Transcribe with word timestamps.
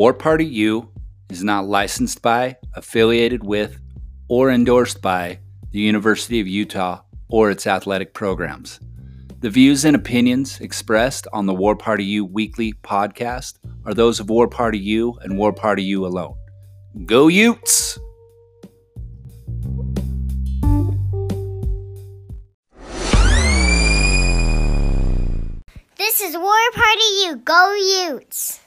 War 0.00 0.14
Party 0.14 0.46
U 0.46 0.88
is 1.28 1.44
not 1.44 1.66
licensed 1.66 2.22
by, 2.22 2.56
affiliated 2.74 3.44
with, 3.44 3.78
or 4.28 4.50
endorsed 4.50 5.02
by 5.02 5.40
the 5.72 5.78
University 5.78 6.40
of 6.40 6.48
Utah 6.48 7.02
or 7.28 7.50
its 7.50 7.66
athletic 7.66 8.14
programs. 8.14 8.80
The 9.40 9.50
views 9.50 9.84
and 9.84 9.94
opinions 9.94 10.58
expressed 10.60 11.26
on 11.34 11.44
the 11.44 11.52
War 11.52 11.76
Party 11.76 12.04
U 12.04 12.24
weekly 12.24 12.72
podcast 12.82 13.58
are 13.84 13.92
those 13.92 14.20
of 14.20 14.30
War 14.30 14.48
Party 14.48 14.78
U 14.78 15.18
and 15.20 15.36
War 15.36 15.52
Party 15.52 15.82
U 15.82 16.06
alone. 16.06 16.34
Go 17.04 17.28
Utes! 17.28 17.98
This 25.98 26.22
is 26.22 26.38
War 26.38 26.70
Party 26.72 27.04
U. 27.26 27.36
Go 27.44 27.74
Utes! 28.08 28.60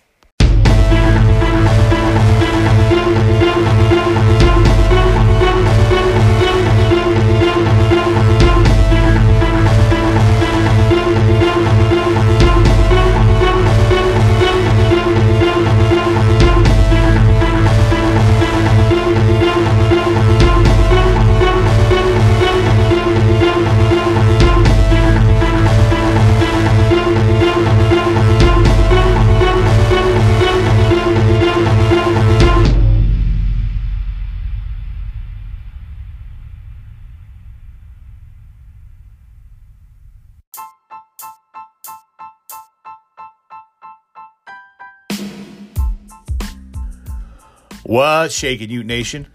What's 47.93 48.33
shaking, 48.33 48.71
Ute 48.71 48.87
Nation? 48.87 49.27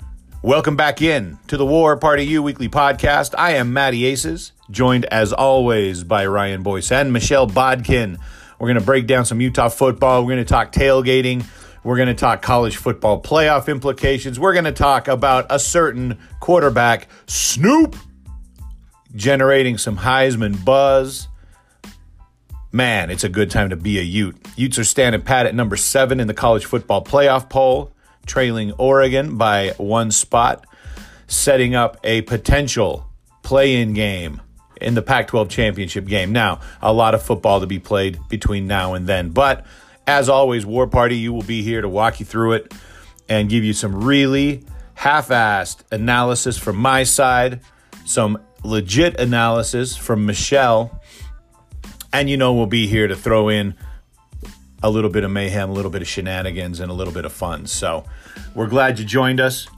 Welcome 0.43 0.75
back 0.75 1.01
in 1.01 1.39
to 1.47 1.57
the 1.57 1.65
War 1.65 1.97
Party 1.97 2.25
U 2.25 2.43
Weekly 2.43 2.69
Podcast. 2.69 3.37
I 3.39 3.53
am 3.53 3.73
Matty 3.73 4.05
Aces, 4.05 4.51
joined 4.69 5.05
as 5.05 5.33
always 5.33 6.03
by 6.03 6.27
Ryan 6.27 6.65
Boyce 6.65 6.91
and 6.91 7.13
Michelle 7.13 7.47
Bodkin. 7.47 8.19
We're 8.59 8.67
going 8.67 8.81
to 8.81 8.85
break 8.85 9.07
down 9.07 9.27
some 9.27 9.41
Utah 9.41 9.69
football. 9.69 10.23
We're 10.25 10.33
going 10.33 10.45
to 10.45 10.53
talk 10.53 10.73
tailgating. 10.73 11.47
We're 11.85 11.95
going 11.95 12.09
to 12.09 12.15
talk 12.15 12.43
college 12.43 12.79
football 12.79 13.23
playoff 13.23 13.69
implications. 13.69 14.41
We're 14.41 14.55
going 14.55 14.65
to 14.65 14.73
talk 14.73 15.07
about 15.07 15.47
a 15.51 15.61
certain 15.61 16.19
quarterback, 16.41 17.07
Snoop, 17.29 17.95
generating 19.15 19.79
some 19.79 19.99
Heisman 19.99 20.65
buzz. 20.65 21.29
Man, 22.73 23.09
it's 23.09 23.23
a 23.23 23.29
good 23.29 23.53
time 23.53 23.71
to 23.71 23.77
be 23.77 24.01
a 24.01 24.03
Ute. 24.03 24.37
Utes 24.57 24.81
are 24.81 24.85
standing 24.85 25.23
pat 25.23 25.47
at 25.47 25.55
number 25.55 25.77
seven 25.77 26.19
in 26.19 26.27
the 26.27 26.35
college 26.35 26.65
football 26.65 27.05
playoff 27.05 27.49
poll 27.49 27.95
trailing 28.29 28.73
Oregon 28.73 29.37
by 29.37 29.71
one 29.79 30.11
spot, 30.11 30.65
setting 31.27 31.75
up 31.75 31.99
a 32.05 32.23
potential 32.23 33.07
play 33.43 33.81
in 33.81 33.95
game 33.95 34.41
in 34.81 34.95
the 34.95 35.03
Pac 35.03 35.29
12 35.29 35.49
championship 35.49 36.07
game. 36.07 36.33
Now, 36.33 36.61
a 36.81 36.93
lot 36.93 37.15
of 37.15 37.23
football 37.23 37.61
to 37.61 37.67
be 37.67 37.79
played 37.79 38.19
between 38.29 38.67
now 38.67 38.95
and 38.95 39.07
then. 39.07 39.31
But 39.31 39.67
as 40.07 40.29
always, 40.29 40.65
War 40.65 40.87
Party, 40.87 41.17
you 41.17 41.33
will 41.33 41.43
be 41.43 41.63
here 41.63 41.81
to 41.81 41.89
walk 41.89 42.21
you 42.21 42.27
through 42.27 42.53
it 42.53 42.73
and 43.29 43.49
give 43.49 43.65
you 43.65 43.73
some 43.73 44.05
really 44.05 44.65
half 44.95 45.29
assed 45.29 45.83
analysis 45.93 46.57
from 46.57 46.77
my 46.77 47.03
side, 47.05 47.61
some 48.05 48.39
legit 48.65 49.19
analysis 49.21 49.97
from 49.97 50.27
Michelle. 50.27 51.01
And 52.13 52.31
you 52.31 52.37
know, 52.37 52.55
we'll 52.55 52.67
be 52.67 52.87
here 52.87 53.07
to 53.07 53.17
throw 53.17 53.49
in 53.49 53.75
a 54.83 54.91
little 54.91 55.11
bit 55.11 55.25
of 55.25 55.31
mayhem, 55.31 55.71
a 55.71 55.73
little 55.73 55.91
bit 55.91 56.03
of 56.03 56.09
shenanigans, 56.09 56.81
and 56.81 56.91
a 56.91 56.95
little 56.95 57.13
bit 57.13 57.25
of 57.25 57.33
fun. 57.33 57.67
So 57.67 58.05
we're 58.55 58.67
glad 58.67 58.99
you 58.99 59.05
joined 59.05 59.41
us. 59.41 59.69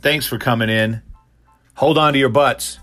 Thanks 0.00 0.26
for 0.26 0.38
coming 0.38 0.68
in. 0.68 1.02
Hold 1.74 1.98
on 1.98 2.12
to 2.12 2.18
your 2.18 2.28
butts 2.28 2.78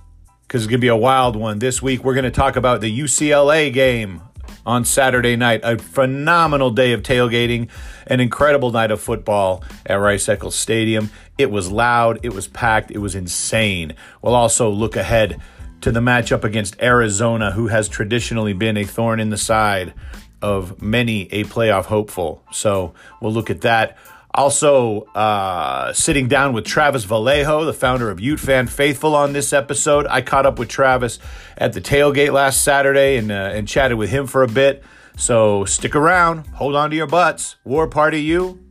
because 0.47 0.63
it's 0.63 0.69
going 0.69 0.80
to 0.80 0.85
be 0.85 0.88
a 0.88 0.96
wild 0.96 1.35
one. 1.35 1.59
This 1.59 1.81
week, 1.81 2.03
we're 2.03 2.13
going 2.13 2.24
to 2.24 2.31
talk 2.31 2.56
about 2.56 2.81
the 2.81 3.00
UCLA 3.00 3.72
game 3.74 4.22
on 4.66 4.86
Saturday 4.86 5.36
night. 5.36 5.62
A 5.63 5.78
phenomenal 5.78 6.72
day 6.72 6.94
of 6.94 7.02
tailgating, 7.02 7.69
an 8.06 8.19
incredible 8.19 8.72
night 8.72 8.91
of 8.91 9.02
football 9.02 9.63
at 9.86 9.96
Rice 9.96 10.30
Eccles 10.30 10.56
Stadium. 10.56 11.09
It 11.38 11.52
was 11.52 11.72
loud, 11.72 12.19
it 12.24 12.34
was 12.34 12.47
packed, 12.47 12.91
it 12.91 13.00
was 13.00 13.16
insane. 13.16 13.96
We'll 14.22 14.36
also 14.36 14.69
look 14.69 14.96
ahead 14.96 15.41
to 15.81 15.91
the 15.91 16.00
matchup 16.00 16.44
against 16.44 16.81
Arizona, 16.81 17.52
who 17.52 17.68
has 17.68 17.88
traditionally 17.88 18.53
been 18.53 18.78
a 18.78 18.84
thorn 18.84 19.19
in 19.19 19.30
the 19.30 19.38
side 19.38 19.94
of 20.41 20.81
many 20.81 21.24
a 21.31 21.44
playoff 21.46 21.86
hopeful. 21.86 22.44
So 22.52 22.94
we'll 23.22 23.34
look 23.34 23.50
at 23.50 23.62
that. 23.62 23.97
Also, 24.38 25.02
uh, 25.16 25.92
sitting 25.94 26.28
down 26.28 26.53
with 26.53 26.64
Travis 26.64 27.06
Vallejo, 27.06 27.66
the 27.66 27.74
founder 27.74 28.12
of 28.12 28.20
Ute 28.20 28.40
Fan 28.40 28.68
Faithful, 28.68 29.16
on 29.16 29.34
this 29.34 29.52
episode. 29.52 30.06
I 30.08 30.22
caught 30.22 30.46
up 30.46 30.59
with 30.59 30.70
Travis 30.70 31.18
at 31.58 31.74
the 31.74 31.81
tailgate 31.81 32.31
last 32.31 32.62
Saturday 32.62 33.18
and, 33.18 33.31
uh, 33.31 33.52
and 33.52 33.68
chatted 33.68 33.98
with 33.98 34.12
him 34.12 34.28
for 34.28 34.44
a 34.44 34.48
bit. 34.48 34.84
So 35.18 35.66
stick 35.66 35.96
around, 35.96 36.46
hold 36.48 36.75
on 36.75 36.92
to 36.92 36.96
your 36.96 37.08
butts. 37.08 37.56
War 37.64 37.88
Party 37.88 38.22
U 38.22 38.64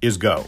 is 0.00 0.16
go. 0.16 0.46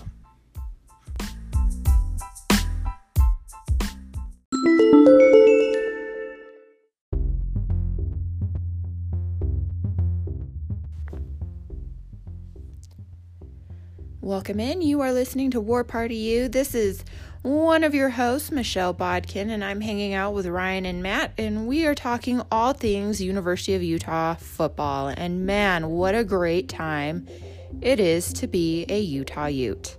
Welcome 14.37 14.61
in. 14.61 14.83
You 14.83 15.01
are 15.01 15.15
listening 15.15 15.51
to 15.53 15.63
War 15.63 15.83
Party 15.83 16.15
U. 16.15 16.49
This 16.49 16.75
is 16.75 17.03
one 17.41 17.83
of 17.83 17.95
your 17.95 18.11
hosts, 18.11 18.53
Michelle 18.53 18.93
Bodkin, 18.93 19.49
and 19.49 19.65
I'm 19.65 19.81
hanging 19.81 20.13
out 20.13 20.35
with 20.35 20.47
Ryan 20.47 20.85
and 20.85 21.03
Matt, 21.03 21.33
and 21.39 21.67
we 21.67 21.87
are 21.87 21.95
talking 21.95 22.43
all 22.53 22.75
things 22.75 23.23
University 23.23 23.73
of 23.73 23.83
Utah 23.83 24.35
football. 24.35 25.09
And 25.09 25.47
man, 25.47 25.89
what 25.89 26.15
a 26.15 26.23
great 26.23 26.69
time 26.69 27.27
it 27.81 27.99
is 27.99 28.31
to 28.35 28.47
be 28.47 28.85
a 28.91 29.01
Utah 29.01 29.47
Ute. 29.47 29.97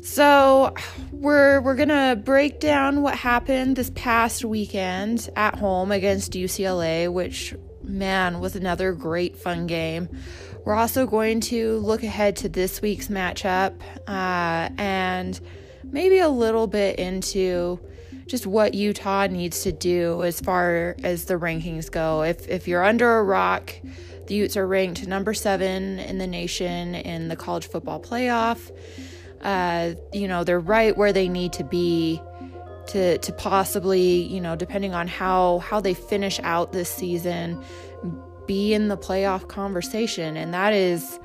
So, 0.00 0.74
we're 1.12 1.60
we're 1.60 1.76
going 1.76 1.90
to 1.90 2.18
break 2.24 2.58
down 2.58 3.02
what 3.02 3.16
happened 3.16 3.76
this 3.76 3.90
past 3.94 4.46
weekend 4.46 5.28
at 5.36 5.58
home 5.58 5.92
against 5.92 6.32
UCLA, 6.32 7.12
which 7.12 7.54
man 7.82 8.40
was 8.40 8.56
another 8.56 8.92
great 8.92 9.36
fun 9.36 9.66
game. 9.66 10.08
We're 10.64 10.74
also 10.74 11.06
going 11.06 11.40
to 11.40 11.78
look 11.78 12.02
ahead 12.02 12.36
to 12.36 12.48
this 12.48 12.80
week's 12.80 13.08
matchup 13.08 13.74
uh, 14.08 14.70
and 14.78 15.38
maybe 15.82 16.18
a 16.18 16.28
little 16.28 16.66
bit 16.66 16.98
into 16.98 17.78
just 18.26 18.46
what 18.46 18.72
Utah 18.72 19.26
needs 19.26 19.62
to 19.64 19.72
do 19.72 20.22
as 20.22 20.40
far 20.40 20.96
as 21.02 21.26
the 21.26 21.34
rankings 21.34 21.90
go. 21.90 22.22
If 22.22 22.48
if 22.48 22.66
you're 22.66 22.82
under 22.82 23.18
a 23.18 23.22
rock, 23.22 23.74
the 24.26 24.34
Utes 24.34 24.56
are 24.56 24.66
ranked 24.66 25.06
number 25.06 25.34
seven 25.34 25.98
in 25.98 26.18
the 26.18 26.26
nation 26.26 26.94
in 26.94 27.28
the 27.28 27.36
college 27.36 27.68
football 27.68 28.00
playoff. 28.00 28.70
Uh, 29.42 29.92
you 30.14 30.26
know 30.26 30.44
they're 30.44 30.60
right 30.60 30.96
where 30.96 31.12
they 31.12 31.28
need 31.28 31.52
to 31.52 31.64
be 31.64 32.20
to 32.86 33.18
to 33.18 33.32
possibly 33.32 34.22
you 34.22 34.40
know 34.40 34.56
depending 34.56 34.94
on 34.94 35.08
how 35.08 35.58
how 35.58 35.80
they 35.80 35.94
finish 35.94 36.40
out 36.42 36.72
this 36.72 36.88
season 36.88 37.62
be 38.46 38.74
in 38.74 38.88
the 38.88 38.96
playoff 38.96 39.48
conversation. 39.48 40.36
And 40.36 40.52
that 40.54 40.72
is 40.72 41.18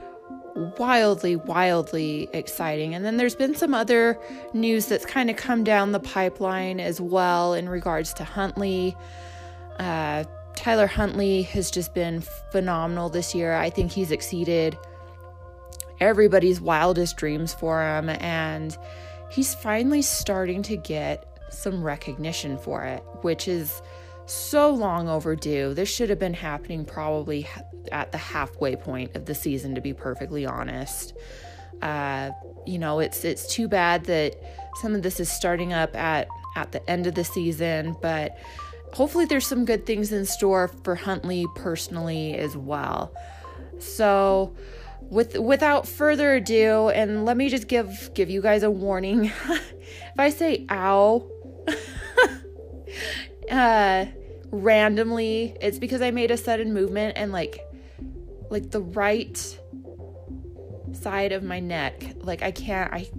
wildly, 0.77 1.35
wildly 1.35 2.29
exciting. 2.33 2.93
And 2.95 3.05
then 3.05 3.17
there's 3.17 3.35
been 3.35 3.55
some 3.55 3.73
other 3.73 4.19
news 4.53 4.87
that's 4.87 5.05
kind 5.05 5.29
of 5.29 5.35
come 5.35 5.63
down 5.63 5.91
the 5.91 5.99
pipeline 5.99 6.79
as 6.79 6.99
well 6.99 7.53
in 7.53 7.69
regards 7.69 8.13
to 8.15 8.23
Huntley. 8.23 8.95
Uh, 9.79 10.25
Tyler 10.55 10.87
Huntley 10.87 11.43
has 11.43 11.71
just 11.71 11.93
been 11.93 12.21
phenomenal 12.51 13.09
this 13.09 13.33
year. 13.33 13.53
I 13.53 13.69
think 13.69 13.91
he's 13.91 14.11
exceeded 14.11 14.77
everybody's 15.99 16.59
wildest 16.59 17.17
dreams 17.17 17.53
for 17.53 17.81
him. 17.81 18.09
And 18.09 18.77
he's 19.29 19.55
finally 19.55 20.01
starting 20.01 20.61
to 20.63 20.75
get 20.75 21.25
some 21.49 21.83
recognition 21.83 22.57
for 22.57 22.83
it, 22.83 23.03
which 23.21 23.47
is 23.47 23.81
so 24.31 24.69
long 24.69 25.07
overdue. 25.07 25.73
This 25.73 25.89
should 25.89 26.09
have 26.09 26.19
been 26.19 26.33
happening 26.33 26.85
probably 26.85 27.47
at 27.91 28.11
the 28.11 28.17
halfway 28.17 28.75
point 28.75 29.15
of 29.15 29.25
the 29.25 29.35
season, 29.35 29.75
to 29.75 29.81
be 29.81 29.93
perfectly 29.93 30.45
honest. 30.45 31.13
Uh, 31.81 32.31
you 32.65 32.77
know, 32.77 32.99
it's 32.99 33.23
it's 33.23 33.47
too 33.53 33.67
bad 33.67 34.05
that 34.05 34.35
some 34.81 34.93
of 34.95 35.01
this 35.01 35.19
is 35.19 35.31
starting 35.31 35.73
up 35.73 35.95
at 35.95 36.27
at 36.55 36.71
the 36.71 36.89
end 36.89 37.07
of 37.07 37.15
the 37.15 37.23
season, 37.23 37.95
but 38.01 38.37
hopefully 38.93 39.25
there's 39.25 39.47
some 39.47 39.65
good 39.65 39.85
things 39.85 40.11
in 40.11 40.25
store 40.25 40.67
for 40.83 40.95
Huntley 40.95 41.45
personally 41.55 42.35
as 42.35 42.57
well. 42.57 43.13
So, 43.79 44.55
with 45.01 45.37
without 45.37 45.87
further 45.87 46.35
ado, 46.35 46.89
and 46.89 47.25
let 47.25 47.37
me 47.37 47.49
just 47.49 47.67
give 47.67 48.11
give 48.13 48.29
you 48.29 48.41
guys 48.41 48.63
a 48.63 48.71
warning. 48.71 49.25
if 49.49 50.19
I 50.19 50.29
say 50.29 50.65
ow 50.69 51.27
uh 53.51 54.05
randomly, 54.51 55.55
it's 55.61 55.79
because 55.79 56.01
I 56.01 56.11
made 56.11 56.31
a 56.31 56.37
sudden 56.37 56.73
movement 56.73 57.17
and 57.17 57.31
like 57.31 57.59
like 58.49 58.71
the 58.71 58.81
right 58.81 59.37
side 60.93 61.31
of 61.31 61.43
my 61.43 61.59
neck. 61.59 62.15
Like 62.21 62.41
I 62.41 62.51
can't 62.51 62.91
I 62.93 63.09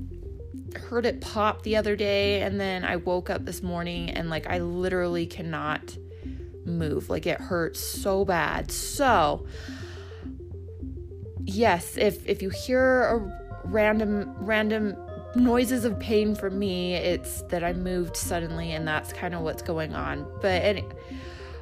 heard 0.76 1.06
it 1.06 1.20
pop 1.20 1.62
the 1.62 1.76
other 1.76 1.96
day 1.96 2.42
and 2.42 2.60
then 2.60 2.84
I 2.84 2.96
woke 2.96 3.30
up 3.30 3.44
this 3.44 3.62
morning 3.62 4.10
and 4.10 4.30
like 4.30 4.46
I 4.48 4.58
literally 4.58 5.26
cannot 5.26 5.96
move. 6.64 7.10
Like 7.10 7.26
it 7.26 7.40
hurts 7.40 7.80
so 7.80 8.24
bad. 8.24 8.70
So 8.70 9.46
yes, 11.44 11.96
if 11.96 12.26
if 12.26 12.42
you 12.42 12.50
hear 12.50 13.02
a 13.02 13.60
random 13.64 14.34
random 14.38 14.96
noises 15.36 15.84
of 15.84 15.98
pain 16.00 16.34
from 16.34 16.58
me, 16.58 16.94
it's 16.94 17.42
that 17.42 17.62
I 17.62 17.72
moved 17.72 18.16
suddenly 18.16 18.72
and 18.72 18.86
that's 18.86 19.12
kind 19.12 19.34
of 19.34 19.42
what's 19.42 19.62
going 19.62 19.94
on. 19.94 20.26
But 20.40 20.62
any, 20.62 20.84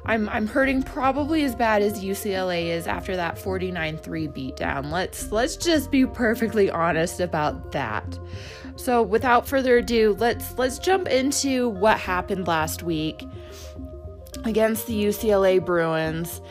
I'm 0.05 0.29
I'm 0.29 0.47
hurting 0.47 0.83
probably 0.83 1.43
as 1.43 1.55
bad 1.55 1.81
as 1.81 2.03
UCLA 2.03 2.67
is 2.67 2.87
after 2.87 3.15
that 3.15 3.35
49-3 3.35 4.01
beatdown. 4.33 4.91
Let's 4.91 5.31
let's 5.31 5.55
just 5.55 5.91
be 5.91 6.05
perfectly 6.05 6.69
honest 6.69 7.19
about 7.19 7.71
that. 7.71 8.17
So 8.75 9.03
without 9.03 9.47
further 9.47 9.77
ado, 9.77 10.15
let's 10.19 10.57
let's 10.57 10.79
jump 10.79 11.07
into 11.07 11.69
what 11.69 11.99
happened 11.99 12.47
last 12.47 12.83
week 12.83 13.23
against 14.45 14.87
the 14.87 14.93
UCLA 15.05 15.63
Bruins. 15.63 16.41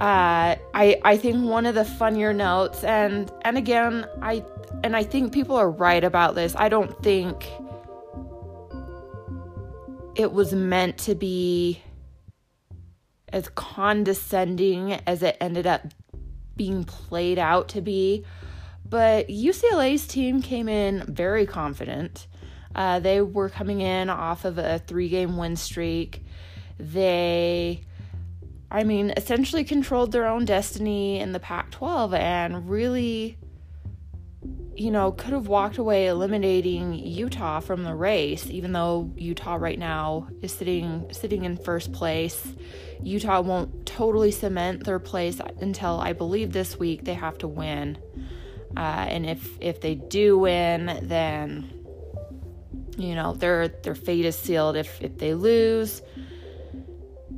Uh, 0.00 0.56
I 0.74 1.00
I 1.04 1.16
think 1.16 1.44
one 1.44 1.66
of 1.66 1.74
the 1.74 1.84
funnier 1.84 2.32
notes, 2.32 2.84
and 2.84 3.30
and 3.42 3.56
again, 3.58 4.06
I 4.22 4.44
and 4.82 4.96
I 4.96 5.02
think 5.02 5.32
people 5.32 5.56
are 5.56 5.70
right 5.70 6.02
about 6.02 6.34
this. 6.34 6.54
I 6.56 6.68
don't 6.68 7.00
think 7.02 7.50
it 10.16 10.32
was 10.32 10.52
meant 10.52 10.98
to 10.98 11.14
be 11.14 11.80
as 13.34 13.48
condescending 13.56 14.92
as 15.08 15.20
it 15.20 15.36
ended 15.40 15.66
up 15.66 15.82
being 16.56 16.84
played 16.84 17.36
out 17.36 17.68
to 17.68 17.80
be. 17.80 18.24
But 18.88 19.26
UCLA's 19.26 20.06
team 20.06 20.40
came 20.40 20.68
in 20.68 21.04
very 21.12 21.44
confident. 21.44 22.28
Uh, 22.76 23.00
they 23.00 23.20
were 23.20 23.48
coming 23.48 23.80
in 23.80 24.08
off 24.08 24.44
of 24.44 24.56
a 24.56 24.78
three 24.78 25.08
game 25.08 25.36
win 25.36 25.56
streak. 25.56 26.22
They, 26.78 27.80
I 28.70 28.84
mean, 28.84 29.12
essentially 29.16 29.64
controlled 29.64 30.12
their 30.12 30.26
own 30.26 30.44
destiny 30.44 31.18
in 31.18 31.32
the 31.32 31.40
Pac 31.40 31.72
12 31.72 32.14
and 32.14 32.70
really 32.70 33.36
you 34.76 34.90
know, 34.90 35.12
could 35.12 35.32
have 35.32 35.46
walked 35.46 35.78
away 35.78 36.06
eliminating 36.06 36.94
Utah 36.94 37.60
from 37.60 37.84
the 37.84 37.94
race, 37.94 38.48
even 38.48 38.72
though 38.72 39.12
Utah 39.16 39.54
right 39.54 39.78
now 39.78 40.28
is 40.42 40.52
sitting 40.52 41.06
sitting 41.12 41.44
in 41.44 41.56
first 41.56 41.92
place. 41.92 42.54
Utah 43.02 43.40
won't 43.40 43.86
totally 43.86 44.30
cement 44.30 44.84
their 44.84 44.98
place 44.98 45.40
until 45.60 46.00
I 46.00 46.12
believe 46.12 46.52
this 46.52 46.78
week 46.78 47.04
they 47.04 47.14
have 47.14 47.38
to 47.38 47.48
win. 47.48 47.98
Uh, 48.76 49.06
and 49.08 49.26
if 49.26 49.56
if 49.60 49.80
they 49.80 49.94
do 49.94 50.38
win, 50.38 50.98
then 51.02 51.72
you 52.96 53.14
know 53.14 53.34
their 53.34 53.68
their 53.68 53.94
fate 53.94 54.24
is 54.24 54.36
sealed. 54.36 54.76
If 54.76 55.00
if 55.00 55.18
they 55.18 55.34
lose, 55.34 56.02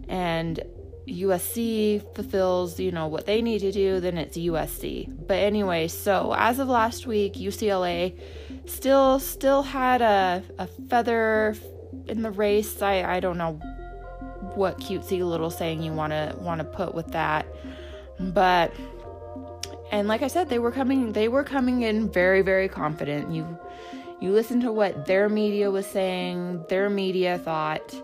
and 0.08 0.60
USC 1.06 2.02
fulfills, 2.14 2.80
you 2.80 2.90
know, 2.90 3.06
what 3.06 3.26
they 3.26 3.40
need 3.40 3.60
to 3.60 3.70
do, 3.70 4.00
then 4.00 4.18
it's 4.18 4.36
USC. 4.36 5.08
But 5.26 5.38
anyway, 5.38 5.88
so 5.88 6.34
as 6.36 6.58
of 6.58 6.68
last 6.68 7.06
week, 7.06 7.34
UCLA 7.34 8.18
still 8.66 9.20
still 9.20 9.62
had 9.62 10.02
a, 10.02 10.42
a 10.58 10.66
feather 10.66 11.54
in 12.08 12.22
the 12.22 12.30
race. 12.30 12.82
I, 12.82 13.04
I 13.04 13.20
don't 13.20 13.38
know 13.38 13.52
what 14.54 14.80
cutesy 14.80 15.22
little 15.22 15.50
saying 15.50 15.82
you 15.82 15.92
wanna 15.92 16.34
wanna 16.40 16.64
put 16.64 16.94
with 16.94 17.12
that. 17.12 17.46
But 18.18 18.72
and 19.92 20.08
like 20.08 20.22
I 20.22 20.28
said, 20.28 20.48
they 20.48 20.58
were 20.58 20.72
coming 20.72 21.12
they 21.12 21.28
were 21.28 21.44
coming 21.44 21.82
in 21.82 22.10
very, 22.10 22.42
very 22.42 22.68
confident. 22.68 23.32
You 23.32 23.58
you 24.20 24.32
listen 24.32 24.60
to 24.62 24.72
what 24.72 25.06
their 25.06 25.28
media 25.28 25.70
was 25.70 25.86
saying, 25.86 26.64
their 26.68 26.90
media 26.90 27.38
thought 27.38 27.94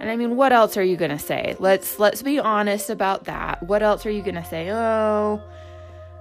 and 0.00 0.10
I 0.10 0.16
mean, 0.16 0.34
what 0.34 0.52
else 0.52 0.78
are 0.78 0.82
you 0.82 0.96
going 0.96 1.10
to 1.10 1.18
say? 1.18 1.56
Let's 1.58 1.98
let's 1.98 2.22
be 2.22 2.38
honest 2.38 2.88
about 2.88 3.24
that. 3.24 3.62
What 3.62 3.82
else 3.82 4.06
are 4.06 4.10
you 4.10 4.22
going 4.22 4.34
to 4.34 4.44
say? 4.44 4.70
Oh, 4.70 5.42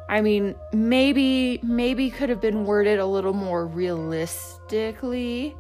I 0.10 0.20
mean, 0.22 0.54
maybe 0.74 1.62
maybe 1.64 2.12
could 2.12 2.30
have 2.30 2.42
been 2.42 2.66
worded 2.66 3.00
a 3.00 3.06
little 3.06 3.34
more 3.34 3.66
realistically 3.66 5.56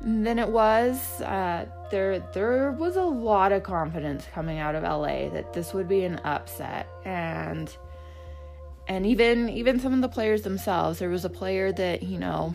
than 0.00 0.38
it 0.38 0.48
was. 0.48 1.20
Uh, 1.20 1.66
there 1.90 2.20
there 2.32 2.72
was 2.72 2.96
a 2.96 3.04
lot 3.04 3.52
of 3.52 3.62
confidence 3.62 4.26
coming 4.32 4.58
out 4.58 4.74
of 4.74 4.82
LA 4.82 5.28
that 5.28 5.52
this 5.52 5.74
would 5.74 5.88
be 5.88 6.04
an 6.04 6.18
upset 6.24 6.88
and 7.04 7.76
and 8.88 9.04
even 9.06 9.48
even 9.48 9.78
some 9.78 9.92
of 9.92 10.00
the 10.00 10.08
players 10.08 10.42
themselves 10.42 10.98
there 10.98 11.08
was 11.08 11.24
a 11.24 11.30
player 11.30 11.72
that 11.72 12.02
you 12.02 12.18
know 12.18 12.54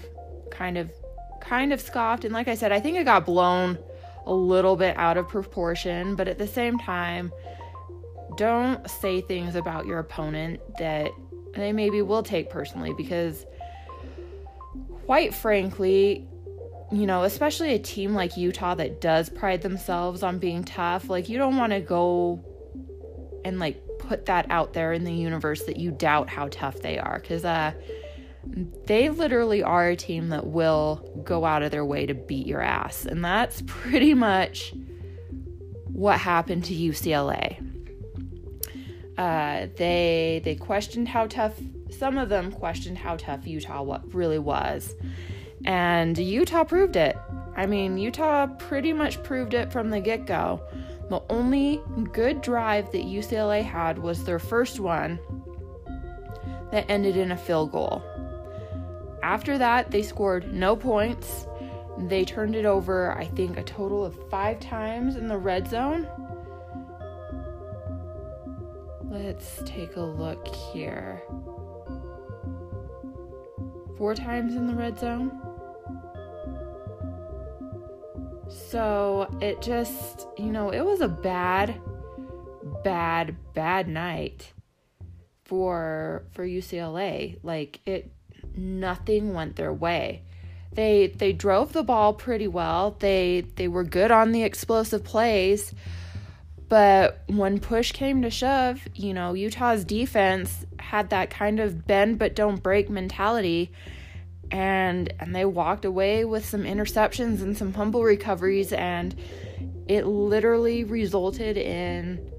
kind 0.50 0.77
of 0.77 0.92
kind 1.39 1.72
of 1.72 1.81
scoffed 1.81 2.25
and 2.25 2.34
like 2.34 2.48
I 2.48 2.56
said 2.56 2.72
I 2.72 2.80
think 2.80 2.98
it 2.98 3.06
got 3.06 3.25
blown 3.25 3.77
a 4.25 4.33
little 4.33 4.75
bit 4.75 4.97
out 4.97 5.18
of 5.18 5.27
proportion, 5.27 6.15
but 6.15 6.27
at 6.27 6.38
the 6.38 6.47
same 6.47 6.77
time, 6.77 7.31
don't 8.38 8.89
say 8.89 9.21
things 9.21 9.56
about 9.56 9.85
your 9.85 10.00
opponent 10.00 10.59
that 10.77 11.12
they 11.56 11.73
maybe 11.73 12.01
will 12.01 12.23
take 12.23 12.50
personally 12.50 12.94
because, 12.94 13.45
quite 15.06 15.33
frankly, 15.33 16.27
you 16.91 17.06
know, 17.06 17.23
especially 17.23 17.73
a 17.73 17.79
team 17.79 18.13
like 18.13 18.38
Utah 18.38 18.75
that 18.75 19.01
does 19.01 19.29
pride 19.29 19.62
themselves 19.62 20.24
on 20.24 20.39
being 20.39 20.63
tough, 20.63 21.09
like, 21.09 21.29
you 21.29 21.38
don't 21.38 21.57
want 21.57 21.71
to 21.71 21.81
go 21.81 22.44
and 23.44 23.59
like 23.59 23.81
put 23.97 24.27
that 24.27 24.45
out 24.51 24.74
there 24.74 24.94
in 24.94 25.03
the 25.03 25.12
universe 25.12 25.63
that 25.63 25.77
you 25.77 25.89
doubt 25.91 26.29
how 26.29 26.48
tough 26.50 26.79
they 26.81 27.00
are 27.00 27.19
because, 27.19 27.43
uh, 27.43 27.74
they 28.86 29.10
literally 29.10 29.63
are 29.63 29.89
a 29.89 29.95
team 29.95 30.29
that 30.29 30.48
will 30.48 31.21
go 31.24 31.45
out 31.45 31.63
of 31.63 31.71
their 31.71 31.86
way 31.86 32.05
to 32.05 32.13
beat 32.13 32.48
your 32.48 32.62
ass. 32.62 33.05
And 33.05 33.24
that's 33.24 33.63
pretty 33.67 34.13
much 34.13 34.74
what 35.86 36.19
happened 36.19 36.65
to 36.65 36.74
UCLA. 36.74 37.67
Uh, 39.17 39.67
they 39.77 40.41
they 40.43 40.55
questioned 40.55 41.07
how 41.07 41.27
tough 41.27 41.53
some 41.91 42.17
of 42.17 42.29
them 42.29 42.51
questioned 42.51 42.98
how 42.98 43.17
tough 43.17 43.45
Utah 43.45 43.83
what 43.83 44.13
really 44.13 44.39
was. 44.39 44.95
And 45.65 46.17
Utah 46.17 46.63
proved 46.63 46.95
it. 46.95 47.17
I 47.55 47.65
mean, 47.65 47.98
Utah 47.98 48.48
pretty 48.48 48.93
much 48.93 49.21
proved 49.21 49.53
it 49.53 49.71
from 49.71 49.89
the 49.89 50.00
get-go. 50.00 50.62
The 51.10 51.21
only 51.29 51.81
good 52.13 52.41
drive 52.41 52.91
that 52.93 53.03
UCLA 53.03 53.62
had 53.62 54.00
was 54.00 54.24
their 54.24 54.39
first 54.39 54.79
one 54.79 55.19
that 56.71 56.89
ended 56.89 57.17
in 57.17 57.33
a 57.33 57.38
field 57.38 57.71
goal. 57.74 58.01
After 59.24 59.58
that, 59.58 59.92
they 59.92 60.01
scored 60.01 60.54
no 60.54 60.75
points. 60.75 61.48
They 61.98 62.25
turned 62.25 62.56
it 62.56 62.66
over, 62.66 63.12
I 63.18 63.25
think, 63.25 63.58
a 63.58 63.63
total 63.63 64.04
of 64.04 64.30
five 64.30 64.60
times 64.60 65.16
in 65.16 65.28
the 65.28 65.38
red 65.38 65.68
zone. 65.68 66.08
Let's 69.04 69.62
take 69.66 69.98
a 69.98 70.01
look 70.01 70.48
here. 70.48 71.22
Four 73.98 74.16
times 74.16 74.56
in 74.56 74.68
the 74.68 74.74
red 74.74 74.98
zone. 74.98 75.40
So 78.50 79.28
it 79.42 79.62
just, 79.62 80.28
you 80.38 80.51
know, 80.51 80.72
it 80.72 80.82
was 80.82 81.01
a 81.01 81.08
bad, 81.08 81.80
bad, 82.84 83.36
bad 83.54 83.88
night 83.88 84.54
for 85.44 86.25
for 86.32 86.46
UCLA. 86.46 87.38
Like 87.44 87.80
it 87.86 88.12
nothing 88.55 89.34
went 89.34 89.55
their 89.55 89.74
way. 89.74 90.24
They 90.74 91.08
they 91.08 91.34
drove 91.34 91.74
the 91.74 91.84
ball 91.84 92.13
pretty 92.13 92.48
well. 92.48 92.96
They 93.00 93.46
they 93.55 93.67
were 93.67 93.84
good 93.84 94.12
on 94.12 94.31
the 94.31 94.43
explosive 94.43 95.03
plays. 95.03 95.74
But 96.70 97.24
when 97.27 97.60
push 97.60 97.91
came 97.91 98.22
to 98.22 98.29
shove, 98.29 98.79
you 98.96 99.13
know, 99.13 99.34
Utah's 99.34 99.84
defense 99.84 100.65
had 100.79 101.10
that 101.10 101.29
kind 101.29 101.60
of 101.60 101.86
bend 101.86 102.17
but 102.17 102.36
don't 102.36 102.63
break 102.63 102.89
mentality 102.89 103.72
and 104.51 105.13
and 105.20 105.36
they 105.36 105.46
walked 105.46 105.86
away 105.86 106.25
with 106.25 106.46
some 106.46 106.63
interceptions 106.63 107.41
and 107.41 107.58
some 107.58 107.74
fumble 107.74 108.03
recoveries 108.03 108.74
and 108.74 109.15
it 109.88 110.05
literally 110.05 110.84
resulted 110.84 111.58
in 111.58 112.30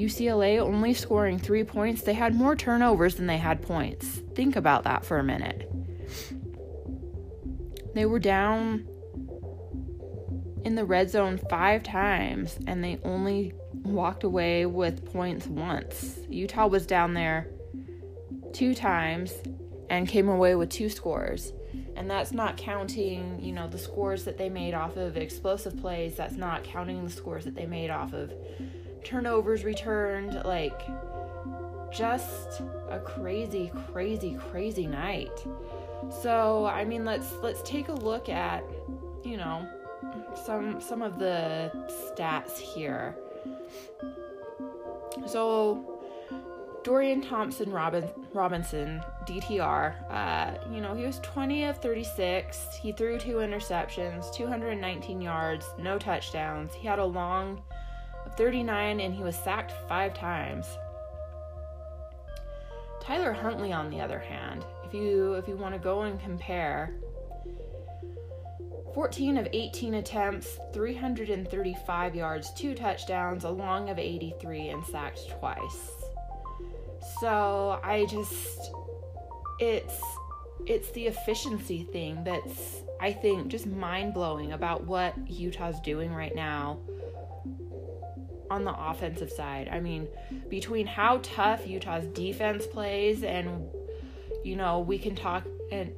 UCLA 0.00 0.58
only 0.58 0.94
scoring 0.94 1.38
three 1.38 1.64
points, 1.64 2.02
they 2.02 2.14
had 2.14 2.34
more 2.34 2.56
turnovers 2.56 3.16
than 3.16 3.26
they 3.26 3.38
had 3.38 3.62
points. 3.62 4.06
Think 4.34 4.56
about 4.56 4.84
that 4.84 5.04
for 5.04 5.18
a 5.18 5.24
minute. 5.24 5.70
They 7.94 8.06
were 8.06 8.18
down 8.18 8.86
in 10.64 10.74
the 10.74 10.84
red 10.84 11.10
zone 11.10 11.38
five 11.50 11.82
times 11.82 12.58
and 12.66 12.82
they 12.82 12.98
only 13.04 13.52
walked 13.82 14.24
away 14.24 14.66
with 14.66 15.12
points 15.12 15.46
once. 15.46 16.18
Utah 16.28 16.66
was 16.66 16.86
down 16.86 17.14
there 17.14 17.48
two 18.52 18.74
times 18.74 19.32
and 19.88 20.08
came 20.08 20.28
away 20.28 20.54
with 20.54 20.70
two 20.70 20.88
scores. 20.88 21.52
And 21.96 22.08
that's 22.10 22.32
not 22.32 22.56
counting, 22.56 23.40
you 23.42 23.52
know, 23.52 23.68
the 23.68 23.78
scores 23.78 24.24
that 24.24 24.38
they 24.38 24.48
made 24.48 24.74
off 24.74 24.96
of 24.96 25.16
explosive 25.16 25.78
plays. 25.78 26.16
That's 26.16 26.36
not 26.36 26.64
counting 26.64 27.04
the 27.04 27.10
scores 27.10 27.44
that 27.44 27.54
they 27.54 27.66
made 27.66 27.90
off 27.90 28.12
of 28.12 28.32
turnovers 29.04 29.64
returned. 29.64 30.42
Like, 30.44 30.80
just 31.90 32.62
a 32.88 32.98
crazy, 32.98 33.70
crazy, 33.92 34.36
crazy 34.50 34.86
night. 34.86 35.44
So, 36.22 36.66
I 36.66 36.84
mean, 36.84 37.04
let's 37.04 37.32
let's 37.42 37.62
take 37.62 37.88
a 37.88 37.94
look 37.94 38.28
at, 38.28 38.64
you 39.24 39.36
know, 39.36 39.68
some 40.44 40.80
some 40.80 41.02
of 41.02 41.18
the 41.18 41.70
stats 41.88 42.58
here. 42.58 43.16
So, 45.26 46.00
Dorian 46.82 47.20
Thompson 47.20 47.70
Robin, 47.70 48.08
Robinson, 48.32 49.02
DTR, 49.26 50.10
uh, 50.10 50.72
you 50.72 50.80
know, 50.80 50.94
he 50.94 51.04
was 51.04 51.18
20 51.20 51.64
of 51.64 51.78
36. 51.78 52.76
He 52.80 52.92
threw 52.92 53.18
two 53.18 53.36
interceptions, 53.36 54.32
219 54.34 55.20
yards, 55.20 55.66
no 55.78 55.98
touchdowns. 55.98 56.72
He 56.74 56.86
had 56.86 56.98
a 56.98 57.04
long 57.04 57.60
39 58.40 59.00
and 59.00 59.14
he 59.14 59.22
was 59.22 59.36
sacked 59.36 59.70
five 59.86 60.14
times. 60.14 60.64
Tyler 62.98 63.34
Huntley, 63.34 63.70
on 63.70 63.90
the 63.90 64.00
other 64.00 64.18
hand, 64.18 64.64
if 64.82 64.94
you 64.94 65.34
if 65.34 65.46
you 65.46 65.56
want 65.56 65.74
to 65.74 65.78
go 65.78 66.02
and 66.02 66.18
compare, 66.18 66.94
14 68.94 69.36
of 69.36 69.46
18 69.52 69.92
attempts, 69.92 70.58
335 70.72 72.14
yards, 72.14 72.50
two 72.54 72.74
touchdowns, 72.74 73.44
a 73.44 73.50
long 73.50 73.90
of 73.90 73.98
83, 73.98 74.68
and 74.68 74.86
sacked 74.86 75.28
twice. 75.38 75.90
So 77.20 77.78
I 77.84 78.06
just 78.06 78.70
it's 79.58 80.00
it's 80.64 80.90
the 80.92 81.08
efficiency 81.08 81.82
thing 81.92 82.24
that's 82.24 82.84
I 83.02 83.12
think 83.12 83.48
just 83.48 83.66
mind 83.66 84.14
blowing 84.14 84.52
about 84.52 84.86
what 84.86 85.14
Utah's 85.28 85.78
doing 85.80 86.14
right 86.14 86.34
now 86.34 86.78
on 88.50 88.64
the 88.64 88.74
offensive 88.76 89.30
side. 89.30 89.68
I 89.72 89.80
mean, 89.80 90.08
between 90.48 90.86
how 90.86 91.20
tough 91.22 91.66
Utah's 91.66 92.06
defense 92.06 92.66
plays 92.66 93.22
and 93.22 93.68
you 94.44 94.56
know, 94.56 94.80
we 94.80 94.98
can 94.98 95.14
talk 95.14 95.44
and 95.70 95.92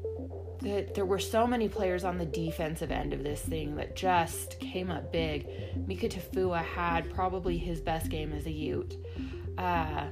that 0.61 0.95
there 0.95 1.05
were 1.05 1.19
so 1.19 1.47
many 1.47 1.69
players 1.69 2.05
on 2.05 2.19
the 2.19 2.25
defensive 2.25 2.91
end 2.91 3.13
of 3.13 3.25
this 3.25 3.41
thing 3.41 3.75
that 3.77 3.97
just 3.97 4.61
came 4.61 4.91
up 4.91 5.11
big. 5.13 5.49
Mika 5.87 6.09
Tafua 6.09 6.63
had 6.63 7.13
probably 7.13 7.59
his 7.59 7.81
best 7.81 8.09
game 8.09 8.33
as 8.33 8.47
a 8.47 8.51
Ute. 8.51 8.97
Uh, 9.59 10.07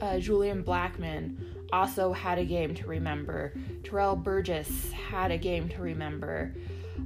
uh, 0.00 0.18
Julian 0.18 0.62
Blackmon 0.62 1.36
also 1.72 2.12
had 2.12 2.38
a 2.38 2.44
game 2.44 2.74
to 2.76 2.86
remember. 2.86 3.52
Terrell 3.82 4.16
Burgess 4.16 4.92
had 4.92 5.30
a 5.32 5.38
game 5.38 5.68
to 5.70 5.82
remember. 5.82 6.54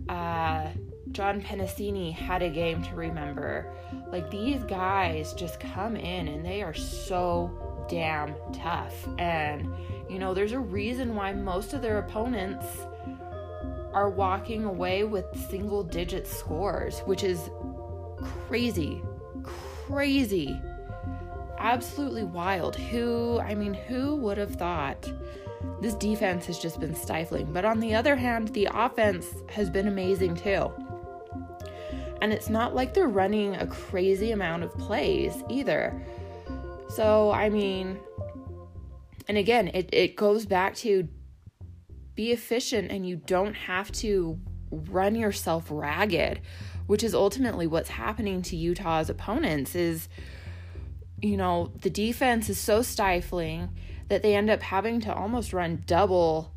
Uh, 0.08 0.68
John 1.12 1.40
Penisini 1.40 2.12
had 2.12 2.42
a 2.42 2.50
game 2.50 2.82
to 2.82 2.94
remember. 2.94 3.72
Like 4.10 4.30
these 4.30 4.62
guys 4.64 5.34
just 5.34 5.60
come 5.60 5.96
in 5.96 6.28
and 6.28 6.44
they 6.44 6.62
are 6.62 6.74
so 6.74 7.86
damn 7.88 8.34
tough. 8.52 8.94
And, 9.18 9.68
you 10.08 10.18
know, 10.18 10.34
there's 10.34 10.52
a 10.52 10.58
reason 10.58 11.14
why 11.14 11.32
most 11.32 11.72
of 11.72 11.82
their 11.82 11.98
opponents 11.98 12.66
are 13.92 14.10
walking 14.10 14.64
away 14.64 15.04
with 15.04 15.26
single 15.48 15.84
digit 15.84 16.26
scores, 16.26 17.00
which 17.00 17.22
is 17.22 17.50
crazy. 18.48 19.02
Crazy 19.86 20.60
absolutely 21.64 22.24
wild. 22.24 22.76
Who, 22.76 23.40
I 23.40 23.54
mean, 23.54 23.74
who 23.74 24.16
would 24.16 24.38
have 24.38 24.54
thought? 24.54 25.10
This 25.80 25.94
defense 25.94 26.46
has 26.46 26.58
just 26.58 26.78
been 26.78 26.94
stifling. 26.94 27.52
But 27.52 27.64
on 27.64 27.80
the 27.80 27.94
other 27.94 28.14
hand, 28.14 28.48
the 28.48 28.68
offense 28.72 29.34
has 29.48 29.70
been 29.70 29.88
amazing 29.88 30.36
too. 30.36 30.70
And 32.24 32.32
it's 32.32 32.48
not 32.48 32.74
like 32.74 32.94
they're 32.94 33.06
running 33.06 33.54
a 33.54 33.66
crazy 33.66 34.30
amount 34.30 34.62
of 34.62 34.72
plays 34.78 35.44
either. 35.50 36.02
So, 36.88 37.30
I 37.30 37.50
mean, 37.50 38.00
and 39.28 39.36
again, 39.36 39.68
it, 39.68 39.90
it 39.92 40.16
goes 40.16 40.46
back 40.46 40.74
to 40.76 41.06
be 42.14 42.32
efficient 42.32 42.90
and 42.90 43.06
you 43.06 43.16
don't 43.16 43.52
have 43.52 43.92
to 43.92 44.40
run 44.70 45.14
yourself 45.14 45.66
ragged, 45.68 46.40
which 46.86 47.04
is 47.04 47.14
ultimately 47.14 47.66
what's 47.66 47.90
happening 47.90 48.40
to 48.40 48.56
Utah's 48.56 49.10
opponents 49.10 49.74
is 49.74 50.08
you 51.20 51.36
know, 51.36 51.72
the 51.82 51.90
defense 51.90 52.48
is 52.48 52.58
so 52.58 52.80
stifling 52.80 53.68
that 54.08 54.22
they 54.22 54.34
end 54.34 54.48
up 54.48 54.62
having 54.62 54.98
to 55.00 55.14
almost 55.14 55.52
run 55.52 55.82
double 55.86 56.54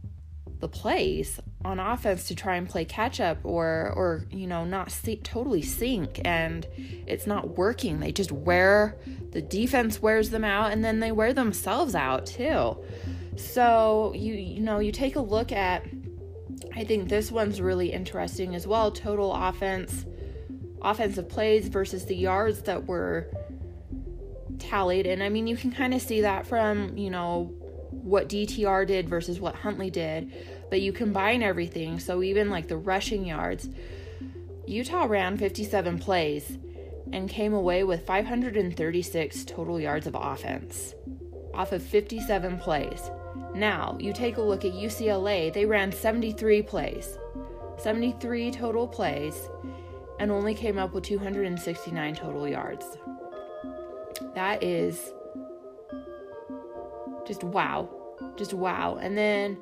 the 0.62 0.70
plays 0.70 1.42
on 1.66 1.80
offense 1.80 2.28
to 2.28 2.36
try 2.36 2.56
and 2.56 2.70
play 2.70 2.86
catch 2.86 3.20
up 3.20 3.38
or 3.44 3.92
or 3.96 4.26
you 4.32 4.48
know 4.48 4.64
not 4.64 4.92
see, 4.92 5.16
totally 5.18 5.62
sink 5.62 6.22
and 6.24 6.68
it's 6.78 7.26
not 7.26 7.58
working 7.58 8.00
they 8.00 8.12
just 8.12 8.32
wear 8.32 8.96
the 9.32 9.42
defense 9.42 10.02
wears 10.02 10.30
them 10.30 10.44
out 10.44 10.72
and 10.72 10.86
then 10.86 11.00
they 11.00 11.12
wear 11.12 11.34
themselves 11.34 11.96
out 11.96 12.26
too 12.26 12.78
so 13.36 14.14
you 14.16 14.34
you 14.34 14.60
know 14.60 14.80
you 14.80 14.92
take 14.92 15.16
a 15.16 15.22
look 15.22 15.52
at 15.52 15.84
I 16.76 16.84
think 16.84 17.10
this 17.10 17.32
one's 17.32 17.60
really 17.60 17.92
interesting 17.92 18.54
as 18.54 18.68
well 18.68 18.92
total 18.92 19.34
offense 19.34 20.06
offensive 20.82 21.28
plays 21.28 21.68
versus 21.68 22.06
the 22.06 22.16
yards 22.16 22.62
that 22.64 22.86
were 22.86 23.30
tallied. 24.60 25.06
And 25.06 25.24
I 25.24 25.30
mean, 25.30 25.48
you 25.48 25.58
can 25.58 25.72
kind 25.72 25.94
of 25.94 26.02
see 26.02 26.22
that 26.22 26.46
from, 26.46 26.98
you 26.98 27.10
know, 27.10 27.54
what 27.92 28.30
DTR 28.30 28.86
did 28.88 29.10
versus 29.10 29.40
what 29.40 29.56
Huntley 29.56 29.90
did. 29.90 30.32
But 30.70 30.82
you 30.82 30.92
combine 30.92 31.44
everything. 31.44 32.00
So 32.00 32.24
even 32.24 32.50
like 32.50 32.68
the 32.68 32.78
rushing 32.78 33.26
yards, 33.26 33.70
Utah 34.66 35.06
ran 35.06 35.38
57 35.38 36.00
plays 36.00 36.58
and 37.14 37.30
came 37.30 37.54
away 37.54 37.84
with 37.84 38.06
536 38.06 39.46
total 39.46 39.80
yards 39.80 40.08
of 40.08 40.16
offense 40.16 40.94
off 41.54 41.72
of 41.72 41.82
57 41.82 42.60
plays. 42.60 43.10
Now, 43.56 43.98
you 44.00 44.14
take 44.14 44.38
a 44.38 44.42
look 44.42 44.64
at 44.64 44.74
UCLA, 44.74 45.52
they 45.52 45.66
ran 45.66 45.92
73 45.92 46.62
plays, 46.62 47.18
73 47.78 48.52
total 48.52 48.88
plays, 48.88 49.50
and 50.20 50.32
only 50.32 50.54
came 50.54 50.78
up 50.78 50.94
with 50.94 51.04
269 51.04 52.16
total 52.16 52.48
yards. 52.48 52.86
That 54.36 54.64
is 54.64 55.12
just 57.26 57.44
wow. 57.44 57.90
Just 58.36 58.54
wow. 58.54 59.00
And 59.02 59.18
then 59.18 59.58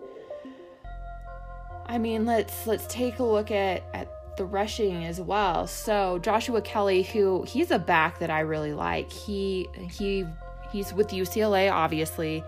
I 1.85 1.97
mean, 1.97 2.25
let's 2.25 2.65
let's 2.67 2.85
take 2.87 3.19
a 3.19 3.23
look 3.23 3.51
at 3.51 3.83
at 3.93 4.09
the 4.37 4.45
rushing 4.45 5.05
as 5.05 5.21
well. 5.21 5.67
So, 5.67 6.19
Joshua 6.19 6.61
Kelly 6.61 7.03
who 7.03 7.43
he's 7.43 7.71
a 7.71 7.79
back 7.79 8.19
that 8.19 8.29
I 8.29 8.41
really 8.41 8.73
like. 8.73 9.11
He 9.11 9.67
he 9.91 10.25
he's 10.71 10.93
with 10.93 11.09
UCLA 11.09 11.71
obviously. 11.71 12.43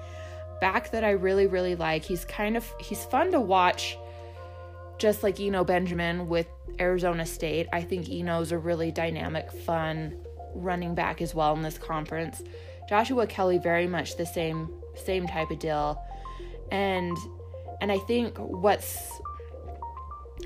Back 0.60 0.92
that 0.92 1.04
I 1.04 1.12
really 1.12 1.48
really 1.48 1.76
like. 1.76 2.04
He's 2.04 2.26
kind 2.26 2.58
of 2.58 2.66
he's 2.80 3.06
fun 3.06 3.32
to 3.32 3.40
watch 3.40 3.98
just 4.98 5.22
like 5.22 5.40
Eno 5.40 5.64
Benjamin 5.64 6.28
with 6.28 6.48
Arizona 6.80 7.26
State. 7.26 7.68
I 7.72 7.82
think 7.82 8.10
Eno's 8.10 8.52
a 8.52 8.58
really 8.58 8.92
dynamic, 8.92 9.52
fun 9.52 10.18
running 10.56 10.96
back 10.96 11.22
as 11.22 11.36
well 11.36 11.54
in 11.56 11.62
this 11.62 11.78
conference. 11.78 12.42
Joshua 12.90 13.28
Kelly 13.28 13.58
very 13.58 13.88
much 13.88 14.18
the 14.18 14.26
same 14.26 14.70
same 14.96 15.28
type 15.28 15.52
of 15.52 15.60
deal. 15.60 16.02
And 16.72 17.18
and 17.82 17.92
I 17.92 18.00
think 18.00 18.38
what's 18.38 19.12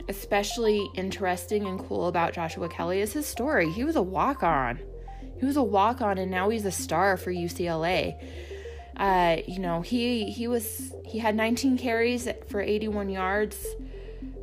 especially 0.07 0.89
interesting 0.95 1.65
and 1.65 1.79
cool 1.87 2.07
about 2.07 2.33
Joshua 2.33 2.69
Kelly 2.69 3.01
is 3.01 3.13
his 3.13 3.25
story. 3.25 3.71
He 3.71 3.83
was 3.83 3.95
a 3.95 4.01
walk-on. 4.01 4.79
He 5.39 5.45
was 5.45 5.57
a 5.57 5.63
walk-on 5.63 6.17
and 6.17 6.29
now 6.29 6.49
he's 6.49 6.65
a 6.65 6.71
star 6.71 7.17
for 7.17 7.31
UCLA. 7.31 8.15
Uh, 8.95 9.37
you 9.47 9.59
know, 9.59 9.81
he 9.81 10.29
he 10.31 10.47
was 10.47 10.93
he 11.05 11.19
had 11.19 11.35
19 11.35 11.77
carries 11.77 12.27
for 12.47 12.61
81 12.61 13.09
yards. 13.09 13.65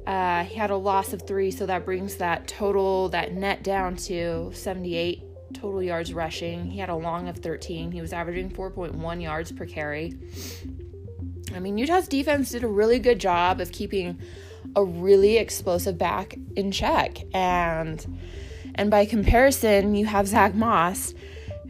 Uh, 0.07 0.43
he 0.45 0.55
had 0.57 0.71
a 0.71 0.77
loss 0.77 1.13
of 1.13 1.23
three, 1.27 1.51
so 1.51 1.67
that 1.67 1.85
brings 1.85 2.17
that 2.17 2.49
total, 2.49 3.11
that 3.11 3.35
net 3.35 3.63
down 3.63 3.95
to 3.95 4.51
78 4.55 5.23
total 5.53 5.83
yards 5.83 6.15
rushing. 6.15 6.65
He 6.71 6.79
had 6.79 6.89
a 6.89 6.95
long 6.95 7.29
of 7.29 7.37
13. 7.39 7.93
He 7.93 8.01
was 8.01 8.13
averaging 8.13 8.51
4.1 8.51 9.23
yards 9.23 9.53
per 9.53 9.67
carry. 9.67 10.15
I 11.55 11.61
mean, 11.61 11.79
Utah's 11.79 12.09
defense 12.09 12.51
did 12.51 12.65
a 12.65 12.69
really 12.69 12.99
good 12.99 13.19
job 13.19 13.61
of 13.61 13.71
keeping 13.71 14.19
a 14.77 14.85
really 14.85 15.37
explosive 15.37 15.99
back 15.99 16.37
in 16.57 16.71
check. 16.71 17.19
And 17.35 18.19
and 18.75 18.91
by 18.91 19.07
comparison, 19.07 19.95
you 19.95 20.07
have 20.07 20.29
Zach 20.29 20.55
Moss, 20.55 21.15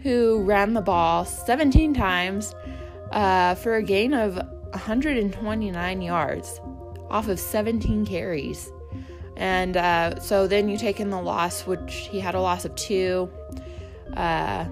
who 0.02 0.42
ran 0.42 0.74
the 0.74 0.82
ball 0.82 1.24
17 1.24 1.94
times 1.94 2.54
uh, 3.12 3.54
for 3.54 3.76
a 3.76 3.82
gain 3.82 4.12
of 4.12 4.36
129 4.36 6.02
yards 6.02 6.60
off 7.08 7.28
of 7.28 7.40
17 7.40 8.04
carries. 8.04 8.70
And 9.36 9.76
uh, 9.76 10.20
so 10.20 10.46
then 10.46 10.68
you 10.68 10.76
take 10.76 11.00
in 11.00 11.10
the 11.10 11.20
loss, 11.20 11.66
which 11.66 12.08
he 12.10 12.20
had 12.20 12.34
a 12.34 12.40
loss 12.40 12.64
of 12.64 12.74
two 12.74 13.30
uh, 14.16 14.64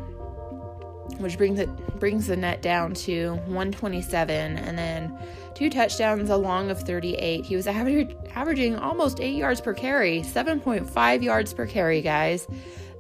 which 1.19 1.39
brings 1.39 1.59
it 1.59 1.69
brings 1.99 2.27
the 2.27 2.37
net 2.37 2.63
down 2.63 2.93
to 2.93 3.31
127 3.47 4.57
and 4.59 4.79
then 4.79 5.17
two 5.57 5.71
touchdowns 5.71 6.29
along 6.29 6.71
of 6.71 6.79
38. 6.83 7.47
He 7.47 7.57
was 7.57 7.67
averaging 7.67 8.77
almost 8.77 9.21
8 9.21 9.35
yards 9.35 9.61
per 9.61 9.73
carry, 9.73 10.21
7.5 10.21 11.23
yards 11.23 11.55
per 11.55 11.67
carry, 11.67 12.03
guys. 12.03 12.47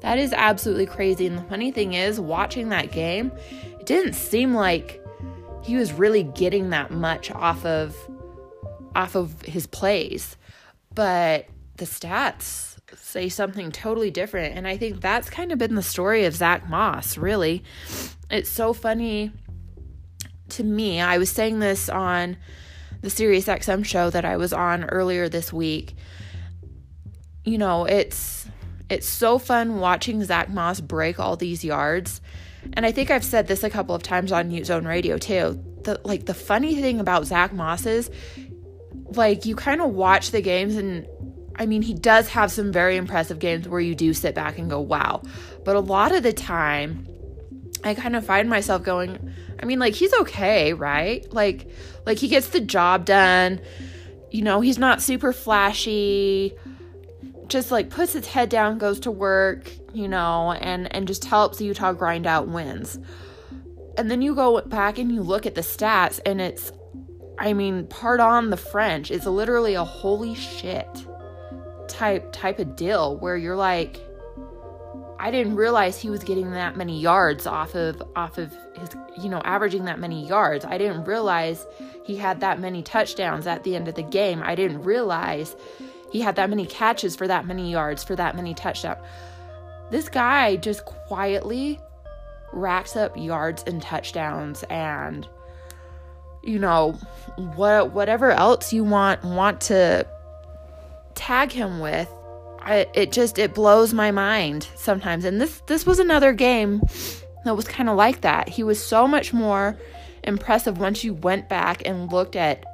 That 0.00 0.18
is 0.18 0.32
absolutely 0.32 0.86
crazy. 0.86 1.26
And 1.26 1.36
the 1.36 1.42
funny 1.42 1.70
thing 1.70 1.92
is, 1.92 2.18
watching 2.18 2.70
that 2.70 2.92
game, 2.92 3.30
it 3.78 3.84
didn't 3.84 4.14
seem 4.14 4.54
like 4.54 5.04
he 5.62 5.76
was 5.76 5.92
really 5.92 6.22
getting 6.22 6.70
that 6.70 6.90
much 6.90 7.30
off 7.30 7.64
of 7.66 7.94
off 8.94 9.14
of 9.14 9.42
his 9.42 9.66
plays. 9.66 10.38
But 10.94 11.48
the 11.76 11.84
stats 11.84 12.78
say 12.96 13.28
something 13.28 13.70
totally 13.70 14.10
different. 14.10 14.56
And 14.56 14.66
I 14.66 14.78
think 14.78 15.02
that's 15.02 15.28
kind 15.28 15.52
of 15.52 15.58
been 15.58 15.74
the 15.74 15.82
story 15.82 16.24
of 16.24 16.34
Zach 16.34 16.68
Moss, 16.70 17.18
really. 17.18 17.62
It's 18.30 18.48
so 18.48 18.72
funny 18.72 19.32
to 20.50 20.64
me. 20.64 21.00
I 21.00 21.18
was 21.18 21.30
saying 21.30 21.58
this 21.58 21.88
on 21.88 22.36
the 23.02 23.10
Sirius 23.10 23.46
XM 23.46 23.84
show 23.84 24.10
that 24.10 24.24
I 24.24 24.36
was 24.36 24.52
on 24.52 24.84
earlier 24.84 25.28
this 25.28 25.52
week. 25.52 25.96
You 27.44 27.58
know, 27.58 27.84
it's 27.84 28.46
it's 28.88 29.08
so 29.08 29.38
fun 29.38 29.78
watching 29.78 30.22
Zach 30.24 30.48
Moss 30.48 30.80
break 30.80 31.18
all 31.18 31.36
these 31.36 31.64
yards. 31.64 32.20
And 32.72 32.84
I 32.84 32.92
think 32.92 33.10
I've 33.10 33.24
said 33.24 33.46
this 33.46 33.62
a 33.62 33.70
couple 33.70 33.94
of 33.94 34.02
times 34.02 34.32
on 34.32 34.48
Mute 34.48 34.66
Zone 34.66 34.86
Radio 34.86 35.18
too. 35.18 35.62
The 35.84 36.00
like 36.04 36.26
the 36.26 36.34
funny 36.34 36.74
thing 36.74 37.00
about 37.00 37.26
Zach 37.26 37.52
Moss 37.52 37.86
is 37.86 38.10
like 39.10 39.46
you 39.46 39.54
kind 39.54 39.80
of 39.80 39.90
watch 39.90 40.30
the 40.30 40.40
games 40.40 40.76
and 40.76 41.06
I 41.58 41.66
mean, 41.66 41.82
he 41.82 41.94
does 41.94 42.28
have 42.28 42.52
some 42.52 42.70
very 42.70 42.96
impressive 42.96 43.38
games 43.38 43.66
where 43.66 43.80
you 43.80 43.94
do 43.94 44.12
sit 44.12 44.34
back 44.34 44.58
and 44.58 44.68
go, 44.68 44.78
wow. 44.78 45.22
But 45.64 45.76
a 45.76 45.80
lot 45.80 46.14
of 46.14 46.22
the 46.22 46.32
time, 46.32 47.08
I 47.88 47.94
kind 47.94 48.16
of 48.16 48.24
find 48.24 48.48
myself 48.48 48.82
going, 48.82 49.32
I 49.60 49.64
mean, 49.64 49.78
like 49.78 49.94
he's 49.94 50.12
okay, 50.14 50.72
right? 50.72 51.30
Like 51.32 51.68
like 52.04 52.18
he 52.18 52.28
gets 52.28 52.48
the 52.48 52.60
job 52.60 53.04
done. 53.04 53.60
You 54.30 54.42
know, 54.42 54.60
he's 54.60 54.78
not 54.78 55.02
super 55.02 55.32
flashy. 55.32 56.54
Just 57.48 57.70
like 57.70 57.90
puts 57.90 58.12
his 58.12 58.26
head 58.26 58.48
down, 58.48 58.78
goes 58.78 59.00
to 59.00 59.10
work, 59.10 59.70
you 59.92 60.08
know, 60.08 60.52
and 60.52 60.94
and 60.94 61.06
just 61.06 61.24
helps 61.24 61.60
Utah 61.60 61.92
grind 61.92 62.26
out 62.26 62.48
wins. 62.48 62.98
And 63.98 64.10
then 64.10 64.20
you 64.20 64.34
go 64.34 64.60
back 64.60 64.98
and 64.98 65.10
you 65.10 65.22
look 65.22 65.46
at 65.46 65.54
the 65.54 65.62
stats 65.62 66.20
and 66.26 66.40
it's 66.40 66.72
I 67.38 67.52
mean, 67.52 67.86
pardon 67.86 68.50
the 68.50 68.56
French, 68.56 69.10
it's 69.10 69.26
literally 69.26 69.74
a 69.74 69.84
holy 69.84 70.34
shit 70.34 71.06
type 71.88 72.32
type 72.32 72.58
of 72.58 72.76
deal 72.76 73.16
where 73.18 73.36
you're 73.36 73.56
like 73.56 74.00
I 75.18 75.30
didn't 75.30 75.56
realize 75.56 75.98
he 75.98 76.10
was 76.10 76.22
getting 76.22 76.50
that 76.52 76.76
many 76.76 77.00
yards 77.00 77.46
off 77.46 77.74
of 77.74 78.02
off 78.14 78.38
of 78.38 78.52
his 78.78 78.90
you 79.18 79.28
know 79.28 79.40
averaging 79.44 79.86
that 79.86 79.98
many 79.98 80.26
yards. 80.26 80.64
I 80.64 80.78
didn't 80.78 81.04
realize 81.04 81.66
he 82.04 82.16
had 82.16 82.40
that 82.40 82.60
many 82.60 82.82
touchdowns 82.82 83.46
at 83.46 83.64
the 83.64 83.76
end 83.76 83.88
of 83.88 83.94
the 83.94 84.02
game. 84.02 84.42
I 84.42 84.54
didn't 84.54 84.82
realize 84.82 85.56
he 86.10 86.20
had 86.20 86.36
that 86.36 86.50
many 86.50 86.66
catches 86.66 87.16
for 87.16 87.26
that 87.28 87.46
many 87.46 87.70
yards 87.70 88.04
for 88.04 88.14
that 88.16 88.36
many 88.36 88.54
touchdowns. 88.54 88.98
This 89.90 90.08
guy 90.08 90.56
just 90.56 90.84
quietly 90.84 91.80
racks 92.52 92.96
up 92.96 93.16
yards 93.16 93.64
and 93.66 93.82
touchdowns 93.82 94.64
and 94.70 95.28
you 96.42 96.58
know 96.58 96.92
what 97.56 97.92
whatever 97.92 98.30
else 98.30 98.72
you 98.72 98.84
want 98.84 99.22
want 99.24 99.60
to 99.60 100.06
tag 101.14 101.50
him 101.50 101.80
with 101.80 102.08
I, 102.66 102.86
it 102.94 103.12
just 103.12 103.38
it 103.38 103.54
blows 103.54 103.94
my 103.94 104.10
mind 104.10 104.66
sometimes 104.74 105.24
and 105.24 105.40
this 105.40 105.62
this 105.68 105.86
was 105.86 106.00
another 106.00 106.32
game 106.32 106.82
that 107.44 107.54
was 107.54 107.66
kind 107.68 107.88
of 107.88 107.96
like 107.96 108.22
that 108.22 108.48
he 108.48 108.64
was 108.64 108.84
so 108.84 109.06
much 109.06 109.32
more 109.32 109.78
impressive 110.24 110.78
once 110.78 111.04
you 111.04 111.14
went 111.14 111.48
back 111.48 111.86
and 111.86 112.10
looked 112.10 112.34
at 112.34 112.64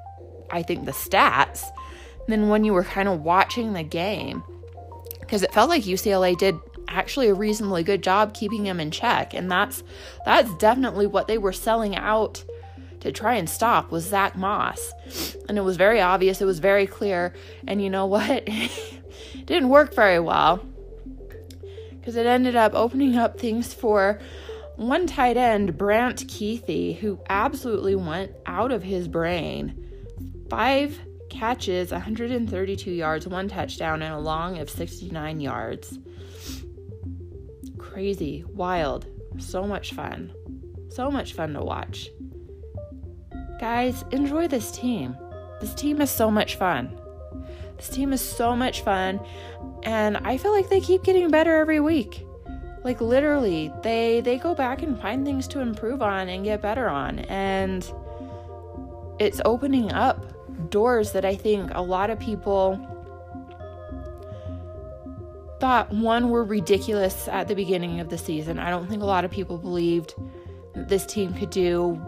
i 0.50 0.62
think 0.62 0.86
the 0.86 0.92
stats 0.92 1.64
than 2.26 2.48
when 2.48 2.64
you 2.64 2.72
were 2.72 2.84
kind 2.84 3.06
of 3.06 3.20
watching 3.20 3.74
the 3.74 3.82
game 3.82 4.42
because 5.20 5.42
it 5.42 5.52
felt 5.52 5.68
like 5.68 5.82
ucla 5.82 6.38
did 6.38 6.56
actually 6.88 7.28
a 7.28 7.34
reasonably 7.34 7.82
good 7.82 8.02
job 8.02 8.32
keeping 8.32 8.64
him 8.64 8.80
in 8.80 8.90
check 8.90 9.34
and 9.34 9.50
that's 9.50 9.82
that's 10.24 10.54
definitely 10.54 11.06
what 11.06 11.28
they 11.28 11.36
were 11.36 11.52
selling 11.52 11.94
out 11.96 12.42
to 13.00 13.12
try 13.12 13.34
and 13.34 13.50
stop 13.50 13.90
was 13.90 14.04
Zach 14.04 14.36
Moss. 14.36 14.92
And 15.48 15.58
it 15.58 15.62
was 15.62 15.76
very 15.76 16.00
obvious, 16.00 16.40
it 16.40 16.44
was 16.44 16.60
very 16.60 16.86
clear. 16.86 17.34
And 17.66 17.82
you 17.82 17.90
know 17.90 18.06
what? 18.06 18.48
didn't 19.52 19.68
work 19.68 19.94
very 19.94 20.18
well 20.18 20.64
because 21.90 22.16
it 22.16 22.26
ended 22.26 22.56
up 22.56 22.72
opening 22.74 23.16
up 23.16 23.38
things 23.38 23.74
for 23.74 24.18
one 24.76 25.06
tight 25.06 25.36
end, 25.36 25.76
Brant 25.76 26.26
Kuithe, 26.26 26.96
who 26.96 27.20
absolutely 27.28 27.94
went 27.94 28.32
out 28.46 28.72
of 28.72 28.82
his 28.82 29.06
brain. 29.06 29.78
Five 30.48 30.98
catches, 31.28 31.92
132 31.92 32.90
yards, 32.90 33.28
one 33.28 33.46
touchdown, 33.46 34.00
and 34.00 34.14
a 34.14 34.18
long 34.18 34.58
of 34.58 34.70
69 34.70 35.40
yards. 35.40 35.98
Crazy, 37.78 38.44
wild, 38.48 39.06
so 39.38 39.64
much 39.64 39.92
fun. 39.92 40.32
So 40.88 41.10
much 41.10 41.34
fun 41.34 41.52
to 41.52 41.62
watch. 41.62 42.08
Guys, 43.60 44.02
enjoy 44.12 44.48
this 44.48 44.72
team. 44.72 45.14
This 45.60 45.74
team 45.74 46.00
is 46.00 46.10
so 46.10 46.30
much 46.30 46.56
fun. 46.56 46.98
This 47.82 47.90
team 47.90 48.12
is 48.12 48.20
so 48.20 48.54
much 48.54 48.82
fun, 48.82 49.18
and 49.82 50.16
I 50.18 50.36
feel 50.36 50.52
like 50.52 50.68
they 50.68 50.78
keep 50.78 51.02
getting 51.02 51.28
better 51.32 51.56
every 51.56 51.80
week. 51.80 52.24
Like 52.84 53.00
literally, 53.00 53.72
they 53.82 54.20
they 54.20 54.38
go 54.38 54.54
back 54.54 54.82
and 54.82 54.96
find 55.00 55.26
things 55.26 55.48
to 55.48 55.58
improve 55.58 56.00
on 56.00 56.28
and 56.28 56.44
get 56.44 56.62
better 56.62 56.88
on, 56.88 57.18
and 57.18 57.92
it's 59.18 59.40
opening 59.44 59.90
up 59.90 60.70
doors 60.70 61.10
that 61.10 61.24
I 61.24 61.34
think 61.34 61.72
a 61.74 61.82
lot 61.82 62.10
of 62.10 62.20
people 62.20 62.78
thought 65.58 65.92
one 65.92 66.30
were 66.30 66.44
ridiculous 66.44 67.26
at 67.26 67.48
the 67.48 67.56
beginning 67.56 67.98
of 67.98 68.10
the 68.10 68.18
season. 68.18 68.60
I 68.60 68.70
don't 68.70 68.88
think 68.88 69.02
a 69.02 69.06
lot 69.06 69.24
of 69.24 69.32
people 69.32 69.58
believed 69.58 70.14
this 70.76 71.04
team 71.04 71.34
could 71.34 71.50
do 71.50 72.00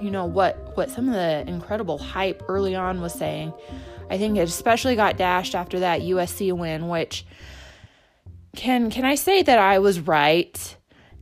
you 0.00 0.10
know 0.10 0.24
what 0.24 0.74
what 0.74 0.90
some 0.90 1.06
of 1.06 1.12
the 1.12 1.44
incredible 1.46 1.98
hype 1.98 2.42
early 2.48 2.74
on 2.74 3.02
was 3.02 3.12
saying. 3.12 3.52
I 4.10 4.18
think 4.18 4.36
it 4.36 4.48
especially 4.48 4.96
got 4.96 5.16
dashed 5.16 5.54
after 5.54 5.80
that 5.80 6.02
USC 6.02 6.52
win, 6.52 6.88
which 6.88 7.24
can 8.56 8.90
can 8.90 9.04
I 9.04 9.14
say 9.14 9.42
that 9.42 9.58
I 9.58 9.78
was 9.78 10.00
right? 10.00 10.76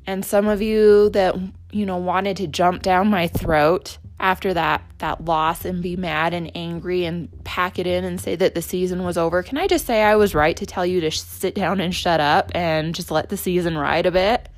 And 0.07 0.25
some 0.25 0.46
of 0.46 0.62
you 0.62 1.11
that 1.11 1.37
you 1.70 1.87
know 1.87 1.96
wanted 1.99 2.37
to 2.38 2.46
jump 2.46 2.83
down 2.83 3.09
my 3.09 3.29
throat 3.29 3.99
after 4.18 4.55
that 4.55 4.83
that 4.99 5.25
loss 5.25 5.64
and 5.64 5.83
be 5.83 5.96
mad 5.96 6.33
and 6.33 6.51
angry 6.55 7.05
and 7.05 7.29
pack 7.44 7.79
it 7.79 7.87
in 7.87 8.05
and 8.05 8.20
say 8.20 8.37
that 8.37 8.55
the 8.55 8.62
season 8.62 9.05
was 9.05 9.18
over. 9.18 9.42
Can 9.42 9.59
I 9.59 9.66
just 9.66 9.87
say 9.87 10.03
I 10.03 10.16
was 10.16 10.35
right 10.35 10.57
to 10.57 10.66
tell 10.66 10.87
you 10.87 11.01
to 11.03 11.11
sit 11.11 11.55
down 11.55 11.81
and 11.81 11.94
shut 11.94 12.20
up 12.20 12.51
and 12.55 12.94
just 12.94 13.11
let 13.11 13.29
the 13.29 13.37
season 13.37 13.77
ride 13.77 14.07
a 14.07 14.11
bit? 14.11 14.49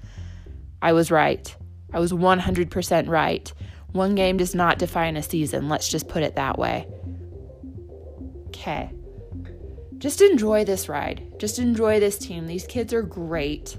I 0.81 0.93
was 0.93 1.11
right. 1.11 1.55
I 1.93 1.99
was 1.99 2.13
100% 2.13 3.09
right. 3.09 3.53
One 3.93 4.15
game 4.15 4.37
does 4.37 4.55
not 4.55 4.79
define 4.79 5.17
a 5.17 5.23
season. 5.23 5.69
Let's 5.69 5.89
just 5.89 6.09
put 6.09 6.23
it 6.23 6.37
that 6.37 6.59
way. 6.59 6.87
Okay. 8.59 8.91
Just 9.99 10.21
enjoy 10.21 10.65
this 10.65 10.89
ride. 10.89 11.33
Just 11.39 11.59
enjoy 11.59 12.01
this 12.01 12.19
team. 12.19 12.47
These 12.47 12.67
kids 12.67 12.93
are 12.93 13.03
great. 13.03 13.77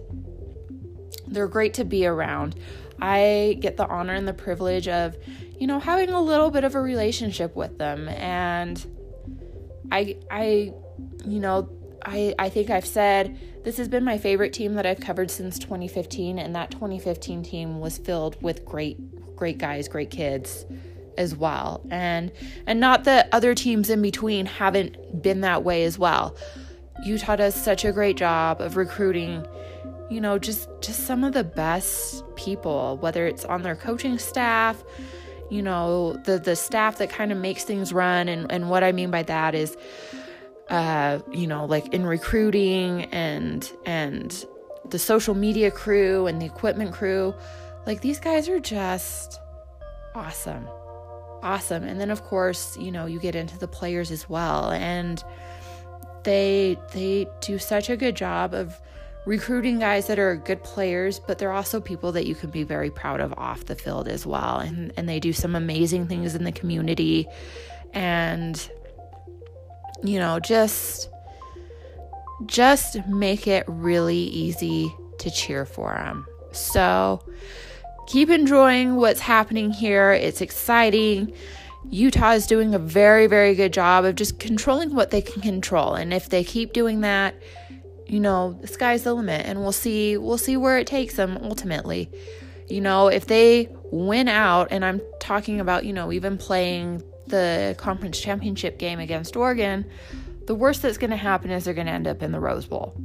They're 1.28 1.48
great 1.48 1.74
to 1.76 1.86
be 1.86 2.06
around. 2.06 2.56
I 3.02 3.58
get 3.60 3.78
the 3.78 3.88
honor 3.88 4.14
and 4.14 4.28
the 4.28 4.34
privilege 4.34 4.88
of, 4.88 5.18
you 5.58 5.68
know, 5.68 5.80
having 5.80 6.10
a 6.10 6.22
little 6.22 6.50
bit 6.50 6.64
of 6.64 6.76
a 6.76 6.82
relationship 6.82 7.56
with 7.56 7.78
them 7.78 8.08
and 8.10 8.86
I 9.92 10.18
I 10.32 10.74
you 11.26 11.40
know, 11.40 11.70
I 12.06 12.34
I 12.40 12.50
think 12.50 12.70
I've 12.70 12.86
said 12.86 13.38
this 13.64 13.78
has 13.78 13.88
been 13.88 14.04
my 14.04 14.18
favorite 14.18 14.54
team 14.54 14.76
that 14.76 14.86
I've 14.86 15.00
covered 15.00 15.30
since 15.30 15.60
2015 15.60 16.40
and 16.40 16.56
that 16.56 16.72
2015 16.72 17.44
team 17.44 17.80
was 17.80 17.98
filled 17.98 18.42
with 18.42 18.66
great 18.66 18.98
great 19.36 19.58
guys, 19.58 19.88
great 19.88 20.10
kids 20.10 20.66
as 21.20 21.36
well. 21.36 21.86
And 21.92 22.32
and 22.66 22.80
not 22.80 23.04
that 23.04 23.30
other 23.32 23.54
teams 23.54 23.90
in 23.92 24.02
between 24.02 24.48
haven't 24.48 25.22
been 25.22 25.42
that 25.42 25.64
way 25.64 25.84
as 25.84 26.00
well. 26.00 26.36
Utah 27.06 27.36
does 27.36 27.54
such 27.54 27.86
a 27.86 27.92
great 27.92 28.18
job 28.18 28.60
of 28.60 28.76
recruiting, 28.76 29.46
you 30.10 30.20
know, 30.20 30.40
just 30.40 30.68
just 30.82 31.06
some 31.06 31.24
of 31.24 31.34
the 31.34 31.44
best 31.44 32.24
people, 32.36 32.98
whether 33.02 33.28
it's 33.28 33.46
on 33.46 33.62
their 33.62 33.76
coaching 33.76 34.18
staff, 34.18 34.84
you 35.52 35.62
know, 35.62 36.14
the 36.26 36.40
the 36.40 36.56
staff 36.56 36.98
that 36.98 37.12
kind 37.12 37.32
of 37.32 37.38
makes 37.38 37.64
things 37.64 37.94
run 37.94 38.28
and 38.28 38.52
and 38.52 38.70
what 38.70 38.84
I 38.84 38.92
mean 38.92 39.12
by 39.12 39.24
that 39.24 39.54
is 39.54 39.78
uh, 40.70 41.20
you 41.32 41.48
know, 41.48 41.66
like 41.66 41.94
in 41.94 42.06
recruiting 42.06 43.06
and 43.06 43.72
and 43.86 44.46
the 44.90 45.00
social 45.00 45.36
media 45.36 45.70
crew 45.70 46.26
and 46.26 46.42
the 46.42 46.46
equipment 46.46 46.94
crew 46.94 47.36
like 47.86 48.02
these 48.02 48.20
guys 48.20 48.48
are 48.50 48.60
just 48.60 49.40
awesome. 50.14 50.68
Awesome. 51.42 51.84
And 51.84 52.00
then 52.00 52.12
of 52.12 52.24
course, 52.24 52.78
you 52.78 52.92
know, 52.92 53.06
you 53.06 53.20
get 53.20 53.36
into 53.36 53.58
the 53.58 53.68
players 53.68 54.12
as 54.12 54.30
well 54.30 54.72
and 54.72 55.24
they 56.24 56.78
they 56.94 57.28
do 57.42 57.58
such 57.58 57.90
a 57.90 57.96
good 57.96 58.16
job 58.16 58.54
of 58.54 58.80
recruiting 59.26 59.80
guys 59.80 60.08
that 60.08 60.18
are 60.18 60.36
good 60.36 60.64
players, 60.64 61.20
but 61.20 61.38
they're 61.38 61.52
also 61.52 61.80
people 61.80 62.12
that 62.14 62.26
you 62.26 62.36
can 62.36 62.50
be 62.50 62.64
very 62.64 62.90
proud 62.90 63.20
of 63.20 63.34
off 63.38 63.66
the 63.66 63.76
field 63.76 64.08
as 64.08 64.26
well. 64.26 64.58
And, 64.58 64.92
and 64.98 65.08
they 65.08 65.20
do 65.20 65.34
some 65.34 65.56
amazing 65.56 66.08
things 66.08 66.36
in 66.36 66.44
the 66.44 66.52
community. 66.52 67.28
And, 67.94 68.70
you 70.04 70.20
know, 70.20 70.40
just 70.40 71.10
just 72.46 73.06
make 73.08 73.48
it 73.48 73.66
really 73.68 74.18
easy 74.18 74.94
to 75.20 75.30
cheer 75.30 75.66
for 75.66 75.94
them. 75.94 76.26
So 76.52 77.22
keep 78.10 78.30
enjoying 78.32 78.96
what's 78.96 79.20
happening 79.20 79.70
here. 79.72 80.12
It's 80.12 80.42
exciting. 80.42 81.32
Utah 81.90 82.32
is 82.32 82.48
doing 82.48 82.74
a 82.74 82.80
very, 82.80 83.28
very 83.28 83.54
good 83.54 83.72
job 83.72 84.04
of 84.04 84.16
just 84.16 84.40
controlling 84.40 84.96
what 84.96 85.12
they 85.12 85.22
can 85.22 85.42
control. 85.44 85.94
And 85.94 86.12
if 86.12 86.28
they 86.28 86.44
keep 86.44 86.74
doing 86.74 87.02
that, 87.02 87.36
you 88.08 88.20
know, 88.20 88.58
the 88.62 88.68
sky's 88.68 89.04
the 89.04 89.14
limit 89.14 89.46
and 89.46 89.60
we'll 89.60 89.72
see 89.72 90.18
we'll 90.18 90.40
see 90.40 90.58
where 90.58 90.80
it 90.80 90.88
takes 90.88 91.16
them 91.16 91.38
ultimately. 91.44 92.10
You 92.68 92.82
know, 92.82 93.08
if 93.08 93.28
they 93.28 93.70
win 93.92 94.28
out 94.28 94.70
and 94.72 94.84
I'm 94.84 95.02
talking 95.20 95.60
about, 95.60 95.86
you 95.86 95.94
know, 95.94 96.12
even 96.12 96.38
playing 96.38 97.04
the 97.28 97.76
conference 97.78 98.20
championship 98.20 98.80
game 98.80 99.00
against 99.00 99.36
Oregon, 99.36 99.86
the 100.48 100.56
worst 100.56 100.82
that's 100.82 100.98
going 100.98 101.12
to 101.12 101.16
happen 101.16 101.52
is 101.52 101.66
they're 101.66 101.76
going 101.76 101.88
to 101.88 101.94
end 101.94 102.08
up 102.08 102.24
in 102.24 102.32
the 102.32 102.40
Rose 102.40 102.66
Bowl. 102.66 102.96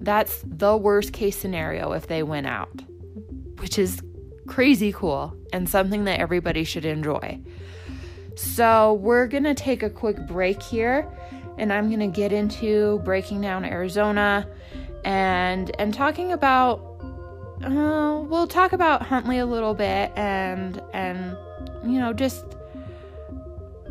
That's 0.00 0.42
the 0.44 0.76
worst 0.76 1.12
case 1.12 1.38
scenario 1.38 1.92
if 1.92 2.08
they 2.08 2.24
win 2.24 2.44
out, 2.44 2.82
which 3.58 3.78
is 3.78 4.02
crazy 4.46 4.92
cool 4.92 5.36
and 5.52 5.68
something 5.68 6.04
that 6.04 6.20
everybody 6.20 6.64
should 6.64 6.84
enjoy. 6.84 7.40
So, 8.34 8.94
we're 8.94 9.26
going 9.26 9.44
to 9.44 9.54
take 9.54 9.82
a 9.82 9.90
quick 9.90 10.26
break 10.26 10.62
here 10.62 11.06
and 11.58 11.72
I'm 11.72 11.88
going 11.88 12.00
to 12.00 12.06
get 12.06 12.32
into 12.32 13.00
breaking 13.04 13.40
down 13.40 13.64
Arizona 13.64 14.48
and 15.04 15.74
and 15.78 15.92
talking 15.92 16.32
about 16.32 16.78
uh, 17.64 18.20
we'll 18.26 18.46
talk 18.46 18.72
about 18.72 19.02
Huntley 19.02 19.38
a 19.38 19.46
little 19.46 19.74
bit 19.74 20.12
and 20.16 20.82
and 20.92 21.36
you 21.84 21.98
know 21.98 22.12
just 22.12 22.44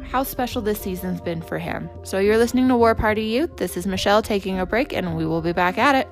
how 0.03 0.23
special 0.23 0.61
this 0.61 0.81
season's 0.81 1.21
been 1.21 1.41
for 1.41 1.57
him. 1.57 1.89
So 2.03 2.19
you're 2.19 2.37
listening 2.37 2.67
to 2.67 2.75
War 2.75 2.93
Party 2.93 3.23
U. 3.23 3.47
This 3.55 3.77
is 3.77 3.87
Michelle 3.87 4.21
taking 4.21 4.59
a 4.59 4.65
break 4.65 4.91
and 4.91 5.15
we 5.15 5.25
will 5.25 5.41
be 5.41 5.53
back 5.53 5.77
at 5.77 5.95
it. 5.95 6.07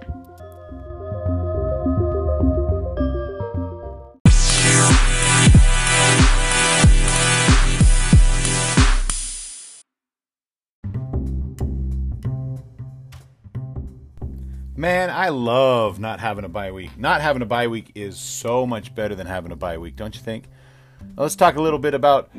Man, 14.80 15.10
I 15.10 15.28
love 15.28 16.00
not 16.00 16.22
having 16.22 16.46
a 16.46 16.48
bye 16.48 16.72
week. 16.72 16.98
Not 16.98 17.20
having 17.20 17.42
a 17.42 17.46
bye 17.46 17.68
week 17.68 17.92
is 17.96 18.18
so 18.18 18.66
much 18.66 18.96
better 18.96 19.14
than 19.14 19.28
having 19.28 19.52
a 19.52 19.58
bye 19.58 19.78
week, 19.78 19.98
don't 19.98 20.16
you 20.16 20.22
think? 20.22 20.46
Let's 21.18 21.36
talk 21.36 21.58
a 21.58 21.62
little 21.62 21.80
bit 21.80 21.94
about 21.94 22.30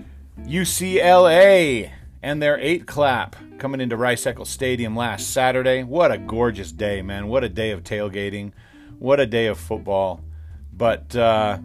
UCLA 0.44 1.90
and 2.22 2.40
their 2.40 2.58
eight 2.58 2.86
clap 2.86 3.36
coming 3.58 3.82
into 3.82 3.94
Rice 3.94 4.24
Eccles 4.24 4.48
Stadium 4.48 4.96
last 4.96 5.34
Saturday. 5.34 5.82
What 5.82 6.12
a 6.12 6.16
gorgeous 6.16 6.72
day, 6.72 7.02
man. 7.02 7.28
What 7.28 7.44
a 7.44 7.48
day 7.50 7.72
of 7.72 7.82
tailgating. 7.84 8.52
What 8.98 9.20
a 9.20 9.26
day 9.26 9.44
of 9.44 9.58
football. 9.58 10.22
But 10.72 11.14
uh, 11.14 11.58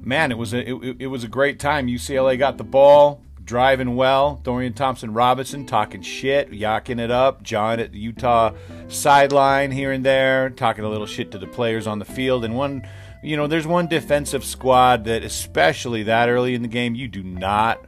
man, 0.00 0.32
it 0.32 0.38
was 0.38 0.52
a 0.52 0.68
it, 0.68 0.96
it 0.98 1.06
was 1.06 1.22
a 1.22 1.28
great 1.28 1.60
time. 1.60 1.86
UCLA 1.86 2.36
got 2.36 2.58
the 2.58 2.64
ball 2.64 3.22
driving 3.44 3.96
well. 3.96 4.40
Dorian 4.42 4.72
Thompson 4.72 5.12
Robinson 5.12 5.66
talking 5.66 6.02
shit, 6.02 6.50
yakking 6.50 7.00
it 7.00 7.10
up. 7.10 7.42
John 7.42 7.80
at 7.80 7.92
the 7.92 7.98
Utah 7.98 8.52
sideline 8.88 9.70
here 9.70 9.92
and 9.92 10.04
there, 10.04 10.50
talking 10.50 10.84
a 10.84 10.88
little 10.88 11.06
shit 11.06 11.30
to 11.32 11.38
the 11.38 11.46
players 11.46 11.86
on 11.86 11.98
the 11.98 12.04
field. 12.04 12.44
And 12.44 12.56
one, 12.56 12.86
you 13.22 13.36
know, 13.36 13.46
there's 13.46 13.66
one 13.66 13.86
defensive 13.86 14.44
squad 14.44 15.04
that, 15.04 15.22
especially 15.22 16.04
that 16.04 16.28
early 16.28 16.54
in 16.54 16.62
the 16.62 16.68
game, 16.68 16.94
you 16.94 17.08
do 17.08 17.22
not 17.22 17.84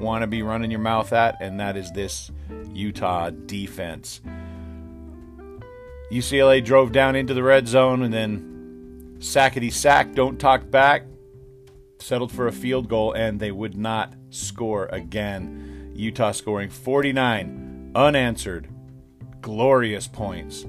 want 0.00 0.22
to 0.22 0.26
be 0.26 0.42
running 0.42 0.70
your 0.70 0.80
mouth 0.80 1.12
at, 1.12 1.40
and 1.40 1.58
that 1.60 1.76
is 1.76 1.90
this 1.92 2.30
Utah 2.72 3.30
defense. 3.30 4.20
UCLA 6.12 6.64
drove 6.64 6.92
down 6.92 7.16
into 7.16 7.34
the 7.34 7.42
red 7.42 7.68
zone 7.68 8.02
and 8.02 8.12
then 8.12 9.16
sackety 9.18 9.72
sack, 9.72 10.14
don't 10.14 10.38
talk 10.38 10.70
back, 10.70 11.04
settled 11.98 12.32
for 12.32 12.46
a 12.46 12.52
field 12.52 12.88
goal, 12.88 13.12
and 13.12 13.40
they 13.40 13.50
would 13.50 13.76
not 13.76 14.14
score 14.30 14.86
again. 14.86 15.92
Utah 15.94 16.32
scoring 16.32 16.70
49 16.70 17.92
unanswered, 17.94 18.68
glorious 19.40 20.06
points. 20.06 20.66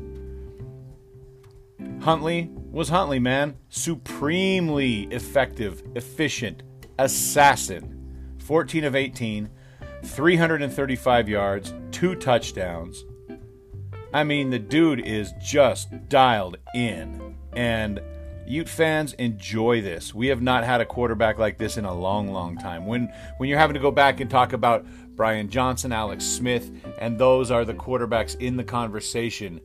Huntley 2.01 2.49
was 2.71 2.89
Huntley, 2.89 3.19
man. 3.19 3.55
Supremely 3.69 5.03
effective, 5.11 5.83
efficient, 5.95 6.63
assassin. 6.97 8.35
14 8.39 8.83
of 8.85 8.95
18, 8.95 9.49
335 10.03 11.29
yards, 11.29 11.73
two 11.91 12.15
touchdowns. 12.15 13.05
I 14.13 14.23
mean, 14.23 14.49
the 14.49 14.59
dude 14.59 15.01
is 15.05 15.33
just 15.39 16.09
dialed 16.09 16.57
in. 16.73 17.35
And 17.53 18.01
Ute 18.49 18.67
fans, 18.67 19.13
enjoy 19.13 19.79
this. 19.79 20.13
We 20.13 20.27
have 20.27 20.41
not 20.41 20.63
had 20.63 20.81
a 20.81 20.85
quarterback 20.85 21.37
like 21.37 21.59
this 21.59 21.77
in 21.77 21.85
a 21.85 21.93
long, 21.93 22.33
long 22.33 22.57
time. 22.57 22.87
When 22.87 23.13
when 23.37 23.47
you're 23.47 23.59
having 23.59 23.75
to 23.75 23.79
go 23.79 23.91
back 23.91 24.19
and 24.19 24.29
talk 24.29 24.53
about 24.53 24.87
Brian 25.15 25.49
Johnson, 25.49 25.91
Alex 25.93 26.25
Smith, 26.25 26.71
and 26.99 27.19
those 27.19 27.51
are 27.51 27.63
the 27.63 27.75
quarterbacks 27.75 28.35
in 28.39 28.57
the 28.57 28.63
conversation, 28.63 29.61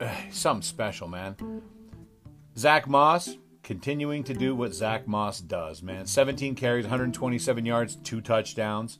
eh, 0.00 0.14
something 0.30 0.60
special, 0.60 1.08
man. 1.08 1.62
Zach 2.54 2.86
Moss 2.86 3.38
continuing 3.62 4.24
to 4.24 4.34
do 4.34 4.54
what 4.54 4.74
Zach 4.74 5.08
Moss 5.08 5.40
does, 5.40 5.82
man. 5.82 6.04
17 6.04 6.54
carries, 6.54 6.84
127 6.84 7.64
yards, 7.64 7.96
two 7.96 8.20
touchdowns. 8.20 8.98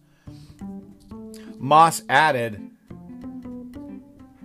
Moss 1.59 2.03
added 2.09 2.71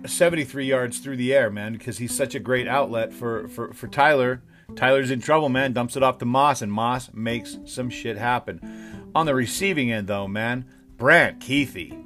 73 0.06 0.66
yards 0.66 0.98
through 0.98 1.16
the 1.16 1.34
air, 1.34 1.50
man, 1.50 1.72
because 1.72 1.98
he's 1.98 2.14
such 2.14 2.34
a 2.34 2.40
great 2.40 2.68
outlet 2.68 3.12
for, 3.12 3.48
for, 3.48 3.72
for 3.72 3.88
Tyler. 3.88 4.42
Tyler's 4.76 5.10
in 5.10 5.20
trouble, 5.20 5.48
man. 5.48 5.72
Dumps 5.72 5.96
it 5.96 6.02
off 6.02 6.18
to 6.18 6.24
Moss, 6.24 6.62
and 6.62 6.72
Moss 6.72 7.10
makes 7.12 7.58
some 7.64 7.90
shit 7.90 8.16
happen. 8.16 9.10
On 9.14 9.26
the 9.26 9.34
receiving 9.34 9.92
end, 9.92 10.06
though, 10.06 10.28
man, 10.28 10.64
Brant 10.96 11.40
Kuithe, 11.40 11.96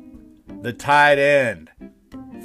the 0.62 0.72
tight 0.72 1.18
end, 1.18 1.70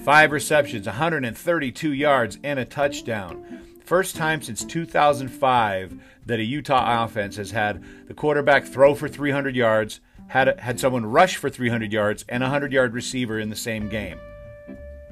five 0.04 0.32
receptions, 0.32 0.86
132 0.86 1.94
yards, 1.94 2.38
and 2.44 2.60
a 2.60 2.66
touchdown. 2.66 3.62
First 3.84 4.16
time 4.16 4.42
since 4.42 4.64
2005 4.64 6.00
that 6.26 6.40
a 6.40 6.44
Utah 6.44 7.04
offense 7.04 7.36
has 7.36 7.52
had 7.52 7.84
the 8.08 8.14
quarterback 8.14 8.66
throw 8.66 8.96
for 8.96 9.10
300 9.10 9.56
yards, 9.56 10.00
had 10.28 10.60
had 10.60 10.80
someone 10.80 11.06
rush 11.06 11.36
for 11.36 11.50
300 11.50 11.92
yards, 11.92 12.24
and 12.30 12.44
a 12.44 12.48
100 12.48 12.72
yard 12.72 12.94
receiver 12.94 13.40
in 13.40 13.50
the 13.50 13.56
same 13.56 13.90
game. 13.90 14.20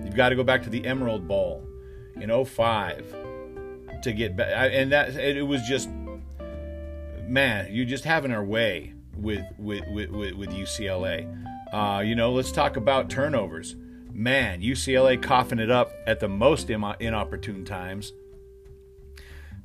You've 0.04 0.16
got 0.16 0.30
to 0.30 0.36
go 0.36 0.44
back 0.44 0.64
to 0.64 0.70
the 0.70 0.86
Emerald 0.86 1.28
Bowl 1.28 1.68
in 2.16 2.46
05 2.46 3.16
to 4.04 4.14
get 4.14 4.36
back. 4.36 4.72
And 4.74 4.92
that 4.92 5.16
it 5.16 5.46
was 5.46 5.62
just, 5.64 5.90
man, 7.28 7.68
you're 7.72 7.86
just 7.86 8.04
having 8.04 8.32
our 8.32 8.44
way 8.44 8.94
with 9.18 9.44
with 9.58 9.84
with, 9.90 10.10
with 10.10 10.50
UCLA. 10.50 11.28
Uh, 11.72 12.02
you 12.02 12.16
know, 12.16 12.32
let's 12.32 12.52
talk 12.52 12.76
about 12.76 13.10
turnovers. 13.10 13.76
Man, 14.14 14.62
UCLA 14.62 15.22
coughing 15.22 15.60
it 15.60 15.72
up 15.72 15.94
at 16.06 16.20
the 16.20 16.28
most 16.28 16.70
inopportune 16.70 17.64
times. 17.64 18.14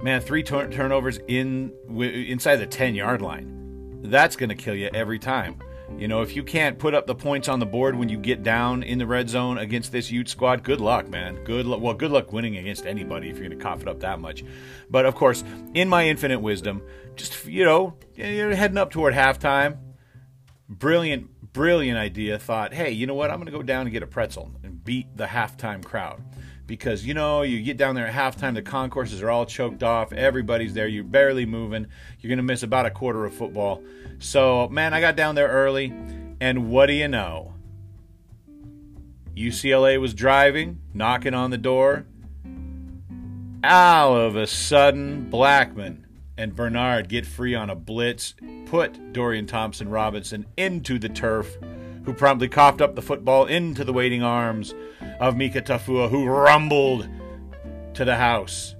Man, 0.00 0.20
three 0.20 0.42
turnovers 0.42 1.18
in 1.26 1.72
inside 1.88 2.56
the 2.56 2.66
10 2.66 2.94
yard 2.94 3.22
line. 3.22 4.00
That's 4.02 4.36
going 4.36 4.50
to 4.50 4.54
kill 4.54 4.74
you 4.74 4.88
every 4.92 5.18
time. 5.18 5.56
You 5.98 6.08
know, 6.08 6.20
if 6.20 6.36
you 6.36 6.42
can't 6.42 6.78
put 6.78 6.94
up 6.94 7.06
the 7.06 7.14
points 7.14 7.48
on 7.48 7.58
the 7.58 7.66
board 7.66 7.96
when 7.96 8.08
you 8.08 8.18
get 8.18 8.42
down 8.42 8.82
in 8.82 8.98
the 8.98 9.06
red 9.06 9.30
zone 9.30 9.56
against 9.56 9.92
this 9.92 10.10
Ute 10.10 10.28
squad, 10.28 10.62
good 10.62 10.80
luck, 10.80 11.08
man. 11.08 11.42
Good 11.44 11.64
luck. 11.64 11.80
Well, 11.80 11.94
good 11.94 12.10
luck 12.10 12.32
winning 12.32 12.56
against 12.56 12.86
anybody 12.86 13.30
if 13.30 13.38
you're 13.38 13.48
going 13.48 13.58
to 13.58 13.64
cough 13.64 13.82
it 13.82 13.88
up 13.88 14.00
that 14.00 14.20
much. 14.20 14.44
But 14.90 15.06
of 15.06 15.14
course, 15.14 15.42
in 15.74 15.88
my 15.88 16.06
infinite 16.06 16.40
wisdom, 16.40 16.82
just 17.14 17.46
you 17.46 17.64
know, 17.64 17.96
you're 18.14 18.54
heading 18.54 18.78
up 18.78 18.90
toward 18.90 19.14
halftime. 19.14 19.78
Brilliant, 20.68 21.52
brilliant 21.52 21.98
idea. 21.98 22.38
Thought, 22.38 22.74
hey, 22.74 22.90
you 22.90 23.06
know 23.06 23.14
what? 23.14 23.30
I'm 23.30 23.36
going 23.36 23.46
to 23.46 23.52
go 23.52 23.62
down 23.62 23.82
and 23.82 23.92
get 23.92 24.02
a 24.02 24.06
pretzel 24.06 24.50
and 24.64 24.84
beat 24.84 25.16
the 25.16 25.26
halftime 25.26 25.82
crowd 25.82 26.22
because 26.66 27.06
you 27.06 27.14
know 27.14 27.42
you 27.42 27.62
get 27.62 27.76
down 27.76 27.94
there 27.94 28.06
at 28.06 28.14
halftime 28.14 28.54
the 28.54 28.62
concourses 28.62 29.22
are 29.22 29.30
all 29.30 29.46
choked 29.46 29.82
off 29.82 30.12
everybody's 30.12 30.74
there 30.74 30.88
you're 30.88 31.04
barely 31.04 31.46
moving 31.46 31.86
you're 32.20 32.28
going 32.28 32.38
to 32.38 32.42
miss 32.42 32.62
about 32.62 32.86
a 32.86 32.90
quarter 32.90 33.24
of 33.24 33.34
football. 33.34 33.82
So 34.18 34.68
man 34.68 34.94
i 34.94 35.00
got 35.00 35.16
down 35.16 35.34
there 35.34 35.48
early 35.48 35.92
and 36.40 36.68
what 36.70 36.86
do 36.86 36.92
you 36.92 37.08
know? 37.08 37.54
Ucla 39.34 40.00
was 40.00 40.14
driving 40.14 40.80
knocking 40.94 41.34
on 41.34 41.50
the 41.50 41.58
door. 41.58 42.06
All 43.64 44.16
of 44.16 44.36
a 44.36 44.46
sudden 44.46 45.28
blackmon 45.30 46.04
and 46.38 46.54
bernard 46.54 47.08
get 47.08 47.26
free 47.26 47.54
on 47.54 47.70
a 47.70 47.74
blitz 47.74 48.34
put 48.66 49.12
dorian 49.12 49.46
thompson 49.46 49.88
robinson 49.88 50.44
into 50.56 50.98
the 50.98 51.08
turf 51.08 51.56
who 52.04 52.12
promptly 52.12 52.48
coughed 52.48 52.80
up 52.80 52.94
the 52.94 53.02
football 53.02 53.46
into 53.46 53.84
the 53.84 53.92
waiting 53.92 54.22
arms 54.22 54.74
of 55.20 55.36
Mika 55.36 55.62
Tafua, 55.62 56.08
who 56.08 56.26
rumbled 56.26 57.08
to 57.94 58.04
the 58.04 58.16
house. 58.16 58.76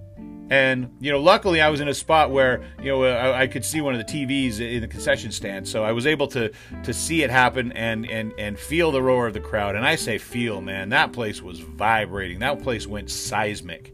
And 0.49 0.95
you 1.01 1.11
know, 1.11 1.19
luckily 1.19 1.61
I 1.61 1.69
was 1.71 1.81
in 1.81 1.89
a 1.89 1.95
spot 1.95 2.31
where 2.31 2.63
you 2.81 2.87
know 2.87 3.03
I, 3.03 3.43
I, 3.43 3.47
could 3.49 3.65
see 3.65 3.81
one 3.81 3.99
of 3.99 4.07
the 4.07 4.13
TVs 4.13 4.61
in 4.61 4.81
the 4.81 4.87
concession 4.87 5.33
stand, 5.33 5.67
so 5.67 5.83
I 5.83 5.91
was 5.91 6.07
able 6.07 6.29
to 6.29 6.53
to 6.85 6.95
see 6.95 7.25
it 7.25 7.31
happen 7.31 7.73
and 7.73 8.09
and 8.09 8.33
and 8.39 8.57
feel 8.57 8.93
the 8.93 9.03
roar 9.03 9.27
of 9.27 9.35
the 9.35 9.41
crowd. 9.41 9.75
And 9.75 9.85
I 9.85 9.97
say 9.97 10.19
feel, 10.19 10.61
man, 10.61 10.91
that 10.91 11.13
place 11.13 11.43
was 11.43 11.59
vibrating. 11.59 12.39
That 12.39 12.63
place 12.63 12.87
went 12.87 13.11
seismic, 13.11 13.93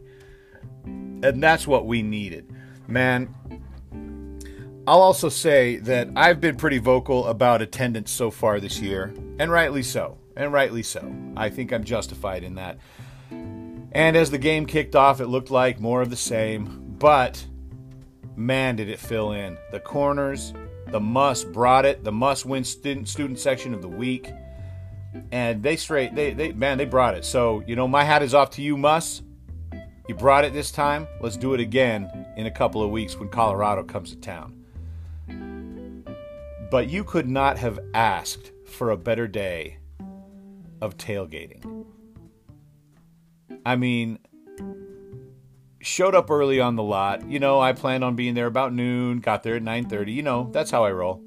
and 0.85 1.41
that's 1.41 1.65
what 1.65 1.87
we 1.87 2.03
needed, 2.03 2.53
man. 2.87 3.33
I'll 4.85 5.01
also 5.01 5.29
say 5.29 5.77
that 5.77 6.09
I've 6.15 6.41
been 6.41 6.57
pretty 6.57 6.77
vocal 6.77 7.27
about 7.27 7.63
attendance 7.63 8.11
so 8.11 8.29
far 8.29 8.59
this 8.59 8.79
year, 8.79 9.11
and 9.39 9.49
rightly 9.49 9.81
so. 9.81 10.19
And 10.35 10.51
rightly 10.51 10.83
so. 10.83 11.13
I 11.37 11.49
think 11.49 11.71
I'm 11.71 11.83
justified 11.83 12.43
in 12.43 12.55
that. 12.55 12.77
And 13.31 14.17
as 14.17 14.31
the 14.31 14.37
game 14.37 14.65
kicked 14.65 14.95
off, 14.95 15.21
it 15.21 15.27
looked 15.27 15.51
like 15.51 15.79
more 15.79 16.01
of 16.01 16.09
the 16.09 16.15
same, 16.15 16.95
but 16.97 17.45
man, 18.35 18.75
did 18.75 18.89
it 18.89 18.99
fill 18.99 19.33
in. 19.33 19.57
The 19.71 19.79
corners, 19.79 20.53
the 20.87 20.99
Muss 20.99 21.43
brought 21.43 21.85
it. 21.85 22.03
The 22.03 22.11
Muss 22.11 22.45
win 22.45 22.63
student, 22.63 23.07
student 23.07 23.39
section 23.39 23.73
of 23.73 23.81
the 23.81 23.87
week. 23.87 24.31
And 25.31 25.61
they 25.61 25.75
straight, 25.75 26.15
they, 26.15 26.33
they, 26.33 26.53
man, 26.53 26.79
they 26.79 26.85
brought 26.85 27.13
it. 27.13 27.23
So, 27.23 27.63
you 27.67 27.75
know, 27.75 27.87
my 27.87 28.03
hat 28.03 28.23
is 28.23 28.33
off 28.33 28.49
to 28.51 28.63
you, 28.63 28.77
Muss. 28.77 29.21
You 30.07 30.15
brought 30.15 30.43
it 30.43 30.53
this 30.53 30.71
time. 30.71 31.07
Let's 31.21 31.37
do 31.37 31.53
it 31.53 31.59
again 31.59 32.09
in 32.35 32.47
a 32.47 32.51
couple 32.51 32.81
of 32.81 32.89
weeks 32.89 33.15
when 33.15 33.29
Colorado 33.29 33.83
comes 33.83 34.09
to 34.09 34.17
town. 34.17 34.59
But 36.71 36.89
you 36.89 37.03
could 37.03 37.29
not 37.29 37.59
have 37.59 37.79
asked 37.93 38.51
for 38.65 38.89
a 38.89 38.97
better 38.97 39.27
day 39.27 39.77
of 40.83 40.97
tailgating. 40.97 41.85
I 43.65 43.77
mean, 43.77 44.19
showed 45.81 46.13
up 46.13 46.29
early 46.29 46.59
on 46.59 46.75
the 46.75 46.83
lot. 46.83 47.25
You 47.29 47.39
know, 47.39 47.61
I 47.61 47.71
planned 47.71 48.03
on 48.03 48.17
being 48.17 48.33
there 48.33 48.47
about 48.47 48.73
noon, 48.73 49.21
got 49.21 49.43
there 49.43 49.55
at 49.55 49.63
9:30. 49.63 50.13
You 50.13 50.23
know, 50.23 50.49
that's 50.51 50.71
how 50.71 50.83
I 50.83 50.91
roll. 50.91 51.23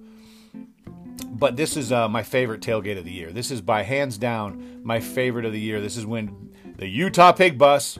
But 1.26 1.56
this 1.56 1.76
is 1.76 1.90
uh, 1.90 2.06
my 2.08 2.22
favorite 2.22 2.60
tailgate 2.60 2.98
of 2.98 3.06
the 3.06 3.12
year. 3.12 3.32
This 3.32 3.50
is 3.50 3.62
by 3.62 3.82
hands 3.82 4.18
down 4.18 4.82
my 4.84 5.00
favorite 5.00 5.46
of 5.46 5.52
the 5.52 5.60
year. 5.60 5.80
This 5.80 5.96
is 5.96 6.04
when 6.04 6.52
the 6.76 6.86
Utah 6.86 7.32
Pig 7.32 7.56
Bus 7.56 7.98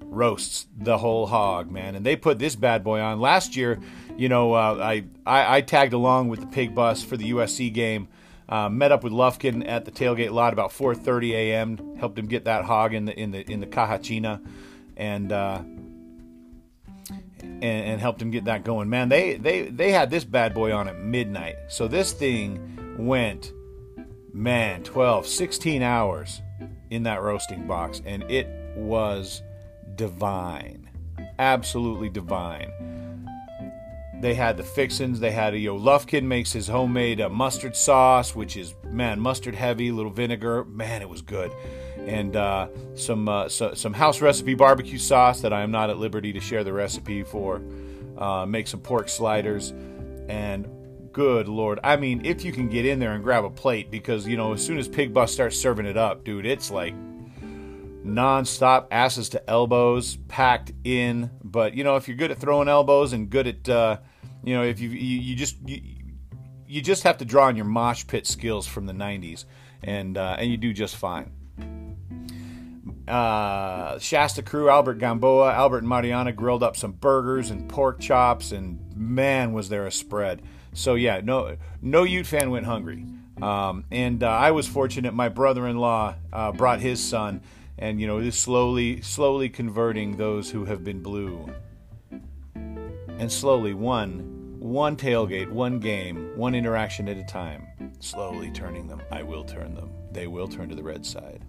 roasts 0.00 0.68
the 0.76 0.98
whole 0.98 1.26
hog, 1.26 1.72
man. 1.72 1.96
And 1.96 2.06
they 2.06 2.14
put 2.14 2.38
this 2.38 2.54
bad 2.54 2.84
boy 2.84 3.00
on 3.00 3.20
last 3.20 3.56
year 3.56 3.80
you 4.16 4.28
know, 4.28 4.54
uh, 4.54 4.78
I, 4.80 5.04
I, 5.26 5.56
I 5.56 5.60
tagged 5.60 5.92
along 5.92 6.28
with 6.28 6.40
the 6.40 6.46
pig 6.46 6.74
bus 6.74 7.02
for 7.02 7.16
the 7.16 7.32
USC 7.32 7.72
game. 7.72 8.08
Uh, 8.48 8.68
met 8.68 8.92
up 8.92 9.02
with 9.02 9.12
Lufkin 9.12 9.66
at 9.66 9.84
the 9.84 9.90
tailgate 9.90 10.30
lot 10.30 10.52
about 10.52 10.70
4:30 10.70 11.32
a.m. 11.32 11.96
Helped 11.96 12.18
him 12.18 12.26
get 12.26 12.44
that 12.44 12.64
hog 12.64 12.92
in 12.92 13.06
the 13.06 13.18
in 13.18 13.30
the 13.30 13.50
in 13.50 13.60
the 13.60 13.66
Caja 13.66 14.02
China, 14.02 14.42
and, 14.96 15.32
uh, 15.32 15.62
and 17.40 17.64
and 17.64 18.00
helped 18.00 18.20
him 18.20 18.30
get 18.30 18.44
that 18.44 18.64
going. 18.64 18.90
Man, 18.90 19.08
they 19.08 19.36
they 19.36 19.62
they 19.62 19.92
had 19.92 20.10
this 20.10 20.24
bad 20.24 20.52
boy 20.52 20.72
on 20.74 20.88
at 20.88 21.00
midnight. 21.00 21.56
So 21.68 21.88
this 21.88 22.12
thing 22.12 22.96
went, 22.98 23.52
man, 24.32 24.82
12, 24.82 25.26
16 25.26 25.82
hours 25.82 26.42
in 26.90 27.04
that 27.04 27.22
roasting 27.22 27.66
box, 27.66 28.02
and 28.04 28.22
it 28.30 28.46
was 28.76 29.42
divine, 29.94 30.90
absolutely 31.38 32.10
divine. 32.10 32.70
They 34.24 34.32
had 34.32 34.56
the 34.56 34.62
fixins. 34.62 35.20
They 35.20 35.32
had 35.32 35.52
a 35.52 35.58
Yo 35.58 35.78
Lufkin 35.78 36.22
makes 36.22 36.50
his 36.50 36.66
homemade 36.66 37.20
uh, 37.20 37.28
mustard 37.28 37.76
sauce, 37.76 38.34
which 38.34 38.56
is 38.56 38.74
man 38.90 39.20
mustard 39.20 39.54
heavy, 39.54 39.92
little 39.92 40.10
vinegar. 40.10 40.64
Man, 40.64 41.02
it 41.02 41.10
was 41.10 41.20
good, 41.20 41.52
and 42.06 42.34
uh, 42.34 42.68
some 42.94 43.28
uh, 43.28 43.50
so, 43.50 43.74
some 43.74 43.92
house 43.92 44.22
recipe 44.22 44.54
barbecue 44.54 44.96
sauce 44.96 45.42
that 45.42 45.52
I 45.52 45.60
am 45.60 45.70
not 45.70 45.90
at 45.90 45.98
liberty 45.98 46.32
to 46.32 46.40
share 46.40 46.64
the 46.64 46.72
recipe 46.72 47.22
for. 47.22 47.60
Uh, 48.16 48.46
make 48.46 48.66
some 48.66 48.80
pork 48.80 49.10
sliders, 49.10 49.74
and 50.26 50.66
good 51.12 51.46
lord, 51.46 51.78
I 51.84 51.96
mean, 51.96 52.24
if 52.24 52.46
you 52.46 52.52
can 52.52 52.70
get 52.70 52.86
in 52.86 53.00
there 53.00 53.12
and 53.12 53.22
grab 53.22 53.44
a 53.44 53.50
plate, 53.50 53.90
because 53.90 54.26
you 54.26 54.38
know 54.38 54.54
as 54.54 54.64
soon 54.64 54.78
as 54.78 54.88
Pig 54.88 55.12
Bus 55.12 55.34
starts 55.34 55.58
serving 55.58 55.84
it 55.84 55.98
up, 55.98 56.24
dude, 56.24 56.46
it's 56.46 56.70
like 56.70 56.94
non-stop 58.04 58.88
asses 58.90 59.30
to 59.30 59.50
elbows 59.50 60.16
packed 60.28 60.72
in 60.84 61.30
but 61.42 61.72
you 61.72 61.82
know 61.82 61.96
if 61.96 62.06
you're 62.06 62.18
good 62.18 62.30
at 62.30 62.36
throwing 62.36 62.68
elbows 62.68 63.14
and 63.14 63.30
good 63.30 63.46
at 63.46 63.66
uh, 63.66 63.96
you 64.44 64.54
know, 64.54 64.62
if 64.62 64.78
you 64.80 64.90
you, 64.90 65.20
you 65.20 65.34
just 65.34 65.56
you, 65.66 65.80
you 66.66 66.82
just 66.82 67.02
have 67.04 67.18
to 67.18 67.24
draw 67.24 67.46
on 67.46 67.56
your 67.56 67.64
mosh 67.64 68.06
pit 68.06 68.26
skills 68.26 68.66
from 68.66 68.86
the 68.86 68.92
'90s, 68.92 69.44
and 69.82 70.16
uh, 70.18 70.36
and 70.38 70.50
you 70.50 70.56
do 70.56 70.72
just 70.72 70.96
fine. 70.96 71.32
Uh, 73.08 73.98
Shasta 73.98 74.42
crew, 74.42 74.70
Albert 74.70 74.94
Gamboa, 74.94 75.52
Albert 75.52 75.78
and 75.78 75.88
Mariana 75.88 76.32
grilled 76.32 76.62
up 76.62 76.76
some 76.76 76.92
burgers 76.92 77.50
and 77.50 77.68
pork 77.68 78.00
chops, 78.00 78.52
and 78.52 78.78
man, 78.96 79.52
was 79.52 79.68
there 79.68 79.86
a 79.86 79.90
spread. 79.90 80.42
So 80.74 80.94
yeah, 80.94 81.20
no 81.22 81.56
no 81.80 82.04
Ute 82.04 82.26
fan 82.26 82.50
went 82.50 82.66
hungry. 82.66 83.06
Um, 83.40 83.84
and 83.90 84.22
uh, 84.22 84.28
I 84.28 84.52
was 84.52 84.68
fortunate. 84.68 85.12
My 85.12 85.28
brother-in-law 85.28 86.14
uh, 86.32 86.52
brought 86.52 86.80
his 86.80 87.02
son, 87.02 87.42
and 87.78 88.00
you 88.00 88.06
know, 88.06 88.18
is 88.18 88.36
slowly 88.36 89.00
slowly 89.00 89.48
converting 89.48 90.16
those 90.16 90.50
who 90.50 90.66
have 90.66 90.84
been 90.84 91.02
blue 91.02 91.48
and 93.18 93.30
slowly 93.30 93.74
one, 93.74 94.33
one 94.64 94.96
tailgate, 94.96 95.50
one 95.50 95.78
game, 95.78 96.32
one 96.36 96.54
interaction 96.54 97.06
at 97.06 97.18
a 97.18 97.24
time, 97.24 97.66
slowly 98.00 98.50
turning 98.50 98.86
them. 98.86 99.02
I 99.12 99.22
will 99.22 99.44
turn 99.44 99.74
them. 99.74 99.90
They 100.10 100.26
will 100.26 100.48
turn 100.48 100.70
to 100.70 100.74
the 100.74 100.82
red 100.82 101.04
side. 101.04 101.42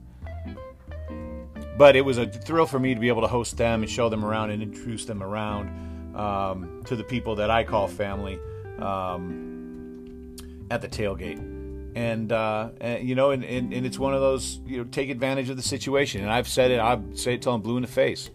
But 1.78 1.95
it 1.95 2.01
was 2.01 2.17
a 2.17 2.28
thrill 2.28 2.65
for 2.65 2.78
me 2.78 2.93
to 2.93 2.99
be 2.99 3.08
able 3.08 3.21
to 3.21 3.30
host 3.30 3.56
them 3.56 3.84
and 3.84 3.89
show 3.89 4.10
them 4.10 4.25
around 4.25 4.51
and 4.51 4.62
introduce 4.62 5.06
them 5.06 5.23
around 5.23 6.13
um, 6.13 6.84
to 6.88 6.97
the 6.97 7.06
people 7.06 7.36
that 7.38 7.49
I 7.49 7.63
call 7.63 7.88
family 7.88 8.38
um, 8.80 10.36
at 10.69 10.82
the 10.82 10.89
tailgate. 10.89 11.39
And, 11.95 12.34
uh, 12.34 12.71
and 12.82 13.08
you 13.08 13.15
know, 13.15 13.32
and, 13.32 13.45
and, 13.45 13.73
and, 13.73 13.86
it's 13.86 13.97
one 13.97 14.13
of 14.13 14.19
those, 14.19 14.60
you 14.65 14.80
know, 14.80 14.84
take 14.84 15.10
advantage 15.10 15.49
of 15.49 15.56
the 15.56 15.63
situation. 15.63 16.21
And 16.21 16.30
I've 16.30 16.49
said 16.49 16.69
it, 16.69 16.82
I've 16.82 17.17
said 17.17 17.36
it 17.36 17.43
till 17.43 17.54
I'm 17.54 17.62
blue 17.62 17.78
in 17.78 17.84
the 17.84 17.88
face. 17.88 18.30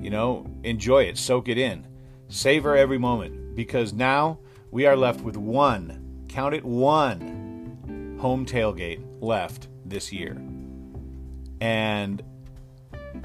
You 0.00 0.10
know, 0.10 0.44
enjoy 0.64 1.04
it, 1.04 1.18
soak 1.18 1.48
it 1.48 1.56
in. 1.56 1.86
Savor 2.28 2.76
every 2.76 2.98
moment 2.98 3.43
because 3.54 3.92
now 3.92 4.38
we 4.70 4.86
are 4.86 4.96
left 4.96 5.20
with 5.20 5.36
one, 5.36 6.26
count 6.28 6.54
it 6.54 6.64
one, 6.64 8.16
home 8.20 8.44
tailgate 8.46 9.02
left 9.20 9.68
this 9.84 10.12
year. 10.12 10.36
And 11.60 12.22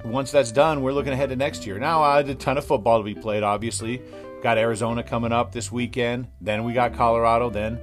once 0.06 0.32
that's 0.32 0.52
done, 0.52 0.82
we're 0.82 0.94
looking 0.94 1.14
ahead 1.14 1.30
to 1.30 1.36
next 1.36 1.66
year. 1.66 1.80
Now, 1.80 2.04
I 2.04 2.18
had 2.18 2.30
a 2.30 2.36
ton 2.36 2.58
of 2.58 2.66
football 2.66 3.00
to 3.00 3.04
be 3.04 3.16
played, 3.16 3.44
obviously. 3.44 4.02
Got 4.42 4.58
Arizona 4.58 5.04
coming 5.04 5.32
up 5.32 5.52
this 5.52 5.72
weekend. 5.72 6.28
Then 6.40 6.64
we 6.64 6.74
got 6.74 6.94
Colorado. 6.94 7.50
Then, 7.50 7.80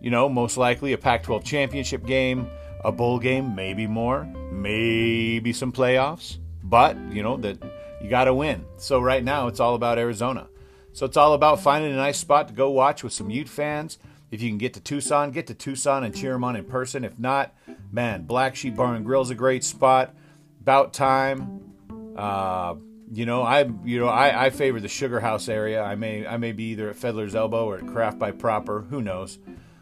you 0.00 0.10
know, 0.10 0.28
most 0.28 0.56
likely 0.56 0.92
a 0.92 0.98
Pac 0.98 1.22
12 1.22 1.44
championship 1.44 2.04
game, 2.04 2.48
a 2.84 2.90
bowl 2.90 3.18
game, 3.18 3.54
maybe 3.54 3.86
more, 3.86 4.24
maybe 4.50 5.52
some 5.52 5.72
playoffs. 5.72 6.38
But, 6.62 6.96
you 7.10 7.22
know, 7.22 7.36
that 7.38 7.58
you 8.02 8.08
got 8.08 8.24
to 8.24 8.34
win. 8.34 8.64
So 8.76 9.00
right 9.00 9.22
now, 9.22 9.46
it's 9.46 9.60
all 9.60 9.74
about 9.74 9.98
Arizona. 9.98 10.48
So 10.92 11.06
it's 11.06 11.16
all 11.16 11.34
about 11.34 11.60
finding 11.60 11.92
a 11.92 11.96
nice 11.96 12.18
spot 12.18 12.48
to 12.48 12.54
go 12.54 12.70
watch 12.70 13.02
with 13.02 13.12
some 13.12 13.30
Ute 13.30 13.48
fans. 13.48 13.98
If 14.30 14.42
you 14.42 14.48
can 14.48 14.58
get 14.58 14.74
to 14.74 14.80
Tucson, 14.80 15.32
get 15.32 15.46
to 15.48 15.54
Tucson 15.54 16.04
and 16.04 16.14
cheer 16.14 16.32
them 16.32 16.44
on 16.44 16.56
in 16.56 16.64
person. 16.64 17.04
If 17.04 17.18
not, 17.18 17.54
man, 17.90 18.22
Black 18.22 18.54
Sheep 18.54 18.76
Bar 18.76 18.94
and 18.94 19.04
Grill 19.04 19.22
is 19.22 19.30
a 19.30 19.34
great 19.34 19.64
spot. 19.64 20.14
About 20.60 20.92
time. 20.92 21.72
Uh, 22.16 22.74
you 23.12 23.26
know, 23.26 23.42
I 23.42 23.68
you 23.84 23.98
know 23.98 24.08
I, 24.08 24.46
I 24.46 24.50
favor 24.50 24.78
the 24.78 24.88
Sugar 24.88 25.20
House 25.20 25.48
area. 25.48 25.82
I 25.82 25.96
may 25.96 26.26
I 26.26 26.36
may 26.36 26.52
be 26.52 26.64
either 26.64 26.90
at 26.90 26.96
Fiddler's 26.96 27.34
Elbow 27.34 27.66
or 27.66 27.78
at 27.78 27.86
Craft 27.86 28.18
by 28.18 28.30
Proper. 28.30 28.82
Who 28.82 29.02
knows 29.02 29.38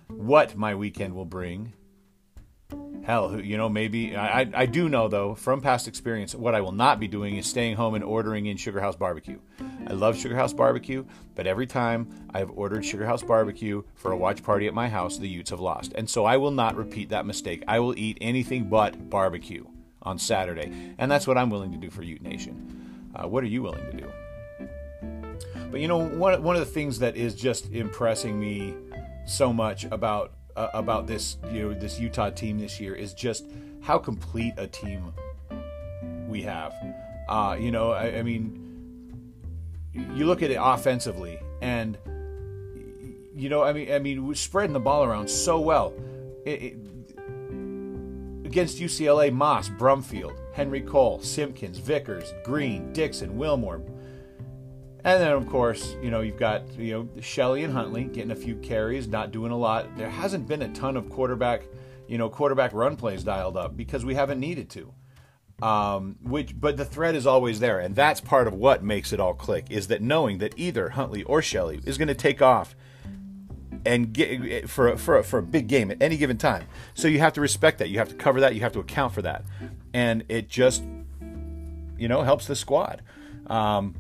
what 0.09 0.57
my 0.57 0.75
weekend 0.75 1.15
will 1.15 1.27
bring? 1.27 1.75
Hell, 3.09 3.41
you 3.41 3.57
know, 3.57 3.71
maybe 3.71 4.15
I, 4.15 4.47
I 4.55 4.67
do 4.67 4.87
know 4.87 5.09
though 5.09 5.35
from 5.35 5.63
past 5.63 5.89
experience 5.89 6.35
what 6.35 6.55
I 6.55 6.61
will 6.61 6.73
not 6.73 7.01
be 7.01 7.09
doing 7.09 7.37
is 7.37 7.47
staying 7.47 7.77
home 7.77 7.95
and 7.95 8.05
ordering 8.05 8.45
in 8.45 8.59
Sugar 8.59 8.81
House 8.81 8.97
Barbecue. 8.97 9.39
I 9.87 9.95
love 9.95 10.15
Sugar 10.15 10.37
House 10.37 10.53
Barbecue, 10.53 11.07
but 11.35 11.47
every 11.47 11.67
time 11.67 12.07
I 12.35 12.39
have 12.39 12.51
ordered 12.51 12.85
Sugar 12.85 13.07
House 13.07 13.23
Barbecue 13.23 13.83
for 13.95 14.13
a 14.13 14.17
watch 14.17 14.43
party 14.43 14.67
at 14.67 14.75
my 14.75 14.91
house, 14.91 15.17
the 15.17 15.27
Utes 15.27 15.49
have 15.49 15.59
lost, 15.59 15.95
and 15.95 16.09
so 16.09 16.27
I 16.27 16.37
will 16.37 16.51
not 16.51 16.77
repeat 16.77 17.09
that 17.09 17.25
mistake. 17.25 17.65
I 17.67 17.81
will 17.81 17.99
eat 17.99 18.19
anything 18.21 18.69
but 18.69 19.09
barbecue 19.09 19.65
on 20.03 20.19
Saturday, 20.19 20.71
and 20.99 21.11
that's 21.11 21.27
what 21.27 21.39
I'm 21.39 21.49
willing 21.49 21.73
to 21.73 21.79
do 21.79 21.89
for 21.89 22.03
Ute 22.03 22.21
Nation. 22.21 23.11
Uh, 23.17 23.27
what 23.27 23.43
are 23.43 23.49
you 23.49 23.63
willing 23.63 23.91
to 23.91 23.97
do? 23.97 24.13
But 25.71 25.81
you 25.81 25.89
know, 25.89 26.07
one 26.07 26.43
one 26.43 26.57
of 26.57 26.61
the 26.61 26.71
things 26.71 26.99
that 26.99 27.17
is 27.17 27.35
just 27.35 27.73
impressing 27.73 28.39
me 28.39 28.75
so 29.27 29.51
much 29.51 29.85
about 29.85 30.33
uh, 30.59 30.71
about 30.75 31.07
this 31.07 31.39
you 31.53 31.63
know 31.63 31.75
this 31.75 32.01
Utah 32.01 32.31
team 32.31 32.59
this 32.59 32.81
year 32.81 32.95
is 32.95 33.15
just 33.15 33.47
how 33.81 33.97
complete 33.97 34.55
a 34.57 34.67
team 34.67 35.13
we 36.27 36.43
have. 36.43 36.75
Uh, 37.29 37.57
you 37.59 37.71
know, 37.71 37.93
I, 37.93 38.19
I, 38.19 38.23
mean, 38.23 39.33
you 39.93 40.27
look 40.27 40.43
at 40.43 40.51
it 40.51 40.59
offensively, 40.61 41.39
and 41.63 41.97
you 43.35 43.49
know, 43.49 43.63
I 43.63 43.73
mean, 43.73 43.93
I 43.93 43.99
mean, 43.99 44.27
we're 44.27 44.35
spreading 44.35 44.73
the 44.73 44.81
ball 44.81 45.05
around 45.05 45.29
so 45.29 45.61
well. 45.61 45.95
It, 46.45 46.63
it, 46.63 46.77
against 48.45 48.81
UCLA, 48.81 49.31
Moss, 49.31 49.69
Brumfield, 49.69 50.35
Henry 50.55 50.81
Cole, 50.81 51.21
Simpkins, 51.21 51.79
Vickers, 51.79 52.33
Green, 52.45 52.93
Dixon, 52.93 53.37
Wilmore. 53.37 53.83
And 55.05 55.23
then, 55.23 55.33
of 55.33 55.49
course, 55.49 55.97
you 56.03 56.11
know, 56.11 56.21
you've 56.21 56.39
got, 56.39 56.69
you 56.77 56.93
know, 56.93 57.23
Shelley 57.23 57.63
and 57.65 57.73
Huntley 57.73 58.05
getting 58.05 58.33
a 58.33 58.37
few 58.37 58.57
carries, 58.57 59.07
not 59.07 59.31
doing 59.31 59.53
a 59.53 59.57
lot. 59.57 59.97
There 59.97 60.11
hasn't 60.11 60.49
been 60.49 60.63
a 60.63 60.69
ton 60.71 60.97
of 60.97 61.09
quarterback, 61.09 61.63
you 62.09 62.19
know, 62.19 62.29
quarterback 62.29 62.73
run 62.73 62.97
plays 62.97 63.23
dialed 63.23 63.57
up 63.57 63.77
because 63.77 64.05
we 64.05 64.15
haven't 64.15 64.41
needed 64.41 64.69
to. 64.71 64.93
Um, 65.63 66.17
which, 66.23 66.59
but 66.59 66.77
the 66.77 66.85
threat 66.85 67.17
is 67.17 67.27
always 67.27 67.59
there, 67.59 67.81
and 67.81 67.95
that's 67.95 68.21
part 68.21 68.47
of 68.47 68.55
what 68.55 68.85
makes 68.85 69.13
it 69.13 69.19
all 69.19 69.35
click. 69.35 69.67
Is 69.71 69.89
that 69.89 70.01
knowing 70.01 70.39
that 70.39 70.55
either 70.57 70.91
Huntley 70.91 71.25
or 71.25 71.43
Shelley 71.43 71.81
is 71.85 71.99
going 71.99 72.09
to 72.09 72.15
take 72.15 72.41
off 72.41 72.77
and 73.85 74.13
get 74.13 74.69
for 74.69 74.89
a, 74.89 74.99
for 74.99 75.19
a, 75.19 75.25
for 75.25 75.39
a 75.39 75.43
big 75.43 75.67
game 75.67 75.91
at 75.91 76.01
any 76.01 76.17
given 76.17 76.37
time. 76.37 76.67
So 76.95 77.09
you 77.09 77.19
have 77.21 77.33
to 77.35 77.41
respect 77.41 77.79
that. 77.79 77.89
You 77.89 77.99
have 77.99 78.09
to 78.09 78.15
cover 78.15 78.41
that. 78.41 78.55
You 78.55 78.61
have 78.61 78.73
to 78.73 78.81
account 78.81 79.15
for 79.15 79.23
that, 79.23 79.45
and 79.93 80.25
it 80.29 80.49
just 80.49 80.85
you 81.97 82.09
know 82.09 82.23
helps 82.23 82.47
the 82.47 82.55
squad. 82.55 83.03
Um, 83.49 83.95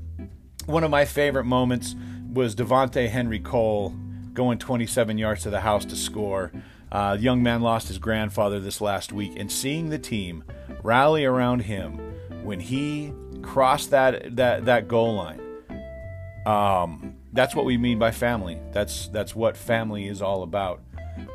one 0.69 0.85
of 0.85 0.91
my 0.91 1.07
favorite 1.07 1.45
moments 1.45 1.97
was 2.31 2.55
Devonte 2.55 3.09
Henry 3.09 3.41
Cole 3.41 3.95
going 4.35 4.59
27 4.59 5.17
yards 5.17 5.43
to 5.43 5.51
the 5.51 5.61
house 5.61 5.87
to 5.87 5.97
score. 5.97 6.53
Uh, 6.93 7.17
the 7.17 7.23
young 7.23 7.43
man 7.43 7.63
lost 7.63 7.89
his 7.89 7.99
grandfather 7.99 8.61
this 8.61 8.81
last 8.81 9.11
week, 9.11 9.33
and 9.37 9.51
seeing 9.51 9.89
the 9.89 9.99
team 9.99 10.45
rally 10.83 11.25
around 11.25 11.61
him 11.61 11.99
when 12.45 12.61
he 12.61 13.13
crossed 13.43 13.91
that 13.91 14.37
that 14.37 14.67
that 14.67 14.89
goal 14.89 15.15
line. 15.15 15.41
Um, 16.47 17.17
that's 17.33 17.55
what 17.55 17.65
we 17.65 17.79
mean 17.79 17.99
by 17.99 18.11
family. 18.11 18.61
That's 18.73 19.09
that's 19.09 19.35
what 19.35 19.57
family 19.57 20.07
is 20.07 20.21
all 20.21 20.43
about. 20.43 20.81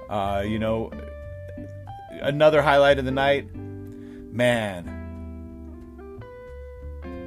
Uh, 0.10 0.44
you 0.46 0.60
know, 0.60 0.92
another 2.22 2.62
highlight 2.62 3.00
of 3.00 3.06
the 3.06 3.12
night, 3.12 3.54
man. 3.56 5.03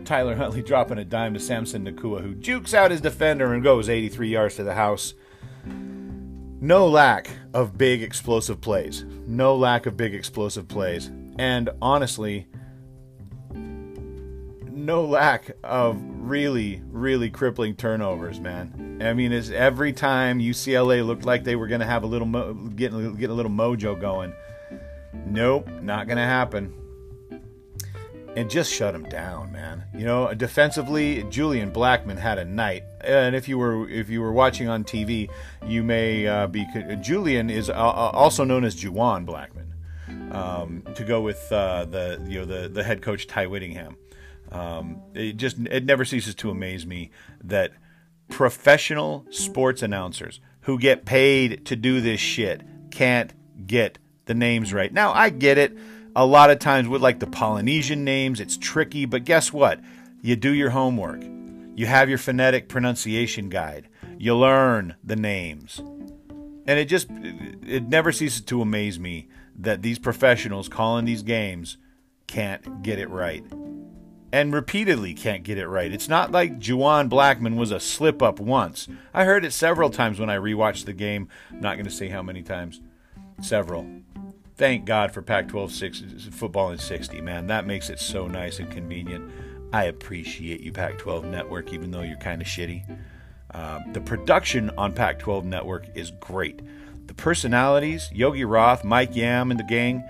Tyler 0.07 0.37
Huntley 0.37 0.62
dropping 0.62 0.99
a 0.99 1.05
dime 1.05 1.35
to 1.35 1.40
Samson 1.40 1.85
Nacua, 1.85 2.23
who 2.23 2.35
jukes 2.37 2.73
out 2.73 2.92
his 2.92 3.01
defender 3.01 3.53
and 3.53 3.62
goes 3.62 3.88
83 3.88 4.29
yards 4.29 4.55
to 4.57 4.64
the 4.64 4.75
house. 4.75 5.14
No 5.66 6.87
lack 6.88 7.29
of 7.53 7.77
big 7.77 8.03
explosive 8.03 8.61
plays. 8.61 9.05
No 9.27 9.57
lack 9.57 9.85
of 9.85 9.97
big 9.97 10.14
explosive 10.14 10.69
plays. 10.69 11.11
And 11.38 11.69
honestly, 11.83 12.47
no 13.53 15.05
lack 15.05 15.51
of 15.64 16.01
really, 16.01 16.83
really 16.90 17.29
crippling 17.29 17.75
turnovers, 17.75 18.38
man. 18.40 19.01
I 19.03 19.12
mean, 19.12 19.33
it's 19.33 19.51
every 19.51 19.92
time 19.92 20.38
UCLA 20.38 21.05
looked 21.05 21.25
like 21.25 21.45
they 21.45 21.57
were 21.57 21.66
going 21.66 21.81
to 21.81 21.87
have 21.87 22.05
a 22.05 22.07
little 22.07 22.27
mo- 22.29 22.55
getting 22.55 22.99
a 22.99 23.33
little 23.33 23.51
mojo 23.51 24.01
going. 24.01 24.33
Nope, 25.27 25.69
not 25.83 26.07
going 26.07 26.19
to 26.19 26.25
happen. 26.25 26.73
And 28.37 28.51
just 28.51 28.70
shut 28.70 28.94
him 28.94 29.05
down, 29.05 29.51
man. 29.51 29.85
You 29.94 30.05
know, 30.05 30.35
defensively, 30.35 31.25
Julian 31.31 31.72
Blackmon 31.72 32.18
had 32.18 32.38
a 32.38 32.44
night. 32.44 32.85
And 33.01 33.35
if 33.35 33.49
you 33.49 33.57
were 33.57 33.88
if 33.88 34.11
you 34.11 34.20
were 34.20 34.33
watching 34.33 34.68
on 34.68 34.85
TV, 34.85 35.31
you 35.66 35.83
may 35.83 36.27
uh, 36.27 36.46
be 36.46 36.66
Julian 37.01 37.49
is 37.49 37.70
uh, 37.70 37.72
also 37.72 38.44
known 38.44 38.64
as 38.64 38.77
Juwan 38.77 39.25
Blackmon, 39.25 40.35
um, 40.35 40.83
to 40.94 41.03
go 41.03 41.22
with 41.22 41.51
uh, 41.51 41.87
the 41.87 42.22
you 42.29 42.40
know 42.40 42.44
the 42.44 42.68
the 42.68 42.85
head 42.85 43.01
coach 43.01 43.27
Ty 43.27 43.46
Whittingham. 43.46 43.96
Um, 44.53 45.01
it 45.14 45.38
just 45.38 45.59
it 45.59 45.87
never 45.87 46.05
ceases 46.05 46.35
to 46.37 46.51
amaze 46.51 46.85
me 46.85 47.11
that 47.42 47.72
professional 48.29 49.25
sports 49.31 49.83
announcers 49.83 50.40
who 50.62 50.79
get 50.79 51.05
paid 51.05 51.64
to 51.66 51.77
do 51.77 52.01
this 52.01 52.20
shit 52.20 52.62
can't 52.90 53.33
get 53.66 53.99
the 54.27 54.35
names 54.35 54.72
right. 54.72 54.92
Now 54.92 55.12
I 55.12 55.31
get 55.31 55.59
it. 55.59 55.77
A 56.16 56.24
lot 56.24 56.48
of 56.50 56.59
times 56.59 56.88
with 56.88 57.02
like 57.02 57.20
the 57.20 57.26
Polynesian 57.26 58.02
names, 58.02 58.40
it's 58.40 58.57
tricky, 58.57 59.05
but 59.05 59.26
guess 59.26 59.52
what? 59.52 59.81
You 60.22 60.35
do 60.35 60.50
your 60.50 60.70
homework. 60.70 61.22
You 61.74 61.85
have 61.85 62.09
your 62.09 62.16
phonetic 62.16 62.70
pronunciation 62.70 63.50
guide. 63.50 63.88
You 64.18 64.35
learn 64.35 64.96
the 65.05 65.14
names. 65.14 65.79
And 65.79 66.79
it 66.81 66.87
just 66.87 67.09
it 67.11 67.87
never 67.88 68.12
ceases 68.12 68.40
to 68.40 68.62
amaze 68.62 68.98
me 68.98 69.29
that 69.59 69.83
these 69.83 69.98
professionals 69.98 70.70
calling 70.70 71.05
these 71.05 71.22
games 71.22 71.76
can't 72.26 72.83
get 72.83 72.98
it 72.98 73.11
right 73.11 73.44
and 74.33 74.55
repeatedly 74.55 75.12
can't 75.12 75.44
get 75.44 75.59
it 75.59 75.68
right. 75.68 75.92
It's 75.92 76.09
not 76.09 76.33
like 76.33 76.59
Juwan 76.59 77.11
Blackmon 77.11 77.57
was 77.57 77.70
a 77.70 77.79
slip 77.79 78.22
up 78.22 78.40
once. 78.40 78.88
I 79.12 79.24
heard 79.24 79.44
it 79.44 79.52
several 79.52 79.90
times 79.90 80.18
when 80.18 80.31
I 80.31 80.37
rewatched 80.37 80.87
the 80.87 80.92
game. 80.94 81.29
I'm 81.50 81.61
not 81.61 81.74
going 81.74 81.85
to 81.85 81.90
say 81.90 82.09
how 82.09 82.22
many 82.22 82.42
times. 82.42 82.81
Several. 83.42 83.87
Thank 84.57 84.87
God 84.87 85.12
for 85.12 85.21
Pac 85.21 85.49
12 85.49 85.71
six, 85.71 86.03
football 86.31 86.71
in 86.71 86.79
60, 86.79 87.21
man. 87.21 87.47
That 87.47 87.66
makes 87.66 87.90
it 87.90 87.99
so 87.99 88.27
nice 88.27 88.59
and 88.59 88.71
convenient. 88.71 89.31
I 89.73 89.85
appreciate 89.85 90.61
you, 90.61 90.73
Pac 90.73 90.97
12 90.97 91.27
Network, 91.27 91.75
even 91.75 91.90
though 91.90 92.01
you're 92.01 92.16
kind 92.16 92.40
of 92.40 92.49
shitty. 92.49 92.99
Uh, 93.53 93.81
the 93.92 94.01
production 94.01 94.71
on 94.79 94.95
Pac 94.95 95.19
12 95.19 95.45
Network 95.45 95.85
is 95.95 96.11
great. 96.21 96.62
The 97.07 97.12
personalities, 97.12 98.09
Yogi 98.14 98.45
Roth, 98.47 98.83
Mike 98.83 99.14
Yam, 99.14 99.51
and 99.51 99.61
the 99.61 99.64
gang, 99.64 100.03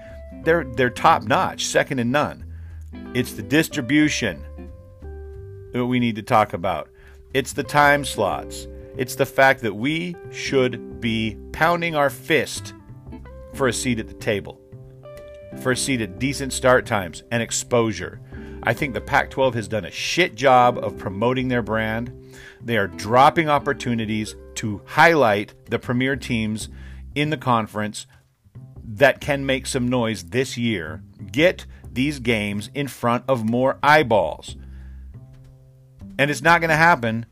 they're, 0.45 0.65
they're 0.65 0.91
top 0.91 1.25
notch, 1.25 1.67
second 1.67 1.97
to 1.97 2.05
none. 2.05 2.45
It's 3.15 3.33
the 3.33 3.43
distribution 3.43 4.45
that 5.73 5.87
we 5.87 5.99
need 5.99 6.15
to 6.17 6.23
talk 6.23 6.53
about. 6.53 6.89
It's 7.35 7.53
the 7.53 7.65
time 7.65 8.05
slots. 8.05 8.69
It's 8.97 9.17
the 9.17 9.27
fact 9.27 9.63
that 9.63 9.75
we 9.75 10.15
should 10.31 11.01
be 11.01 11.37
pounding 11.51 11.97
our 11.97 12.11
fist 12.11 12.75
for 13.57 13.69
a 13.69 13.73
seat 13.73 13.99
at 13.99 14.09
the 14.09 14.15
table, 14.15 14.61
for 15.63 15.73
a 15.73 15.77
seat 15.77 16.01
at 16.01 16.19
decent 16.19 16.53
start 16.53 16.87
times 16.87 17.23
and 17.31 17.43
exposure. 17.43 18.21
I 18.63 18.75
think 18.75 18.95
the 18.95 19.01
Pac 19.01 19.31
12 19.31 19.55
has 19.55 19.69
done 19.69 19.85
a 19.85 19.91
shit 19.91 20.35
job 20.35 20.79
of 20.79 20.99
promoting 20.99 21.49
their 21.49 21.63
brand. 21.63 22.13
They 22.61 22.77
are 22.77 22.89
dropping 22.89 23.49
opportunities 23.49 24.35
to 24.57 24.83
highlight 24.85 25.55
the 25.71 25.79
premier 25.79 26.17
teams 26.17 26.69
in 27.15 27.31
the 27.31 27.37
conference 27.37 28.07
that 28.85 29.21
can 29.21 29.47
make 29.47 29.67
some 29.67 29.89
noise 29.89 30.25
this 30.25 30.57
year. 30.59 31.03
Get 31.31 31.67
these 31.91 32.19
games 32.19 32.71
in 32.75 32.89
front 32.89 33.25
of 33.29 33.49
more 33.49 33.79
eyeballs. 33.83 34.57
And 36.19 36.31
it's 36.31 36.43
not 36.43 36.61
going 36.61 36.71
to 36.71 36.77
happen 36.77 37.27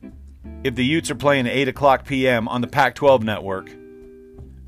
if 0.63 0.75
the 0.75 0.85
Utes 0.85 1.11
are 1.11 1.17
playing 1.17 1.47
at 1.47 1.53
8 1.53 1.69
o'clock 1.69 2.05
p.m. 2.07 2.49
on 2.49 2.61
the 2.61 2.67
Pac 2.67 2.95
12 2.95 3.23
network 3.23 3.71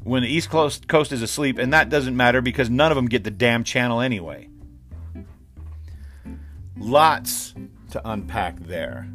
when 0.06 0.22
the 0.22 0.28
East 0.28 0.50
Coast, 0.50 0.86
Coast 0.86 1.10
is 1.10 1.20
asleep, 1.20 1.58
and 1.58 1.72
that 1.72 1.88
doesn't 1.88 2.16
matter 2.16 2.40
because 2.40 2.70
none 2.70 2.92
of 2.92 2.96
them 2.96 3.06
get 3.06 3.24
the 3.24 3.30
damn 3.30 3.64
channel 3.64 4.00
anyway. 4.00 4.48
Lots 6.78 7.54
to 7.90 8.00
unpack 8.08 8.60
there. 8.60 9.08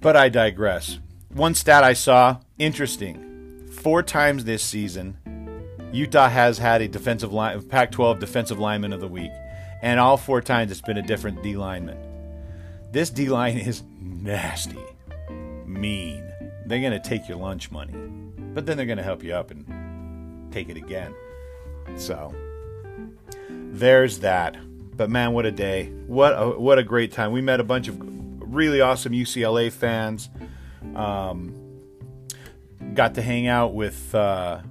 But 0.00 0.16
I 0.16 0.28
digress. 0.28 0.98
One 1.32 1.54
stat 1.54 1.84
I 1.84 1.92
saw, 1.92 2.38
interesting. 2.58 3.68
Four 3.70 4.02
times 4.02 4.44
this 4.44 4.64
season, 4.64 5.16
Utah 5.92 6.28
has 6.28 6.58
had 6.58 6.82
a 6.82 6.88
defensive 6.88 7.32
line, 7.32 7.62
Pac-12 7.62 8.18
defensive 8.18 8.58
lineman 8.58 8.92
of 8.92 9.00
the 9.00 9.06
week, 9.06 9.30
and 9.82 10.00
all 10.00 10.16
four 10.16 10.40
times 10.40 10.72
it's 10.72 10.80
been 10.80 10.98
a 10.98 11.02
different 11.02 11.44
D 11.44 11.56
lineman. 11.56 11.98
This 12.90 13.10
D 13.10 13.28
line 13.28 13.56
is 13.56 13.84
nasty, 14.00 14.82
mean. 15.64 16.24
They're 16.66 16.82
gonna 16.82 16.98
take 16.98 17.28
your 17.28 17.38
lunch 17.38 17.70
money, 17.70 17.94
but 18.58 18.66
then 18.66 18.76
they're 18.76 18.86
gonna 18.86 19.04
help 19.04 19.22
you 19.22 19.32
up 19.32 19.52
and 19.52 20.52
take 20.52 20.68
it 20.68 20.76
again. 20.76 21.14
So 21.96 22.34
there's 23.48 24.18
that. 24.18 24.56
But 24.96 25.10
man, 25.10 25.32
what 25.32 25.46
a 25.46 25.52
day! 25.52 25.92
What 26.08 26.32
a 26.32 26.58
what 26.58 26.76
a 26.76 26.82
great 26.82 27.12
time. 27.12 27.30
We 27.30 27.40
met 27.40 27.60
a 27.60 27.64
bunch 27.64 27.86
of 27.86 27.96
really 28.00 28.80
awesome 28.80 29.12
UCLA 29.12 29.70
fans. 29.70 30.28
Um, 30.96 31.54
got 32.94 33.14
to 33.14 33.22
hang 33.22 33.46
out 33.46 33.74
with. 33.74 34.12
Uh, 34.12 34.62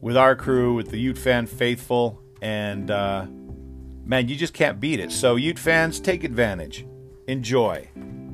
with 0.00 0.16
our 0.16 0.36
crew, 0.36 0.74
with 0.74 0.90
the 0.90 0.98
Ute 0.98 1.18
fan 1.18 1.46
faithful, 1.46 2.20
and 2.40 2.90
uh, 2.90 3.26
man, 4.04 4.28
you 4.28 4.36
just 4.36 4.54
can't 4.54 4.78
beat 4.78 5.00
it. 5.00 5.10
So, 5.10 5.36
Ute 5.36 5.58
fans, 5.58 6.00
take 6.00 6.24
advantage, 6.24 6.86
enjoy, 7.26 7.88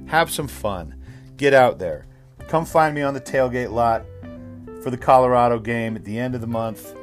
have 0.07 0.31
some 0.31 0.49
fun, 0.49 0.95
get 1.37 1.55
out 1.55 1.79
there. 1.79 2.07
Come 2.49 2.67
find 2.67 2.95
me 2.95 3.01
on 3.01 3.15
the 3.15 3.21
tailgate 3.21 3.71
lot 3.71 4.05
for 4.85 4.91
the 4.91 4.99
Colorado 4.99 5.59
game 5.59 5.97
at 5.97 6.05
the 6.05 6.19
end 6.19 6.35
of 6.35 6.43
the 6.43 6.47
month, 6.47 6.95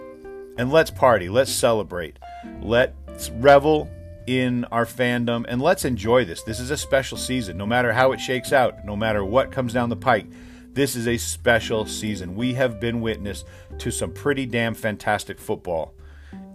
and 0.59 0.71
let's 0.71 0.91
party, 0.91 1.29
let's 1.29 1.51
celebrate, 1.51 2.19
let's 2.61 3.31
revel 3.31 3.89
in 4.27 4.65
our 4.65 4.85
fandom, 4.85 5.45
and 5.49 5.59
let's 5.59 5.83
enjoy 5.83 6.23
this. 6.23 6.43
This 6.43 6.59
is 6.59 6.69
a 6.69 6.77
special 6.77 7.17
season, 7.17 7.57
no 7.57 7.65
matter 7.65 7.91
how 7.91 8.11
it 8.11 8.19
shakes 8.19 8.53
out, 8.53 8.85
no 8.85 8.95
matter 8.95 9.25
what 9.25 9.51
comes 9.51 9.73
down 9.73 9.89
the 9.89 9.95
pike. 9.95 10.27
This 10.73 10.95
is 10.95 11.07
a 11.07 11.17
special 11.17 11.87
season. 11.87 12.35
We 12.35 12.53
have 12.53 12.79
been 12.79 13.01
witness 13.01 13.43
to 13.79 13.89
some 13.89 14.13
pretty 14.13 14.45
damn 14.45 14.75
fantastic 14.75 15.39
football. 15.39 15.95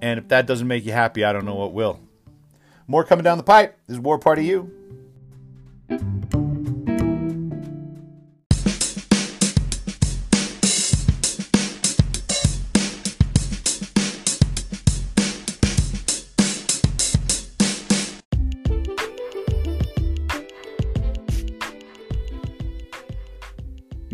And 0.01 0.19
if 0.19 0.29
that 0.29 0.47
doesn't 0.47 0.69
make 0.69 0.87
you 0.87 0.93
happy, 0.93 1.25
I 1.25 1.33
don't 1.33 1.45
know 1.45 1.57
what 1.57 1.75
will. 1.75 1.99
More 2.87 3.03
coming 3.03 3.25
down 3.25 3.37
the 3.37 3.45
pipe. 3.45 3.77
This 3.89 3.97
is 3.97 4.01
War 4.01 4.19
Party 4.19 4.47
U. 4.47 6.46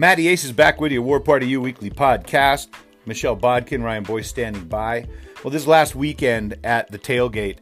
Matty 0.02 0.26
Ace 0.26 0.42
is 0.42 0.50
back 0.50 0.80
with 0.80 0.90
you, 0.90 1.00
War 1.00 1.20
Party 1.20 1.46
U 1.46 1.60
Weekly 1.60 1.88
Podcast. 1.88 2.66
Michelle 3.06 3.36
Bodkin, 3.36 3.84
Ryan 3.84 4.02
Boyce 4.02 4.28
standing 4.28 4.64
by. 4.64 5.06
Well, 5.44 5.52
this 5.52 5.64
last 5.64 5.94
weekend 5.94 6.56
at 6.64 6.90
the 6.90 6.98
tailgate, 6.98 7.58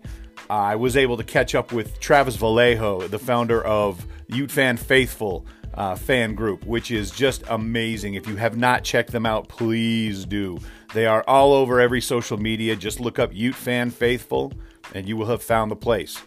uh, 0.48 0.54
I 0.54 0.76
was 0.76 0.96
able 0.96 1.18
to 1.18 1.22
catch 1.22 1.54
up 1.54 1.70
with 1.70 2.00
Travis 2.00 2.36
Vallejo, 2.36 3.06
the 3.08 3.18
founder 3.18 3.62
of 3.62 4.06
Ute 4.28 4.50
Fan 4.50 4.78
Faithful 4.78 5.44
uh, 5.74 5.96
fan 5.96 6.34
group, 6.34 6.64
which 6.64 6.90
is 6.90 7.10
just 7.10 7.44
amazing. 7.50 8.14
If 8.14 8.26
you 8.26 8.36
have 8.36 8.56
not 8.56 8.84
checked 8.84 9.12
them 9.12 9.26
out, 9.26 9.48
please 9.48 10.24
do. 10.24 10.58
They 10.94 11.04
are 11.04 11.22
all 11.28 11.52
over 11.52 11.78
every 11.78 12.00
social 12.00 12.38
media. 12.38 12.74
Just 12.74 13.00
look 13.00 13.18
up 13.18 13.34
Ute 13.34 13.54
Fan 13.54 13.90
Faithful, 13.90 14.54
and 14.94 15.06
you 15.06 15.18
will 15.18 15.26
have 15.26 15.42
found 15.42 15.70
the 15.70 15.76
place. 15.76 16.22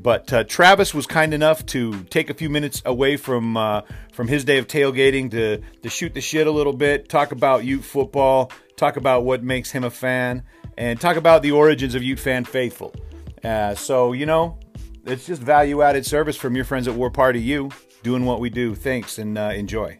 But 0.00 0.32
uh, 0.32 0.44
Travis 0.44 0.92
was 0.92 1.06
kind 1.06 1.32
enough 1.32 1.64
to 1.66 2.04
take 2.04 2.28
a 2.28 2.34
few 2.34 2.50
minutes 2.50 2.82
away 2.84 3.16
from 3.16 3.56
uh, 3.56 3.82
from 4.12 4.28
his 4.28 4.44
day 4.44 4.58
of 4.58 4.66
tailgating 4.66 5.30
to 5.30 5.62
to 5.82 5.88
shoot 5.88 6.12
the 6.14 6.20
shit 6.20 6.46
a 6.46 6.50
little 6.50 6.74
bit, 6.74 7.08
talk 7.08 7.32
about 7.32 7.64
Ute 7.64 7.84
football, 7.84 8.52
talk 8.76 8.96
about 8.96 9.24
what 9.24 9.42
makes 9.42 9.70
him 9.70 9.82
a 9.82 9.90
fan, 9.90 10.42
and 10.76 11.00
talk 11.00 11.16
about 11.16 11.42
the 11.42 11.52
origins 11.52 11.94
of 11.94 12.02
Ute 12.02 12.20
Fan 12.20 12.44
Faithful. 12.44 12.94
Uh, 13.42 13.74
so 13.74 14.12
you 14.12 14.26
know, 14.26 14.58
it's 15.06 15.26
just 15.26 15.40
value 15.40 15.82
added 15.82 16.04
service 16.04 16.36
from 16.36 16.54
your 16.54 16.64
friends 16.64 16.86
at 16.86 16.94
War 16.94 17.10
Party 17.10 17.40
U, 17.40 17.70
doing 18.02 18.24
what 18.26 18.40
we 18.40 18.50
do. 18.50 18.74
Thanks 18.74 19.18
and 19.18 19.38
uh, 19.38 19.52
enjoy. 19.54 19.98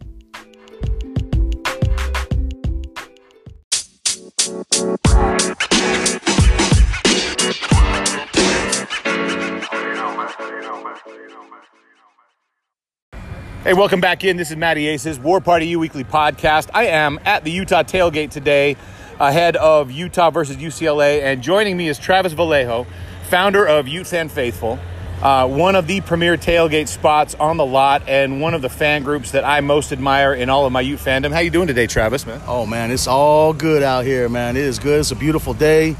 Hey, 13.64 13.72
welcome 13.72 13.98
back 13.98 14.24
in. 14.24 14.36
This 14.36 14.50
is 14.50 14.58
Matty 14.58 14.86
Aces, 14.88 15.18
War 15.18 15.40
Party 15.40 15.68
U 15.68 15.78
Weekly 15.78 16.04
Podcast. 16.04 16.68
I 16.74 16.88
am 16.88 17.18
at 17.24 17.44
the 17.44 17.50
Utah 17.50 17.82
tailgate 17.82 18.30
today, 18.30 18.76
ahead 19.18 19.56
of 19.56 19.90
Utah 19.90 20.28
versus 20.28 20.58
UCLA, 20.58 21.22
and 21.22 21.42
joining 21.42 21.74
me 21.74 21.88
is 21.88 21.98
Travis 21.98 22.34
Vallejo, 22.34 22.86
founder 23.30 23.66
of 23.66 23.88
Ute 23.88 24.06
Fan 24.06 24.28
Faithful, 24.28 24.78
uh, 25.22 25.48
one 25.48 25.76
of 25.76 25.86
the 25.86 26.02
premier 26.02 26.36
tailgate 26.36 26.88
spots 26.88 27.34
on 27.36 27.56
the 27.56 27.64
lot, 27.64 28.06
and 28.06 28.42
one 28.42 28.52
of 28.52 28.60
the 28.60 28.68
fan 28.68 29.02
groups 29.02 29.30
that 29.30 29.46
I 29.46 29.62
most 29.62 29.92
admire 29.92 30.34
in 30.34 30.50
all 30.50 30.66
of 30.66 30.72
my 30.72 30.82
Ute 30.82 31.00
fandom. 31.00 31.32
How 31.32 31.38
you 31.38 31.48
doing 31.48 31.66
today, 31.66 31.86
Travis? 31.86 32.26
Man, 32.26 32.42
Oh 32.46 32.66
man, 32.66 32.90
it's 32.90 33.06
all 33.06 33.54
good 33.54 33.82
out 33.82 34.04
here, 34.04 34.28
man. 34.28 34.58
It 34.58 34.64
is 34.64 34.78
good. 34.78 35.00
It's 35.00 35.10
a 35.10 35.16
beautiful 35.16 35.54
day. 35.54 35.96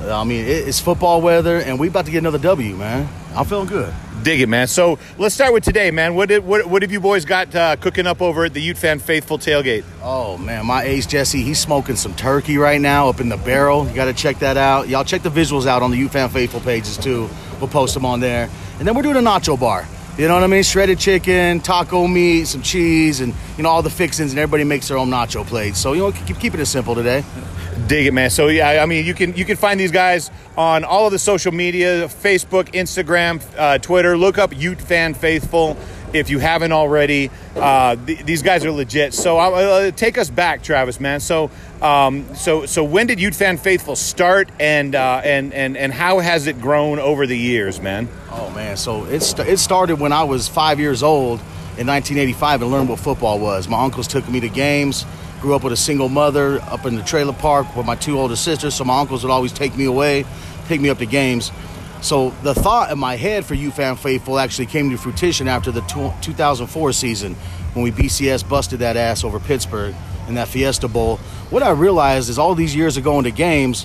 I 0.00 0.24
mean, 0.24 0.46
it's 0.46 0.80
football 0.80 1.20
weather, 1.20 1.58
and 1.58 1.78
we 1.78 1.88
about 1.88 2.06
to 2.06 2.10
get 2.10 2.20
another 2.20 2.38
W, 2.38 2.74
man. 2.74 3.06
I'm 3.34 3.44
feeling 3.44 3.68
good. 3.68 3.92
dig 4.22 4.40
it, 4.40 4.48
man. 4.48 4.66
So 4.68 4.98
let's 5.18 5.34
start 5.34 5.52
with 5.52 5.64
today, 5.64 5.90
man. 5.90 6.14
What 6.14 6.28
did 6.28 6.44
what, 6.44 6.66
what 6.66 6.82
have 6.82 6.92
you 6.92 7.00
boys 7.00 7.24
got 7.24 7.54
uh, 7.54 7.76
cooking 7.76 8.06
up 8.06 8.20
over 8.20 8.44
at 8.44 8.54
the 8.54 8.60
Ute 8.60 8.78
Fan 8.78 8.98
Faithful 8.98 9.38
tailgate? 9.38 9.84
Oh 10.02 10.38
man, 10.38 10.66
my 10.66 10.82
ace 10.82 11.06
Jesse, 11.06 11.42
he's 11.42 11.58
smoking 11.58 11.96
some 11.96 12.14
turkey 12.14 12.58
right 12.58 12.80
now 12.80 13.08
up 13.08 13.20
in 13.20 13.28
the 13.28 13.36
barrel. 13.36 13.88
You 13.88 13.94
got 13.94 14.06
to 14.06 14.14
check 14.14 14.38
that 14.40 14.56
out. 14.56 14.88
Y'all 14.88 15.04
check 15.04 15.22
the 15.22 15.30
visuals 15.30 15.66
out 15.66 15.82
on 15.82 15.90
the 15.90 16.06
UFan 16.06 16.30
Faithful 16.30 16.60
pages 16.60 16.96
too. 16.96 17.28
We'll 17.58 17.68
post 17.68 17.94
them 17.94 18.04
on 18.04 18.20
there. 18.20 18.48
And 18.78 18.86
then 18.86 18.94
we're 18.94 19.02
doing 19.02 19.16
a 19.16 19.20
nacho 19.20 19.58
bar. 19.58 19.86
You 20.18 20.28
know 20.28 20.34
what 20.34 20.44
I 20.44 20.46
mean? 20.46 20.62
Shredded 20.62 20.98
chicken, 20.98 21.60
taco 21.60 22.06
meat, 22.06 22.44
some 22.44 22.60
cheese, 22.60 23.20
and 23.20 23.32
you 23.56 23.62
know 23.62 23.70
all 23.70 23.80
the 23.82 23.88
fixings, 23.88 24.32
and 24.32 24.38
everybody 24.38 24.64
makes 24.64 24.88
their 24.88 24.98
own 24.98 25.08
nacho 25.08 25.46
plates. 25.46 25.78
So 25.78 25.94
you 25.94 26.00
know, 26.00 26.12
keep 26.12 26.38
keeping 26.38 26.60
it 26.60 26.66
simple 26.66 26.94
today. 26.94 27.24
Dig 27.86 28.06
it, 28.06 28.12
man. 28.12 28.30
So 28.30 28.48
yeah, 28.48 28.82
I 28.82 28.86
mean, 28.86 29.04
you 29.04 29.14
can 29.14 29.34
you 29.34 29.44
can 29.44 29.56
find 29.56 29.78
these 29.78 29.90
guys 29.90 30.30
on 30.56 30.84
all 30.84 31.06
of 31.06 31.12
the 31.12 31.18
social 31.18 31.52
media: 31.52 32.08
Facebook, 32.08 32.72
Instagram, 32.72 33.42
uh, 33.58 33.78
Twitter. 33.78 34.16
Look 34.16 34.38
up 34.38 34.56
Ute 34.56 34.80
Fan 34.80 35.14
Faithful 35.14 35.76
if 36.12 36.30
you 36.30 36.38
haven't 36.38 36.72
already. 36.72 37.30
Uh, 37.56 37.96
th- 37.96 38.24
these 38.24 38.42
guys 38.42 38.64
are 38.64 38.70
legit. 38.72 39.14
So 39.14 39.38
uh, 39.38 39.90
take 39.90 40.18
us 40.18 40.30
back, 40.30 40.62
Travis, 40.62 41.00
man. 41.00 41.20
So 41.20 41.50
um, 41.80 42.34
so 42.34 42.66
so 42.66 42.84
when 42.84 43.06
did 43.06 43.20
Ute 43.20 43.34
Fan 43.34 43.58
Faithful 43.58 43.96
start, 43.96 44.50
and 44.60 44.94
uh, 44.94 45.20
and 45.24 45.52
and 45.52 45.76
and 45.76 45.92
how 45.92 46.20
has 46.20 46.46
it 46.46 46.60
grown 46.60 46.98
over 46.98 47.26
the 47.26 47.36
years, 47.36 47.80
man? 47.80 48.08
Oh 48.30 48.50
man, 48.50 48.76
so 48.76 49.04
it 49.06 49.20
st- 49.20 49.48
it 49.48 49.58
started 49.58 49.98
when 49.98 50.12
I 50.12 50.24
was 50.24 50.48
five 50.48 50.78
years 50.78 51.02
old 51.02 51.40
in 51.78 51.86
1985 51.86 52.62
and 52.62 52.70
learned 52.70 52.88
what 52.88 53.00
football 53.00 53.38
was. 53.38 53.66
My 53.68 53.82
uncles 53.82 54.06
took 54.06 54.28
me 54.28 54.40
to 54.40 54.48
games. 54.48 55.04
Grew 55.42 55.56
up 55.56 55.64
with 55.64 55.72
a 55.72 55.76
single 55.76 56.08
mother 56.08 56.60
up 56.62 56.86
in 56.86 56.94
the 56.94 57.02
trailer 57.02 57.32
park 57.32 57.74
with 57.76 57.84
my 57.84 57.96
two 57.96 58.16
older 58.16 58.36
sisters, 58.36 58.74
so 58.76 58.84
my 58.84 59.00
uncles 59.00 59.24
would 59.24 59.32
always 59.32 59.52
take 59.52 59.76
me 59.76 59.84
away, 59.86 60.24
take 60.68 60.80
me 60.80 60.88
up 60.88 60.98
to 60.98 61.06
games. 61.06 61.50
So 62.00 62.30
the 62.44 62.54
thought 62.54 62.92
in 62.92 62.98
my 63.00 63.16
head 63.16 63.44
for 63.44 63.54
you 63.54 63.72
fan 63.72 63.96
faithful 63.96 64.38
actually 64.38 64.66
came 64.66 64.90
to 64.90 64.96
fruition 64.96 65.48
after 65.48 65.72
the 65.72 65.80
2004 66.22 66.92
season 66.92 67.34
when 67.74 67.82
we 67.82 67.90
BCS 67.90 68.48
busted 68.48 68.78
that 68.80 68.96
ass 68.96 69.24
over 69.24 69.40
Pittsburgh 69.40 69.96
in 70.28 70.36
that 70.36 70.46
Fiesta 70.46 70.86
Bowl. 70.86 71.16
What 71.50 71.64
I 71.64 71.70
realized 71.70 72.30
is 72.30 72.38
all 72.38 72.54
these 72.54 72.74
years 72.76 72.96
of 72.96 73.02
going 73.02 73.24
to 73.24 73.32
games, 73.32 73.84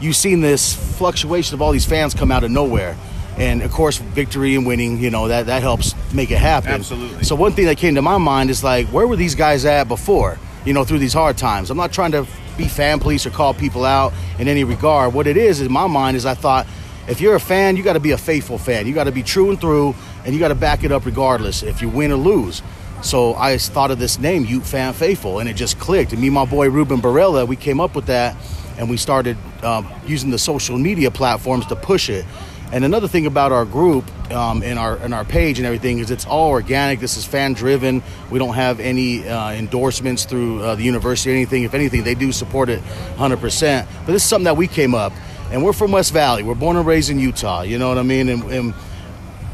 you've 0.00 0.14
seen 0.14 0.40
this 0.40 0.72
fluctuation 0.98 1.54
of 1.54 1.62
all 1.62 1.72
these 1.72 1.84
fans 1.84 2.14
come 2.14 2.30
out 2.30 2.44
of 2.44 2.52
nowhere. 2.52 2.96
And 3.38 3.62
of 3.62 3.72
course, 3.72 3.98
victory 3.98 4.54
and 4.54 4.66
winning, 4.66 4.98
you 4.98 5.10
know, 5.10 5.26
that, 5.28 5.46
that 5.46 5.62
helps 5.62 5.94
make 6.12 6.30
it 6.30 6.38
happen. 6.38 6.70
Absolutely. 6.70 7.24
So 7.24 7.34
one 7.34 7.52
thing 7.52 7.66
that 7.66 7.78
came 7.78 7.96
to 7.96 8.02
my 8.02 8.18
mind 8.18 8.50
is 8.50 8.62
like, 8.62 8.86
where 8.88 9.06
were 9.06 9.16
these 9.16 9.34
guys 9.34 9.64
at 9.64 9.88
before? 9.88 10.38
You 10.64 10.72
know, 10.72 10.84
through 10.84 10.98
these 10.98 11.12
hard 11.12 11.36
times. 11.36 11.70
I'm 11.70 11.76
not 11.76 11.92
trying 11.92 12.12
to 12.12 12.26
be 12.56 12.68
fan 12.68 13.00
police 13.00 13.26
or 13.26 13.30
call 13.30 13.54
people 13.54 13.84
out 13.84 14.12
in 14.38 14.46
any 14.48 14.64
regard. 14.64 15.14
What 15.14 15.26
it 15.26 15.36
is 15.36 15.60
in 15.60 15.72
my 15.72 15.86
mind 15.86 16.16
is 16.16 16.24
I 16.24 16.34
thought, 16.34 16.66
if 17.08 17.20
you're 17.20 17.34
a 17.34 17.40
fan, 17.40 17.76
you 17.76 17.82
got 17.82 17.94
to 17.94 18.00
be 18.00 18.12
a 18.12 18.18
faithful 18.18 18.58
fan. 18.58 18.86
You 18.86 18.94
got 18.94 19.04
to 19.04 19.12
be 19.12 19.24
true 19.24 19.50
and 19.50 19.60
through, 19.60 19.94
and 20.24 20.32
you 20.32 20.38
got 20.38 20.48
to 20.48 20.54
back 20.54 20.84
it 20.84 20.92
up 20.92 21.04
regardless 21.04 21.62
if 21.62 21.82
you 21.82 21.88
win 21.88 22.12
or 22.12 22.16
lose. 22.16 22.62
So 23.02 23.34
I 23.34 23.58
thought 23.58 23.90
of 23.90 23.98
this 23.98 24.20
name, 24.20 24.44
Ute 24.44 24.64
Fan 24.64 24.92
Faithful, 24.92 25.40
and 25.40 25.48
it 25.48 25.54
just 25.54 25.80
clicked. 25.80 26.12
And 26.12 26.20
me 26.20 26.28
and 26.28 26.34
my 26.34 26.44
boy 26.44 26.70
Ruben 26.70 27.02
Barella, 27.02 27.48
we 27.48 27.56
came 27.56 27.80
up 27.80 27.96
with 27.96 28.06
that, 28.06 28.36
and 28.78 28.88
we 28.88 28.96
started 28.96 29.36
um, 29.64 29.90
using 30.06 30.30
the 30.30 30.38
social 30.38 30.78
media 30.78 31.10
platforms 31.10 31.66
to 31.66 31.76
push 31.76 32.08
it. 32.08 32.24
And 32.72 32.86
another 32.86 33.06
thing 33.06 33.26
about 33.26 33.52
our 33.52 33.66
group 33.66 34.04
um, 34.30 34.62
and 34.62 34.78
our 34.78 34.96
and 34.96 35.12
our 35.12 35.26
page 35.26 35.58
and 35.58 35.66
everything 35.66 35.98
is 35.98 36.10
it's 36.10 36.24
all 36.24 36.48
organic. 36.48 37.00
This 37.00 37.18
is 37.18 37.26
fan 37.26 37.52
driven. 37.52 38.02
We 38.30 38.38
don't 38.38 38.54
have 38.54 38.80
any 38.80 39.28
uh, 39.28 39.52
endorsements 39.52 40.24
through 40.24 40.62
uh, 40.62 40.74
the 40.74 40.82
university 40.82 41.30
or 41.30 41.34
anything. 41.34 41.64
If 41.64 41.74
anything, 41.74 42.02
they 42.02 42.14
do 42.14 42.32
support 42.32 42.70
it 42.70 42.80
100%. 43.16 43.86
But 44.06 44.12
this 44.12 44.22
is 44.22 44.28
something 44.28 44.44
that 44.44 44.56
we 44.56 44.68
came 44.68 44.94
up, 44.94 45.12
and 45.50 45.62
we're 45.62 45.74
from 45.74 45.92
West 45.92 46.14
Valley. 46.14 46.42
We're 46.42 46.54
born 46.54 46.76
and 46.78 46.86
raised 46.86 47.10
in 47.10 47.18
Utah. 47.18 47.60
You 47.60 47.78
know 47.78 47.90
what 47.90 47.98
I 47.98 48.02
mean? 48.04 48.30
And, 48.30 48.42
and 48.44 48.74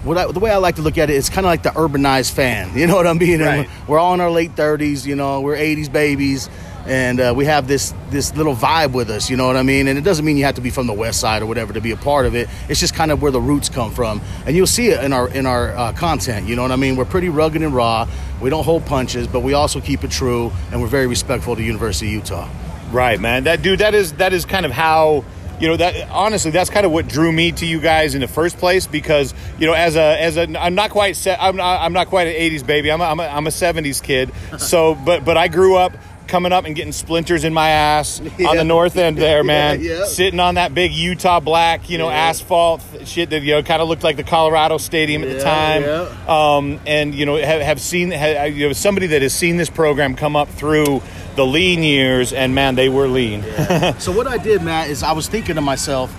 what 0.04 0.16
I, 0.16 0.30
the 0.30 0.38
way 0.38 0.52
I 0.52 0.58
like 0.58 0.76
to 0.76 0.82
look 0.82 0.96
at 0.96 1.10
it, 1.10 1.14
it's 1.14 1.28
kind 1.28 1.44
of 1.44 1.50
like 1.50 1.64
the 1.64 1.70
urbanized 1.70 2.32
fan. 2.32 2.70
You 2.78 2.86
know 2.86 2.94
what 2.94 3.08
I 3.08 3.14
mean? 3.14 3.40
Right. 3.40 3.68
we're, 3.88 3.94
we're 3.94 3.98
all 3.98 4.14
in 4.14 4.20
our 4.20 4.30
late 4.30 4.54
30s. 4.54 5.04
You 5.04 5.16
know, 5.16 5.40
we're 5.40 5.56
80s 5.56 5.90
babies, 5.90 6.48
and 6.88 7.20
uh, 7.20 7.34
we 7.36 7.44
have 7.44 7.68
this 7.68 7.94
this 8.10 8.34
little 8.34 8.54
vibe 8.54 8.92
with 8.92 9.10
us. 9.10 9.28
You 9.28 9.36
know 9.36 9.46
what 9.46 9.56
I 9.56 9.62
mean? 9.62 9.88
And 9.88 9.98
it 9.98 10.02
doesn't 10.02 10.24
mean 10.24 10.36
you 10.38 10.44
have 10.44 10.54
to 10.54 10.60
be 10.60 10.70
from 10.70 10.86
the 10.86 10.94
West 10.94 11.20
Side 11.20 11.42
or 11.42 11.46
whatever 11.46 11.74
to 11.74 11.80
be 11.80 11.90
a 11.90 11.96
part 11.96 12.24
of 12.24 12.34
it. 12.34 12.48
It's 12.68 12.80
just 12.80 12.94
kind 12.94 13.12
of 13.12 13.20
where 13.20 13.30
the 13.30 13.40
roots 13.40 13.68
come 13.68 13.92
from, 13.92 14.22
and 14.46 14.56
you'll 14.56 14.66
see 14.66 14.88
it 14.88 15.04
in 15.04 15.12
our 15.12 15.28
in 15.28 15.46
our 15.46 15.76
uh, 15.76 15.92
content. 15.92 16.48
You 16.48 16.56
know 16.56 16.62
what 16.62 16.72
I 16.72 16.76
mean? 16.76 16.96
We're 16.96 17.04
pretty 17.04 17.28
rugged 17.28 17.62
and 17.62 17.74
raw. 17.74 18.08
We 18.40 18.50
don't 18.50 18.64
hold 18.64 18.86
punches, 18.86 19.26
but 19.26 19.40
we 19.40 19.52
also 19.52 19.80
keep 19.80 20.02
it 20.02 20.10
true, 20.10 20.50
and 20.72 20.80
we're 20.80 20.88
very 20.88 21.06
respectful 21.06 21.56
to 21.56 21.62
University 21.62 22.06
of 22.08 22.12
Utah. 22.14 22.48
Right, 22.90 23.20
man. 23.20 23.44
That 23.44 23.62
dude. 23.62 23.80
That 23.80 23.94
is 23.94 24.14
that 24.14 24.32
is 24.32 24.46
kind 24.46 24.64
of 24.64 24.72
how 24.72 25.24
you 25.60 25.68
know 25.68 25.76
that. 25.76 26.08
Honestly, 26.10 26.50
that's 26.50 26.70
kind 26.70 26.86
of 26.86 26.92
what 26.92 27.06
drew 27.06 27.30
me 27.30 27.52
to 27.52 27.66
you 27.66 27.80
guys 27.80 28.14
in 28.14 28.22
the 28.22 28.28
first 28.28 28.56
place 28.56 28.86
because 28.86 29.34
you 29.58 29.66
know 29.66 29.74
as 29.74 29.96
a 29.96 30.22
as 30.22 30.38
a 30.38 30.58
I'm 30.58 30.74
not 30.74 30.90
quite 30.90 31.16
set. 31.16 31.38
I'm 31.40 31.56
not, 31.56 31.82
I'm 31.82 31.92
not 31.92 32.06
quite 32.06 32.28
an 32.28 32.34
'80s 32.34 32.66
baby. 32.66 32.90
I'm 32.90 33.02
a, 33.02 33.04
I'm 33.04 33.20
a, 33.20 33.24
I'm 33.24 33.46
a 33.46 33.50
'70s 33.50 34.02
kid. 34.02 34.32
So, 34.58 34.94
but 34.94 35.24
but 35.24 35.36
I 35.36 35.48
grew 35.48 35.76
up. 35.76 35.92
Coming 36.28 36.52
up 36.52 36.66
and 36.66 36.76
getting 36.76 36.92
splinters 36.92 37.42
in 37.44 37.54
my 37.54 37.70
ass 37.70 38.20
on 38.46 38.56
the 38.56 38.62
north 38.64 38.96
end 38.96 39.16
there, 39.16 39.42
man. 39.42 39.80
Yeah, 39.80 40.00
yeah. 40.00 40.04
Sitting 40.04 40.38
on 40.40 40.56
that 40.56 40.74
big 40.74 40.92
Utah 40.92 41.40
black, 41.40 41.88
you 41.88 41.96
know, 41.98 42.10
Yeah. 42.10 42.28
asphalt 42.28 42.82
shit 43.06 43.30
that 43.30 43.40
you 43.42 43.54
know 43.54 43.62
kind 43.62 43.80
of 43.80 43.88
looked 43.88 44.04
like 44.04 44.16
the 44.16 44.22
Colorado 44.24 44.76
Stadium 44.76 45.22
at 45.24 45.30
the 45.30 45.40
time. 45.40 45.82
yeah. 45.82 46.06
Um, 46.28 46.80
and 46.86 47.14
you 47.14 47.24
know 47.24 47.36
have, 47.36 47.62
have 47.62 47.80
seen 47.80 48.10
have, 48.10 48.54
you 48.54 48.66
know 48.66 48.72
somebody 48.74 49.06
that 49.08 49.22
has 49.22 49.32
seen 49.34 49.56
this 49.56 49.70
program 49.70 50.14
come 50.14 50.36
up 50.36 50.50
through 50.50 51.02
the 51.36 51.46
lean 51.46 51.82
years, 51.82 52.32
and 52.34 52.54
man, 52.54 52.74
they 52.74 52.88
were 52.90 53.08
lean. 53.08 53.42
so 53.98 54.12
what 54.12 54.26
I 54.26 54.36
did, 54.36 54.60
Matt, 54.62 54.90
is 54.90 55.02
I 55.02 55.12
was 55.12 55.28
thinking 55.28 55.54
to 55.54 55.60
myself, 55.62 56.14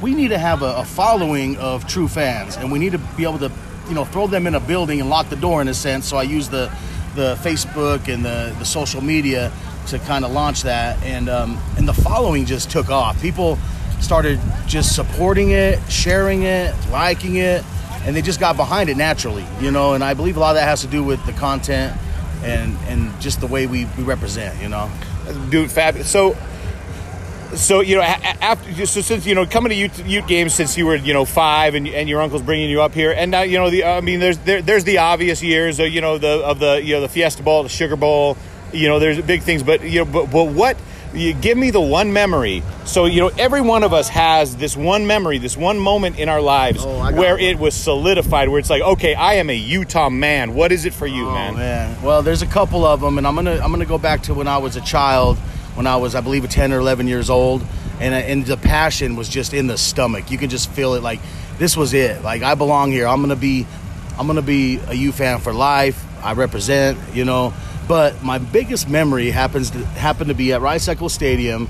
we 0.00 0.14
need 0.14 0.28
to 0.28 0.38
have 0.38 0.62
a, 0.62 0.76
a 0.76 0.84
following 0.84 1.56
of 1.56 1.88
true 1.88 2.06
fans, 2.08 2.56
and 2.56 2.70
we 2.70 2.78
need 2.78 2.92
to 2.92 2.98
be 3.16 3.24
able 3.24 3.38
to, 3.38 3.50
you 3.88 3.94
know, 3.94 4.04
throw 4.04 4.26
them 4.28 4.46
in 4.46 4.54
a 4.54 4.60
building 4.60 5.00
and 5.00 5.10
lock 5.10 5.28
the 5.28 5.36
door 5.36 5.60
in 5.60 5.66
a 5.66 5.74
sense. 5.74 6.06
So 6.06 6.18
I 6.18 6.22
used 6.24 6.50
the 6.52 6.70
the 7.14 7.36
Facebook 7.36 8.12
and 8.12 8.24
the 8.24 8.54
the 8.58 8.64
social 8.64 9.00
media 9.00 9.52
to 9.88 9.98
kind 10.00 10.24
of 10.24 10.32
launch 10.32 10.62
that, 10.62 11.02
and 11.02 11.28
um, 11.28 11.60
and 11.76 11.86
the 11.86 11.92
following 11.92 12.46
just 12.46 12.70
took 12.70 12.90
off. 12.90 13.20
People 13.20 13.58
started 14.00 14.40
just 14.66 14.94
supporting 14.94 15.50
it, 15.50 15.78
sharing 15.90 16.42
it, 16.42 16.74
liking 16.90 17.36
it, 17.36 17.64
and 18.04 18.14
they 18.14 18.22
just 18.22 18.40
got 18.40 18.56
behind 18.56 18.88
it 18.88 18.96
naturally, 18.96 19.46
you 19.60 19.70
know. 19.70 19.94
And 19.94 20.04
I 20.04 20.14
believe 20.14 20.36
a 20.36 20.40
lot 20.40 20.50
of 20.50 20.56
that 20.56 20.68
has 20.68 20.82
to 20.82 20.86
do 20.86 21.02
with 21.02 21.24
the 21.26 21.32
content 21.32 21.98
and 22.42 22.76
and 22.86 23.18
just 23.20 23.40
the 23.40 23.46
way 23.46 23.66
we, 23.66 23.86
we 23.96 24.02
represent, 24.04 24.60
you 24.60 24.68
know. 24.68 24.90
Dude, 25.48 25.70
fabulous. 25.70 26.10
So 26.10 26.36
so 27.56 27.80
you 27.80 27.96
know, 27.96 28.02
after 28.02 28.86
so 28.86 29.00
since 29.00 29.26
you 29.26 29.34
know 29.34 29.46
coming 29.46 29.70
to 29.70 29.76
Ute, 29.76 30.06
Ute 30.06 30.26
games 30.26 30.54
since 30.54 30.76
you 30.76 30.86
were 30.86 30.96
you 30.96 31.12
know 31.12 31.24
five 31.24 31.74
and, 31.74 31.86
and 31.88 32.08
your 32.08 32.20
uncle's 32.22 32.42
bringing 32.42 32.70
you 32.70 32.82
up 32.82 32.92
here, 32.94 33.12
and 33.12 33.30
now 33.30 33.42
you 33.42 33.58
know 33.58 33.70
the 33.70 33.84
I 33.84 34.00
mean 34.00 34.20
there's 34.20 34.38
there, 34.38 34.62
there's 34.62 34.84
the 34.84 34.98
obvious 34.98 35.42
years, 35.42 35.80
uh, 35.80 35.84
you 35.84 36.00
know 36.00 36.18
the 36.18 36.44
of 36.44 36.58
the 36.58 36.82
you 36.82 36.94
know 36.94 37.00
the 37.00 37.08
Fiesta 37.08 37.42
Bowl, 37.42 37.62
the 37.62 37.68
Sugar 37.68 37.96
Bowl, 37.96 38.36
you 38.72 38.88
know 38.88 38.98
there's 38.98 39.20
big 39.22 39.42
things, 39.42 39.62
but 39.62 39.82
you 39.82 40.04
know 40.04 40.10
but, 40.10 40.30
but 40.30 40.44
what 40.52 40.76
you 41.14 41.32
give 41.32 41.56
me 41.56 41.70
the 41.70 41.80
one 41.80 42.12
memory. 42.12 42.60
So 42.86 43.04
you 43.06 43.20
know 43.20 43.30
every 43.38 43.60
one 43.60 43.84
of 43.84 43.92
us 43.92 44.08
has 44.08 44.56
this 44.56 44.76
one 44.76 45.06
memory, 45.06 45.38
this 45.38 45.56
one 45.56 45.78
moment 45.78 46.18
in 46.18 46.28
our 46.28 46.40
lives 46.40 46.80
Oh, 46.84 47.12
where 47.12 47.34
one. 47.34 47.40
it 47.40 47.58
was 47.58 47.74
solidified, 47.74 48.48
where 48.48 48.58
it's 48.58 48.70
like 48.70 48.82
okay, 48.82 49.14
I 49.14 49.34
am 49.34 49.48
a 49.48 49.56
Utah 49.56 50.10
man. 50.10 50.54
What 50.54 50.72
is 50.72 50.84
it 50.86 50.92
for 50.92 51.06
you, 51.06 51.28
Oh, 51.28 51.32
man? 51.34 51.54
man. 51.54 52.02
Well, 52.02 52.22
there's 52.22 52.42
a 52.42 52.46
couple 52.46 52.84
of 52.84 53.00
them, 53.00 53.16
and 53.18 53.26
I'm 53.26 53.36
gonna 53.36 53.60
I'm 53.62 53.70
gonna 53.70 53.86
go 53.86 53.98
back 53.98 54.22
to 54.22 54.34
when 54.34 54.48
I 54.48 54.58
was 54.58 54.74
a 54.74 54.80
child, 54.80 55.38
when 55.74 55.86
I 55.86 55.96
was 55.96 56.14
I 56.14 56.20
believe 56.20 56.48
10 56.48 56.72
or 56.72 56.78
11 56.78 57.08
years 57.08 57.30
old, 57.30 57.64
and 58.00 58.14
uh, 58.14 58.18
and 58.18 58.46
the 58.46 58.56
passion 58.56 59.16
was 59.16 59.28
just 59.28 59.54
in 59.54 59.66
the 59.66 59.78
stomach. 59.78 60.30
You 60.30 60.38
can 60.38 60.50
just 60.50 60.70
feel 60.70 60.94
it. 60.94 61.02
Like 61.02 61.20
this 61.58 61.76
was 61.76 61.94
it. 61.94 62.22
Like 62.22 62.42
I 62.42 62.54
belong 62.54 62.92
here. 62.92 63.06
I'm 63.06 63.20
gonna 63.20 63.36
be, 63.36 63.66
I'm 64.18 64.26
gonna 64.26 64.42
be 64.42 64.78
a 64.86 64.94
U 64.94 65.12
fan 65.12 65.40
for 65.40 65.52
life. 65.52 66.04
I 66.22 66.32
represent, 66.32 66.98
you 67.14 67.24
know. 67.24 67.52
But 67.86 68.22
my 68.22 68.38
biggest 68.38 68.88
memory 68.88 69.30
happens 69.30 69.70
to 69.70 69.78
happened 69.78 70.28
to 70.28 70.34
be 70.34 70.52
at 70.52 70.60
Rice 70.60 70.88
Eccles 70.88 71.12
Stadium. 71.12 71.68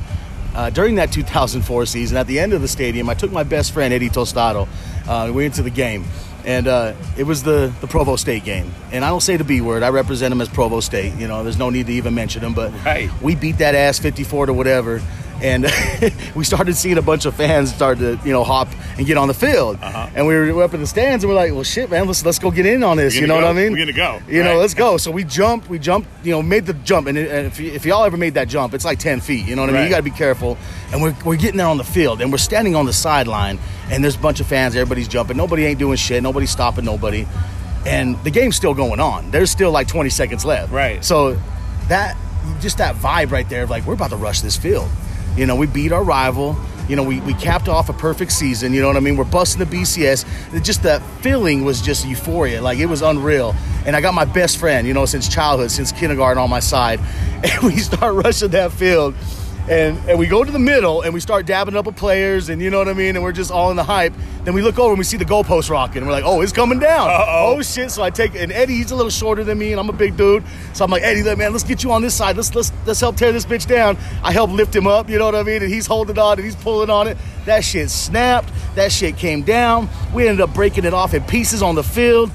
Uh, 0.54 0.70
during 0.70 0.94
that 0.94 1.10
2004 1.10 1.84
season, 1.84 2.16
at 2.16 2.28
the 2.28 2.38
end 2.38 2.52
of 2.52 2.62
the 2.62 2.68
stadium, 2.68 3.08
I 3.08 3.14
took 3.14 3.32
my 3.32 3.42
best 3.42 3.72
friend 3.72 3.92
Eddie 3.92 4.08
Tostado. 4.08 4.68
Uh, 5.08 5.26
we 5.26 5.42
went 5.42 5.54
to 5.54 5.62
the 5.62 5.70
game, 5.70 6.04
and 6.44 6.66
uh, 6.68 6.94
it 7.16 7.24
was 7.24 7.42
the 7.42 7.72
the 7.80 7.86
Provo 7.86 8.16
State 8.16 8.44
game. 8.44 8.72
And 8.92 9.04
I 9.04 9.08
don't 9.08 9.20
say 9.22 9.36
the 9.36 9.44
B 9.44 9.60
word; 9.60 9.82
I 9.82 9.88
represent 9.88 10.32
him 10.32 10.40
as 10.40 10.48
Provo 10.48 10.80
State. 10.80 11.14
You 11.14 11.26
know, 11.28 11.42
there's 11.42 11.58
no 11.58 11.70
need 11.70 11.86
to 11.86 11.92
even 11.92 12.14
mention 12.14 12.42
him. 12.42 12.54
But 12.54 12.72
Right. 12.84 13.10
we 13.22 13.34
beat 13.34 13.58
that 13.58 13.74
ass 13.74 13.98
54 13.98 14.46
to 14.46 14.52
whatever, 14.52 15.00
and 15.44 15.66
we 16.34 16.42
started 16.42 16.74
seeing 16.74 16.98
a 16.98 17.02
bunch 17.02 17.26
of 17.26 17.34
fans 17.34 17.72
start 17.72 17.98
to 17.98 18.18
you 18.24 18.32
know 18.32 18.42
hop 18.42 18.68
and 18.96 19.06
get 19.06 19.16
on 19.18 19.28
the 19.28 19.34
field. 19.34 19.78
Uh-huh. 19.80 20.08
And 20.14 20.26
we 20.26 20.34
were 20.34 20.62
up 20.62 20.74
in 20.74 20.80
the 20.80 20.86
stands, 20.86 21.22
and 21.22 21.30
we're 21.30 21.36
like, 21.36 21.52
"Well, 21.52 21.62
shit, 21.62 21.90
man, 21.90 22.06
let's 22.06 22.24
let's 22.24 22.38
go 22.38 22.50
get 22.50 22.66
in 22.66 22.82
on 22.82 22.96
this." 22.96 23.14
You 23.14 23.26
know 23.26 23.34
gonna 23.34 23.46
what. 23.46 23.56
I 23.56 23.62
mean? 23.62 23.72
We're 23.72 23.86
gonna 23.86 23.92
go, 23.92 24.20
You 24.28 24.42
know, 24.42 24.56
let's 24.56 24.74
go. 24.74 24.94
So 25.04 25.10
we 25.10 25.24
jumped, 25.24 25.68
we 25.68 25.78
jumped, 25.78 26.08
you 26.24 26.30
know, 26.30 26.40
made 26.40 26.64
the 26.64 26.72
jump. 26.72 27.08
And, 27.08 27.18
if, 27.18 27.60
if 27.60 27.84
y'all 27.84 28.04
ever 28.04 28.16
made 28.16 28.34
that 28.34 28.48
jump, 28.48 28.72
it's 28.72 28.86
like 28.86 28.98
10 28.98 29.20
feet. 29.20 29.46
You 29.46 29.54
know 29.54 29.60
what 29.60 29.68
I 29.68 29.72
mean? 29.72 29.80
Right. 29.80 29.84
You 29.84 29.90
got 29.90 29.96
to 29.98 30.02
be 30.02 30.10
careful. 30.10 30.56
And 30.92 31.02
we're, 31.02 31.14
we're 31.26 31.36
getting 31.36 31.58
there 31.58 31.66
on 31.66 31.76
the 31.76 31.84
field 31.84 32.22
and 32.22 32.32
we're 32.32 32.38
standing 32.38 32.74
on 32.74 32.86
the 32.86 32.92
sideline 32.92 33.58
and 33.90 34.02
there's 34.02 34.16
a 34.16 34.20
bunch 34.20 34.40
of 34.40 34.46
fans. 34.46 34.76
Everybody's 34.76 35.08
jumping. 35.08 35.36
Nobody 35.36 35.66
ain't 35.66 35.78
doing 35.78 35.98
shit. 35.98 36.22
Nobody's 36.22 36.50
stopping 36.50 36.86
nobody. 36.86 37.26
And 37.84 38.16
the 38.24 38.30
game's 38.30 38.56
still 38.56 38.72
going 38.72 38.98
on. 38.98 39.30
There's 39.30 39.50
still 39.50 39.72
like 39.72 39.88
20 39.88 40.08
seconds 40.08 40.44
left. 40.46 40.72
Right. 40.72 41.04
So 41.04 41.38
that, 41.88 42.16
just 42.60 42.78
that 42.78 42.94
vibe 42.96 43.30
right 43.30 43.48
there 43.48 43.64
of 43.64 43.70
like, 43.70 43.84
we're 43.84 43.94
about 43.94 44.10
to 44.10 44.16
rush 44.16 44.40
this 44.40 44.56
field. 44.56 44.88
You 45.36 45.46
know, 45.46 45.56
we 45.56 45.66
beat 45.66 45.92
our 45.92 46.04
rival. 46.04 46.56
You 46.88 46.96
know, 46.96 47.02
we, 47.02 47.20
we 47.20 47.32
capped 47.34 47.68
off 47.68 47.88
a 47.88 47.94
perfect 47.94 48.30
season. 48.32 48.74
You 48.74 48.82
know 48.82 48.88
what 48.88 48.96
I 48.96 49.00
mean? 49.00 49.16
We're 49.16 49.24
busting 49.24 49.58
the 49.58 49.76
BCS. 49.76 50.62
Just 50.62 50.82
that 50.82 51.02
feeling 51.22 51.64
was 51.64 51.80
just 51.80 52.06
euphoria. 52.06 52.60
Like 52.60 52.78
it 52.78 52.86
was 52.86 53.02
unreal. 53.02 53.54
And 53.86 53.96
I 53.96 54.00
got 54.00 54.14
my 54.14 54.24
best 54.24 54.58
friend, 54.58 54.86
you 54.86 54.94
know, 54.94 55.06
since 55.06 55.28
childhood, 55.28 55.70
since 55.70 55.92
kindergarten 55.92 56.42
on 56.42 56.50
my 56.50 56.60
side. 56.60 57.00
And 57.44 57.62
we 57.62 57.76
start 57.76 58.24
rushing 58.24 58.48
that 58.52 58.72
field. 58.72 59.14
And, 59.68 59.96
and 60.10 60.18
we 60.18 60.26
go 60.26 60.44
to 60.44 60.52
the 60.52 60.58
middle 60.58 61.00
and 61.00 61.14
we 61.14 61.20
start 61.20 61.46
dabbing 61.46 61.74
up 61.74 61.86
with 61.86 61.96
players 61.96 62.50
and 62.50 62.60
you 62.60 62.68
know 62.68 62.78
what 62.78 62.88
I 62.88 62.92
mean? 62.92 63.16
And 63.16 63.24
we're 63.24 63.32
just 63.32 63.50
all 63.50 63.70
in 63.70 63.76
the 63.76 63.84
hype. 63.84 64.12
Then 64.44 64.52
we 64.52 64.60
look 64.60 64.78
over 64.78 64.90
and 64.90 64.98
we 64.98 65.04
see 65.04 65.16
the 65.16 65.24
goalpost 65.24 65.70
rocking. 65.70 65.98
And 65.98 66.06
we're 66.06 66.12
like, 66.12 66.24
oh, 66.24 66.42
it's 66.42 66.52
coming 66.52 66.78
down. 66.78 67.08
Uh-oh. 67.08 67.56
Oh, 67.56 67.62
shit. 67.62 67.90
So 67.90 68.02
I 68.02 68.10
take 68.10 68.34
and 68.34 68.52
Eddie, 68.52 68.74
he's 68.74 68.90
a 68.90 68.96
little 68.96 69.10
shorter 69.10 69.42
than 69.42 69.56
me 69.56 69.72
and 69.72 69.80
I'm 69.80 69.88
a 69.88 69.94
big 69.94 70.18
dude. 70.18 70.44
So 70.74 70.84
I'm 70.84 70.90
like, 70.90 71.02
Eddie, 71.02 71.22
look, 71.22 71.38
man, 71.38 71.52
let's 71.52 71.64
get 71.64 71.82
you 71.82 71.92
on 71.92 72.02
this 72.02 72.14
side. 72.14 72.36
Let's 72.36 72.54
let's 72.54 72.72
let's 72.84 73.00
help 73.00 73.16
tear 73.16 73.32
this 73.32 73.46
bitch 73.46 73.66
down. 73.66 73.96
I 74.22 74.32
help 74.32 74.50
lift 74.50 74.76
him 74.76 74.86
up, 74.86 75.08
you 75.08 75.18
know 75.18 75.24
what 75.24 75.34
I 75.34 75.42
mean? 75.42 75.62
And 75.62 75.72
he's 75.72 75.86
holding 75.86 76.18
on 76.18 76.36
and 76.38 76.44
he's 76.44 76.56
pulling 76.56 76.90
on 76.90 77.08
it. 77.08 77.16
That 77.46 77.64
shit 77.64 77.88
snapped. 77.88 78.52
That 78.74 78.92
shit 78.92 79.16
came 79.16 79.42
down. 79.42 79.88
We 80.12 80.28
ended 80.28 80.42
up 80.42 80.52
breaking 80.52 80.84
it 80.84 80.92
off 80.92 81.14
in 81.14 81.22
pieces 81.24 81.62
on 81.62 81.74
the 81.74 81.82
field. 81.82 82.30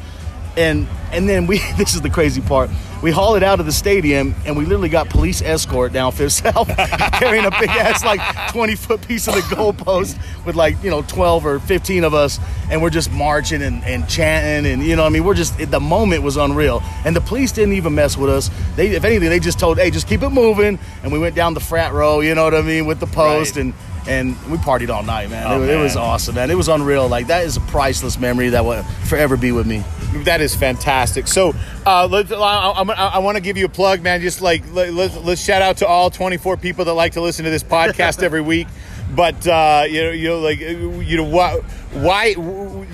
And 0.58 0.88
and 1.12 1.30
then 1.30 1.46
we 1.46 1.60
this 1.78 1.94
is 1.94 2.02
the 2.02 2.10
crazy 2.10 2.42
part. 2.42 2.72
We 3.02 3.12
haul 3.12 3.36
it 3.36 3.44
out 3.44 3.62
of 3.62 3.66
the 3.66 3.72
stadium 3.72 4.36
and 4.46 4.58
we 4.58 4.66
literally 4.66 4.90
got 4.90 5.10
police 5.10 5.42
escort 5.42 5.94
down 5.94 6.12
Fifth 6.12 6.34
South 6.34 6.68
carrying 7.14 7.46
a 7.46 7.52
big 7.52 7.70
ass 7.70 8.04
like 8.04 8.20
20 8.52 8.76
foot 8.76 9.08
piece 9.08 9.28
of 9.30 9.36
the 9.36 9.42
goalpost 9.42 10.20
with 10.46 10.58
like, 10.58 10.84
you 10.84 10.90
know, 10.90 11.02
12 11.04 11.46
or 11.46 11.60
15 11.60 12.04
of 12.04 12.14
us 12.14 12.40
and 12.70 12.82
we're 12.82 12.90
just 12.90 13.10
marching 13.12 13.62
and, 13.62 13.84
and 13.86 14.08
chanting 14.10 14.70
and 14.70 14.84
you 14.84 14.98
know 14.98 15.04
what 15.04 15.10
I 15.10 15.12
mean, 15.12 15.24
we're 15.24 15.34
just 15.34 15.58
the 15.72 15.80
moment 15.80 16.24
was 16.24 16.36
unreal. 16.36 16.82
And 17.06 17.16
the 17.16 17.22
police 17.22 17.54
didn't 17.54 17.74
even 17.76 17.96
mess 17.96 18.18
with 18.18 18.30
us. 18.30 18.50
They 18.76 18.90
if 18.90 19.06
anything, 19.06 19.30
they 19.30 19.40
just 19.40 19.60
told, 19.60 19.78
"Hey, 19.78 19.92
just 19.92 20.08
keep 20.08 20.22
it 20.22 20.30
moving." 20.30 20.78
And 21.02 21.12
we 21.14 21.20
went 21.20 21.36
down 21.36 21.54
the 21.54 21.60
frat 21.62 21.94
row, 21.94 22.20
you 22.20 22.36
know 22.36 22.44
what 22.44 22.54
I 22.54 22.62
mean, 22.62 22.86
with 22.86 23.00
the 23.00 23.08
post 23.08 23.56
Right. 23.56 23.64
and 23.66 23.74
and 24.10 24.36
we 24.50 24.58
partied 24.58 24.90
all 24.90 25.04
night, 25.04 25.30
man. 25.30 25.46
Oh, 25.48 25.62
it, 25.62 25.70
it 25.70 25.78
was 25.78 25.96
awesome, 25.96 26.36
man. 26.36 26.50
It 26.50 26.56
was 26.56 26.68
unreal. 26.68 27.08
Like 27.08 27.28
that 27.28 27.46
is 27.46 27.58
a 27.58 27.62
priceless 27.62 28.20
memory 28.20 28.50
that 28.50 28.66
will 28.66 28.82
forever 29.06 29.38
be 29.38 29.52
with 29.52 29.68
me. 29.68 29.84
That 30.24 30.42
is 30.42 30.56
fantastic. 30.56 31.28
So, 31.28 31.54
uh, 31.86 32.08
let's, 32.10 32.32
I, 32.32 32.36
I, 32.38 32.84
I 32.84 33.20
want 33.20 33.38
to 33.38 33.42
give 33.42 33.58
you 33.58 33.66
a 33.66 33.70
plug, 33.70 34.02
man. 34.02 34.22
Just 34.22 34.42
like 34.42 34.64
let, 34.74 34.92
let's, 34.94 35.16
let's 35.18 35.44
shout 35.44 35.62
out 35.62 35.78
to 35.78 35.88
all 35.88 36.10
24 36.10 36.58
people 36.58 36.86
that 36.86 36.94
like 36.94 37.14
to 37.14 37.22
listen 37.22 37.46
to 37.46 37.52
this 37.52 37.64
podcast 37.64 38.24
every 38.24 38.42
week. 38.42 38.68
But 39.16 39.48
uh, 39.48 39.86
you 39.90 40.04
know, 40.04 40.12
you 40.12 40.28
know, 40.30 40.40
like 40.40 40.60
you 40.60 41.18
know, 41.18 41.24
why, 41.24 41.56
why, 41.94 42.26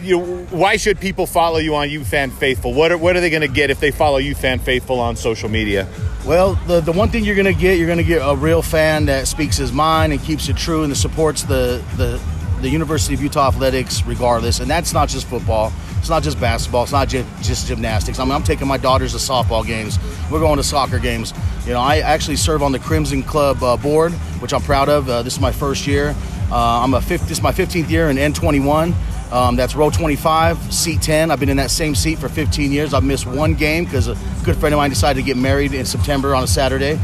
you 0.02 0.18
know, 0.18 0.26
why 0.52 0.78
should 0.78 1.00
people 1.00 1.28
follow 1.28 1.58
you 1.58 1.76
on 1.76 1.90
UFan 1.90 2.32
Faithful? 2.32 2.74
What 2.74 2.92
are 2.92 2.98
what 2.98 3.16
are 3.16 3.22
they 3.22 3.30
going 3.30 3.42
to 3.42 3.48
get 3.48 3.70
if 3.70 3.80
they 3.80 3.92
follow 3.92 4.20
UFan 4.20 4.62
Faithful 4.62 5.00
on 5.00 5.16
social 5.16 5.50
media? 5.50 5.88
Well, 6.26 6.56
the, 6.66 6.82
the 6.82 6.92
one 6.92 7.10
thing 7.10 7.24
you're 7.24 7.36
gonna 7.36 7.54
get, 7.54 7.78
you're 7.78 7.88
gonna 7.88 8.02
get 8.02 8.18
a 8.18 8.36
real 8.36 8.64
fan 8.64 9.06
that 9.06 9.28
speaks 9.28 9.58
his 9.58 9.72
mind 9.72 10.12
and 10.12 10.22
keeps 10.24 10.50
it 10.50 10.58
true 10.58 10.84
and 10.84 10.98
supports 10.98 11.44
the 11.44 11.84
the 11.98 12.20
the 12.66 12.72
University 12.72 13.14
of 13.14 13.22
Utah 13.22 13.50
athletics 13.50 14.04
regardless. 14.08 14.60
And 14.60 14.68
that's 14.68 14.92
not 14.92 15.08
just 15.08 15.28
football. 15.28 15.72
It's 16.00 16.10
not 16.10 16.24
just 16.24 16.40
basketball. 16.40 16.82
It's 16.82 16.92
not 16.92 17.08
just, 17.08 17.44
just 17.44 17.68
gymnastics. 17.68 18.18
I 18.18 18.24
mean, 18.24 18.32
I'm 18.32 18.42
taking 18.42 18.68
my 18.68 18.78
daughters 18.78 19.12
to 19.12 19.20
softball 19.20 19.64
games. 19.64 20.00
We're 20.32 20.40
going 20.40 20.58
to 20.58 20.64
soccer 20.64 20.98
games. 20.98 21.32
You 21.68 21.74
know, 21.74 21.80
I 21.80 21.98
actually 21.98 22.38
serve 22.38 22.64
on 22.64 22.72
the 22.72 22.80
Crimson 22.80 23.22
Club 23.22 23.62
uh, 23.62 23.78
board, 23.78 24.14
which 24.42 24.52
I'm 24.52 24.64
proud 24.64 24.90
of. 24.90 25.08
Uh, 25.08 25.22
this 25.22 25.34
is 25.34 25.40
my 25.40 25.52
first 25.52 25.86
year. 25.86 26.16
Uh, 26.52 26.82
I'm 26.82 26.96
a 26.96 27.02
fifth. 27.02 27.22
This 27.28 27.38
is 27.38 27.44
my 27.44 27.52
15th 27.52 27.88
year 27.90 28.10
in 28.10 28.18
N21. 28.18 28.96
Um, 29.32 29.56
that's 29.56 29.76
row 29.76 29.92
25, 29.92 30.74
seat 30.74 31.04
10. 31.04 31.30
I've 31.30 31.40
been 31.40 31.50
in 31.50 31.58
that 31.58 31.70
same 31.70 31.94
seat 31.94 32.18
for 32.18 32.30
15 32.30 32.72
years. 32.72 32.96
I've 32.96 33.04
missed 33.04 33.28
one 33.28 33.54
game 33.54 33.86
because 33.86 34.08
a 34.08 34.18
good 34.44 34.56
friend 34.58 34.74
of 34.74 34.78
mine 34.78 34.90
decided 34.90 35.20
to 35.20 35.26
get 35.26 35.38
married 35.38 35.76
in 35.76 35.86
September 35.86 36.34
on 36.34 36.44
a 36.44 36.48
Saturday. 36.48 37.00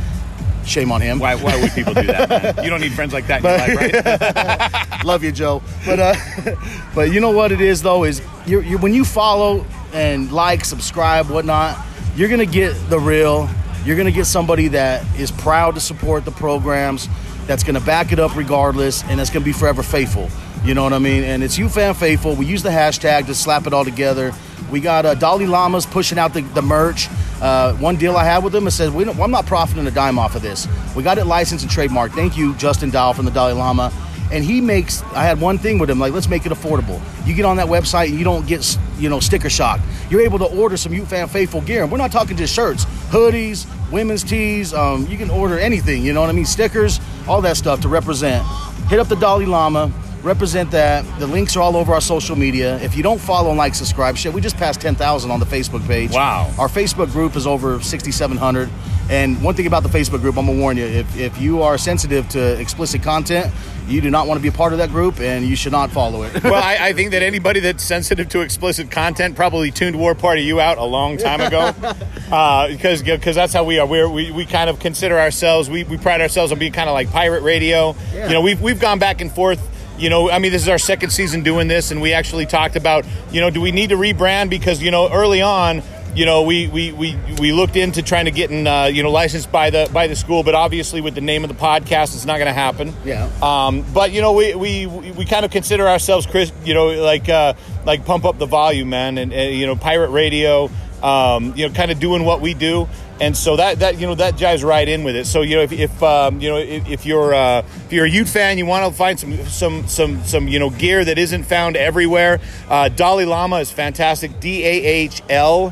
Shame 0.65 0.91
on 0.91 1.01
him. 1.01 1.19
Why, 1.19 1.35
why 1.35 1.59
would 1.59 1.71
people 1.71 1.93
do 1.93 2.03
that, 2.07 2.29
man? 2.29 2.63
You 2.63 2.69
don't 2.69 2.81
need 2.81 2.93
friends 2.93 3.13
like 3.13 3.27
that 3.27 3.43
in 3.43 3.49
your 3.49 3.57
life, 3.57 4.91
right? 4.91 5.05
Love 5.05 5.23
you, 5.23 5.31
Joe. 5.31 5.61
But 5.85 5.99
uh, 5.99 6.15
but 6.95 7.11
you 7.11 7.19
know 7.19 7.31
what 7.31 7.51
it 7.51 7.61
is 7.61 7.81
though 7.81 8.03
is 8.03 8.21
you're, 8.45 8.61
you're, 8.61 8.79
when 8.79 8.93
you 8.93 9.03
follow 9.03 9.65
and 9.93 10.31
like, 10.31 10.63
subscribe, 10.63 11.29
whatnot, 11.29 11.83
you're 12.15 12.29
gonna 12.29 12.45
get 12.45 12.73
the 12.89 12.99
real. 12.99 13.49
You're 13.83 13.97
gonna 13.97 14.11
get 14.11 14.25
somebody 14.25 14.67
that 14.69 15.03
is 15.19 15.31
proud 15.31 15.73
to 15.75 15.81
support 15.81 16.23
the 16.23 16.31
programs, 16.31 17.09
that's 17.47 17.63
gonna 17.63 17.81
back 17.81 18.11
it 18.11 18.19
up 18.19 18.35
regardless, 18.35 19.03
and 19.05 19.19
that's 19.19 19.31
gonna 19.31 19.43
be 19.45 19.53
forever 19.53 19.81
faithful. 19.81 20.29
You 20.63 20.75
know 20.75 20.83
what 20.83 20.93
I 20.93 20.99
mean? 20.99 21.23
And 21.23 21.41
it's 21.41 21.57
you 21.57 21.69
fan 21.69 21.95
faithful. 21.95 22.35
We 22.35 22.45
use 22.45 22.61
the 22.61 22.69
hashtag 22.69 23.25
to 23.25 23.35
slap 23.35 23.65
it 23.65 23.73
all 23.73 23.83
together. 23.83 24.31
We 24.69 24.79
got 24.79 25.05
uh, 25.05 25.15
Dalai 25.15 25.47
Lamas 25.47 25.87
pushing 25.87 26.19
out 26.19 26.33
the, 26.33 26.41
the 26.41 26.61
merch. 26.61 27.09
Uh, 27.41 27.73
one 27.77 27.95
deal 27.95 28.15
I 28.15 28.23
had 28.23 28.43
with 28.43 28.53
them, 28.53 28.67
it 28.67 28.71
says 28.71 28.91
we 28.91 29.03
I'm 29.09 29.31
not 29.31 29.47
profiting 29.47 29.87
a 29.87 29.91
dime 29.91 30.19
off 30.19 30.35
of 30.35 30.43
this. 30.43 30.67
We 30.95 31.01
got 31.01 31.17
it 31.17 31.25
licensed 31.25 31.63
and 31.63 31.73
trademarked. 31.73 32.11
Thank 32.11 32.37
you, 32.37 32.53
Justin 32.55 32.91
Dahl 32.91 33.13
from 33.13 33.25
the 33.25 33.31
Dalai 33.31 33.53
Lama. 33.53 33.91
And 34.31 34.45
he 34.45 34.61
makes 34.61 35.01
i 35.13 35.23
had 35.23 35.41
one 35.41 35.57
thing 35.57 35.77
with 35.77 35.89
him 35.89 35.99
like 35.99 36.13
let's 36.13 36.29
make 36.29 36.45
it 36.45 36.51
affordable. 36.51 37.01
You 37.27 37.33
get 37.33 37.43
on 37.43 37.57
that 37.57 37.67
website 37.67 38.09
and 38.09 38.17
you 38.17 38.23
don't 38.23 38.47
get 38.47 38.77
you 38.97 39.09
know 39.09 39.19
sticker 39.19 39.49
shock. 39.49 39.81
You're 40.09 40.21
able 40.21 40.39
to 40.39 40.45
order 40.45 40.77
some 40.77 40.93
fan 41.05 41.27
faithful 41.27 41.61
gear 41.61 41.83
and 41.83 41.91
we're 41.91 41.97
not 41.97 42.11
talking 42.11 42.37
just 42.37 42.53
shirts 42.53 42.85
hoodies 43.09 43.67
women's 43.91 44.23
tees 44.23 44.73
um, 44.73 45.05
you 45.07 45.17
can 45.17 45.29
order 45.29 45.59
anything 45.59 46.01
you 46.05 46.13
know 46.13 46.21
what 46.21 46.29
i 46.29 46.33
mean? 46.33 46.45
Stickers 46.45 47.01
all 47.27 47.41
that 47.41 47.57
stuff 47.57 47.81
to 47.81 47.89
represent. 47.89 48.45
Hit 48.87 48.99
up 48.99 49.09
the 49.09 49.15
dalai 49.15 49.45
lama 49.45 49.91
represent 50.23 50.71
that 50.71 51.03
the 51.19 51.27
links 51.27 51.55
are 51.55 51.61
all 51.61 51.75
over 51.75 51.93
our 51.93 52.01
social 52.01 52.35
media 52.35 52.77
if 52.81 52.95
you 52.95 53.03
don't 53.03 53.19
follow 53.19 53.49
and 53.49 53.57
like 53.57 53.73
subscribe 53.73 54.15
shit 54.15 54.31
we 54.31 54.39
just 54.41 54.55
passed 54.57 54.79
10000 54.81 55.31
on 55.31 55.39
the 55.39 55.45
facebook 55.45 55.85
page 55.87 56.11
Wow. 56.11 56.51
our 56.59 56.67
facebook 56.67 57.11
group 57.11 57.35
is 57.35 57.47
over 57.47 57.81
6700 57.81 58.69
and 59.09 59.41
one 59.43 59.55
thing 59.55 59.65
about 59.67 59.81
the 59.83 59.89
facebook 59.89 60.21
group 60.21 60.37
i'm 60.37 60.45
gonna 60.45 60.59
warn 60.59 60.77
you 60.77 60.85
if, 60.85 61.17
if 61.17 61.41
you 61.41 61.63
are 61.63 61.77
sensitive 61.77 62.27
to 62.29 62.59
explicit 62.59 63.01
content 63.01 63.51
you 63.87 63.99
do 63.99 64.11
not 64.11 64.27
want 64.27 64.37
to 64.37 64.41
be 64.41 64.47
a 64.47 64.51
part 64.51 64.73
of 64.73 64.77
that 64.79 64.89
group 64.89 65.19
and 65.19 65.43
you 65.45 65.55
should 65.55 65.71
not 65.71 65.89
follow 65.91 66.21
it 66.23 66.43
well, 66.43 66.53
I, 66.53 66.77
I 66.89 66.93
think 66.93 67.11
that 67.11 67.23
anybody 67.23 67.59
that's 67.59 67.83
sensitive 67.83 68.29
to 68.29 68.41
explicit 68.41 68.91
content 68.91 69.35
probably 69.35 69.71
tuned 69.71 69.97
War 69.97 70.13
Party 70.13 70.43
U 70.43 70.61
out 70.61 70.77
a 70.77 70.83
long 70.83 71.17
time 71.17 71.41
ago, 71.41 71.73
uh, 72.31 72.67
because 72.67 73.01
because 73.01 73.35
that's 73.35 73.53
how 73.53 73.63
we 73.63 73.79
are. 73.79 73.85
We're, 73.87 74.07
we 74.07 74.31
we 74.31 74.45
kind 74.45 74.69
of 74.69 74.79
consider 74.79 75.19
ourselves. 75.19 75.69
We, 75.69 75.83
we 75.83 75.97
pride 75.97 76.21
ourselves 76.21 76.51
on 76.51 76.59
being 76.59 76.71
kind 76.71 76.89
of 76.89 76.93
like 76.93 77.11
pirate 77.11 77.41
radio. 77.43 77.95
Yeah. 78.13 78.27
You 78.27 78.33
know, 78.35 78.41
we've 78.41 78.61
we've 78.61 78.79
gone 78.79 78.99
back 78.99 79.19
and 79.19 79.31
forth. 79.31 79.59
You 80.01 80.09
know, 80.09 80.31
I 80.31 80.39
mean, 80.39 80.51
this 80.51 80.63
is 80.63 80.67
our 80.67 80.79
second 80.79 81.11
season 81.11 81.43
doing 81.43 81.67
this, 81.67 81.91
and 81.91 82.01
we 82.01 82.11
actually 82.13 82.47
talked 82.47 82.75
about, 82.75 83.05
you 83.31 83.39
know, 83.39 83.51
do 83.51 83.61
we 83.61 83.71
need 83.71 83.89
to 83.89 83.95
rebrand 83.97 84.49
because 84.49 84.81
you 84.81 84.89
know 84.89 85.09
early 85.11 85.41
on. 85.41 85.83
you 86.13 86.25
know, 86.25 86.43
we, 86.43 86.67
we, 86.67 86.91
we, 86.91 87.17
we 87.39 87.51
looked 87.53 87.75
into 87.75 88.01
trying 88.01 88.25
to 88.25 88.31
get 88.31 88.51
in, 88.51 88.67
uh, 88.67 88.85
you 88.85 89.01
know, 89.03 89.11
licensed 89.11 89.51
by 89.51 89.69
the 89.69 89.89
by 89.93 90.07
the 90.07 90.15
school, 90.15 90.43
but 90.43 90.55
obviously 90.55 90.99
with 91.01 91.15
the 91.15 91.21
name 91.21 91.43
of 91.43 91.49
the 91.49 91.55
podcast, 91.55 92.15
it's 92.15 92.25
not 92.25 92.37
going 92.37 92.47
to 92.47 92.53
happen. 92.53 92.93
Yeah. 93.05 93.29
Um, 93.41 93.85
but 93.93 94.11
you 94.11 94.21
know, 94.21 94.33
we 94.33 94.55
we, 94.55 94.87
we 94.87 95.25
kind 95.25 95.45
of 95.45 95.51
consider 95.51 95.87
ourselves, 95.87 96.25
Chris, 96.25 96.51
you 96.65 96.73
know, 96.73 96.87
like 96.87 97.29
uh, 97.29 97.53
like 97.85 98.05
pump 98.05 98.25
up 98.25 98.37
the 98.37 98.45
volume, 98.45 98.89
man, 98.89 99.17
and, 99.17 99.31
and 99.31 99.55
you 99.55 99.65
know, 99.65 99.75
pirate 99.75 100.09
radio, 100.09 100.69
um, 101.01 101.53
you 101.55 101.67
know, 101.67 101.73
kind 101.73 101.91
of 101.91 101.99
doing 101.99 102.25
what 102.25 102.41
we 102.41 102.53
do. 102.53 102.89
And 103.21 103.37
so 103.37 103.55
that, 103.55 103.79
that 103.79 103.99
you 103.99 104.07
know 104.07 104.15
that 104.15 104.35
jives 104.35 104.63
right 104.63 104.87
in 104.87 105.03
with 105.03 105.15
it. 105.15 105.27
So 105.27 105.43
you 105.43 105.55
know 105.55 105.61
if, 105.61 105.71
if 105.71 106.03
um, 106.03 106.41
you 106.41 106.49
know 106.49 106.57
if, 106.57 106.89
if 106.89 107.05
you're 107.05 107.35
uh, 107.35 107.59
if 107.85 107.93
you're 107.93 108.05
a 108.05 108.09
Ute 108.09 108.27
fan, 108.27 108.57
you 108.57 108.65
want 108.65 108.91
to 108.91 108.97
find 108.97 109.19
some 109.19 109.45
some 109.45 109.87
some 109.87 110.23
some 110.25 110.47
you 110.47 110.57
know 110.57 110.71
gear 110.71 111.05
that 111.05 111.19
isn't 111.19 111.43
found 111.43 111.77
everywhere. 111.77 112.39
Uh, 112.67 112.89
Dalai 112.89 113.25
Lama 113.25 113.57
is 113.57 113.71
fantastic. 113.71 114.39
D 114.39 114.65
A 114.65 114.83
H 114.83 115.21
L 115.29 115.71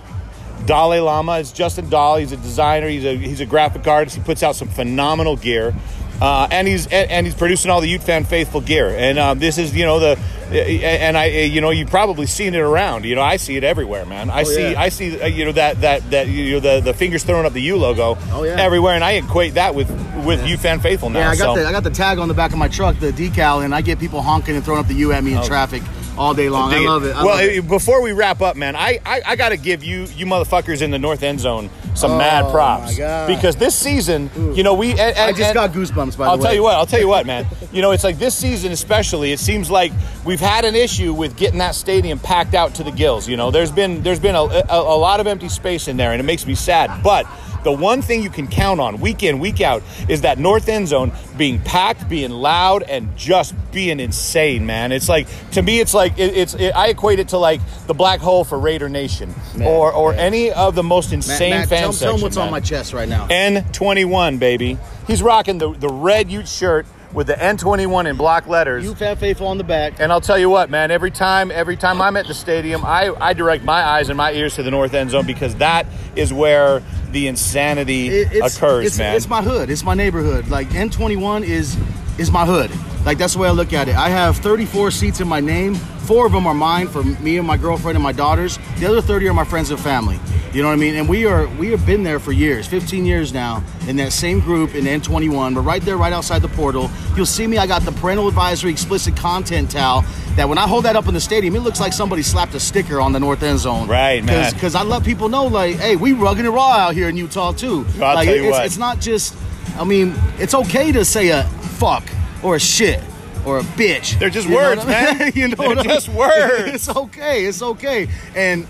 Dalai 0.66 1.00
Lama 1.00 1.40
is 1.40 1.52
Justin 1.52 1.90
Dahl. 1.90 2.18
He's 2.18 2.32
a 2.32 2.38
designer. 2.38 2.88
He's 2.88 3.04
a 3.04 3.18
he's 3.18 3.40
a 3.40 3.46
graphic 3.46 3.88
artist. 3.88 4.16
He 4.16 4.22
puts 4.22 4.44
out 4.44 4.56
some 4.56 4.68
phenomenal 4.68 5.36
gear, 5.36 5.74
uh, 6.22 6.48
and 6.52 6.68
he's 6.68 6.86
and, 6.88 7.10
and, 7.12 7.26
he's 7.26 7.36
producing 7.36 7.72
all 7.72 7.82
the 7.82 7.88
Ute 7.90 8.04
fan 8.04 8.26
faithful 8.26 8.62
gear. 8.62 8.90
And 8.90 9.18
um, 9.18 9.40
this 9.40 9.58
is 9.58 9.76
you 9.76 9.86
know 9.86 10.00
the 10.00 10.20
and 10.52 11.18
I 11.18 11.26
you 11.26 11.62
know 11.62 11.70
you've 11.70 11.90
probably 11.90 12.26
seen 12.26 12.54
it 12.56 12.60
around. 12.60 13.06
You 13.06 13.16
know 13.16 13.22
I 13.22 13.38
see 13.38 13.56
it 13.56 13.64
everywhere, 13.64 14.06
man. 14.06 14.30
I 14.30 14.42
Oh, 14.42 14.44
see 14.46 14.72
yeah. 14.72 14.82
I 14.82 14.90
see 14.90 15.22
uh, 15.22 15.28
you 15.28 15.46
know 15.46 15.52
that 15.54 15.82
that 15.82 16.10
that 16.12 16.28
you 16.28 16.54
know 16.54 16.60
the 16.60 16.82
the 16.82 16.94
fingers 16.94 17.24
throwing 17.24 17.46
up 17.46 17.54
the 17.54 17.62
U 17.62 17.78
logo 17.78 18.18
Oh, 18.32 18.44
yeah. 18.44 18.60
everywhere, 18.60 18.96
and 18.96 19.04
I 19.04 19.14
equate 19.14 19.54
that 19.54 19.76
with 19.76 19.90
with 20.26 20.46
Ute 20.46 20.60
fan 20.60 20.80
faithful 20.80 21.10
now. 21.10 21.20
Yeah, 21.20 21.30
I 21.30 21.36
got 21.36 21.56
so. 21.56 21.62
the 21.62 21.68
I 21.68 21.72
got 21.72 21.84
the 21.84 21.90
tag 21.92 22.18
on 22.18 22.28
the 22.28 22.34
back 22.34 22.52
of 22.52 22.58
my 22.58 22.68
truck, 22.68 23.00
the 23.00 23.12
decal, 23.12 23.64
and 23.64 23.74
I 23.74 23.82
get 23.82 24.00
people 24.00 24.22
honking 24.22 24.56
and 24.56 24.66
throwing 24.66 24.80
up 24.80 24.88
the 24.88 24.96
U 24.96 25.14
at 25.14 25.24
me 25.24 25.34
in 25.34 25.44
traffic 25.44 25.84
all 26.18 26.34
day 26.34 26.50
long. 26.50 26.74
I 26.74 26.80
love 26.80 27.06
it. 27.06 27.16
I 27.16 27.24
well, 27.24 27.36
love 27.36 27.46
it. 27.46 27.68
before 27.68 28.02
we 28.02 28.12
wrap 28.12 28.42
up, 28.42 28.58
man, 28.58 28.76
I 28.76 29.00
I, 29.06 29.22
I 29.26 29.36
got 29.36 29.50
to 29.50 29.58
give 29.58 29.84
you 29.84 30.04
you 30.16 30.26
motherfuckers 30.26 30.82
in 30.82 30.92
the 30.92 31.00
north 31.00 31.24
end 31.24 31.40
zone 31.40 31.70
some 31.96 32.12
Oh, 32.12 32.18
mad 32.18 32.52
props 32.52 32.96
because 33.28 33.56
this 33.56 33.76
season, 33.76 34.30
you 34.56 34.64
know, 34.64 34.74
we. 34.74 34.92
And, 34.92 35.00
and, 35.00 35.18
I 35.20 35.32
just 35.32 35.42
and- 35.42 35.54
got 35.54 35.72
goosebumps. 35.72 36.18
By 36.18 36.26
I'll 36.26 36.38
the 36.38 36.44
way, 36.44 36.48
I'll 36.48 36.50
tell 36.50 36.54
you 36.54 36.64
what. 36.64 36.76
I'll 36.76 36.86
tell 36.86 37.00
you 37.00 37.08
what, 37.08 37.26
man. 37.26 37.46
You 37.72 37.84
know, 37.84 37.92
it's 37.92 38.04
like 38.04 38.18
this 38.18 38.34
season, 38.34 38.72
especially. 38.72 39.32
It 39.32 39.40
seems 39.40 39.70
like 39.70 39.92
we've 40.26 40.40
had 40.40 40.66
an 40.66 40.74
issue 40.74 41.14
with 41.14 41.38
getting 41.38 41.60
that 41.60 41.76
stadium 41.76 42.18
packed 42.18 42.56
out 42.56 42.74
to 42.76 42.84
the 42.84 42.90
gills. 42.90 43.28
You 43.30 43.38
know, 43.38 43.52
there's 43.52 43.72
been 43.72 44.02
there's 44.02 44.20
been 44.20 44.34
a, 44.34 44.42
a, 44.42 44.66
a 44.72 44.98
lot 44.98 45.20
of 45.20 45.28
empty 45.28 45.50
space 45.50 45.88
in 45.88 45.96
there, 45.96 46.12
and 46.12 46.20
it 46.20 46.24
makes 46.24 46.48
me 46.48 46.56
sad. 46.56 47.04
But 47.04 47.28
the 47.64 47.72
one 47.72 48.02
thing 48.02 48.22
you 48.22 48.30
can 48.30 48.48
count 48.48 48.80
on 48.80 49.00
week 49.00 49.24
in 49.24 49.40
week 49.40 49.62
out 49.62 49.84
is 50.08 50.22
that 50.22 50.40
north 50.40 50.70
end 50.70 50.88
zone 50.88 51.12
being 51.38 51.60
packed, 51.62 52.10
being 52.10 52.32
loud, 52.32 52.84
and 52.84 53.16
just 53.18 53.54
being 53.72 54.00
insane, 54.00 54.66
man. 54.66 54.92
It's 54.92 55.10
like 55.10 55.28
to 55.52 55.62
me, 55.62 55.80
it's 55.80 55.94
like 55.94 56.18
it, 56.18 56.36
it's. 56.36 56.54
It, 56.54 56.72
I 56.72 56.88
equate 56.88 57.20
it 57.20 57.30
to 57.30 57.38
like 57.38 57.62
the 57.88 57.94
black 57.94 58.20
hole 58.20 58.44
for 58.44 58.60
Raider 58.60 58.90
Nation, 58.90 59.34
or 59.62 59.92
or 59.92 60.14
any 60.14 60.52
of 60.52 60.76
the 60.76 60.84
most 60.84 61.14
insane 61.14 61.52
Matt, 61.52 61.70
fan 61.70 61.80
tell, 61.80 61.92
tell 61.92 61.94
sections, 61.94 62.16
them 62.16 62.22
what's 62.22 62.38
on 62.38 62.52
my 62.52 62.60
chest 62.60 62.94
right 62.94 63.10
now. 63.10 63.28
N21, 63.28 64.40
baby. 64.40 64.78
He's 65.08 65.24
rocking 65.24 65.58
the, 65.58 65.74
the 65.74 65.90
red 65.90 66.30
Ute 66.30 66.48
shirt 66.48 66.86
with 67.14 67.28
the 67.28 67.34
N21 67.34 68.10
in 68.10 68.16
block 68.16 68.48
letters. 68.48 68.84
You 68.84 68.94
fan 68.96 69.18
faithful 69.18 69.48
on 69.48 69.58
the 69.58 69.64
back. 69.64 70.00
and 70.00 70.12
I'll 70.12 70.22
tell 70.22 70.38
you 70.38 70.50
what, 70.50 70.70
man, 70.70 70.92
every 70.92 71.12
time 71.12 71.52
every 71.52 71.76
time 71.76 72.02
I'm 72.02 72.16
at 72.18 72.28
the 72.28 72.34
stadium, 72.34 72.84
I, 72.86 73.14
I 73.20 73.34
direct 73.34 73.64
my 73.64 73.82
eyes 73.82 74.10
and 74.10 74.18
my 74.18 74.32
ears 74.32 74.56
to 74.56 74.64
the 74.64 74.72
north 74.72 74.94
end 74.94 75.12
zone 75.12 75.26
because 75.26 75.56
that 75.56 75.88
is 76.16 76.32
where 76.32 76.84
the 77.12 77.28
insanity 77.28 78.08
It- 78.10 78.30
it's, 78.32 78.58
occurs, 78.58 78.86
it's, 78.88 78.98
man. 78.98 79.16
It's 79.16 79.28
my 79.28 79.42
hood. 79.42 79.70
It's 79.70 79.84
my 79.84 79.94
neighborhood. 79.94 80.48
Like 80.50 80.70
N21 80.70 81.44
is 81.44 81.78
is 82.18 82.32
my 82.32 82.46
hood. 82.46 82.70
Like 83.06 83.18
that's 83.18 83.34
the 83.34 83.40
way 83.40 83.48
I 83.48 83.52
look 83.52 83.72
at 83.74 83.88
it. 83.88 83.96
I 83.96 84.10
have 84.10 84.38
34 84.38 84.92
seats 84.92 85.22
in 85.22 85.28
my 85.28 85.40
name. 85.40 85.76
Four 85.76 86.26
of 86.26 86.32
them 86.34 86.46
are 86.48 86.54
mine 86.54 86.88
for 86.88 87.04
me 87.04 87.38
and 87.38 87.48
my 87.48 87.56
girlfriend 87.56 87.96
and 87.96 88.04
my 88.04 88.12
daughters. 88.12 88.60
The 88.80 88.88
other 88.88 89.02
30 89.02 89.30
are 89.30 89.34
my 89.34 89.46
friends 89.46 89.70
and 89.72 89.80
family. 89.80 90.20
You 90.52 90.64
know 90.64 90.68
what 90.70 90.74
I 90.74 90.78
mean? 90.78 90.96
And 90.96 91.08
we 91.08 91.26
are 91.28 91.48
we 91.60 91.70
have 91.70 91.86
been 91.86 92.04
there 92.04 92.20
for 92.20 92.32
years, 92.32 92.66
15 92.68 93.06
years 93.06 93.32
now, 93.34 93.64
in 93.88 93.96
that 93.98 94.12
same 94.12 94.40
group 94.40 94.74
in 94.76 94.86
N21. 94.86 95.56
We're 95.56 95.62
right 95.62 95.82
there, 95.84 95.96
right 95.96 96.12
outside 96.12 96.42
the 96.42 96.48
portal. 96.50 96.90
You'll 97.16 97.28
see 97.28 97.46
me. 97.48 97.58
I 97.60 97.68
got 97.68 97.84
the 97.84 97.92
parental 97.94 98.28
advisory 98.28 98.72
explicit 98.72 99.16
content 99.16 99.70
towel. 99.72 100.04
That 100.40 100.48
when 100.48 100.58
I 100.58 100.66
hold 100.66 100.86
that 100.86 100.96
up 100.96 101.06
in 101.10 101.14
the 101.14 101.20
stadium, 101.20 101.54
it 101.58 101.60
looks 101.60 101.82
like 101.82 101.92
somebody 101.92 102.22
slapped 102.22 102.56
a 102.56 102.62
sticker 102.62 103.02
on 103.02 103.12
the 103.12 103.20
north 103.20 103.44
end 103.44 103.60
zone. 103.60 103.90
Right, 103.90 104.24
man. 104.24 104.54
Because 104.54 104.74
I 104.74 104.84
let 104.84 105.04
people 105.04 105.28
know, 105.28 105.48
like, 105.48 105.76
hey, 105.76 105.98
we 105.98 106.14
rugged 106.14 106.46
and 106.46 106.54
raw 106.54 106.70
out 106.78 106.94
here 106.94 107.10
in 107.10 107.18
Utah 107.18 107.52
too. 107.52 107.86
I'll 107.96 108.16
like, 108.16 108.26
tell 108.26 108.38
you 108.38 108.44
it's, 108.44 108.52
what. 108.52 108.66
it's 108.66 108.78
not 108.78 109.02
just. 109.02 109.36
I 109.78 109.84
mean, 109.84 110.16
it's 110.38 110.54
okay 110.54 110.94
to 110.94 111.04
say 111.04 111.28
a 111.28 111.44
fuck 111.44 112.08
or 112.42 112.56
a 112.56 112.60
shit 112.60 113.04
or 113.46 113.60
a 113.60 113.64
bitch. 113.64 114.18
They're 114.18 114.30
just 114.30 114.48
You 114.48 114.56
words, 114.56 114.86
I 114.86 114.86
mean? 114.86 115.18
man. 115.20 115.32
you 115.36 115.48
know 115.50 115.76
They're 115.76 115.84
just 115.84 116.08
words. 116.14 116.74
It's 116.74 116.88
okay. 116.88 117.44
It's 117.44 117.62
okay. 117.62 118.08
And 118.34 118.66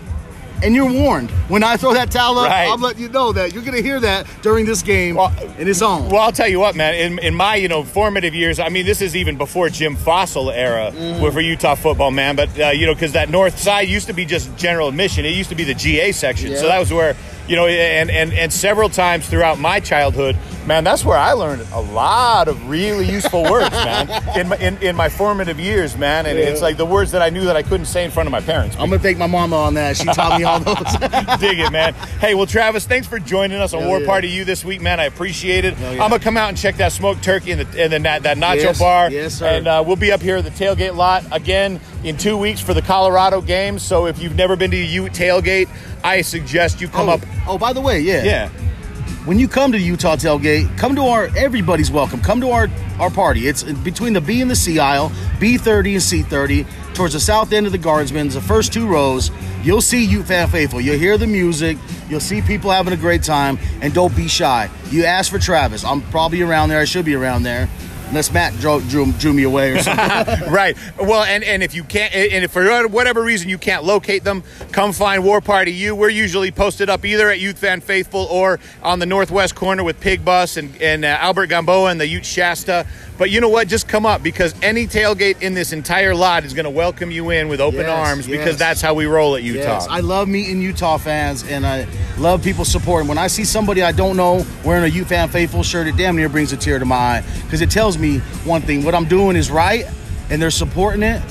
and 0.64 0.76
you're 0.76 0.92
warned 0.92 1.30
when 1.50 1.64
I 1.64 1.78
throw 1.78 1.94
that 1.94 2.12
towel 2.12 2.38
up. 2.40 2.50
Right. 2.50 2.68
I'll 2.68 2.78
let 2.78 2.98
you 2.98 3.10
know 3.10 3.32
that 3.34 3.54
you're 3.54 3.64
gonna 3.64 3.82
hear 3.82 4.00
that 4.00 4.28
during 4.42 4.66
this 4.66 4.82
game, 4.82 5.16
Well, 5.16 5.34
and 5.58 5.68
it's 5.70 5.82
on. 5.82 6.10
Well, 6.10 6.22
I'll 6.22 6.32
tell 6.32 6.48
you 6.48 6.60
what, 6.60 6.76
man. 6.76 6.94
In, 6.96 7.20
in 7.20 7.36
my 7.36 7.56
you 7.56 7.68
know 7.68 7.84
formative 7.84 8.34
years, 8.36 8.60
I 8.60 8.70
mean, 8.70 8.86
this 8.86 9.02
is 9.02 9.16
even 9.16 9.38
before 9.38 9.70
Jim 9.70 9.96
Fassel 9.96 10.54
era 10.54 10.92
Mm-hmm. 10.94 11.32
for 11.32 11.42
Utah 11.42 11.76
football, 11.76 12.12
man. 12.12 12.36
But 12.36 12.60
uh, 12.60 12.70
you 12.70 12.86
know, 12.86 12.94
because 12.94 13.14
that 13.14 13.30
north 13.30 13.58
side 13.60 13.88
used 13.88 14.08
to 14.08 14.14
be 14.14 14.26
just 14.26 14.56
general 14.58 14.88
admission. 14.90 15.26
It 15.26 15.36
used 15.36 15.50
to 15.50 15.56
be 15.56 15.64
the 15.64 15.74
GA 15.74 16.12
section, 16.12 16.56
so 16.56 16.68
that 16.68 16.80
was 16.80 16.92
where 16.92 17.16
you 17.50 17.56
know, 17.56 17.66
and 17.66 18.12
and 18.12 18.32
and 18.32 18.54
several 18.54 18.90
times 18.90 19.28
throughout 19.28 19.58
my 19.58 19.80
childhood, 19.80 20.38
man, 20.68 20.84
that's 20.84 21.04
where 21.04 21.18
I 21.18 21.32
learned 21.34 21.66
a 21.74 21.82
lot 21.82 22.48
of 22.48 22.70
really 22.70 23.10
useful 23.10 23.42
words, 23.44 23.72
man. 23.72 24.08
In 24.40 24.48
my 24.50 24.58
in, 24.58 24.78
in 24.84 24.96
my 24.96 25.10
formative 25.10 25.60
years, 25.60 25.98
man, 25.98 26.28
and 26.28 26.38
it's 26.38 26.62
like 26.62 26.78
the 26.78 26.86
words 26.86 27.12
that 27.12 27.24
I 27.24 27.30
knew 27.32 27.46
that 27.46 27.56
I 27.56 27.64
couldn't 27.64 27.88
say 27.88 28.06
in 28.06 28.12
front 28.12 28.28
of 28.28 28.32
my 28.32 28.40
parents. 28.40 28.76
I'm 28.78 28.90
gonna 28.92 29.00
thank 29.00 29.18
my 29.18 29.26
mama 29.26 29.56
on 29.56 29.74
that. 29.74 29.98
She 29.98 30.06
taught 30.06 30.38
me 30.38 30.44
all 30.44 30.60
those. 30.60 30.78
Dig 31.40 31.60
it, 31.60 31.72
man. 31.72 31.96
Hey, 32.22 32.36
well, 32.36 32.46
Travis, 32.46 32.86
thanks 32.86 33.08
for 33.08 33.18
joining 33.18 33.60
us 33.60 33.74
on 33.74 33.82
Hell 33.82 33.90
War 33.90 34.00
yeah. 34.02 34.06
Party 34.06 34.30
U 34.30 34.46
this 34.46 34.64
week, 34.64 34.80
man. 34.80 35.00
I 35.00 35.06
appreciate 35.06 35.66
it. 35.66 35.76
Yeah. 35.80 35.90
I'm 36.04 36.12
gonna 36.12 36.20
come 36.20 36.38
out 36.38 36.50
and 36.50 36.58
check 36.58 36.76
that 36.78 36.92
smoked 36.92 37.24
turkey 37.24 37.52
and 37.52 37.62
the 37.62 37.84
and 37.84 37.92
the, 37.92 38.00
that 38.00 38.38
nacho 38.38 38.62
Yes. 38.62 38.80
bar. 38.80 39.10
Yes, 39.10 39.34
sir. 39.40 39.48
And 39.48 39.68
uh, 39.68 39.84
we'll 39.86 39.96
be 39.96 40.12
up 40.12 40.22
here 40.22 40.38
at 40.38 40.44
the 40.44 40.52
tailgate 40.52 40.96
lot 40.96 41.24
again 41.32 41.80
in 42.04 42.18
two 42.18 42.38
weeks 42.38 42.62
for 42.62 42.74
the 42.74 42.82
Colorado 42.82 43.42
game. 43.42 43.80
So 43.80 44.06
if 44.08 44.22
you've 44.22 44.36
never 44.36 44.56
been 44.56 44.72
to 44.72 44.78
a 44.78 44.86
U 44.86 45.04
tailgate, 45.04 45.70
I 46.04 46.22
suggest 46.22 46.82
you 46.82 46.88
come 46.88 47.10
oh, 47.10 47.14
up. 47.14 47.22
oh, 47.48 47.58
by 47.58 47.74
the 47.74 47.82
way, 47.82 48.00
yeah. 48.00 48.24
Yeah. 48.24 48.50
when 49.26 49.40
you 49.40 49.48
come 49.48 49.72
to 49.72 49.78
Utah 49.78 50.16
tailgate, 50.16 50.78
come 50.78 50.96
to 50.96 51.04
our 51.04 51.30
everybody's 51.38 51.92
welcome. 51.92 52.22
Come 52.22 52.42
to 52.42 52.52
our 52.52 52.68
our 53.00 53.10
party. 53.10 53.48
It's 53.48 53.64
between 53.64 54.14
the 54.14 54.22
B 54.22 54.42
and 54.42 54.52
the 54.52 54.56
C 54.56 54.80
aisle, 54.80 55.10
B30 55.40 55.94
and 55.94 56.28
C30, 56.28 56.94
towards 56.94 57.14
the 57.14 57.20
south 57.20 57.54
end 57.54 57.66
of 57.66 57.72
the 57.72 57.78
Guardsmen, 57.78 58.28
the 58.30 58.42
first 58.42 58.74
two 58.74 58.88
rows. 58.88 59.32
You'll 59.64 59.82
see 59.82 60.04
Ute 60.04 60.26
fan 60.26 60.48
faithful. 60.48 60.80
You'll 60.82 60.98
hear 60.98 61.18
the 61.18 61.28
music. 61.28 61.78
You'll 62.10 62.20
see 62.20 62.42
people 62.42 62.72
having 62.72 62.94
a 62.94 62.98
great 62.98 63.24
time, 63.24 63.60
and 63.82 63.94
don't 63.94 64.16
be 64.16 64.28
shy. 64.28 64.70
You 64.90 65.06
ask 65.06 65.32
for 65.32 65.40
Travis. 65.40 65.84
I'm 65.84 66.02
probably 66.12 66.42
around 66.42 66.70
there. 66.70 66.80
I 66.80 66.86
should 66.86 67.06
be 67.06 67.16
around 67.16 67.44
there, 67.44 67.70
unless 68.10 68.32
Matt 68.32 68.54
drew, 68.60 68.82
drew, 68.82 69.12
drew 69.14 69.34
me 69.34 69.44
away 69.44 69.72
or 69.72 69.80
something. 69.80 70.50
right. 70.52 70.78
Well, 71.00 71.24
and, 71.24 71.44
and 71.44 71.64
if 71.64 71.74
you 71.74 71.84
can't, 71.84 72.14
and 72.14 72.44
if 72.44 72.52
for 72.52 72.88
whatever 72.88 73.24
reason 73.24 73.50
you 73.50 73.58
can't 73.58 73.84
locate 73.84 74.24
them, 74.24 74.44
come 74.72 74.92
find 74.92 75.24
War 75.24 75.42
Party 75.42 75.72
U. 75.72 75.96
We're 75.96 76.10
usually 76.10 76.52
posted 76.52 76.90
up 76.90 77.06
either 77.06 77.30
at 77.30 77.40
Ute 77.40 77.58
Fan 77.58 77.82
Faithful 77.82 78.26
or 78.30 78.60
on 78.84 79.00
the 79.00 79.06
northwest 79.06 79.56
corner 79.56 79.84
with 79.84 80.00
Pig 80.00 80.26
Bus 80.26 80.58
and, 80.58 80.80
and 80.82 81.06
uh, 81.06 81.18
Albert 81.20 81.48
Gamboa 81.48 81.92
and 81.92 82.00
the 82.00 82.08
Ute 82.08 82.26
Shasta. 82.26 82.86
But 83.20 83.32
you 83.32 83.42
know 83.42 83.50
what? 83.50 83.68
Just 83.68 83.90
come 83.90 84.06
up 84.06 84.24
because 84.24 84.56
any 84.64 84.88
tailgate 84.88 85.42
in 85.42 85.54
this 85.54 85.74
entire 85.74 86.16
lot 86.16 86.46
is 86.46 86.54
going 86.54 86.64
to 86.64 86.70
welcome 86.70 87.12
you 87.12 87.32
in 87.32 87.50
with 87.50 87.60
open 87.60 87.82
Yes, 87.82 87.90
arms 87.90 88.28
because 88.28 88.58
that's 88.58 88.80
how 88.82 88.94
we 88.94 89.08
roll 89.08 89.36
at 89.36 89.44
Utah. 89.44 89.60
Yes, 89.60 89.88
I 89.90 90.00
love 90.00 90.30
meeting 90.30 90.62
Utah 90.62 90.98
fans, 90.98 91.44
and 91.44 91.68
I 91.68 91.86
love 92.18 92.42
people 92.42 92.64
supporting. 92.64 93.10
When 93.10 93.18
I 93.18 93.28
see 93.28 93.44
somebody 93.44 93.84
I 93.84 93.92
don't 93.92 94.16
know 94.16 94.46
wearing 94.64 94.86
a 94.86 94.88
Ute 94.88 95.06
fan 95.06 95.28
faithful 95.28 95.64
shirt, 95.64 95.88
it 95.88 95.98
damn 95.98 96.16
near 96.16 96.30
brings 96.30 96.54
a 96.54 96.58
tear 96.58 96.80
to 96.80 96.86
my 96.86 96.96
eye 96.96 97.24
because 97.44 97.60
it 97.60 97.70
tells 97.70 97.98
me 97.98 98.20
one 98.46 98.62
thing: 98.62 98.86
what 98.86 98.96
I'm 98.96 99.06
doing 99.06 99.36
is 99.36 99.52
right, 99.52 99.86
and 100.30 100.42
they're 100.42 100.50
supporting 100.50 101.04
it, 101.04 101.22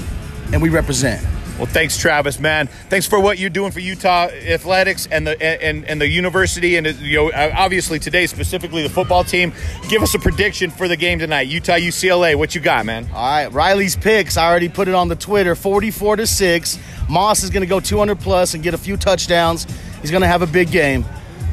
and 0.52 0.60
we 0.60 0.68
represent. 0.68 1.26
Well, 1.58 1.66
thanks, 1.66 1.98
Travis, 1.98 2.38
man. 2.38 2.68
Thanks 2.88 3.08
for 3.08 3.18
what 3.18 3.36
you're 3.36 3.50
doing 3.50 3.72
for 3.72 3.80
Utah 3.80 4.28
athletics 4.28 5.08
and 5.10 5.26
the 5.26 5.42
and, 5.42 5.84
and 5.86 6.00
the 6.00 6.06
university, 6.06 6.76
and 6.76 6.86
you 7.00 7.16
know, 7.16 7.32
obviously 7.34 7.98
today 7.98 8.28
specifically 8.28 8.84
the 8.84 8.88
football 8.88 9.24
team. 9.24 9.52
Give 9.88 10.00
us 10.00 10.14
a 10.14 10.20
prediction 10.20 10.70
for 10.70 10.86
the 10.86 10.96
game 10.96 11.18
tonight, 11.18 11.48
Utah 11.48 11.72
UCLA. 11.72 12.36
What 12.36 12.54
you 12.54 12.60
got, 12.60 12.86
man? 12.86 13.08
All 13.12 13.28
right, 13.28 13.52
Riley's 13.52 13.96
picks. 13.96 14.36
I 14.36 14.48
already 14.48 14.68
put 14.68 14.86
it 14.86 14.94
on 14.94 15.08
the 15.08 15.16
Twitter: 15.16 15.56
44 15.56 16.16
to 16.16 16.26
six. 16.28 16.78
Moss 17.08 17.42
is 17.42 17.50
going 17.50 17.62
to 17.62 17.66
go 17.66 17.80
200 17.80 18.20
plus 18.20 18.54
and 18.54 18.62
get 18.62 18.74
a 18.74 18.78
few 18.78 18.96
touchdowns. 18.96 19.66
He's 20.00 20.12
going 20.12 20.20
to 20.20 20.28
have 20.28 20.42
a 20.42 20.46
big 20.46 20.70
game, 20.70 21.04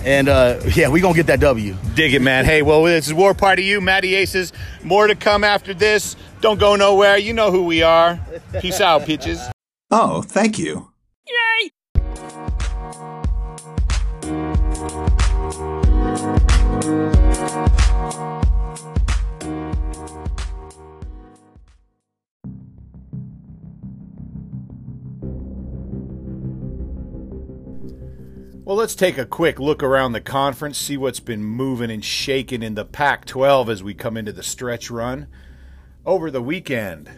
and 0.03 0.29
uh, 0.29 0.59
yeah, 0.75 0.87
we 0.87 1.01
gonna 1.01 1.15
get 1.15 1.27
that 1.27 1.39
W. 1.39 1.75
Dig 1.95 2.13
it, 2.13 2.21
man. 2.21 2.45
Hey, 2.45 2.61
well, 2.61 2.83
this 2.83 3.07
is 3.07 3.13
War 3.15 3.33
Party 3.33 3.63
U, 3.63 3.81
Matty 3.81 4.13
Aces. 4.13 4.53
More 4.83 5.07
to 5.07 5.15
come 5.15 5.43
after 5.43 5.73
this. 5.73 6.15
Don't 6.41 6.59
go 6.59 6.75
nowhere. 6.75 7.17
You 7.17 7.33
know 7.33 7.49
who 7.49 7.65
we 7.65 7.81
are. 7.81 8.19
Peace 8.61 8.81
out, 8.81 9.01
pitches. 9.05 9.39
Oh, 9.91 10.23
thank 10.23 10.57
you. 10.57 10.91
Yay! 11.27 11.69
Well, 28.63 28.75
let's 28.75 28.95
take 28.95 29.19
a 29.19 29.25
quick 29.27 29.59
look 29.59 29.83
around 29.83 30.13
the 30.13 30.21
conference, 30.21 30.79
see 30.79 30.97
what's 30.97 31.19
been 31.19 31.43
moving 31.43 31.91
and 31.91 32.03
shaking 32.03 32.63
in 32.63 32.73
the 32.73 32.85
Pac 32.85 33.25
12 33.25 33.69
as 33.69 33.83
we 33.83 33.93
come 33.93 34.17
into 34.17 34.33
the 34.33 34.41
stretch 34.41 34.89
run. 34.89 35.27
Over 36.07 36.31
the 36.31 36.41
weekend, 36.41 37.09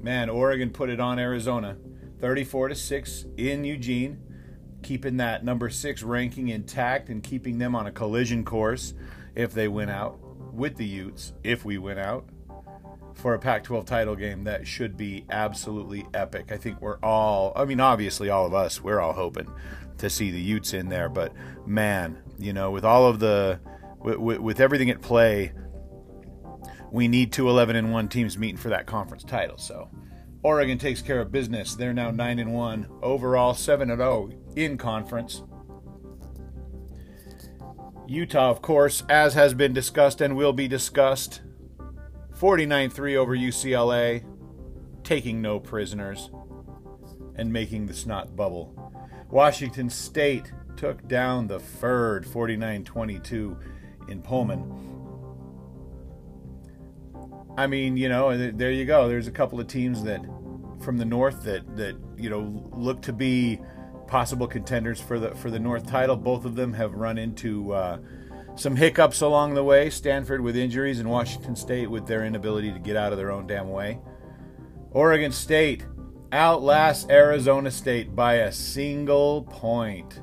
man, 0.00 0.30
Oregon 0.30 0.70
put 0.70 0.88
it 0.88 0.98
on 0.98 1.18
Arizona 1.18 1.76
34 2.20 2.68
to 2.68 2.74
6 2.74 3.24
in 3.36 3.64
Eugene, 3.64 4.20
keeping 4.82 5.16
that 5.18 5.44
number 5.44 5.68
6 5.68 6.02
ranking 6.02 6.48
intact 6.48 7.08
and 7.08 7.22
keeping 7.22 7.58
them 7.58 7.74
on 7.74 7.86
a 7.86 7.92
collision 7.92 8.44
course 8.44 8.94
if 9.34 9.52
they 9.52 9.68
win 9.68 9.88
out 9.88 10.18
with 10.52 10.76
the 10.76 10.84
Utes, 10.84 11.32
if 11.44 11.64
we 11.64 11.78
win 11.78 11.98
out 11.98 12.28
for 13.14 13.34
a 13.34 13.38
Pac 13.38 13.64
12 13.64 13.84
title 13.84 14.16
game 14.16 14.44
that 14.44 14.66
should 14.66 14.96
be 14.96 15.24
absolutely 15.30 16.06
epic. 16.14 16.50
I 16.50 16.56
think 16.56 16.80
we're 16.80 16.98
all, 16.98 17.52
I 17.54 17.64
mean, 17.64 17.80
obviously, 17.80 18.30
all 18.30 18.46
of 18.46 18.54
us, 18.54 18.82
we're 18.82 19.00
all 19.00 19.12
hoping 19.12 19.50
to 19.98 20.10
see 20.10 20.30
the 20.30 20.40
Utes 20.40 20.72
in 20.72 20.88
there. 20.88 21.08
But 21.08 21.32
man, 21.66 22.18
you 22.38 22.52
know, 22.52 22.70
with 22.70 22.84
all 22.84 23.06
of 23.06 23.20
the 23.20 23.60
with, 23.98 24.38
with, 24.38 24.60
everything 24.60 24.90
at 24.90 25.02
play, 25.02 25.52
we 26.90 27.06
need 27.06 27.32
two 27.32 27.48
11 27.48 27.76
and 27.76 27.92
one 27.92 28.08
teams 28.08 28.38
meeting 28.38 28.56
for 28.56 28.70
that 28.70 28.86
conference 28.86 29.22
title. 29.22 29.58
So 29.58 29.90
Oregon 30.42 30.78
takes 30.78 31.02
care 31.02 31.20
of 31.20 31.30
business. 31.30 31.74
They're 31.74 31.92
now 31.92 32.10
nine 32.10 32.38
and 32.38 32.54
one 32.54 32.88
overall, 33.02 33.54
seven 33.54 33.90
and 33.90 33.98
zero 33.98 34.30
oh 34.32 34.52
in 34.56 34.78
conference. 34.78 35.42
Utah, 38.06 38.50
of 38.50 38.60
course, 38.62 39.04
as 39.08 39.34
has 39.34 39.54
been 39.54 39.72
discussed 39.72 40.20
and 40.20 40.36
will 40.36 40.52
be 40.52 40.66
discussed, 40.66 41.42
49 42.34 42.90
3 42.90 43.16
over 43.16 43.36
UCLA, 43.36 44.24
taking 45.04 45.40
no 45.40 45.60
prisoners 45.60 46.30
and 47.36 47.52
making 47.52 47.86
the 47.86 47.94
snot 47.94 48.34
bubble. 48.34 48.74
Washington 49.30 49.88
State 49.90 50.52
took 50.76 51.06
down 51.06 51.46
the 51.46 51.60
Ferd 51.60 52.26
49 52.26 52.84
22 52.84 53.56
in 54.08 54.22
Pullman. 54.22 54.89
I 57.56 57.66
mean, 57.66 57.96
you 57.96 58.08
know, 58.08 58.36
there 58.50 58.70
you 58.70 58.84
go. 58.84 59.08
There's 59.08 59.26
a 59.26 59.32
couple 59.32 59.60
of 59.60 59.66
teams 59.66 60.02
that 60.04 60.22
from 60.80 60.96
the 60.96 61.04
north 61.04 61.42
that 61.44 61.76
that 61.76 61.96
you 62.16 62.30
know 62.30 62.70
look 62.72 63.02
to 63.02 63.12
be 63.12 63.60
possible 64.10 64.48
contenders 64.48 65.00
for 65.00 65.18
the 65.18 65.34
for 65.36 65.50
the 65.50 65.58
North 65.58 65.86
title. 65.86 66.16
Both 66.16 66.44
of 66.44 66.56
them 66.56 66.72
have 66.74 66.94
run 66.94 67.16
into 67.16 67.72
uh, 67.72 67.98
some 68.56 68.76
hiccups 68.76 69.20
along 69.20 69.54
the 69.54 69.64
way. 69.64 69.88
Stanford 69.88 70.40
with 70.42 70.56
injuries, 70.56 70.98
and 70.98 71.08
Washington 71.08 71.56
State 71.56 71.88
with 71.90 72.06
their 72.06 72.24
inability 72.24 72.72
to 72.72 72.78
get 72.78 72.96
out 72.96 73.12
of 73.12 73.18
their 73.18 73.30
own 73.30 73.46
damn 73.46 73.70
way. 73.70 74.00
Oregon 74.90 75.32
State 75.32 75.86
outlasts 76.32 77.08
Arizona 77.08 77.70
State 77.70 78.14
by 78.14 78.34
a 78.34 78.52
single 78.52 79.44
point. 79.44 80.20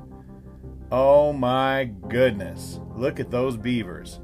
Oh 0.91 1.33
my 1.33 1.85
goodness. 2.07 2.79
Look 2.95 3.19
at 3.19 3.31
those 3.31 3.57
Beavers. 3.57 4.19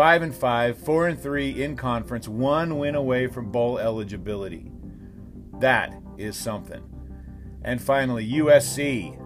5 0.00 0.22
and 0.22 0.34
5, 0.34 0.78
4 0.78 1.08
and 1.08 1.20
3 1.20 1.62
in 1.62 1.76
conference, 1.76 2.26
one 2.26 2.78
win 2.78 2.94
away 2.94 3.26
from 3.26 3.52
bowl 3.52 3.78
eligibility. 3.78 4.72
That 5.58 5.92
is 6.16 6.38
something. 6.38 6.82
And 7.62 7.82
finally, 7.82 8.26
USC 8.26 9.20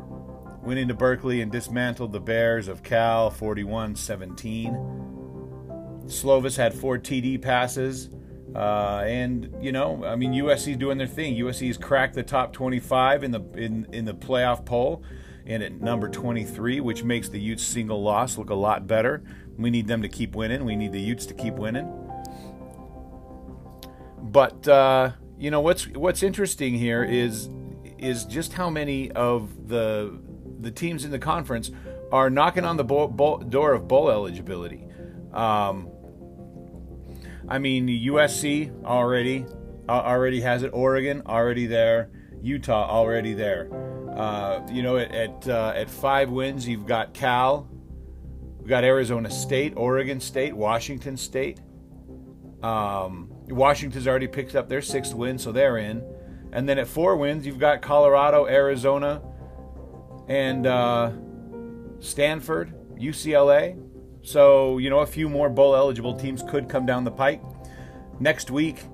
went 0.65 0.81
into 0.81 0.95
Berkeley 0.95 1.43
and 1.43 1.53
dismantled 1.53 2.11
the 2.11 2.19
Bears 2.19 2.67
of 2.67 2.83
Cal 2.83 3.31
41 3.31 3.95
17. 3.95 4.73
Slovis 6.07 6.57
had 6.57 6.75
four 6.75 6.99
TD 6.99 7.41
passes 7.41 8.11
uh, 8.55 9.03
and 9.07 9.53
you 9.61 9.73
know, 9.73 10.05
I 10.05 10.15
mean, 10.17 10.33
USC 10.33 10.73
is 10.73 10.77
doing 10.77 10.99
their 10.99 11.07
thing. 11.07 11.37
USC 11.37 11.67
has 11.67 11.77
cracked 11.77 12.15
the 12.15 12.23
top 12.23 12.53
25 12.53 13.25
in 13.25 13.31
the 13.33 13.41
in 13.55 13.87
in 13.93 14.05
the 14.05 14.15
playoff 14.15 14.65
poll, 14.65 15.03
and 15.45 15.63
at 15.63 15.81
number 15.81 16.09
23, 16.09 16.81
which 16.81 17.03
makes 17.03 17.29
the 17.29 17.41
Utes 17.41 17.65
single 17.65 18.03
loss 18.03 18.39
look 18.39 18.51
a 18.51 18.55
lot 18.55 18.87
better. 18.87 19.25
We 19.57 19.71
need 19.71 19.87
them 19.87 20.03
to 20.03 20.09
keep 20.09 20.35
winning. 20.35 20.65
We 20.65 20.77
need 20.77 20.93
the 20.93 21.01
Utes 21.01 21.27
to 21.27 21.35
keep 21.35 21.55
winning. 21.55 21.91
But 24.21 24.67
uh, 24.67 25.13
you 25.39 25.51
know 25.51 25.61
what's 25.61 25.87
what's 25.89 26.23
interesting 26.23 26.75
here 26.75 27.05
is 27.05 27.49
is 27.99 28.25
just 28.25 28.55
how 28.55 28.71
many 28.71 29.11
of 29.13 29.69
the 29.69 30.19
the 30.61 30.71
teams 30.71 31.05
in 31.05 31.11
the 31.11 31.19
conference 31.19 31.71
are 32.11 32.31
knocking 32.31 32.65
on 32.65 32.77
the 32.77 32.85
bowl, 32.85 33.09
bowl, 33.09 33.39
door 33.39 33.73
of 33.73 33.89
bowl 33.89 34.11
eligibility. 34.11 34.87
Um, 35.33 35.91
I 37.49 37.59
mean, 37.59 37.89
USC 37.89 38.85
already 38.85 39.47
uh, 39.89 39.93
already 39.93 40.41
has 40.41 40.63
it. 40.63 40.71
Oregon 40.73 41.23
already 41.27 41.67
there. 41.67 42.11
Utah 42.41 42.89
already 42.89 43.35
there. 43.35 43.69
Uh, 44.15 44.61
you 44.71 44.83
know, 44.83 44.97
at 44.97 45.13
at, 45.15 45.49
uh, 45.49 45.73
at, 45.75 45.91
five 45.91 46.31
wins, 46.31 46.69
you've 46.69 46.87
got 46.87 47.15
Cal, 47.15 47.69
we've 48.65 48.71
got 48.71 48.83
Arizona 48.83 49.31
State, 49.31 49.75
Oregon 49.77 50.19
State, 50.19 50.57
Washington 50.57 51.19
State. 51.19 51.61
Um, 52.63 53.29
Washington's 53.47 54.09
already 54.09 54.27
picked 54.27 54.57
up 54.57 54.71
their 54.71 54.81
sixth 54.81 55.13
win, 55.13 55.37
so 55.37 55.53
they're 55.53 55.77
in. 55.77 56.03
And 56.51 56.67
then 56.67 56.79
at 56.79 56.87
four 56.87 57.17
wins, 57.17 57.45
you've 57.45 57.59
got 57.59 57.83
Colorado, 57.83 58.47
Arizona, 58.47 59.21
and 60.29 60.67
uh, 60.67 61.13
Stanford, 62.01 62.73
UCLA. 62.97 63.79
So, 64.23 64.79
you 64.79 64.89
know, 64.89 65.01
a 65.01 65.07
few 65.07 65.29
more 65.29 65.51
bowl 65.51 65.77
eligible 65.77 66.15
teams 66.15 66.43
could 66.43 66.67
come 66.71 66.87
down 66.87 67.05
the 67.05 67.11
pike. 67.11 67.43
Next 68.19 68.51
week, 68.51 68.85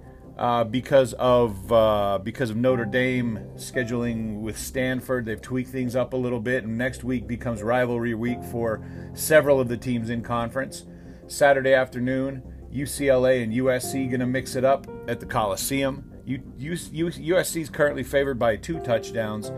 uh, 0.41 0.65
because 0.65 1.13
of 1.15 1.71
uh, 1.71 2.19
because 2.23 2.49
of 2.49 2.57
Notre 2.57 2.87
Dame 2.87 3.39
scheduling 3.57 4.41
with 4.41 4.59
Stanford, 4.59 5.27
they've 5.27 5.41
tweaked 5.41 5.69
things 5.69 5.95
up 5.95 6.15
a 6.15 6.17
little 6.17 6.41
bit, 6.41 6.65
and 6.65 6.79
next 6.79 7.05
week 7.05 7.27
becomes 7.27 7.63
rivalry 7.63 8.15
week 8.15 8.43
for 8.45 8.83
several 9.13 9.61
of 9.61 9.69
the 9.69 9.77
teams 9.77 10.09
in 10.09 10.23
conference. 10.23 10.87
Saturday 11.27 11.75
afternoon, 11.75 12.43
UCLA 12.73 13.43
and 13.43 13.53
USC 13.53 14.09
going 14.09 14.21
to 14.21 14.27
mix 14.27 14.57
it 14.57 14.65
up 14.65 14.87
at 15.07 15.21
the 15.21 15.27
Coliseum. 15.27 16.11
U- 16.25 16.43
U- 16.57 16.73
USC 16.75 17.61
is 17.61 17.69
currently 17.69 18.03
favored 18.03 18.39
by 18.39 18.57
two 18.57 18.81
touchdowns, 18.81 19.53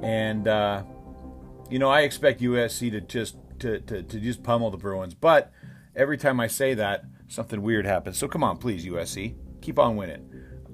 and 0.00 0.46
uh, 0.46 0.84
you 1.68 1.80
know 1.80 1.90
I 1.90 2.02
expect 2.02 2.40
USC 2.40 2.92
to 2.92 3.00
just 3.00 3.36
to, 3.58 3.80
to, 3.80 4.04
to 4.04 4.20
just 4.20 4.44
pummel 4.44 4.70
the 4.70 4.76
Bruins. 4.76 5.14
But 5.14 5.50
every 5.96 6.18
time 6.18 6.38
I 6.38 6.46
say 6.46 6.74
that, 6.74 7.02
something 7.26 7.62
weird 7.62 7.84
happens. 7.84 8.16
So 8.16 8.28
come 8.28 8.44
on, 8.44 8.58
please, 8.58 8.86
USC, 8.86 9.34
keep 9.60 9.78
on 9.78 9.96
winning. 9.96 10.28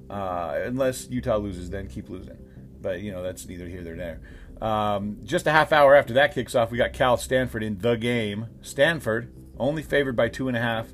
Uh, 0.09 0.61
unless 0.64 1.09
Utah 1.11 1.37
loses, 1.37 1.70
then 1.70 1.89
keep 1.89 2.09
losing. 2.09 2.39
But 2.80 3.01
you 3.01 3.12
know 3.12 3.22
that's 3.22 3.47
neither 3.47 3.66
here 3.66 3.82
nor 3.82 3.97
there. 3.97 4.20
Um, 4.61 5.18
just 5.24 5.47
a 5.47 5.51
half 5.51 5.72
hour 5.72 5.95
after 5.95 6.14
that 6.14 6.32
kicks 6.34 6.55
off, 6.55 6.70
we 6.70 6.78
got 6.78 6.93
Cal 6.93 7.16
Stanford 7.16 7.62
in 7.62 7.78
the 7.78 7.97
game. 7.97 8.47
Stanford 8.62 9.32
only 9.59 9.82
favored 9.82 10.16
by 10.16 10.28
two 10.28 10.49
and 10.49 10.57
a 10.57 10.61
half 10.61 10.89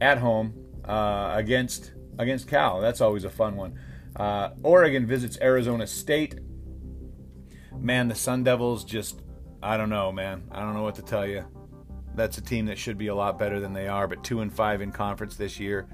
at 0.00 0.18
home 0.18 0.54
uh, 0.84 1.32
against 1.34 1.92
against 2.18 2.48
Cal. 2.48 2.80
That's 2.80 3.00
always 3.00 3.24
a 3.24 3.30
fun 3.30 3.56
one. 3.56 3.78
Uh, 4.14 4.50
Oregon 4.62 5.06
visits 5.06 5.38
Arizona 5.40 5.86
State. 5.86 6.36
Man, 7.78 8.08
the 8.08 8.14
Sun 8.14 8.44
Devils 8.44 8.84
just 8.84 9.20
I 9.62 9.76
don't 9.76 9.90
know, 9.90 10.12
man. 10.12 10.44
I 10.50 10.60
don't 10.60 10.74
know 10.74 10.82
what 10.82 10.94
to 10.96 11.02
tell 11.02 11.26
you. 11.26 11.44
That's 12.14 12.38
a 12.38 12.40
team 12.40 12.66
that 12.66 12.78
should 12.78 12.96
be 12.96 13.08
a 13.08 13.14
lot 13.14 13.38
better 13.38 13.60
than 13.60 13.72
they 13.72 13.88
are, 13.88 14.08
but 14.08 14.24
two 14.24 14.40
and 14.40 14.52
five 14.52 14.80
in 14.80 14.90
conference 14.92 15.36
this 15.36 15.60
year. 15.60 15.86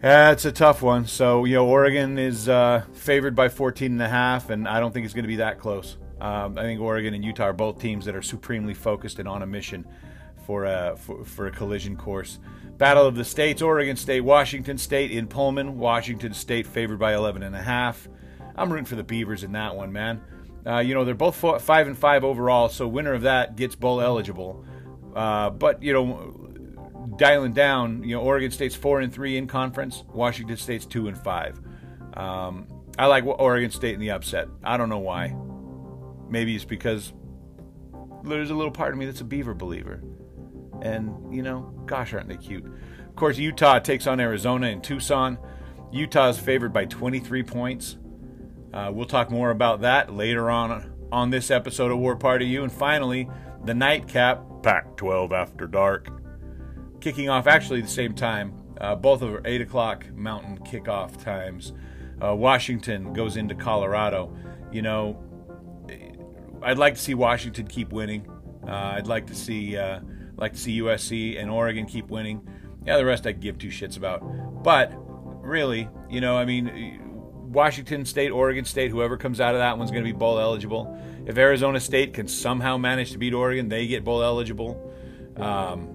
That's 0.00 0.44
a 0.44 0.52
tough 0.52 0.82
one. 0.82 1.06
So 1.06 1.44
you 1.44 1.54
know, 1.54 1.66
Oregon 1.66 2.18
is 2.18 2.48
uh, 2.48 2.84
favored 2.92 3.34
by 3.34 3.48
14 3.48 3.92
and 3.92 4.02
a 4.02 4.08
half, 4.08 4.50
and 4.50 4.68
I 4.68 4.80
don't 4.80 4.92
think 4.92 5.04
it's 5.04 5.14
going 5.14 5.24
to 5.24 5.28
be 5.28 5.36
that 5.36 5.58
close. 5.58 5.96
Um, 6.20 6.58
I 6.58 6.62
think 6.62 6.80
Oregon 6.80 7.14
and 7.14 7.24
Utah 7.24 7.44
are 7.44 7.52
both 7.52 7.80
teams 7.80 8.04
that 8.04 8.14
are 8.14 8.22
supremely 8.22 8.74
focused 8.74 9.18
and 9.18 9.28
on 9.28 9.42
a 9.42 9.46
mission 9.46 9.86
for 10.46 10.64
a 10.64 10.96
for, 10.96 11.24
for 11.24 11.46
a 11.46 11.50
collision 11.50 11.96
course. 11.96 12.38
Battle 12.76 13.06
of 13.06 13.14
the 13.14 13.24
States: 13.24 13.62
Oregon 13.62 13.96
State, 13.96 14.20
Washington 14.20 14.78
State 14.78 15.10
in 15.10 15.26
Pullman. 15.26 15.78
Washington 15.78 16.34
State 16.34 16.66
favored 16.66 16.98
by 16.98 17.14
11 17.14 17.42
and 17.42 17.54
a 17.54 17.62
half. 17.62 18.08
I'm 18.56 18.70
rooting 18.70 18.84
for 18.84 18.96
the 18.96 19.04
Beavers 19.04 19.42
in 19.42 19.52
that 19.52 19.74
one, 19.74 19.92
man. 19.92 20.22
Uh, 20.66 20.78
you 20.78 20.94
know, 20.94 21.04
they're 21.04 21.14
both 21.14 21.36
four, 21.36 21.58
five 21.58 21.86
and 21.86 21.96
five 21.96 22.24
overall, 22.24 22.68
so 22.68 22.88
winner 22.88 23.12
of 23.12 23.22
that 23.22 23.56
gets 23.56 23.74
bowl 23.74 24.00
eligible. 24.00 24.64
Uh, 25.14 25.50
but 25.50 25.82
you 25.82 25.92
know, 25.92 26.43
dialing 27.16 27.52
down, 27.52 28.02
you 28.02 28.16
know, 28.16 28.22
Oregon 28.22 28.50
State's 28.50 28.74
four 28.74 29.00
and 29.00 29.12
three 29.12 29.36
in 29.36 29.46
conference. 29.46 30.04
Washington 30.12 30.56
State's 30.56 30.86
two 30.86 31.08
and 31.08 31.16
five. 31.16 31.60
Um, 32.14 32.68
I 32.98 33.06
like 33.06 33.24
Oregon 33.24 33.70
State 33.70 33.94
in 33.94 34.00
the 34.00 34.10
upset. 34.10 34.48
I 34.62 34.76
don't 34.76 34.88
know 34.88 34.98
why. 34.98 35.36
Maybe 36.28 36.54
it's 36.54 36.64
because 36.64 37.12
there's 38.24 38.50
a 38.50 38.54
little 38.54 38.72
part 38.72 38.92
of 38.92 38.98
me 38.98 39.06
that's 39.06 39.20
a 39.20 39.24
Beaver 39.24 39.54
believer, 39.54 40.02
and 40.82 41.34
you 41.34 41.42
know, 41.42 41.74
gosh, 41.86 42.14
aren't 42.14 42.28
they 42.28 42.36
cute? 42.36 42.64
Of 42.64 43.16
course, 43.16 43.38
Utah 43.38 43.78
takes 43.78 44.06
on 44.06 44.20
Arizona 44.20 44.68
in 44.68 44.80
Tucson. 44.80 45.38
Utah 45.92 46.28
is 46.28 46.38
favored 46.38 46.72
by 46.72 46.86
23 46.86 47.42
points. 47.44 47.96
Uh, 48.72 48.90
we'll 48.92 49.06
talk 49.06 49.30
more 49.30 49.50
about 49.50 49.82
that 49.82 50.12
later 50.12 50.50
on 50.50 50.92
on 51.12 51.30
this 51.30 51.50
episode 51.52 51.92
of 51.92 51.98
War 51.98 52.16
Party 52.16 52.46
U. 52.46 52.64
And 52.64 52.72
finally, 52.72 53.28
the 53.64 53.74
nightcap, 53.74 54.42
Pac 54.64 54.96
12 54.96 55.32
After 55.32 55.68
Dark, 55.68 56.08
kicking 57.04 57.28
off 57.28 57.46
actually 57.46 57.82
the 57.82 57.86
same 57.86 58.14
time. 58.14 58.54
Uh, 58.80 58.96
both 58.96 59.20
of 59.20 59.44
8 59.44 59.60
o'clock 59.60 60.10
mountain 60.14 60.58
kickoff 60.60 61.22
times. 61.22 61.74
Uh, 62.22 62.34
Washington 62.34 63.12
goes 63.12 63.36
into 63.36 63.54
Colorado. 63.54 64.34
You 64.72 64.80
know, 64.80 65.22
I'd 66.62 66.78
like 66.78 66.94
to 66.94 67.00
see 67.00 67.12
Washington 67.12 67.66
keep 67.66 67.92
winning. 67.92 68.26
Uh, 68.66 68.94
I'd 68.96 69.06
like 69.06 69.26
to 69.26 69.34
see 69.34 69.76
uh, 69.76 70.00
like 70.36 70.54
to 70.54 70.58
see 70.58 70.80
USC 70.80 71.38
and 71.38 71.50
Oregon 71.50 71.84
keep 71.84 72.08
winning. 72.08 72.48
Yeah, 72.86 72.96
the 72.96 73.04
rest 73.04 73.26
I 73.26 73.32
give 73.32 73.58
two 73.58 73.68
shits 73.68 73.98
about. 73.98 74.22
But 74.62 74.90
really, 75.46 75.90
you 76.08 76.22
know, 76.22 76.38
I 76.38 76.46
mean, 76.46 77.00
Washington 77.52 78.06
State, 78.06 78.30
Oregon 78.30 78.64
State, 78.64 78.90
whoever 78.90 79.18
comes 79.18 79.42
out 79.42 79.54
of 79.54 79.60
that 79.60 79.76
one's 79.76 79.90
going 79.90 80.02
to 80.02 80.10
be 80.10 80.16
bowl 80.16 80.40
eligible. 80.40 80.98
If 81.26 81.36
Arizona 81.36 81.80
State 81.80 82.14
can 82.14 82.28
somehow 82.28 82.78
manage 82.78 83.12
to 83.12 83.18
beat 83.18 83.34
Oregon, 83.34 83.68
they 83.68 83.86
get 83.86 84.04
bowl 84.04 84.22
eligible. 84.22 84.90
Um, 85.36 85.93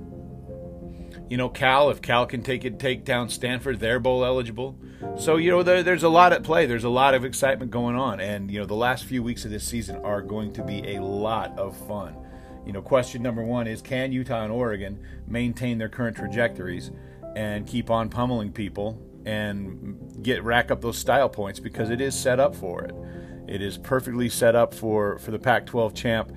you 1.29 1.37
know, 1.37 1.49
Cal, 1.49 1.89
if 1.89 2.01
Cal 2.01 2.25
can 2.25 2.41
take 2.41 2.65
it, 2.65 2.79
take 2.79 3.05
down 3.05 3.29
Stanford, 3.29 3.79
they're 3.79 3.99
bowl 3.99 4.25
eligible. 4.25 4.77
So 5.17 5.37
you 5.37 5.51
know, 5.51 5.63
there, 5.63 5.83
there's 5.83 6.03
a 6.03 6.09
lot 6.09 6.33
at 6.33 6.43
play. 6.43 6.65
There's 6.65 6.83
a 6.83 6.89
lot 6.89 7.13
of 7.13 7.23
excitement 7.23 7.71
going 7.71 7.95
on, 7.95 8.19
and 8.19 8.49
you 8.49 8.59
know, 8.59 8.65
the 8.65 8.75
last 8.75 9.05
few 9.05 9.21
weeks 9.21 9.45
of 9.45 9.51
this 9.51 9.63
season 9.63 9.97
are 9.97 10.21
going 10.21 10.53
to 10.53 10.63
be 10.63 10.95
a 10.95 11.01
lot 11.01 11.57
of 11.57 11.77
fun. 11.87 12.15
You 12.65 12.73
know, 12.73 12.81
question 12.81 13.21
number 13.21 13.43
one 13.43 13.67
is: 13.67 13.81
Can 13.81 14.11
Utah 14.11 14.43
and 14.43 14.51
Oregon 14.51 14.99
maintain 15.27 15.77
their 15.77 15.89
current 15.89 16.17
trajectories 16.17 16.91
and 17.35 17.67
keep 17.67 17.89
on 17.89 18.09
pummeling 18.09 18.51
people 18.51 18.99
and 19.25 20.19
get 20.23 20.43
rack 20.43 20.71
up 20.71 20.81
those 20.81 20.97
style 20.97 21.29
points 21.29 21.59
because 21.59 21.89
it 21.89 22.01
is 22.01 22.17
set 22.17 22.39
up 22.39 22.55
for 22.55 22.83
it. 22.83 22.95
It 23.47 23.61
is 23.61 23.77
perfectly 23.77 24.29
set 24.29 24.55
up 24.55 24.73
for 24.73 25.19
for 25.19 25.31
the 25.31 25.39
Pac-12 25.39 25.95
champ 25.95 26.31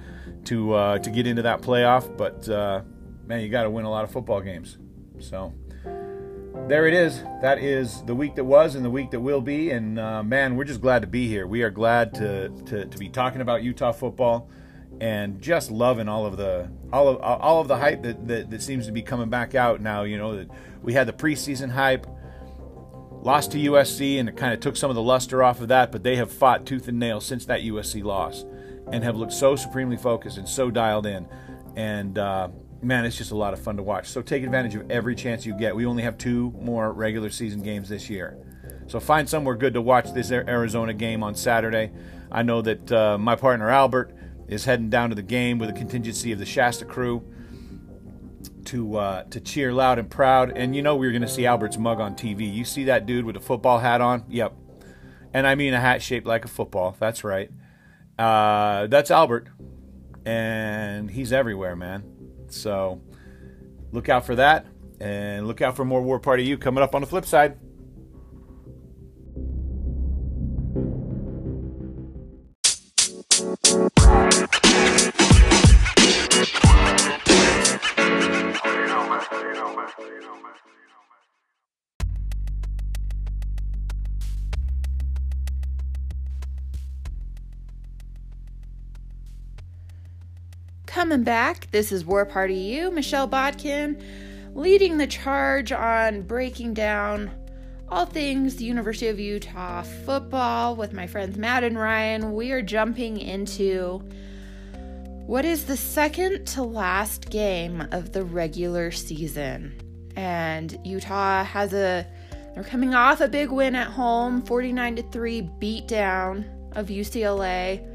to 0.45 0.75
uh, 0.75 0.99
to 0.99 1.11
get 1.11 1.27
into 1.27 1.43
that 1.43 1.63
playoff. 1.63 2.15
But 2.17 2.49
uh, 2.49 2.83
man, 3.27 3.41
you 3.41 3.49
got 3.49 3.65
to 3.65 3.71
win 3.71 3.85
a 3.85 3.91
lot 3.91 4.05
of 4.05 4.11
football 4.11 4.41
games. 4.41 4.79
So 5.23 5.53
there 6.69 6.87
it 6.87 6.95
is. 6.95 7.23
That 7.41 7.59
is 7.59 8.03
the 8.05 8.15
week 8.15 8.35
that 8.37 8.45
was 8.45 8.75
and 8.75 8.85
the 8.85 8.91
week 8.91 9.11
that 9.13 9.21
will 9.21 9.41
be. 9.41 9.71
And 9.71 9.99
uh, 9.99 10.23
man, 10.23 10.57
we're 10.57 10.65
just 10.65 10.81
glad 10.81 11.03
to 11.03 11.09
be 11.09 11.29
here. 11.29 11.47
We 11.47 11.63
are 11.63 11.71
glad 11.71 12.15
to, 12.15 12.51
to 12.67 12.87
to 12.87 12.99
be 12.99 13.09
talking 13.09 13.41
about 13.41 13.63
Utah 13.63 13.93
football 13.93 14.51
and 15.01 15.41
just 15.41 15.71
loving 15.71 16.09
all 16.09 16.27
of 16.27 16.37
the 16.37 16.71
all 16.93 17.09
of 17.09 17.17
all 17.21 17.61
of 17.61 17.69
the 17.69 17.77
hype 17.77 18.03
that, 18.03 18.27
that, 18.29 18.51
that 18.51 18.63
seems 18.63 18.87
to 18.87 18.93
be 18.93 19.03
coming 19.03 19.29
back 19.29 19.55
out 19.55 19.81
now. 19.81 20.03
You 20.03 20.19
know 20.19 20.47
we 20.83 20.93
had 20.93 21.07
the 21.07 21.13
preseason 21.13 21.71
hype 21.71 22.07
lost 23.23 23.53
to 23.53 23.59
USC, 23.59 24.19
and 24.19 24.29
it 24.29 24.37
kind 24.37 24.53
of 24.53 24.61
took 24.61 24.77
some 24.77 24.91
of 24.91 24.97
the 24.97 25.03
luster 25.03 25.43
off 25.43 25.61
of 25.61 25.69
that. 25.69 25.93
But 25.93 26.03
they 26.03 26.17
have 26.17 26.31
fought 26.31 26.67
tooth 26.67 26.89
and 26.89 26.99
nail 26.99 27.21
since 27.21 27.47
that 27.47 27.61
USC 27.61 28.05
loss, 28.05 28.45
and 28.93 29.03
have 29.03 29.17
looked 29.17 29.33
so 29.33 29.57
supremely 29.57 29.97
focused 29.97 30.39
and 30.39 30.49
so 30.49 30.71
dialed 30.71 31.07
in. 31.07 31.29
And 31.75 32.19
uh, 32.19 32.49
man, 32.83 33.05
it's 33.05 33.17
just 33.17 33.31
a 33.31 33.37
lot 33.37 33.53
of 33.53 33.61
fun 33.61 33.77
to 33.77 33.83
watch. 33.83 34.09
So 34.09 34.23
take 34.23 34.43
advantage 34.43 34.75
of 34.75 34.91
every 34.91 35.15
chance 35.15 35.47
you 35.47 35.57
get. 35.57 35.75
We 35.75 35.87
only 35.87 36.03
have 36.03 36.19
two 36.19 36.53
more 36.61 36.93
regular 36.93 37.31
season 37.31 37.63
games 37.63 37.89
this 37.89 38.11
year. 38.11 38.37
So 38.87 39.01
find 39.01 39.29
somewhere 39.29 39.55
good 39.55 39.75
to 39.75 39.81
watch 39.81 40.13
this 40.13 40.31
Arizona 40.31 40.93
game 40.93 41.23
on 41.23 41.35
Saturday. 41.35 41.93
I 42.31 42.43
know 42.43 42.63
that 42.63 42.93
uh, 42.93 43.19
my 43.19 43.37
partner 43.37 43.71
Albert 43.71 44.15
is 44.49 44.65
heading 44.65 44.91
down 44.91 45.11
to 45.11 45.15
the 45.15 45.23
game 45.23 45.59
with 45.59 45.71
a 45.71 45.73
contingency 45.73 46.33
of 46.33 46.39
the 46.39 46.47
Shasta 46.47 46.85
crew 46.85 47.25
to 48.67 48.97
uh, 48.97 49.23
to 49.25 49.41
cheer 49.41 49.73
loud 49.73 49.99
and 49.99 50.11
proud. 50.11 50.53
And 50.57 50.75
you 50.75 50.83
know 50.83 50.97
we 50.97 51.07
are 51.07 51.13
going 51.13 51.23
to 51.23 51.29
see 51.29 51.47
Albert's 51.47 51.79
mug 51.79 52.01
on 52.01 52.15
TV. 52.15 52.53
You 52.53 52.65
see 52.65 52.85
that 52.85 53.07
dude 53.07 53.25
with 53.25 53.37
a 53.37 53.41
football 53.41 53.79
hat 53.79 54.01
on? 54.01 54.25
Yep. 54.29 54.55
And 55.33 55.47
I 55.47 55.55
mean 55.55 55.75
a 55.75 55.81
hat 55.81 56.03
shaped 56.03 56.27
like 56.27 56.45
a 56.45 56.49
football. 56.49 56.97
That's 56.99 57.25
right. 57.25 57.51
Uh, 58.19 58.89
that's 58.89 59.11
Albert, 59.11 59.49
and 60.27 61.11
he's 61.11 61.33
everywhere, 61.33 61.75
man. 61.75 62.12
So 62.53 63.01
look 63.93 64.09
out 64.09 64.27
for 64.27 64.37
that, 64.37 64.67
and 65.01 65.47
look 65.47 65.61
out 65.61 65.77
for 65.77 65.85
more 65.85 66.03
War 66.03 66.21
Party 66.21 66.45
U 66.45 66.59
coming 66.59 66.83
up 66.83 66.95
on 66.95 67.01
the 67.01 67.07
flip 67.07 67.27
side. 67.27 67.59
Coming 91.23 91.35
back, 91.37 91.71
this 91.71 91.93
is 91.93 92.05
War 92.05 92.27
Party 92.27 92.57
U, 92.57 92.91
Michelle 92.91 93.29
Bodkin, 93.29 94.03
leading 94.57 94.99
the 94.99 95.07
charge 95.07 95.71
on 95.71 96.23
breaking 96.23 96.75
down 96.75 97.31
all 97.89 98.07
things 98.07 98.57
the 98.57 98.65
University 98.65 99.07
of 99.07 99.21
Utah 99.21 99.83
football 99.83 100.75
with 100.75 100.93
my 100.93 101.07
friends 101.07 101.39
Matt 101.39 101.63
and 101.63 101.79
Ryan. 101.79 102.33
We 102.33 102.51
are 102.51 102.61
jumping 102.61 103.19
into 103.19 104.03
what 105.25 105.45
is 105.45 105.67
the 105.67 105.77
second 105.77 106.45
to 106.47 106.65
last 106.65 107.31
game 107.31 107.87
of 107.93 108.11
the 108.11 108.25
regular 108.25 108.91
season. 108.91 109.81
And 110.17 110.77
Utah 110.83 111.45
has 111.45 111.73
a 111.73 112.05
they're 112.53 112.65
coming 112.65 112.97
off 112.97 113.21
a 113.21 113.29
big 113.29 113.53
win 113.53 113.77
at 113.77 113.87
home, 113.87 114.43
49 114.43 114.97
to 114.97 115.03
3 115.05 115.41
beat 115.61 115.87
down 115.87 116.45
of 116.73 116.89
UCLA. 116.89 117.92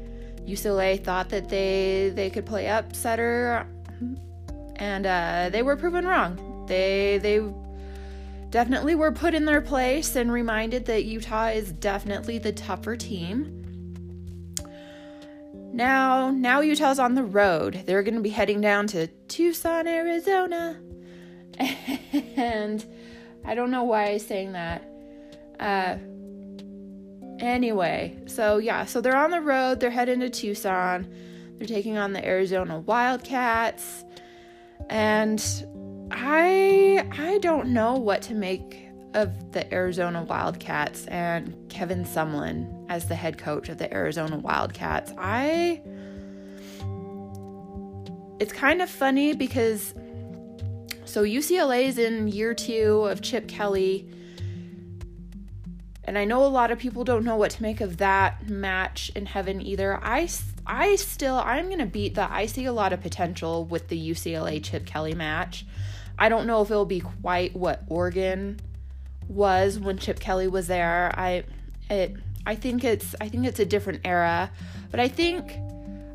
UCLA 0.48 1.02
thought 1.02 1.28
that 1.28 1.48
they 1.48 2.10
they 2.14 2.30
could 2.30 2.46
play 2.46 2.64
upsetter, 2.64 3.66
and 4.76 5.06
uh, 5.06 5.50
they 5.52 5.62
were 5.62 5.76
proven 5.76 6.06
wrong. 6.06 6.64
They 6.66 7.18
they 7.18 7.40
definitely 8.50 8.94
were 8.94 9.12
put 9.12 9.34
in 9.34 9.44
their 9.44 9.60
place 9.60 10.16
and 10.16 10.32
reminded 10.32 10.86
that 10.86 11.04
Utah 11.04 11.48
is 11.48 11.72
definitely 11.72 12.38
the 12.38 12.52
tougher 12.52 12.96
team. 12.96 13.54
Now, 15.72 16.30
now 16.30 16.60
Utah's 16.60 16.98
on 16.98 17.14
the 17.14 17.22
road. 17.22 17.82
They're 17.86 18.02
going 18.02 18.14
to 18.14 18.20
be 18.20 18.30
heading 18.30 18.60
down 18.60 18.86
to 18.88 19.06
Tucson, 19.28 19.86
Arizona. 19.86 20.80
and 21.58 22.84
I 23.44 23.54
don't 23.54 23.70
know 23.70 23.84
why 23.84 24.06
I'm 24.06 24.18
saying 24.18 24.52
that. 24.52 24.82
Uh, 25.60 25.98
Anyway, 27.38 28.16
so 28.26 28.58
yeah, 28.58 28.84
so 28.84 29.00
they're 29.00 29.16
on 29.16 29.30
the 29.30 29.40
road, 29.40 29.80
they're 29.80 29.90
heading 29.90 30.20
to 30.20 30.30
Tucson. 30.30 31.06
They're 31.58 31.66
taking 31.66 31.96
on 31.96 32.12
the 32.12 32.24
Arizona 32.24 32.80
Wildcats. 32.80 34.04
And 34.88 35.42
I 36.10 37.06
I 37.16 37.38
don't 37.38 37.68
know 37.68 37.94
what 37.94 38.22
to 38.22 38.34
make 38.34 38.88
of 39.14 39.52
the 39.52 39.72
Arizona 39.72 40.22
Wildcats 40.22 41.06
and 41.06 41.54
Kevin 41.68 42.04
Sumlin 42.04 42.86
as 42.88 43.08
the 43.08 43.14
head 43.14 43.38
coach 43.38 43.68
of 43.68 43.78
the 43.78 43.92
Arizona 43.92 44.38
Wildcats. 44.38 45.12
I 45.18 45.82
it's 48.38 48.52
kind 48.52 48.80
of 48.80 48.88
funny 48.88 49.34
because 49.34 49.94
so 51.04 51.24
UCLA 51.24 51.84
is 51.84 51.98
in 51.98 52.28
year 52.28 52.54
2 52.54 53.06
of 53.06 53.22
Chip 53.22 53.48
Kelly 53.48 54.08
and 56.08 56.16
I 56.16 56.24
know 56.24 56.42
a 56.42 56.48
lot 56.48 56.70
of 56.70 56.78
people 56.78 57.04
don't 57.04 57.22
know 57.22 57.36
what 57.36 57.50
to 57.50 57.62
make 57.62 57.82
of 57.82 57.98
that 57.98 58.48
match 58.48 59.12
in 59.14 59.26
heaven 59.26 59.60
either. 59.60 60.02
I, 60.02 60.26
I 60.66 60.96
still, 60.96 61.36
I'm 61.36 61.66
going 61.66 61.80
to 61.80 61.86
beat 61.86 62.14
that. 62.14 62.30
I 62.30 62.46
see 62.46 62.64
a 62.64 62.72
lot 62.72 62.94
of 62.94 63.02
potential 63.02 63.66
with 63.66 63.88
the 63.88 64.10
UCLA 64.10 64.64
Chip 64.64 64.86
Kelly 64.86 65.12
match. 65.12 65.66
I 66.18 66.30
don't 66.30 66.46
know 66.46 66.62
if 66.62 66.70
it'll 66.70 66.86
be 66.86 67.00
quite 67.00 67.54
what 67.54 67.82
Oregon 67.88 68.58
was 69.28 69.78
when 69.78 69.98
Chip 69.98 70.18
Kelly 70.18 70.48
was 70.48 70.66
there. 70.66 71.12
I, 71.14 71.44
it, 71.90 72.16
I 72.46 72.54
think 72.54 72.84
it's, 72.84 73.14
I 73.20 73.28
think 73.28 73.44
it's 73.44 73.60
a 73.60 73.66
different 73.66 74.00
era, 74.06 74.50
but 74.90 75.00
I 75.00 75.08
think, 75.08 75.58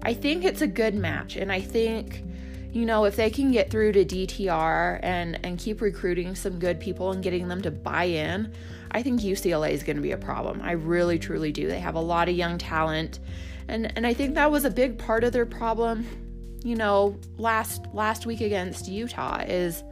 I 0.01 0.15
think 0.15 0.43
it's 0.43 0.61
a 0.61 0.67
good 0.67 0.95
match. 0.95 1.35
And 1.35 1.51
I 1.51 1.61
think, 1.61 2.23
you 2.71 2.87
know, 2.87 3.05
if 3.05 3.15
they 3.15 3.29
can 3.29 3.51
get 3.51 3.69
through 3.69 3.91
to 3.91 4.03
DTR 4.03 5.01
and, 5.03 5.39
and 5.45 5.59
keep 5.59 5.81
recruiting 5.81 6.33
some 6.33 6.57
good 6.57 6.79
people 6.79 7.11
and 7.11 7.21
getting 7.21 7.47
them 7.47 7.61
to 7.61 7.69
buy 7.69 8.05
in, 8.05 8.51
I 8.93 9.01
think 9.01 9.21
UCLA 9.21 9.71
is 9.71 9.83
going 9.83 9.95
to 9.95 10.01
be 10.01 10.11
a 10.11 10.17
problem. 10.17 10.61
I 10.61 10.73
really 10.73 11.17
truly 11.17 11.51
do. 11.51 11.67
They 11.67 11.79
have 11.79 11.95
a 11.95 12.01
lot 12.01 12.29
of 12.29 12.35
young 12.35 12.57
talent. 12.57 13.19
And 13.67 13.91
and 13.95 14.05
I 14.05 14.13
think 14.13 14.35
that 14.35 14.51
was 14.51 14.65
a 14.65 14.69
big 14.69 14.97
part 14.97 15.23
of 15.23 15.31
their 15.31 15.45
problem, 15.45 16.05
you 16.63 16.75
know, 16.75 17.19
last 17.37 17.87
last 17.93 18.25
week 18.25 18.41
against 18.41 18.87
Utah 18.87 19.41
is 19.47 19.83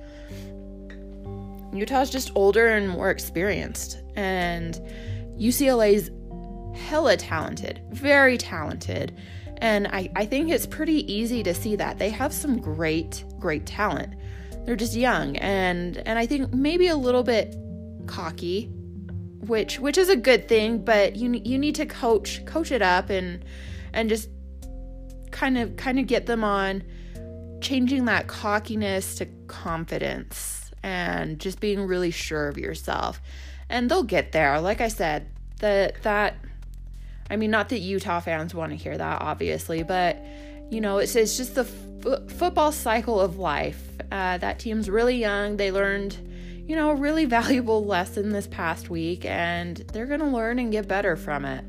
Utah's 1.73 2.09
just 2.09 2.31
older 2.35 2.67
and 2.67 2.89
more 2.89 3.09
experienced 3.09 3.97
and 4.15 4.79
UCLA's 5.37 6.11
hella 6.77 7.15
talented, 7.17 7.81
very 7.91 8.37
talented. 8.37 9.17
And 9.57 9.87
I, 9.87 10.09
I 10.15 10.25
think 10.25 10.49
it's 10.49 10.65
pretty 10.65 11.11
easy 11.11 11.43
to 11.43 11.53
see 11.53 11.75
that. 11.75 11.97
They 11.97 12.09
have 12.09 12.33
some 12.33 12.59
great, 12.59 13.23
great 13.39 13.65
talent. 13.65 14.15
They're 14.65 14.75
just 14.75 14.95
young 14.95 15.37
and 15.37 15.97
and 16.05 16.19
I 16.19 16.25
think 16.27 16.53
maybe 16.53 16.87
a 16.87 16.95
little 16.95 17.23
bit 17.23 17.55
cocky 18.05 18.69
which 19.47 19.79
which 19.79 19.97
is 19.97 20.09
a 20.09 20.15
good 20.15 20.47
thing, 20.47 20.79
but 20.79 21.15
you 21.15 21.31
you 21.43 21.57
need 21.57 21.75
to 21.75 21.85
coach 21.85 22.45
coach 22.45 22.71
it 22.71 22.81
up 22.81 23.09
and 23.09 23.43
and 23.93 24.09
just 24.09 24.29
kind 25.31 25.57
of 25.57 25.75
kind 25.75 25.99
of 25.99 26.07
get 26.07 26.25
them 26.25 26.43
on 26.43 26.83
changing 27.61 28.05
that 28.05 28.27
cockiness 28.27 29.15
to 29.15 29.25
confidence 29.47 30.71
and 30.83 31.39
just 31.39 31.59
being 31.59 31.85
really 31.85 32.11
sure 32.11 32.47
of 32.47 32.57
yourself. 32.57 33.21
And 33.69 33.89
they'll 33.89 34.03
get 34.03 34.31
there. 34.31 34.59
Like 34.59 34.81
I 34.81 34.87
said, 34.87 35.29
that 35.59 36.01
that 36.03 36.35
I 37.29 37.37
mean, 37.37 37.49
not 37.49 37.69
that 37.69 37.79
Utah 37.79 38.19
fans 38.19 38.53
want 38.53 38.71
to 38.71 38.75
hear 38.75 38.97
that, 38.97 39.21
obviously, 39.21 39.83
but 39.83 40.21
you 40.69 40.81
know, 40.81 40.97
it's, 40.97 41.15
it's 41.15 41.37
just 41.37 41.55
the 41.55 41.61
f- 41.61 42.31
football 42.37 42.71
cycle 42.71 43.19
of 43.21 43.37
life. 43.37 43.81
Uh, 44.11 44.37
that 44.37 44.59
team's 44.59 44.89
really 44.89 45.15
young. 45.15 45.55
They 45.55 45.71
learned, 45.71 46.17
you 46.67 46.75
know, 46.75 46.91
a 46.91 46.95
really 46.95 47.25
valuable 47.39 47.85
lesson 47.85 48.29
this 48.29 48.47
past 48.47 48.89
week, 48.89 49.25
and 49.25 49.77
they're 49.93 50.05
going 50.05 50.19
to 50.19 50.27
learn 50.27 50.59
and 50.59 50.71
get 50.71 50.87
better 50.87 51.15
from 51.15 51.45
it. 51.45 51.65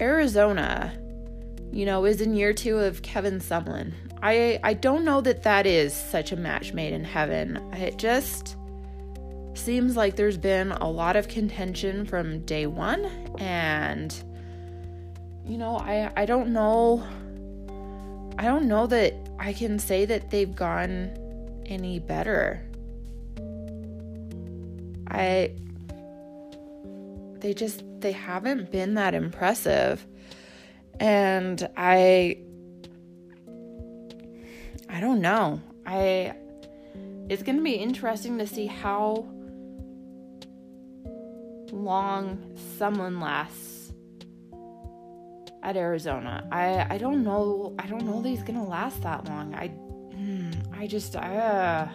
Arizona, 0.00 0.96
you 1.72 1.84
know, 1.84 2.04
is 2.06 2.20
in 2.20 2.34
year 2.34 2.52
two 2.52 2.78
of 2.78 3.02
Kevin 3.02 3.38
Sumlin. 3.38 3.92
I 4.22 4.58
I 4.62 4.74
don't 4.74 5.04
know 5.04 5.20
that 5.20 5.42
that 5.44 5.66
is 5.66 5.94
such 5.94 6.32
a 6.32 6.36
match 6.36 6.72
made 6.72 6.92
in 6.92 7.04
heaven. 7.04 7.56
It 7.74 7.98
just 7.98 8.56
seems 9.54 9.96
like 9.96 10.16
there's 10.16 10.38
been 10.38 10.72
a 10.72 10.88
lot 10.90 11.16
of 11.16 11.28
contention 11.28 12.06
from 12.06 12.44
day 12.44 12.66
one, 12.66 13.04
and 13.38 14.14
you 15.44 15.58
know, 15.58 15.76
I 15.76 16.10
I 16.16 16.26
don't 16.26 16.52
know. 16.52 17.06
I 18.38 18.44
don't 18.44 18.66
know 18.66 18.86
that 18.86 19.14
I 19.38 19.52
can 19.52 19.78
say 19.78 20.06
that 20.06 20.30
they've 20.30 20.54
gone 20.54 21.10
any 21.70 21.98
better. 21.98 22.62
I 25.08 25.52
they 27.40 27.54
just 27.54 27.82
they 28.00 28.12
haven't 28.12 28.70
been 28.70 28.94
that 28.94 29.14
impressive. 29.14 30.06
And 30.98 31.68
I 31.76 32.38
I 34.88 35.00
don't 35.00 35.20
know. 35.20 35.60
I 35.86 36.34
it's 37.28 37.42
going 37.42 37.56
to 37.56 37.62
be 37.62 37.74
interesting 37.74 38.38
to 38.38 38.46
see 38.46 38.66
how 38.66 39.26
long 41.72 42.56
Sumlin 42.78 43.22
lasts 43.22 43.92
at 45.62 45.76
Arizona. 45.76 46.46
I 46.50 46.94
I 46.94 46.98
don't 46.98 47.22
know. 47.22 47.74
I 47.78 47.86
don't 47.86 48.04
know 48.04 48.20
that 48.20 48.28
he's 48.28 48.42
going 48.42 48.58
to 48.58 48.68
last 48.68 49.02
that 49.02 49.26
long. 49.28 49.54
I 49.54 49.70
hmm, 50.20 50.50
I 50.72 50.86
just 50.86 51.16
uh 51.16 51.88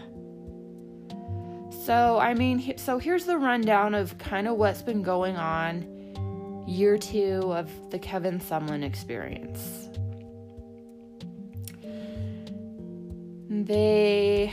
so, 1.86 2.18
I 2.18 2.34
mean, 2.34 2.80
so 2.80 2.98
here's 2.98 3.26
the 3.26 3.38
rundown 3.38 3.94
of 3.94 4.18
kind 4.18 4.48
of 4.48 4.58
what's 4.58 4.82
been 4.82 5.04
going 5.04 5.38
on 5.38 6.66
year 6.68 6.98
two 6.98 7.54
of 7.54 7.70
the 7.92 8.00
Kevin 8.00 8.40
Sumlin 8.40 8.84
experience. 8.84 9.90
They 13.48 14.52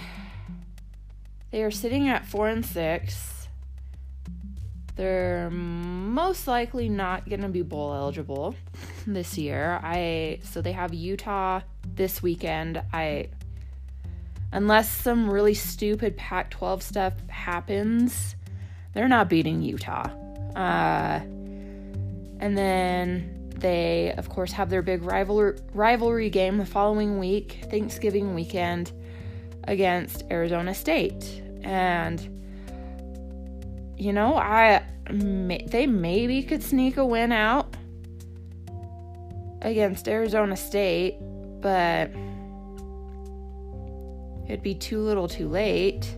they 1.51 1.63
are 1.63 1.71
sitting 1.71 2.09
at 2.09 2.27
four 2.27 2.49
and 2.49 2.67
six. 2.67 3.49
They're 4.97 5.49
most 5.51 6.47
likely 6.47 6.91
not 6.91 7.27
going 7.27 7.41
to 7.41 7.49
be 7.49 7.63
bowl 7.63 7.95
eligible 7.95 8.55
this 9.07 9.39
year. 9.39 9.81
I 9.83 10.41
so 10.43 10.61
they 10.61 10.73
have 10.73 10.93
Utah 10.93 11.63
this 11.95 12.23
weekend. 12.23 12.83
I 12.93 13.29
unless 14.53 14.91
some 14.91 15.29
really 15.29 15.55
stupid 15.55 16.17
Pac 16.17 16.51
12 16.51 16.83
stuff 16.83 17.15
happens, 17.29 18.37
they're 18.93 19.09
not 19.09 19.29
beating 19.29 19.63
Utah. 19.63 20.09
Uh, 20.55 21.21
and 22.39 22.57
then 22.57 23.51
they, 23.57 24.13
of 24.19 24.29
course, 24.29 24.53
have 24.53 24.69
their 24.69 24.83
big 24.83 25.03
rival- 25.03 25.55
rivalry 25.73 26.29
game 26.29 26.59
the 26.59 26.67
following 26.67 27.19
week, 27.19 27.65
Thanksgiving 27.71 28.35
weekend, 28.35 28.93
against 29.65 30.25
Arizona 30.31 30.75
State. 30.75 31.43
And, 31.63 32.21
you 33.97 34.13
know, 34.13 34.37
I 34.37 34.85
may, 35.11 35.65
they 35.69 35.87
maybe 35.87 36.43
could 36.43 36.63
sneak 36.63 36.97
a 36.97 37.07
win 37.07 37.33
out 37.33 37.75
against 39.63 40.09
Arizona 40.09 40.57
State, 40.57 41.17
but 41.61 42.11
it'd 44.47 44.63
be 44.63 44.75
too 44.75 45.01
little 45.01 45.29
too 45.29 45.49
late. 45.49 46.17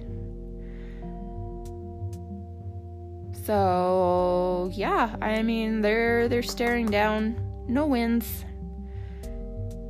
So, 3.44 4.70
yeah, 4.72 5.16
I 5.20 5.42
mean, 5.42 5.82
they're 5.82 6.28
they're 6.28 6.42
staring 6.42 6.86
down 6.86 7.36
no 7.68 7.86
wins. 7.86 8.44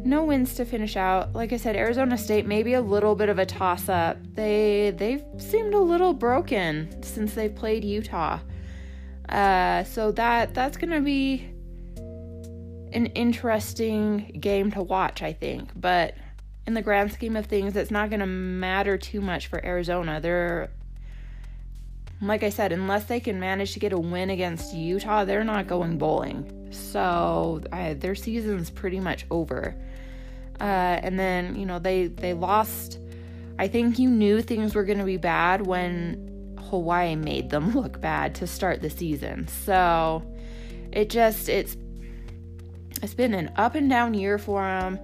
No 0.05 0.25
wins 0.25 0.55
to 0.57 0.65
finish 0.65 0.97
out. 0.97 1.35
Like 1.35 1.53
I 1.53 1.57
said, 1.57 1.77
Arizona 1.77 2.19
State 2.19 2.47
maybe 2.47 2.75
a 2.75 2.81
little 2.81 3.15
bit 3.15 3.29
of 3.29 3.39
a 3.39 3.47
toss 3.47 3.89
up. 3.89 4.19
They 4.35 4.93
they've 4.97 5.25
seemed 5.39 5.73
a 5.73 5.81
little 5.81 6.13
broken 6.13 7.03
since 7.03 7.35
they 7.35 7.49
played 7.49 7.85
Utah. 7.85 8.41
Uh, 9.29 9.85
so 9.85 10.13
that 10.13 10.53
that's 10.53 10.77
gonna 10.77 11.01
be 11.01 11.49
an 12.93 13.07
interesting 13.07 14.39
game 14.41 14.71
to 14.73 14.83
watch, 14.83 15.23
I 15.23 15.33
think. 15.33 15.71
But 15.77 16.15
in 16.67 16.75
the 16.75 16.83
grand 16.83 17.13
scheme 17.13 17.37
of 17.37 17.47
things, 17.47 17.77
it's 17.77 17.91
not 17.91 18.11
going 18.11 18.21
to 18.21 18.27
matter 18.27 18.97
too 18.97 19.21
much 19.21 19.49
for 19.49 19.65
Arizona. 19.65 20.21
They're, 20.21 20.71
like 22.21 22.43
I 22.43 22.49
said, 22.49 22.73
unless 22.73 23.05
they 23.05 23.21
can 23.21 23.39
manage 23.39 23.73
to 23.75 23.79
get 23.79 23.93
a 23.93 23.99
win 23.99 24.31
against 24.31 24.75
Utah, 24.75 25.25
they're 25.25 25.45
not 25.45 25.67
going 25.67 25.99
bowling. 25.99 26.69
So 26.71 27.61
I, 27.71 27.95
their 27.95 28.15
season's 28.15 28.71
pretty 28.71 29.01
much 29.01 29.27
over. 29.31 29.75
Uh, 30.61 30.99
and 31.03 31.19
then 31.19 31.57
you 31.57 31.67
know 31.67 31.79
they 31.79 32.07
they 32.07 32.33
lost. 32.33 32.99
I 33.59 33.69
think 33.69 33.99
you 33.99 34.09
knew 34.09 34.41
things 34.41 34.75
were 34.75 34.85
going 34.85 34.99
to 34.99 35.05
be 35.05 35.17
bad 35.17 35.67
when 35.67 36.57
Hawaii 36.71 37.17
made 37.17 37.51
them 37.51 37.71
look 37.75 38.01
bad 38.01 38.35
to 38.37 38.47
start 38.47 38.81
the 38.81 38.91
season. 38.91 39.49
So 39.49 40.23
it 40.93 41.11
just 41.11 41.49
it's 41.49 41.77
it's 43.03 43.15
been 43.15 43.35
an 43.35 43.53
up 43.57 43.75
and 43.75 43.91
down 43.91 44.15
year 44.15 44.39
for 44.39 44.63
them. 44.63 44.99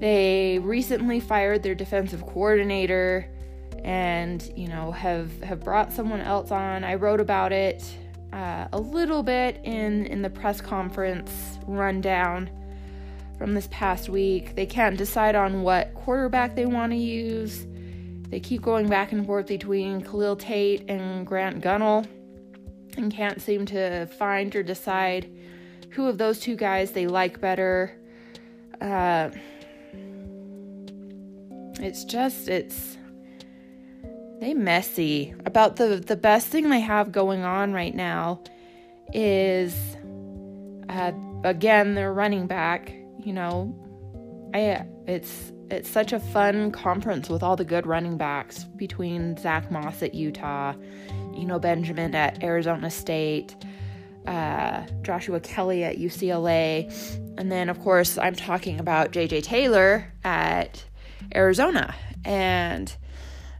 They 0.00 0.58
recently 0.62 1.20
fired 1.20 1.62
their 1.62 1.74
defensive 1.74 2.26
coordinator 2.26 3.30
and, 3.84 4.42
you 4.56 4.66
know, 4.66 4.90
have 4.92 5.42
have 5.42 5.60
brought 5.60 5.92
someone 5.92 6.20
else 6.20 6.50
on. 6.50 6.84
I 6.84 6.94
wrote 6.94 7.20
about 7.20 7.52
it 7.52 7.84
uh, 8.32 8.66
a 8.72 8.80
little 8.80 9.22
bit 9.22 9.60
in 9.62 10.06
in 10.06 10.22
the 10.22 10.30
press 10.30 10.60
conference 10.60 11.58
rundown 11.66 12.50
from 13.36 13.54
this 13.54 13.68
past 13.70 14.08
week. 14.08 14.54
They 14.54 14.66
can't 14.66 14.96
decide 14.96 15.34
on 15.34 15.62
what 15.62 15.94
quarterback 15.94 16.56
they 16.56 16.66
want 16.66 16.92
to 16.92 16.98
use. 16.98 17.66
They 18.28 18.40
keep 18.40 18.62
going 18.62 18.88
back 18.88 19.12
and 19.12 19.26
forth 19.26 19.46
between 19.46 20.02
Khalil 20.02 20.36
Tate 20.36 20.88
and 20.88 21.26
Grant 21.26 21.62
Gunnell 21.62 22.06
and 22.96 23.12
can't 23.12 23.40
seem 23.40 23.66
to 23.66 24.06
find 24.06 24.54
or 24.54 24.62
decide 24.62 25.30
who 25.90 26.06
of 26.06 26.16
those 26.16 26.38
two 26.38 26.56
guys 26.56 26.92
they 26.92 27.06
like 27.06 27.40
better. 27.40 27.96
Uh, 28.80 29.30
it's 31.82 32.04
just 32.04 32.48
it's 32.48 32.96
they 34.40 34.54
messy. 34.54 35.34
About 35.44 35.76
the 35.76 35.96
the 35.96 36.16
best 36.16 36.48
thing 36.48 36.70
they 36.70 36.80
have 36.80 37.12
going 37.12 37.42
on 37.42 37.72
right 37.72 37.94
now 37.94 38.42
is 39.12 39.74
uh, 40.88 41.12
again 41.44 41.94
their 41.94 42.12
running 42.12 42.46
back. 42.46 42.92
You 43.22 43.32
know, 43.34 44.50
I 44.54 44.84
it's 45.06 45.52
it's 45.70 45.88
such 45.88 46.12
a 46.12 46.18
fun 46.18 46.72
conference 46.72 47.28
with 47.28 47.42
all 47.42 47.54
the 47.54 47.64
good 47.64 47.86
running 47.86 48.16
backs 48.16 48.64
between 48.64 49.36
Zack 49.36 49.70
Moss 49.70 50.02
at 50.02 50.14
Utah, 50.14 50.74
you 51.34 51.44
know 51.44 51.58
Benjamin 51.58 52.14
at 52.14 52.42
Arizona 52.42 52.90
State, 52.90 53.54
uh, 54.26 54.86
Joshua 55.02 55.38
Kelley 55.40 55.84
at 55.84 55.98
UCLA, 55.98 56.90
and 57.38 57.52
then 57.52 57.68
of 57.68 57.78
course 57.80 58.16
I'm 58.16 58.34
talking 58.34 58.80
about 58.80 59.12
JJ 59.12 59.42
Taylor 59.42 60.12
at 60.24 60.84
Arizona. 61.34 61.94
And 62.24 62.94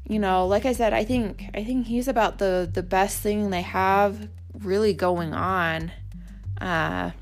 you 0.05 0.19
know, 0.19 0.47
like 0.47 0.67
I 0.67 0.73
said, 0.73 0.93
I 0.93 1.05
think 1.05 1.51
I 1.55 1.63
think 1.65 1.87
he's 1.87 2.09
about 2.09 2.39
the 2.39 2.69
the 2.73 2.83
best 2.83 3.21
thing 3.21 3.51
they 3.51 3.63
have 3.63 4.29
really 4.55 4.93
going 4.93 5.33
on. 5.35 5.93
Uh 6.61 7.13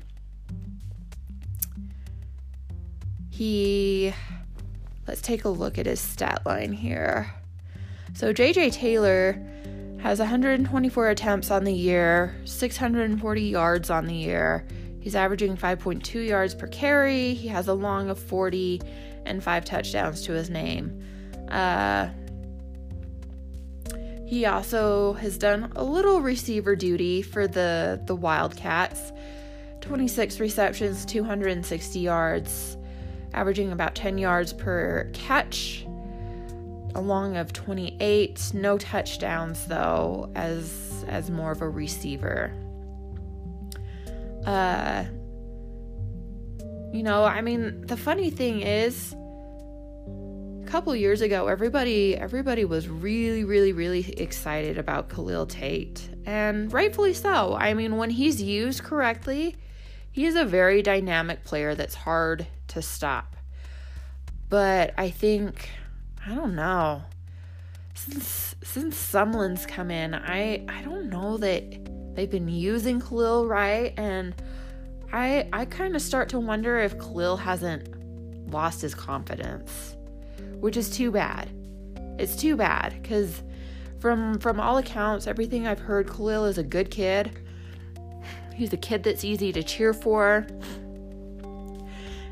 he 3.29 4.13
let's 5.07 5.21
take 5.21 5.45
a 5.45 5.49
look 5.49 5.77
at 5.77 5.85
his 5.85 5.99
stat 5.99 6.41
line 6.45 6.73
here. 6.73 7.33
So 8.13 8.33
JJ 8.33 8.73
Taylor 8.73 9.41
has 9.99 10.19
124 10.19 11.09
attempts 11.09 11.51
on 11.51 11.63
the 11.63 11.73
year, 11.73 12.35
640 12.45 13.41
yards 13.41 13.89
on 13.89 14.07
the 14.07 14.13
year. 14.13 14.65
He's 15.01 15.15
averaging 15.15 15.57
5.2 15.57 16.27
yards 16.27 16.55
per 16.55 16.67
carry. 16.67 17.33
He 17.33 17.47
has 17.47 17.67
a 17.67 17.73
long 17.73 18.09
of 18.09 18.19
40 18.19 18.81
and 19.25 19.43
five 19.43 19.65
touchdowns 19.65 20.21
to 20.23 20.33
his 20.33 20.49
name. 20.49 21.03
Uh, 21.49 22.09
he 24.25 24.45
also 24.45 25.13
has 25.13 25.39
done 25.39 25.71
a 25.75 25.83
little 25.83 26.21
receiver 26.21 26.75
duty 26.75 27.21
for 27.21 27.47
the 27.47 27.99
the 28.05 28.15
Wildcats. 28.15 29.11
26 29.81 30.39
receptions, 30.39 31.05
260 31.05 31.99
yards, 31.99 32.77
averaging 33.33 33.71
about 33.71 33.95
10 33.95 34.17
yards 34.17 34.53
per 34.53 35.09
catch. 35.13 35.85
A 36.95 37.01
long 37.01 37.37
of 37.37 37.53
28, 37.53 38.51
no 38.53 38.77
touchdowns 38.77 39.65
though, 39.65 40.31
as 40.35 41.05
as 41.07 41.31
more 41.31 41.51
of 41.51 41.61
a 41.61 41.69
receiver. 41.69 42.53
Uh, 44.45 45.05
you 46.91 47.03
know, 47.03 47.23
I 47.23 47.41
mean, 47.41 47.81
the 47.85 47.97
funny 47.97 48.29
thing 48.29 48.61
is, 48.61 49.13
a 49.13 50.71
couple 50.71 50.95
years 50.95 51.21
ago, 51.21 51.47
everybody 51.47 52.15
everybody 52.15 52.65
was 52.65 52.87
really, 52.87 53.43
really, 53.43 53.73
really 53.73 54.11
excited 54.19 54.77
about 54.77 55.09
Khalil 55.09 55.45
Tate, 55.45 56.09
and 56.25 56.71
rightfully 56.71 57.13
so. 57.13 57.55
I 57.55 57.73
mean, 57.73 57.97
when 57.97 58.09
he's 58.09 58.41
used 58.41 58.83
correctly, 58.83 59.55
he 60.11 60.25
is 60.25 60.35
a 60.35 60.45
very 60.45 60.81
dynamic 60.81 61.43
player 61.43 61.75
that's 61.75 61.95
hard 61.95 62.47
to 62.69 62.81
stop. 62.81 63.35
But 64.49 64.93
I 64.97 65.09
think 65.09 65.69
I 66.25 66.33
don't 66.33 66.55
know. 66.55 67.03
Since 67.93 68.55
since 68.63 68.95
Sumlin's 68.95 69.65
come 69.65 69.91
in, 69.91 70.13
I 70.15 70.65
I 70.67 70.81
don't 70.81 71.09
know 71.09 71.37
that 71.37 72.15
they've 72.15 72.29
been 72.29 72.49
using 72.49 72.99
Khalil 72.99 73.47
right 73.47 73.93
and 73.97 74.35
I 75.11 75.47
I 75.51 75.65
kind 75.65 75.95
of 75.95 76.01
start 76.01 76.29
to 76.29 76.39
wonder 76.39 76.77
if 76.77 76.97
Khalil 76.97 77.37
hasn't 77.37 77.89
lost 78.51 78.81
his 78.81 78.93
confidence, 78.93 79.95
which 80.59 80.77
is 80.77 80.89
too 80.89 81.11
bad. 81.11 81.49
It's 82.17 82.35
too 82.35 82.55
bad 82.55 83.03
cuz 83.03 83.43
from 83.99 84.39
from 84.39 84.59
all 84.59 84.77
accounts, 84.77 85.27
everything 85.27 85.67
I've 85.67 85.79
heard, 85.79 86.09
Khalil 86.09 86.45
is 86.45 86.57
a 86.57 86.63
good 86.63 86.91
kid. 86.91 87.31
He's 88.55 88.73
a 88.73 88.77
kid 88.77 89.03
that's 89.03 89.23
easy 89.23 89.51
to 89.53 89.63
cheer 89.63 89.93
for. 89.93 90.45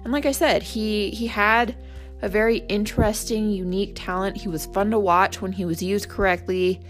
And 0.04 0.12
like 0.12 0.26
I 0.26 0.32
said, 0.32 0.64
he 0.64 1.10
he 1.10 1.28
had 1.28 1.76
a 2.22 2.30
very 2.30 2.58
interesting, 2.70 3.50
unique 3.50 3.94
talent. 3.96 4.38
He 4.38 4.48
was 4.48 4.66
fun 4.68 4.92
to 4.92 5.00
watch 5.00 5.42
when 5.42 5.52
he 5.52 5.66
was 5.66 5.82
used 5.84 6.10
correctly. 6.10 6.82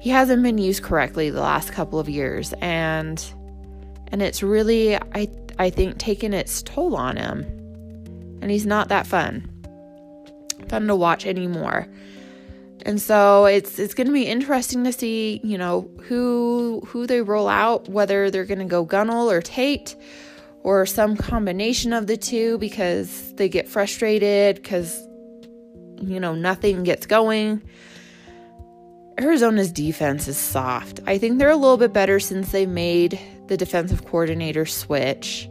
He 0.00 0.10
hasn't 0.10 0.42
been 0.42 0.58
used 0.58 0.82
correctly 0.82 1.30
the 1.30 1.40
last 1.40 1.72
couple 1.72 1.98
of 1.98 2.08
years 2.08 2.52
and 2.60 3.22
and 4.12 4.22
it's 4.22 4.42
really 4.42 4.96
I 4.96 5.28
I 5.58 5.70
think 5.70 5.98
taken 5.98 6.32
its 6.32 6.62
toll 6.62 6.96
on 6.96 7.16
him. 7.16 7.42
And 8.40 8.50
he's 8.50 8.66
not 8.66 8.88
that 8.88 9.06
fun. 9.06 9.50
Fun 10.68 10.86
to 10.86 10.94
watch 10.94 11.26
anymore. 11.26 11.88
And 12.86 13.02
so 13.02 13.46
it's 13.46 13.78
it's 13.78 13.94
going 13.94 14.06
to 14.06 14.12
be 14.12 14.26
interesting 14.26 14.84
to 14.84 14.92
see, 14.92 15.40
you 15.42 15.58
know, 15.58 15.90
who 16.02 16.82
who 16.86 17.06
they 17.06 17.22
roll 17.22 17.48
out, 17.48 17.88
whether 17.88 18.30
they're 18.30 18.44
going 18.44 18.60
to 18.60 18.64
go 18.64 18.86
Gunnell 18.86 19.30
or 19.30 19.42
Tate 19.42 19.96
or 20.62 20.86
some 20.86 21.16
combination 21.16 21.92
of 21.92 22.06
the 22.06 22.16
two 22.16 22.58
because 22.58 23.34
they 23.34 23.48
get 23.48 23.68
frustrated 23.68 24.56
because, 24.56 24.96
you 26.00 26.20
know, 26.20 26.34
nothing 26.34 26.84
gets 26.84 27.06
going. 27.06 27.62
Arizona's 29.20 29.72
defense 29.72 30.28
is 30.28 30.36
soft. 30.36 31.00
I 31.04 31.18
think 31.18 31.38
they're 31.38 31.50
a 31.50 31.56
little 31.56 31.76
bit 31.76 31.92
better 31.92 32.20
since 32.20 32.52
they 32.52 32.66
made 32.66 33.18
the 33.48 33.56
defensive 33.56 34.04
coordinator 34.04 34.64
switch. 34.66 35.48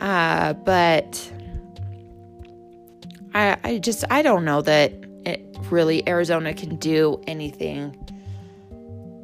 Uh, 0.00 0.54
but 0.54 1.32
I, 3.34 3.56
I 3.64 3.78
just, 3.78 4.04
I 4.10 4.22
don't 4.22 4.44
know 4.44 4.62
that 4.62 4.92
it 5.26 5.56
really 5.70 6.08
Arizona 6.08 6.54
can 6.54 6.76
do 6.76 7.22
anything 7.26 7.96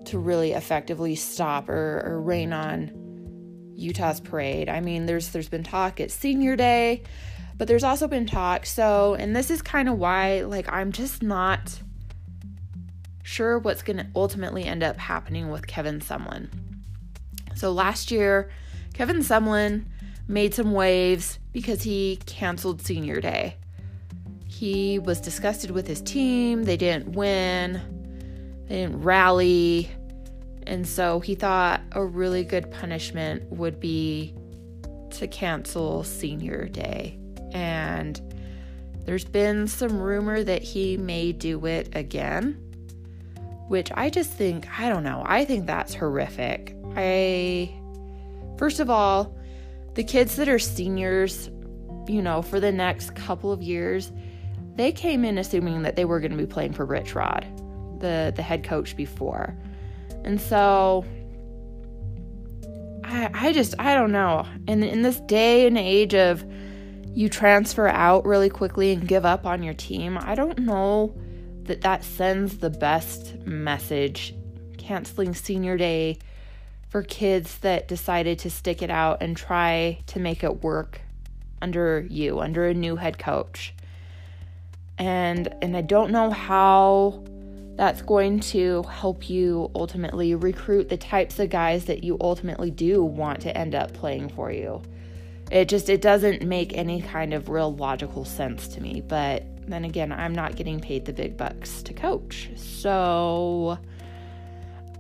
to 0.06 0.18
really 0.18 0.52
effectively 0.52 1.14
stop 1.14 1.68
or, 1.68 2.02
or 2.04 2.20
rain 2.20 2.52
on 2.52 2.90
Utah's 3.76 4.20
parade. 4.20 4.68
I 4.68 4.80
mean, 4.80 5.06
there's 5.06 5.30
there's 5.30 5.48
been 5.48 5.64
talk 5.64 6.00
at 6.00 6.10
senior 6.10 6.56
day, 6.56 7.02
but 7.56 7.68
there's 7.68 7.84
also 7.84 8.06
been 8.06 8.26
talk. 8.26 8.66
So, 8.66 9.14
and 9.14 9.34
this 9.34 9.50
is 9.50 9.62
kind 9.62 9.88
of 9.88 9.98
why 9.98 10.42
like 10.42 10.72
I'm 10.72 10.92
just 10.92 11.22
not 11.22 11.80
sure 13.22 13.58
what's 13.58 13.82
going 13.82 13.96
to 13.96 14.06
ultimately 14.14 14.64
end 14.64 14.82
up 14.82 14.96
happening 14.98 15.50
with 15.50 15.66
Kevin 15.66 16.00
Sumlin. 16.00 16.48
So 17.54 17.72
last 17.72 18.10
year, 18.10 18.50
Kevin 18.92 19.18
Sumlin 19.18 19.84
made 20.28 20.54
some 20.54 20.72
waves 20.72 21.38
because 21.52 21.82
he 21.82 22.18
canceled 22.26 22.82
senior 22.82 23.20
day. 23.20 23.56
He 24.46 24.98
was 24.98 25.20
disgusted 25.20 25.70
with 25.70 25.86
his 25.86 26.00
team. 26.00 26.62
They 26.64 26.76
didn't 26.76 27.08
win. 27.08 27.80
They 28.68 28.76
didn't 28.76 29.02
rally. 29.02 29.90
And 30.66 30.86
so 30.86 31.20
he 31.20 31.34
thought 31.34 31.82
a 31.92 32.04
really 32.04 32.44
good 32.44 32.70
punishment 32.70 33.50
would 33.50 33.80
be 33.80 34.34
to 35.10 35.26
cancel 35.26 36.04
senior 36.04 36.68
day. 36.68 37.18
And 37.52 38.20
there's 39.04 39.24
been 39.24 39.68
some 39.68 39.98
rumor 39.98 40.42
that 40.42 40.62
he 40.62 40.96
may 40.96 41.32
do 41.32 41.66
it 41.66 41.94
again, 41.94 42.54
which 43.68 43.90
I 43.94 44.08
just 44.08 44.32
think, 44.32 44.66
I 44.78 44.88
don't 44.88 45.02
know, 45.02 45.22
I 45.26 45.44
think 45.44 45.66
that's 45.66 45.94
horrific. 45.94 46.74
I, 46.96 47.74
first 48.58 48.80
of 48.80 48.90
all, 48.90 49.36
the 49.94 50.04
kids 50.04 50.36
that 50.36 50.48
are 50.48 50.58
seniors, 50.58 51.50
you 52.06 52.20
know, 52.22 52.42
for 52.42 52.60
the 52.60 52.72
next 52.72 53.14
couple 53.14 53.52
of 53.52 53.62
years, 53.62 54.12
they 54.76 54.92
came 54.92 55.24
in 55.24 55.38
assuming 55.38 55.82
that 55.82 55.96
they 55.96 56.04
were 56.04 56.20
going 56.20 56.32
to 56.32 56.36
be 56.36 56.46
playing 56.46 56.72
for 56.72 56.84
Rich 56.84 57.14
Rod, 57.14 57.46
the, 58.00 58.32
the 58.34 58.42
head 58.42 58.64
coach 58.64 58.96
before. 58.96 59.56
And 60.24 60.40
so 60.40 61.04
I, 63.04 63.30
I 63.32 63.52
just, 63.52 63.74
I 63.78 63.94
don't 63.94 64.12
know. 64.12 64.46
And 64.66 64.82
in 64.82 65.02
this 65.02 65.20
day 65.20 65.66
and 65.66 65.78
age 65.78 66.14
of 66.14 66.44
you 67.06 67.28
transfer 67.28 67.86
out 67.86 68.26
really 68.26 68.50
quickly 68.50 68.92
and 68.92 69.06
give 69.06 69.24
up 69.24 69.46
on 69.46 69.62
your 69.62 69.74
team, 69.74 70.18
I 70.20 70.34
don't 70.34 70.58
know 70.58 71.14
that 71.62 71.82
that 71.82 72.02
sends 72.02 72.58
the 72.58 72.70
best 72.70 73.36
message. 73.46 74.34
Canceling 74.76 75.34
senior 75.34 75.76
day 75.76 76.18
for 76.94 77.02
kids 77.02 77.58
that 77.58 77.88
decided 77.88 78.38
to 78.38 78.48
stick 78.48 78.80
it 78.80 78.88
out 78.88 79.20
and 79.20 79.36
try 79.36 79.98
to 80.06 80.20
make 80.20 80.44
it 80.44 80.62
work 80.62 81.00
under 81.60 82.06
you, 82.08 82.38
under 82.38 82.68
a 82.68 82.72
new 82.72 82.94
head 82.94 83.18
coach. 83.18 83.74
And 84.96 85.52
and 85.60 85.76
I 85.76 85.80
don't 85.80 86.12
know 86.12 86.30
how 86.30 87.24
that's 87.74 88.00
going 88.00 88.38
to 88.54 88.84
help 88.84 89.28
you 89.28 89.72
ultimately 89.74 90.36
recruit 90.36 90.88
the 90.88 90.96
types 90.96 91.40
of 91.40 91.50
guys 91.50 91.86
that 91.86 92.04
you 92.04 92.16
ultimately 92.20 92.70
do 92.70 93.02
want 93.02 93.40
to 93.40 93.58
end 93.58 93.74
up 93.74 93.92
playing 93.92 94.28
for 94.28 94.52
you. 94.52 94.80
It 95.50 95.68
just 95.68 95.88
it 95.88 96.00
doesn't 96.00 96.46
make 96.46 96.74
any 96.74 97.02
kind 97.02 97.34
of 97.34 97.48
real 97.48 97.74
logical 97.74 98.24
sense 98.24 98.68
to 98.68 98.80
me, 98.80 99.00
but 99.00 99.42
then 99.66 99.84
again, 99.84 100.12
I'm 100.12 100.32
not 100.32 100.54
getting 100.54 100.78
paid 100.78 101.06
the 101.06 101.12
big 101.12 101.36
bucks 101.36 101.82
to 101.82 101.92
coach. 101.92 102.50
So 102.54 103.80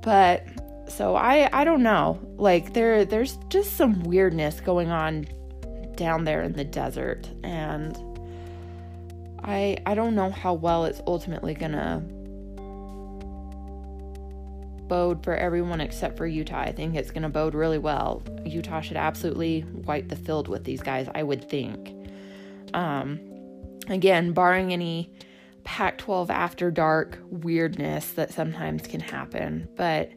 but 0.02 0.44
so 0.88 1.16
I 1.16 1.48
I 1.52 1.64
don't 1.64 1.82
know. 1.82 2.20
Like 2.36 2.74
there 2.74 3.04
there's 3.04 3.38
just 3.48 3.76
some 3.76 4.02
weirdness 4.02 4.60
going 4.60 4.90
on 4.90 5.26
down 5.96 6.24
there 6.24 6.42
in 6.42 6.52
the 6.52 6.64
desert 6.64 7.28
and 7.42 7.96
I 9.42 9.76
I 9.86 9.94
don't 9.94 10.14
know 10.14 10.30
how 10.30 10.54
well 10.54 10.84
it's 10.86 11.00
ultimately 11.06 11.54
going 11.54 11.72
to 11.72 12.02
bode 14.88 15.24
for 15.24 15.34
everyone 15.34 15.80
except 15.80 16.16
for 16.16 16.26
Utah. 16.26 16.60
I 16.60 16.72
think 16.72 16.94
it's 16.94 17.10
going 17.10 17.22
to 17.22 17.28
bode 17.28 17.54
really 17.54 17.78
well. 17.78 18.22
Utah 18.44 18.80
should 18.80 18.96
absolutely 18.96 19.64
wipe 19.72 20.08
the 20.08 20.16
field 20.16 20.48
with 20.48 20.64
these 20.64 20.82
guys, 20.82 21.08
I 21.14 21.22
would 21.22 21.48
think. 21.48 21.94
Um, 22.74 23.20
again, 23.88 24.32
barring 24.32 24.72
any 24.72 25.10
Pac 25.64 25.98
12 25.98 26.30
after 26.30 26.70
dark 26.70 27.18
weirdness 27.30 28.12
that 28.12 28.32
sometimes 28.32 28.86
can 28.86 29.00
happen, 29.00 29.68
but 29.76 30.10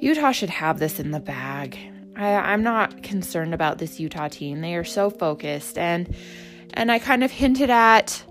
Utah 0.00 0.32
should 0.32 0.50
have 0.50 0.78
this 0.78 0.98
in 0.98 1.10
the 1.10 1.20
bag. 1.20 1.78
I, 2.16 2.34
I'm 2.34 2.62
not 2.62 3.02
concerned 3.02 3.54
about 3.54 3.78
this 3.78 4.00
Utah 4.00 4.28
team. 4.28 4.60
They 4.60 4.74
are 4.74 4.84
so 4.84 5.10
focused 5.10 5.78
and 5.78 6.14
and 6.74 6.90
I 6.92 6.98
kind 6.98 7.24
of 7.24 7.30
hinted 7.30 7.70
at 7.70 8.22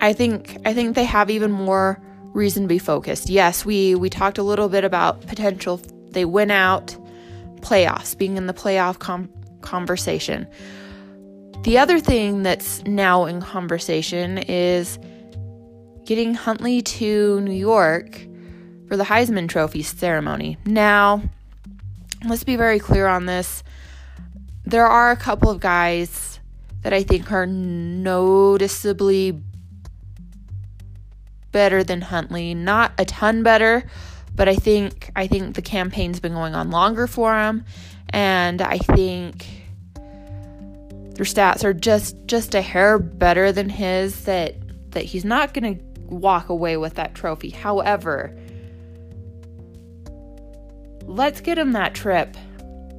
I 0.00 0.12
think 0.12 0.56
I 0.64 0.74
think 0.74 0.94
they 0.94 1.04
have 1.04 1.30
even 1.30 1.50
more 1.50 2.00
reason 2.32 2.64
to 2.64 2.68
be 2.68 2.78
focused. 2.78 3.28
Yes, 3.28 3.64
we 3.64 3.94
we 3.94 4.10
talked 4.10 4.38
a 4.38 4.42
little 4.42 4.68
bit 4.68 4.84
about 4.84 5.26
potential 5.26 5.80
they 6.10 6.24
win 6.24 6.50
out 6.50 6.96
playoffs, 7.60 8.16
being 8.16 8.36
in 8.36 8.46
the 8.46 8.54
playoff 8.54 8.98
com- 8.98 9.30
conversation. 9.60 10.46
The 11.64 11.78
other 11.78 11.98
thing 11.98 12.44
that's 12.44 12.82
now 12.84 13.24
in 13.24 13.40
conversation 13.40 14.38
is 14.38 14.98
getting 16.04 16.34
Huntley 16.34 16.80
to 16.82 17.40
New 17.40 17.52
York 17.52 18.27
for 18.88 18.96
the 18.96 19.04
Heisman 19.04 19.48
Trophy 19.48 19.82
ceremony. 19.82 20.56
Now, 20.64 21.22
let's 22.26 22.44
be 22.44 22.56
very 22.56 22.78
clear 22.78 23.06
on 23.06 23.26
this. 23.26 23.62
There 24.64 24.86
are 24.86 25.10
a 25.10 25.16
couple 25.16 25.50
of 25.50 25.60
guys 25.60 26.40
that 26.82 26.92
I 26.92 27.02
think 27.02 27.30
are 27.30 27.46
noticeably 27.46 29.40
better 31.52 31.84
than 31.84 32.00
Huntley. 32.00 32.54
Not 32.54 32.92
a 32.98 33.04
ton 33.04 33.42
better, 33.42 33.84
but 34.34 34.48
I 34.48 34.54
think 34.54 35.10
I 35.14 35.26
think 35.26 35.54
the 35.54 35.62
campaign's 35.62 36.20
been 36.20 36.32
going 36.34 36.54
on 36.54 36.70
longer 36.70 37.06
for 37.06 37.38
him, 37.38 37.64
and 38.10 38.62
I 38.62 38.78
think 38.78 39.46
their 41.14 41.26
stats 41.26 41.64
are 41.64 41.74
just 41.74 42.16
just 42.26 42.54
a 42.54 42.62
hair 42.62 42.98
better 42.98 43.52
than 43.52 43.68
his. 43.68 44.24
That 44.24 44.56
that 44.92 45.04
he's 45.04 45.24
not 45.24 45.52
going 45.52 45.76
to 45.76 45.84
walk 46.04 46.48
away 46.48 46.76
with 46.76 46.94
that 46.94 47.14
trophy. 47.14 47.50
However, 47.50 48.34
let's 51.08 51.40
get 51.40 51.58
him 51.58 51.72
that 51.72 51.94
trip 51.94 52.36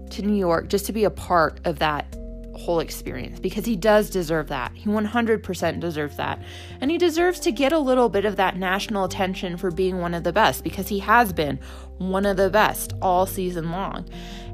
to 0.10 0.24
New 0.24 0.38
York 0.38 0.68
just 0.68 0.88
to 0.88 0.94
be 0.94 1.04
a 1.04 1.12
part 1.12 1.60
of 1.66 1.80
that 1.80 2.16
whole 2.56 2.80
experience 2.80 3.40
because 3.40 3.66
he 3.66 3.76
does 3.76 4.10
deserve 4.10 4.48
that. 4.50 4.72
He 4.74 4.90
100% 4.90 5.80
deserves 5.80 6.18
that. 6.18 6.42
And 6.82 6.92
he 6.92 6.98
deserves 6.98 7.40
to 7.42 7.52
get 7.52 7.72
a 7.72 7.80
little 7.80 8.10
bit 8.10 8.26
of 8.26 8.36
that 8.36 8.58
national 8.58 9.06
attention 9.06 9.56
for 9.58 9.72
being 9.72 10.00
one 10.00 10.14
of 10.14 10.24
the 10.24 10.34
best 10.34 10.64
because 10.64 10.88
he 10.88 11.00
has 11.00 11.32
been 11.32 11.60
one 12.00 12.26
of 12.26 12.36
the 12.36 12.50
best 12.50 12.94
all 13.02 13.26
season 13.26 13.72
long. 13.72 14.10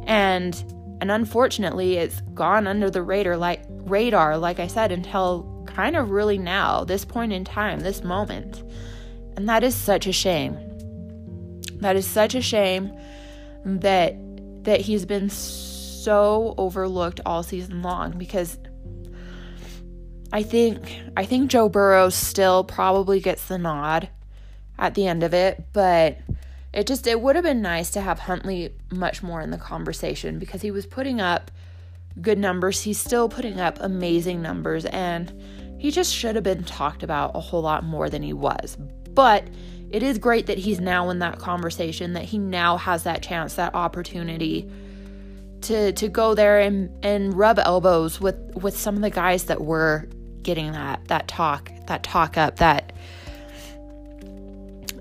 And 0.05 0.63
and 1.01 1.11
unfortunately, 1.11 1.97
it's 1.97 2.21
gone 2.33 2.67
under 2.67 2.89
the 2.89 3.01
radar 3.01 3.35
like 3.37 3.63
radar 3.67 4.37
like 4.37 4.59
I 4.59 4.67
said 4.67 4.91
until 4.91 5.63
kind 5.65 5.95
of 5.95 6.11
really 6.11 6.37
now, 6.37 6.83
this 6.83 7.05
point 7.05 7.33
in 7.33 7.43
time, 7.43 7.79
this 7.79 8.03
moment. 8.03 8.63
And 9.35 9.49
that 9.49 9.63
is 9.63 9.75
such 9.75 10.07
a 10.07 10.13
shame. 10.13 10.57
That 11.79 11.95
is 11.95 12.07
such 12.07 12.35
a 12.35 12.41
shame 12.41 12.91
that 13.65 14.15
that 14.63 14.81
he's 14.81 15.05
been 15.05 15.29
so 15.29 16.53
overlooked 16.57 17.19
all 17.25 17.43
season 17.43 17.81
long 17.81 18.17
because 18.17 18.57
I 20.31 20.43
think 20.43 20.99
I 21.17 21.25
think 21.25 21.49
Joe 21.49 21.69
Burrow 21.69 22.09
still 22.09 22.63
probably 22.63 23.19
gets 23.19 23.47
the 23.47 23.57
nod 23.57 24.09
at 24.77 24.95
the 24.95 25.07
end 25.07 25.23
of 25.23 25.33
it, 25.33 25.65
but 25.73 26.17
it 26.73 26.87
just 26.87 27.07
it 27.07 27.21
would 27.21 27.35
have 27.35 27.43
been 27.43 27.61
nice 27.61 27.91
to 27.91 28.01
have 28.01 28.19
Huntley 28.19 28.73
much 28.91 29.23
more 29.23 29.41
in 29.41 29.49
the 29.49 29.57
conversation 29.57 30.39
because 30.39 30.61
he 30.61 30.71
was 30.71 30.85
putting 30.85 31.21
up 31.21 31.51
good 32.21 32.37
numbers. 32.37 32.81
He's 32.81 32.99
still 32.99 33.29
putting 33.29 33.59
up 33.59 33.77
amazing 33.79 34.41
numbers 34.41 34.85
and 34.85 35.33
he 35.79 35.91
just 35.91 36.13
should 36.13 36.35
have 36.35 36.43
been 36.43 36.63
talked 36.63 37.03
about 37.03 37.31
a 37.35 37.39
whole 37.39 37.61
lot 37.61 37.83
more 37.83 38.09
than 38.09 38.21
he 38.21 38.33
was. 38.33 38.77
But 39.13 39.47
it 39.95 40.03
is 40.03 40.17
great 40.17 40.47
that 40.47 40.57
he's 40.57 40.81
now 40.81 41.09
in 41.09 41.19
that 41.19 41.39
conversation, 41.39 42.11
that 42.13 42.25
he 42.25 42.37
now 42.37 42.75
has 42.75 43.03
that 43.03 43.23
chance, 43.23 43.53
that 43.53 43.73
opportunity 43.73 44.69
to 45.61 45.93
to 45.93 46.09
go 46.09 46.35
there 46.35 46.59
and 46.59 46.89
and 47.01 47.33
rub 47.33 47.57
elbows 47.59 48.19
with 48.19 48.35
with 48.55 48.77
some 48.77 48.97
of 48.97 49.01
the 49.01 49.09
guys 49.09 49.45
that 49.45 49.61
were 49.61 50.09
getting 50.41 50.73
that 50.73 51.07
that 51.07 51.29
talk, 51.29 51.71
that 51.87 52.03
talk 52.03 52.37
up, 52.37 52.57
that 52.57 52.91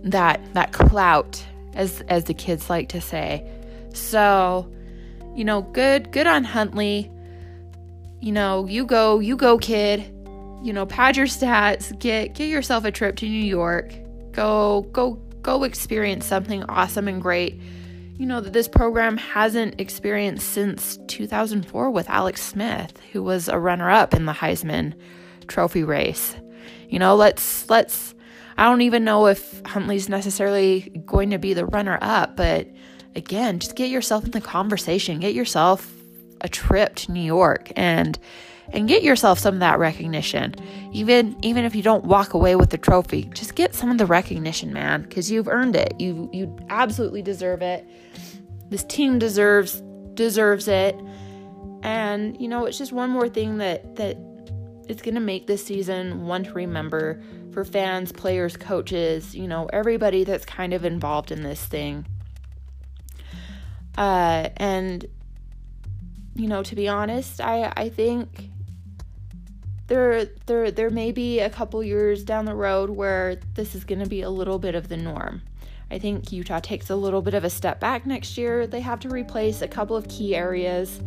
that 0.05 0.41
that 0.55 0.73
clout 0.73 1.45
as 1.75 2.01
as 2.03 2.27
the 2.27 2.35
kids 2.35 2.71
like 2.71 2.91
to 2.91 3.01
say. 3.01 3.45
So, 3.95 4.73
you 5.35 5.45
know, 5.45 5.63
good 5.63 6.13
good 6.13 6.29
on 6.29 6.45
Huntley. 6.45 7.11
You 8.21 8.31
know, 8.31 8.67
you 8.67 8.87
go, 8.87 9.19
you 9.19 9.37
go 9.37 9.59
kid. 9.59 10.03
You 10.63 10.73
know, 10.73 10.87
pad 10.87 11.17
your 11.17 11.27
stats, 11.27 11.99
get 11.99 12.35
get 12.35 12.49
yourself 12.49 12.85
a 12.85 12.93
trip 12.93 13.17
to 13.17 13.29
New 13.29 13.45
York. 13.45 13.93
Go 14.35 14.83
go 14.93 15.15
go 15.43 15.65
experience 15.65 16.27
something 16.27 16.65
awesome 16.65 17.09
and 17.09 17.23
great. 17.23 17.61
You 18.17 18.27
know 18.27 18.41
that 18.41 18.53
this 18.53 18.69
program 18.69 19.17
hasn't 19.17 19.81
experienced 19.81 20.51
since 20.51 20.99
2004 21.09 21.91
with 21.91 22.09
Alex 22.09 22.43
Smith, 22.43 23.01
who 23.13 23.23
was 23.23 23.49
a 23.49 23.59
runner-up 23.59 24.15
in 24.15 24.25
the 24.25 24.33
Heisman 24.33 24.95
Trophy 25.49 25.83
race. 25.83 26.37
You 26.89 26.99
know, 26.99 27.17
let's 27.17 27.69
let's 27.69 28.15
I 28.57 28.65
don't 28.65 28.83
even 28.83 29.05
know 29.05 29.27
if 29.27 29.63
Huntley's 29.67 30.09
necessarily 30.09 31.03
going 31.05 31.31
to 31.31 31.39
be 31.39 31.55
the 31.55 31.67
runner 31.67 31.99
up, 32.01 32.37
but 32.37 32.69
again, 33.17 33.59
just 33.59 33.77
get 33.77 33.91
yourself 33.91 34.25
in 34.25 34.31
the 34.31 34.41
conversation, 34.41 35.21
get 35.21 35.35
yourself 35.35 35.93
a 36.41 36.49
trip 36.49 36.95
to 36.97 37.13
New 37.13 37.23
York 37.23 37.73
and 37.75 38.19
and 38.75 38.89
get 38.89 39.05
yourself 39.05 39.39
some 39.39 39.55
of 39.55 39.61
that 39.61 39.79
recognition. 39.79 40.55
Even 40.93 41.37
even 41.43 41.65
if 41.65 41.75
you 41.75 41.83
don't 41.83 42.05
walk 42.05 42.35
away 42.35 42.57
with 42.57 42.71
the 42.71 42.79
trophy, 42.79 43.25
just 43.33 43.55
get 43.55 43.75
some 43.75 43.91
of 43.91 43.99
the 43.99 44.07
recognition, 44.07 44.73
man, 44.73 45.03
because 45.03 45.31
you've 45.31 45.49
earned 45.49 45.77
it. 45.77 45.95
You 45.99 46.29
you 46.33 46.59
absolutely 46.69 47.23
deserve 47.23 47.63
it. 47.63 47.89
This 48.69 48.85
team 48.85 49.19
deserves 49.19 49.81
deserves 50.15 50.69
it. 50.69 50.97
And 51.83 52.39
you 52.41 52.49
know, 52.49 52.67
it's 52.67 52.77
just 52.77 52.93
one 52.93 53.11
more 53.11 53.29
thing 53.29 53.59
that 53.59 53.97
that 53.97 54.19
it's 54.89 55.01
going 55.01 55.15
to 55.15 55.21
make 55.21 55.47
this 55.47 55.65
season 55.65 56.27
one 56.27 56.45
to 56.45 56.53
remember 56.53 57.23
for 57.53 57.65
fans, 57.65 58.13
players, 58.13 58.57
coaches, 58.57 59.35
you 59.35 59.47
know, 59.47 59.67
everybody 59.73 60.25
that's 60.25 60.45
kind 60.45 60.75
of 60.75 60.85
involved 60.85 61.31
in 61.31 61.43
this 61.43 61.65
thing. 61.65 62.07
Uh, 63.97 64.49
and, 64.57 65.07
you 66.35 66.49
know, 66.49 66.63
to 66.65 66.75
be 66.75 66.89
honest, 66.89 67.41
I, 67.41 67.73
I 67.77 67.89
think 67.89 68.51
there, 69.87 70.27
there, 70.47 70.71
there 70.71 70.91
may 70.91 71.13
be 71.13 71.41
a 71.41 71.51
couple 71.51 71.83
years 71.83 72.25
down 72.25 72.45
the 72.45 72.55
road 72.55 72.91
where 72.91 73.37
this 73.55 73.75
is 73.75 73.85
going 73.85 74.01
to 74.01 74.09
be 74.09 74.23
a 74.23 74.31
little 74.31 74.59
bit 74.59 74.75
of 74.75 74.89
the 74.89 74.97
norm. 74.97 75.43
I 75.91 75.99
think 75.99 76.33
Utah 76.33 76.61
takes 76.61 76.91
a 76.91 76.97
little 76.97 77.23
bit 77.23 77.35
of 77.35 77.45
a 77.45 77.51
step 77.51 77.81
back 77.81 78.07
next 78.07 78.39
year. 78.39 78.67
They 78.67 78.81
have 78.81 79.01
to 79.01 79.09
replace 79.09 79.63
a 79.63 79.69
couple 79.69 79.97
of 79.97 80.09
key 80.09 80.35
areas. 80.35 81.01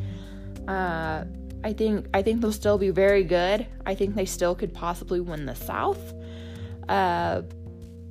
Uh, 0.67 1.25
I 1.63 1.73
think 1.73 2.07
I 2.13 2.21
think 2.21 2.41
they'll 2.41 2.51
still 2.51 2.77
be 2.77 2.91
very 2.91 3.23
good. 3.23 3.65
I 3.85 3.95
think 3.95 4.15
they 4.15 4.25
still 4.25 4.53
could 4.53 4.73
possibly 4.73 5.19
win 5.19 5.45
the 5.45 5.55
South. 5.55 6.13
Uh, 6.87 7.41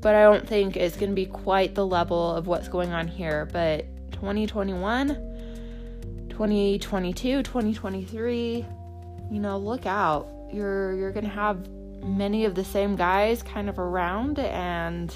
but 0.00 0.14
I 0.14 0.22
don't 0.22 0.46
think 0.46 0.76
it's 0.76 0.96
going 0.96 1.10
to 1.10 1.14
be 1.14 1.26
quite 1.26 1.74
the 1.74 1.86
level 1.86 2.34
of 2.34 2.46
what's 2.46 2.68
going 2.68 2.92
on 2.92 3.08
here. 3.08 3.48
But 3.52 3.86
2021, 4.12 5.08
2022, 6.28 7.42
2023, 7.42 8.66
you 9.30 9.40
know, 9.40 9.56
look 9.58 9.86
out. 9.86 10.28
You're 10.52 10.94
you're 10.94 11.12
to 11.12 11.30
have 11.30 11.68
many 12.02 12.44
of 12.44 12.54
the 12.54 12.64
same 12.64 12.96
guys 12.96 13.42
kind 13.42 13.68
of 13.68 13.78
around 13.78 14.38
and 14.38 15.14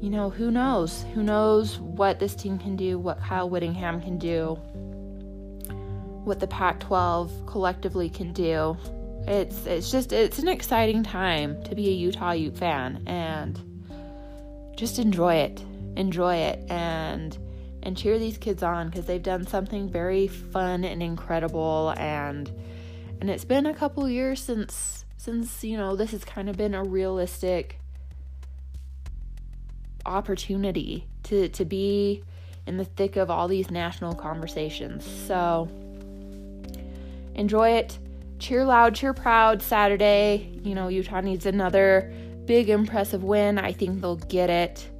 you 0.00 0.10
know, 0.10 0.30
who 0.30 0.50
knows? 0.50 1.04
Who 1.14 1.22
knows 1.22 1.78
what 1.78 2.18
this 2.18 2.34
team 2.34 2.58
can 2.58 2.74
do, 2.74 2.98
what 2.98 3.20
Kyle 3.20 3.48
Whittingham 3.48 4.00
can 4.00 4.18
do, 4.18 4.58
what 6.24 6.40
the 6.40 6.48
Pac 6.48 6.80
12 6.80 7.46
collectively 7.46 8.08
can 8.10 8.32
do 8.32 8.76
it's 9.26 9.66
it's 9.66 9.90
just 9.90 10.12
it's 10.12 10.38
an 10.38 10.48
exciting 10.48 11.02
time 11.02 11.62
to 11.64 11.74
be 11.74 11.88
a 11.88 11.92
Utah 11.92 12.32
Ute 12.32 12.56
fan 12.56 13.02
and 13.06 13.60
just 14.76 14.98
enjoy 14.98 15.36
it. 15.36 15.64
Enjoy 15.96 16.36
it 16.36 16.64
and 16.70 17.36
and 17.82 17.96
cheer 17.96 18.18
these 18.18 18.38
kids 18.38 18.62
on 18.62 18.88
because 18.88 19.06
they've 19.06 19.22
done 19.22 19.46
something 19.46 19.88
very 19.88 20.26
fun 20.28 20.84
and 20.84 21.02
incredible 21.02 21.94
and 21.96 22.50
and 23.22 23.30
it's 23.30 23.44
been 23.44 23.66
a 23.66 23.72
couple 23.72 24.08
years 24.08 24.42
since 24.42 25.04
since 25.16 25.62
you 25.62 25.76
know 25.76 25.94
this 25.94 26.10
has 26.10 26.24
kind 26.24 26.48
of 26.48 26.56
been 26.56 26.74
a 26.74 26.82
realistic 26.82 27.78
opportunity 30.04 31.06
to 31.22 31.48
to 31.50 31.64
be 31.64 32.24
in 32.66 32.78
the 32.78 32.84
thick 32.84 33.14
of 33.14 33.30
all 33.30 33.46
these 33.46 33.70
national 33.70 34.12
conversations. 34.16 35.06
So 35.28 35.68
enjoy 37.36 37.70
it 37.70 37.96
cheer 38.40 38.64
loud, 38.64 38.96
cheer 38.96 39.14
proud 39.14 39.62
Saturday. 39.62 40.58
You 40.64 40.74
know, 40.74 40.88
Utah 40.88 41.20
needs 41.20 41.46
another 41.46 42.12
big, 42.44 42.70
impressive 42.70 43.22
win. 43.22 43.56
I 43.56 43.72
think 43.72 44.00
they'll 44.00 44.16
get 44.16 44.50
it. 44.50 44.90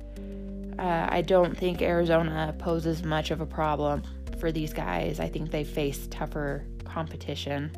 Uh, 0.79 1.09
I 1.11 1.23
don't 1.23 1.59
think 1.59 1.83
Arizona 1.83 2.55
poses 2.57 3.03
much 3.03 3.33
of 3.33 3.41
a 3.41 3.47
problem 3.47 4.05
for 4.39 4.53
these 4.53 4.73
guys. 4.73 5.19
I 5.19 5.29
think 5.29 5.51
they 5.51 5.65
face 5.65 6.07
tougher 6.09 6.65
competition. 6.85 7.73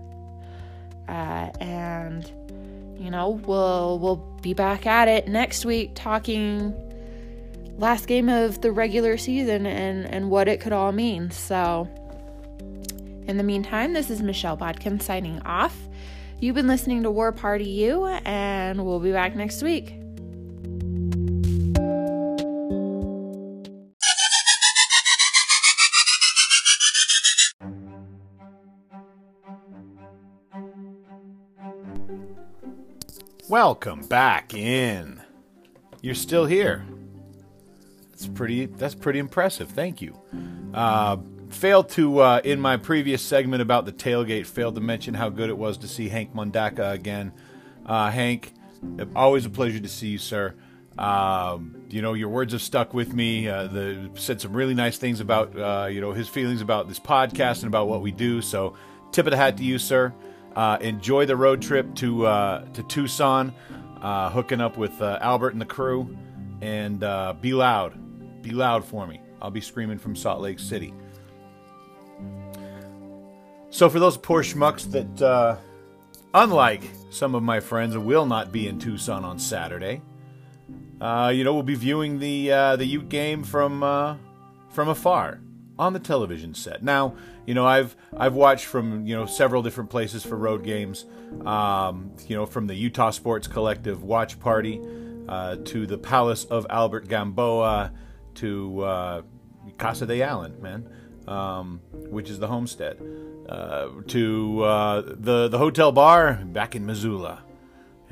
Uh, 1.08 1.50
and 1.60 2.30
you 2.98 3.10
know, 3.10 3.30
we'll 3.30 3.98
we'll 3.98 4.16
be 4.40 4.54
back 4.54 4.86
at 4.86 5.08
it 5.08 5.28
next 5.28 5.64
week 5.64 5.90
talking 5.94 6.74
last 7.76 8.06
game 8.06 8.28
of 8.28 8.60
the 8.60 8.70
regular 8.70 9.16
season 9.16 9.66
and 9.66 10.06
and 10.06 10.30
what 10.30 10.48
it 10.48 10.60
could 10.60 10.72
all 10.72 10.92
mean. 10.92 11.30
So 11.30 11.88
in 13.26 13.36
the 13.36 13.42
meantime, 13.42 13.92
this 13.92 14.10
is 14.10 14.22
Michelle 14.22 14.56
Bodkin 14.56 15.00
signing 15.00 15.40
off. 15.42 15.76
You've 16.40 16.54
been 16.54 16.66
listening 16.66 17.02
to 17.04 17.10
War 17.10 17.32
Party 17.32 17.64
U, 17.64 18.06
and 18.06 18.84
we'll 18.84 19.00
be 19.00 19.12
back 19.12 19.34
next 19.34 19.62
week. 19.62 20.03
Welcome 33.48 34.00
back 34.06 34.54
in. 34.54 35.20
You're 36.00 36.14
still 36.14 36.46
here. 36.46 36.86
That's 38.10 38.26
pretty. 38.26 38.66
That's 38.66 38.94
pretty 38.94 39.18
impressive. 39.18 39.68
Thank 39.68 40.00
you. 40.00 40.18
Uh, 40.72 41.18
failed 41.50 41.90
to 41.90 42.20
uh, 42.20 42.40
in 42.42 42.58
my 42.58 42.78
previous 42.78 43.20
segment 43.20 43.60
about 43.60 43.84
the 43.84 43.92
tailgate 43.92 44.46
failed 44.46 44.76
to 44.76 44.80
mention 44.80 45.12
how 45.12 45.28
good 45.28 45.50
it 45.50 45.58
was 45.58 45.76
to 45.78 45.88
see 45.88 46.08
Hank 46.08 46.34
Mondaka 46.34 46.92
again. 46.92 47.32
Uh, 47.84 48.10
Hank, 48.10 48.54
always 49.14 49.44
a 49.44 49.50
pleasure 49.50 49.78
to 49.78 49.88
see 49.88 50.08
you, 50.08 50.18
sir. 50.18 50.54
Um, 50.96 51.84
you 51.90 52.00
know 52.00 52.14
your 52.14 52.30
words 52.30 52.54
have 52.54 52.62
stuck 52.62 52.94
with 52.94 53.12
me. 53.12 53.46
Uh, 53.46 53.66
the 53.66 54.10
said 54.14 54.40
some 54.40 54.54
really 54.54 54.74
nice 54.74 54.96
things 54.96 55.20
about 55.20 55.58
uh, 55.58 55.86
you 55.90 56.00
know 56.00 56.12
his 56.12 56.28
feelings 56.28 56.62
about 56.62 56.88
this 56.88 56.98
podcast 56.98 57.58
and 57.58 57.66
about 57.66 57.88
what 57.88 58.00
we 58.00 58.10
do. 58.10 58.40
So 58.40 58.74
tip 59.12 59.26
of 59.26 59.32
the 59.32 59.36
hat 59.36 59.58
to 59.58 59.64
you, 59.64 59.78
sir. 59.78 60.14
Uh, 60.54 60.78
enjoy 60.80 61.26
the 61.26 61.36
road 61.36 61.60
trip 61.60 61.94
to 61.96 62.26
uh, 62.26 62.64
to 62.72 62.82
Tucson, 62.84 63.52
hooking 64.00 64.60
up 64.60 64.76
with 64.76 65.00
Albert 65.02 65.52
and 65.52 65.60
the 65.60 65.66
crew, 65.66 66.16
and 66.60 67.00
be 67.40 67.52
loud, 67.52 68.42
be 68.42 68.50
loud 68.50 68.84
for 68.84 69.06
me. 69.06 69.20
I'll 69.42 69.50
be 69.50 69.60
screaming 69.60 69.98
from 69.98 70.16
Salt 70.16 70.40
Lake 70.40 70.58
City. 70.58 70.94
So 73.74 73.90
for 73.90 73.98
those 73.98 74.16
poor 74.16 74.44
schmucks 74.44 74.88
that, 74.92 75.20
uh, 75.20 75.56
unlike 76.32 76.84
some 77.10 77.34
of 77.34 77.42
my 77.42 77.58
friends, 77.58 77.98
will 77.98 78.24
not 78.24 78.52
be 78.52 78.68
in 78.68 78.78
Tucson 78.78 79.24
on 79.24 79.38
Saturday, 79.38 80.00
uh, 81.00 81.32
you 81.34 81.42
know, 81.42 81.52
we'll 81.52 81.64
be 81.64 81.74
viewing 81.74 82.20
the 82.20 82.52
uh, 82.52 82.76
the 82.76 82.86
Ute 82.86 83.08
game 83.08 83.42
from 83.42 83.82
uh, 83.82 84.16
from 84.70 84.88
afar 84.88 85.40
on 85.76 85.92
the 85.92 85.98
television 85.98 86.54
set. 86.54 86.84
Now, 86.84 87.16
you 87.46 87.54
know, 87.54 87.66
I've 87.66 87.96
I've 88.16 88.34
watched 88.34 88.66
from 88.66 89.06
you 89.06 89.14
know 89.14 89.26
several 89.26 89.62
different 89.62 89.90
places 89.90 90.24
for 90.24 90.36
road 90.36 90.64
games. 90.64 91.04
Um, 91.44 92.12
you 92.26 92.36
know, 92.36 92.46
from 92.46 92.66
the 92.66 92.74
Utah 92.74 93.10
Sports 93.10 93.46
Collective 93.46 94.02
watch 94.02 94.38
party 94.40 94.80
uh, 95.28 95.56
to 95.64 95.86
the 95.86 95.98
Palace 95.98 96.44
of 96.44 96.66
Albert 96.70 97.08
Gamboa 97.08 97.92
to 98.36 98.80
uh, 98.80 99.22
Casa 99.78 100.06
de 100.06 100.22
Allen, 100.22 100.60
man, 100.60 100.88
um, 101.26 101.80
which 101.92 102.30
is 102.30 102.38
the 102.38 102.46
homestead, 102.46 103.00
uh, 103.48 103.88
to 104.08 104.62
uh, 104.62 105.02
the 105.06 105.48
the 105.48 105.58
hotel 105.58 105.92
bar 105.92 106.34
back 106.44 106.74
in 106.74 106.86
Missoula. 106.86 107.42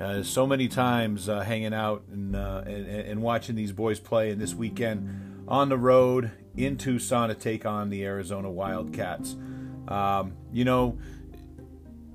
Uh, 0.01 0.23
so 0.23 0.47
many 0.47 0.69
times 0.69 1.29
uh, 1.29 1.41
hanging 1.41 1.75
out 1.75 2.03
and, 2.11 2.35
and, 2.35 2.87
and 2.89 3.23
watching 3.23 3.55
these 3.55 3.73
boys 3.73 4.01
play, 4.01 4.31
and 4.31 4.41
this 4.41 4.55
weekend 4.55 5.45
on 5.47 5.69
the 5.69 5.77
road 5.77 6.31
in 6.57 6.77
Tucson 6.77 7.29
to 7.29 7.35
take 7.35 7.67
on 7.67 7.91
the 7.91 8.05
Arizona 8.05 8.51
Wildcats. 8.51 9.37
Um, 9.89 10.35
you 10.53 10.65
know, 10.65 10.99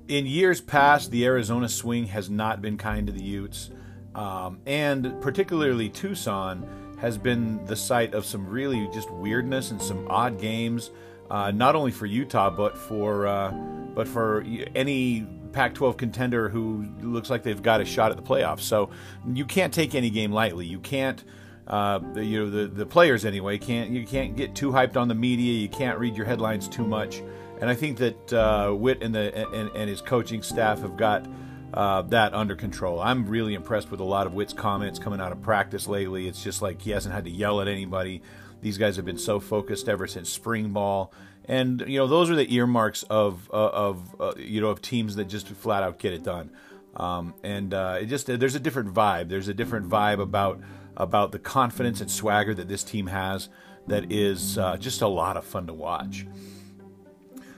in 0.08 0.26
years 0.26 0.60
past, 0.60 1.10
the 1.10 1.24
Arizona 1.26 1.68
swing 1.68 2.06
has 2.06 2.30
not 2.30 2.62
been 2.62 2.78
kind 2.78 3.06
to 3.06 3.12
the 3.12 3.22
Utes, 3.22 3.70
um, 4.14 4.60
and 4.66 5.20
particularly 5.20 5.88
Tucson 5.88 6.96
has 7.00 7.18
been 7.18 7.64
the 7.66 7.76
site 7.76 8.14
of 8.14 8.24
some 8.24 8.46
really 8.46 8.88
just 8.92 9.10
weirdness 9.10 9.70
and 9.70 9.80
some 9.80 10.06
odd 10.08 10.40
games, 10.40 10.90
uh, 11.30 11.50
not 11.50 11.76
only 11.76 11.92
for 11.92 12.06
Utah 12.06 12.50
but 12.50 12.76
for 12.76 13.26
uh, 13.26 13.50
but 13.94 14.08
for 14.08 14.44
any 14.74 15.26
Pac-12 15.52 15.96
contender 15.96 16.48
who 16.48 16.86
looks 17.00 17.30
like 17.30 17.42
they've 17.42 17.62
got 17.62 17.80
a 17.80 17.84
shot 17.84 18.10
at 18.10 18.16
the 18.16 18.22
playoffs. 18.22 18.60
So 18.60 18.90
you 19.32 19.44
can't 19.44 19.72
take 19.72 19.94
any 19.94 20.10
game 20.10 20.32
lightly. 20.32 20.66
You 20.66 20.78
can't. 20.78 21.22
Uh, 21.68 21.98
the, 22.14 22.24
you 22.24 22.38
know 22.38 22.50
the, 22.50 22.66
the 22.66 22.86
players 22.86 23.26
anyway 23.26 23.58
can't 23.58 23.90
you 23.90 24.06
can't 24.06 24.36
get 24.36 24.54
too 24.54 24.70
hyped 24.70 24.96
on 24.96 25.06
the 25.06 25.14
media 25.14 25.52
you 25.52 25.68
can't 25.68 25.98
read 25.98 26.16
your 26.16 26.24
headlines 26.24 26.66
too 26.66 26.86
much 26.86 27.20
and 27.60 27.68
I 27.68 27.74
think 27.74 27.98
that 27.98 28.32
uh, 28.32 28.70
Whit 28.72 29.02
and 29.02 29.14
the 29.14 29.34
and, 29.34 29.70
and 29.74 29.90
his 29.90 30.00
coaching 30.00 30.42
staff 30.42 30.80
have 30.80 30.96
got 30.96 31.26
uh, 31.74 32.02
that 32.02 32.34
under 32.34 32.54
control. 32.54 33.00
I'm 33.00 33.26
really 33.26 33.54
impressed 33.54 33.90
with 33.90 34.00
a 34.00 34.04
lot 34.04 34.26
of 34.26 34.34
Whit's 34.34 34.52
comments 34.52 34.98
coming 34.98 35.20
out 35.20 35.32
of 35.32 35.42
practice 35.42 35.86
lately. 35.86 36.28
It's 36.28 36.42
just 36.42 36.62
like 36.62 36.80
he 36.80 36.90
hasn't 36.90 37.14
had 37.14 37.24
to 37.24 37.30
yell 37.30 37.60
at 37.60 37.68
anybody. 37.68 38.22
These 38.60 38.78
guys 38.78 38.96
have 38.96 39.04
been 39.04 39.18
so 39.18 39.40
focused 39.40 39.88
ever 39.88 40.06
since 40.06 40.30
spring 40.30 40.72
ball, 40.72 41.12
and 41.44 41.82
you 41.86 41.98
know 41.98 42.06
those 42.06 42.30
are 42.30 42.36
the 42.36 42.52
earmarks 42.54 43.02
of 43.04 43.50
uh, 43.52 43.68
of 43.68 44.20
uh, 44.20 44.32
you 44.36 44.60
know 44.60 44.68
of 44.68 44.80
teams 44.80 45.16
that 45.16 45.24
just 45.24 45.48
flat 45.48 45.82
out 45.82 45.98
get 45.98 46.12
it 46.12 46.22
done. 46.22 46.50
Um, 46.96 47.34
and 47.44 47.74
uh, 47.74 47.98
it 48.00 48.06
just 48.06 48.26
there's 48.26 48.54
a 48.54 48.60
different 48.60 48.94
vibe. 48.94 49.28
There's 49.28 49.48
a 49.48 49.54
different 49.54 49.88
vibe 49.88 50.20
about 50.20 50.60
about 50.98 51.32
the 51.32 51.38
confidence 51.38 52.02
and 52.02 52.10
swagger 52.10 52.52
that 52.52 52.68
this 52.68 52.84
team 52.84 53.06
has 53.06 53.48
that 53.86 54.12
is 54.12 54.58
uh, 54.58 54.76
just 54.76 55.00
a 55.00 55.08
lot 55.08 55.38
of 55.38 55.44
fun 55.44 55.66
to 55.66 55.72
watch. 55.72 56.26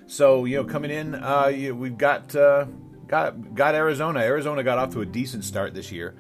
So 0.07 0.45
you 0.45 0.59
know, 0.59 0.65
coming 0.65 0.91
in, 0.91 1.15
uh, 1.15 1.47
you, 1.47 1.75
we've 1.75 1.99
got 1.99 2.35
uh, 2.37 2.67
got 3.09 3.55
got 3.55 3.75
Arizona. 3.75 4.21
Arizona 4.21 4.63
got 4.63 4.79
off 4.79 4.93
to 4.93 5.01
a 5.01 5.07
decent 5.07 5.45
start 5.45 5.75
this 5.75 5.91
year. 5.91 6.15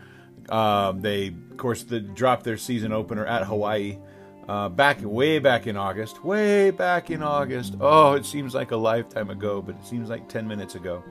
Um, 0.48 1.00
they, 1.00 1.28
of 1.28 1.56
course, 1.56 1.84
the, 1.84 2.00
dropped 2.00 2.44
their 2.44 2.56
season 2.56 2.92
opener 2.92 3.24
at 3.24 3.44
Hawaii 3.44 3.98
uh, 4.48 4.68
back 4.68 4.98
way 5.02 5.38
back 5.38 5.66
in 5.66 5.76
August. 5.76 6.24
Way 6.24 6.70
back 6.72 7.10
in 7.10 7.22
August. 7.22 7.76
Oh, 7.80 8.14
it 8.14 8.26
seems 8.26 8.54
like 8.54 8.72
a 8.72 8.76
lifetime 8.76 9.30
ago, 9.30 9.62
but 9.62 9.76
it 9.76 9.84
seems 9.84 10.08
like 10.08 10.28
ten 10.28 10.48
minutes 10.48 10.74
ago. 10.74 11.04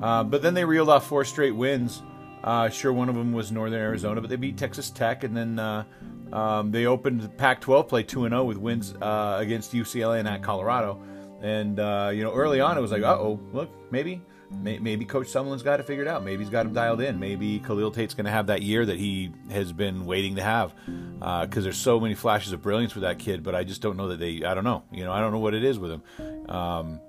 Uh, 0.00 0.24
but 0.24 0.40
then 0.40 0.54
they 0.54 0.64
reeled 0.64 0.88
off 0.88 1.06
four 1.06 1.24
straight 1.24 1.54
wins. 1.54 2.02
Uh, 2.42 2.68
sure, 2.68 2.92
one 2.92 3.08
of 3.08 3.14
them 3.14 3.32
was 3.32 3.52
Northern 3.52 3.80
Arizona, 3.80 4.20
but 4.20 4.30
they 4.30 4.36
beat 4.36 4.56
Texas 4.56 4.90
Tech, 4.90 5.24
and 5.24 5.36
then 5.36 5.58
uh, 5.58 5.84
um, 6.32 6.70
they 6.70 6.86
opened 6.86 7.36
Pac-12 7.36 7.88
play 7.88 8.02
two 8.02 8.24
and 8.24 8.32
zero 8.32 8.42
oh 8.42 8.44
with 8.44 8.56
wins 8.56 8.94
uh, 9.02 9.36
against 9.38 9.72
UCLA 9.72 10.20
and 10.20 10.28
at 10.28 10.42
Colorado. 10.42 11.00
And 11.42 11.78
uh, 11.78 12.10
you 12.12 12.22
know, 12.22 12.32
early 12.32 12.60
on, 12.60 12.76
it 12.76 12.80
was 12.80 12.92
like, 12.92 13.02
uh 13.02 13.16
oh, 13.18 13.40
look, 13.52 13.70
maybe 13.90 14.22
maybe 14.50 15.04
Coach 15.04 15.28
Sumlin's 15.28 15.62
got 15.62 15.80
it 15.80 15.86
figured 15.86 16.08
out. 16.08 16.24
Maybe 16.24 16.42
he's 16.42 16.50
got 16.50 16.66
him 16.66 16.72
dialed 16.72 17.00
in. 17.00 17.20
Maybe 17.20 17.60
Khalil 17.60 17.90
Tate's 17.90 18.14
going 18.14 18.24
to 18.24 18.32
have 18.32 18.48
that 18.48 18.62
year 18.62 18.84
that 18.84 18.98
he 18.98 19.32
has 19.50 19.72
been 19.72 20.04
waiting 20.04 20.36
to 20.36 20.42
have. 20.42 20.74
Because 20.84 21.58
uh, 21.58 21.60
there's 21.60 21.76
so 21.76 22.00
many 22.00 22.14
flashes 22.14 22.52
of 22.52 22.60
brilliance 22.62 22.94
with 22.94 23.02
that 23.02 23.18
kid, 23.18 23.42
but 23.42 23.54
I 23.54 23.64
just 23.64 23.80
don't 23.80 23.96
know 23.96 24.08
that 24.08 24.18
they. 24.18 24.42
I 24.42 24.54
don't 24.54 24.64
know. 24.64 24.82
You 24.90 25.04
know, 25.04 25.12
I 25.12 25.20
don't 25.20 25.32
know 25.32 25.38
what 25.38 25.54
it 25.54 25.64
is 25.64 25.78
with 25.78 25.92
him. 25.92 26.50
Um, 26.50 27.00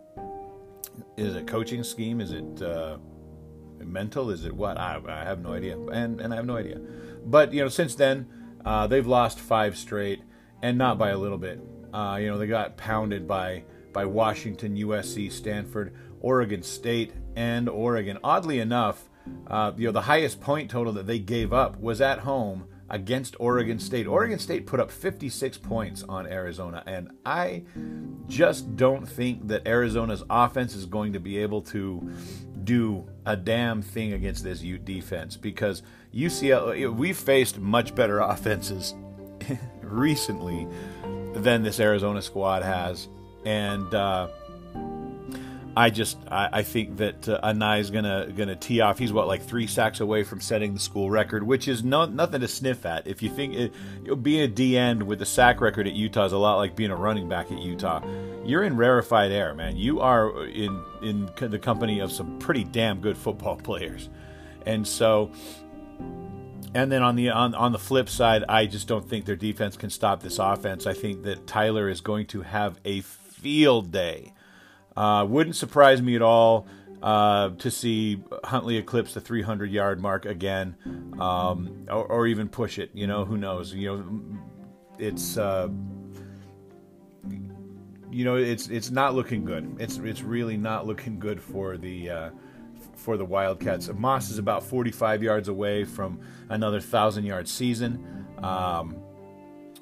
is 1.17 1.35
it 1.35 1.47
coaching 1.47 1.83
scheme? 1.83 2.21
Is 2.21 2.31
it 2.31 2.61
uh, 2.61 2.97
mental? 3.85 4.29
Is 4.29 4.45
it 4.45 4.53
what? 4.53 4.77
I, 4.77 4.99
I, 5.07 5.23
have 5.23 5.41
no 5.41 5.53
idea, 5.53 5.77
and 5.77 6.19
and 6.21 6.33
I 6.33 6.35
have 6.35 6.45
no 6.45 6.57
idea. 6.57 6.79
But 7.25 7.53
you 7.53 7.61
know, 7.61 7.69
since 7.69 7.95
then, 7.95 8.27
uh, 8.65 8.87
they've 8.87 9.07
lost 9.07 9.39
five 9.39 9.77
straight, 9.77 10.21
and 10.61 10.77
not 10.77 10.97
by 10.97 11.09
a 11.09 11.17
little 11.17 11.37
bit. 11.37 11.59
Uh, 11.93 12.17
you 12.21 12.27
know, 12.27 12.37
they 12.37 12.47
got 12.47 12.77
pounded 12.77 13.27
by 13.27 13.63
by 13.93 14.05
Washington, 14.05 14.75
USC, 14.75 15.31
Stanford, 15.31 15.93
Oregon 16.21 16.63
State, 16.63 17.13
and 17.35 17.67
Oregon. 17.67 18.17
Oddly 18.23 18.59
enough, 18.59 19.09
uh, 19.47 19.71
you 19.77 19.87
know 19.87 19.91
the 19.91 20.01
highest 20.01 20.41
point 20.41 20.69
total 20.69 20.93
that 20.93 21.07
they 21.07 21.19
gave 21.19 21.53
up 21.53 21.79
was 21.79 22.01
at 22.01 22.19
home 22.19 22.65
against 22.91 23.35
Oregon 23.39 23.79
State. 23.79 24.05
Oregon 24.05 24.37
State 24.37 24.67
put 24.67 24.79
up 24.79 24.91
56 24.91 25.57
points 25.57 26.03
on 26.03 26.27
Arizona, 26.27 26.83
and 26.85 27.09
I 27.25 27.63
just 28.27 28.75
don't 28.75 29.07
think 29.07 29.47
that 29.47 29.65
Arizona's 29.65 30.23
offense 30.29 30.75
is 30.75 30.85
going 30.85 31.13
to 31.13 31.19
be 31.19 31.37
able 31.37 31.61
to 31.63 32.11
do 32.63 33.07
a 33.25 33.35
damn 33.35 33.81
thing 33.81 34.13
against 34.13 34.43
this 34.43 34.61
Ute 34.61 34.85
defense 34.85 35.37
because 35.37 35.81
UCLA 36.13 36.93
we've 36.93 37.17
faced 37.17 37.57
much 37.57 37.95
better 37.95 38.19
offenses 38.19 38.93
recently 39.81 40.67
than 41.33 41.63
this 41.63 41.79
Arizona 41.79 42.21
squad 42.21 42.61
has, 42.61 43.07
and. 43.45 43.91
Uh, 43.95 44.27
I 45.75 45.89
just 45.89 46.17
I, 46.29 46.49
I 46.51 46.63
think 46.63 46.97
that 46.97 47.29
uh, 47.29 47.75
is 47.77 47.91
gonna 47.91 48.27
gonna 48.35 48.55
tee 48.55 48.81
off. 48.81 48.99
He's 48.99 49.13
what 49.13 49.27
like 49.27 49.41
three 49.41 49.67
sacks 49.67 50.01
away 50.01 50.23
from 50.23 50.41
setting 50.41 50.73
the 50.73 50.79
school 50.79 51.09
record, 51.09 51.43
which 51.43 51.67
is 51.67 51.83
no, 51.83 52.05
nothing 52.05 52.41
to 52.41 52.47
sniff 52.47 52.85
at. 52.85 53.07
If 53.07 53.23
you 53.23 53.29
think 53.29 53.55
it, 53.55 53.73
know, 54.03 54.15
being 54.15 54.41
a 54.41 54.47
D 54.47 54.77
end 54.77 55.01
with 55.03 55.19
the 55.19 55.25
sack 55.25 55.61
record 55.61 55.87
at 55.87 55.93
Utah 55.93 56.25
is 56.25 56.33
a 56.33 56.37
lot 56.37 56.57
like 56.57 56.75
being 56.75 56.91
a 56.91 56.95
running 56.95 57.29
back 57.29 57.51
at 57.51 57.59
Utah, 57.59 58.01
you're 58.43 58.63
in 58.63 58.75
rarefied 58.75 59.31
air, 59.31 59.53
man. 59.53 59.77
You 59.77 60.01
are 60.01 60.45
in 60.45 60.83
in 61.01 61.29
the 61.39 61.59
company 61.59 61.99
of 61.99 62.11
some 62.11 62.37
pretty 62.39 62.65
damn 62.65 62.99
good 62.99 63.17
football 63.17 63.55
players, 63.63 64.09
and 64.65 64.85
so. 64.87 65.31
And 66.73 66.89
then 66.89 67.03
on 67.03 67.17
the 67.17 67.29
on, 67.31 67.53
on 67.53 67.73
the 67.73 67.79
flip 67.79 68.07
side, 68.07 68.45
I 68.47 68.65
just 68.65 68.87
don't 68.87 69.05
think 69.05 69.25
their 69.25 69.35
defense 69.35 69.75
can 69.75 69.89
stop 69.89 70.23
this 70.23 70.39
offense. 70.39 70.87
I 70.87 70.93
think 70.93 71.23
that 71.23 71.45
Tyler 71.45 71.89
is 71.89 71.99
going 71.99 72.27
to 72.27 72.43
have 72.43 72.79
a 72.85 73.01
field 73.01 73.91
day 73.91 74.31
uh, 74.95 75.25
wouldn't 75.27 75.55
surprise 75.55 76.01
me 76.01 76.15
at 76.15 76.21
all 76.21 76.67
uh, 77.01 77.49
to 77.49 77.71
see 77.71 78.23
Huntley 78.43 78.77
eclipse 78.77 79.13
the 79.13 79.21
300 79.21 79.71
yard 79.71 79.99
mark 80.01 80.25
again, 80.25 80.75
um, 81.19 81.85
or, 81.89 82.05
or, 82.05 82.27
even 82.27 82.47
push 82.47 82.77
it. 82.77 82.91
You 82.93 83.07
know, 83.07 83.25
who 83.25 83.37
knows? 83.37 83.73
You 83.73 83.87
know, 83.87 84.21
it's 84.99 85.37
uh, 85.37 85.69
you 88.11 88.25
know 88.25 88.35
it's 88.35 88.67
it's 88.67 88.91
not 88.91 89.15
looking 89.15 89.45
good. 89.45 89.77
It's 89.79 89.97
it's 89.97 90.21
really 90.21 90.57
not 90.57 90.85
looking 90.85 91.19
good 91.19 91.41
for 91.41 91.77
the. 91.77 92.09
Uh, 92.09 92.29
for 92.95 93.17
the 93.17 93.25
Wildcats, 93.25 93.89
Moss 93.91 94.29
is 94.29 94.37
about 94.37 94.61
45 94.61 95.23
yards 95.23 95.47
away 95.47 95.85
from 95.85 96.19
another 96.49 96.79
thousand 96.79 97.25
yard 97.25 97.47
season, 97.47 98.27
um, 98.43 98.95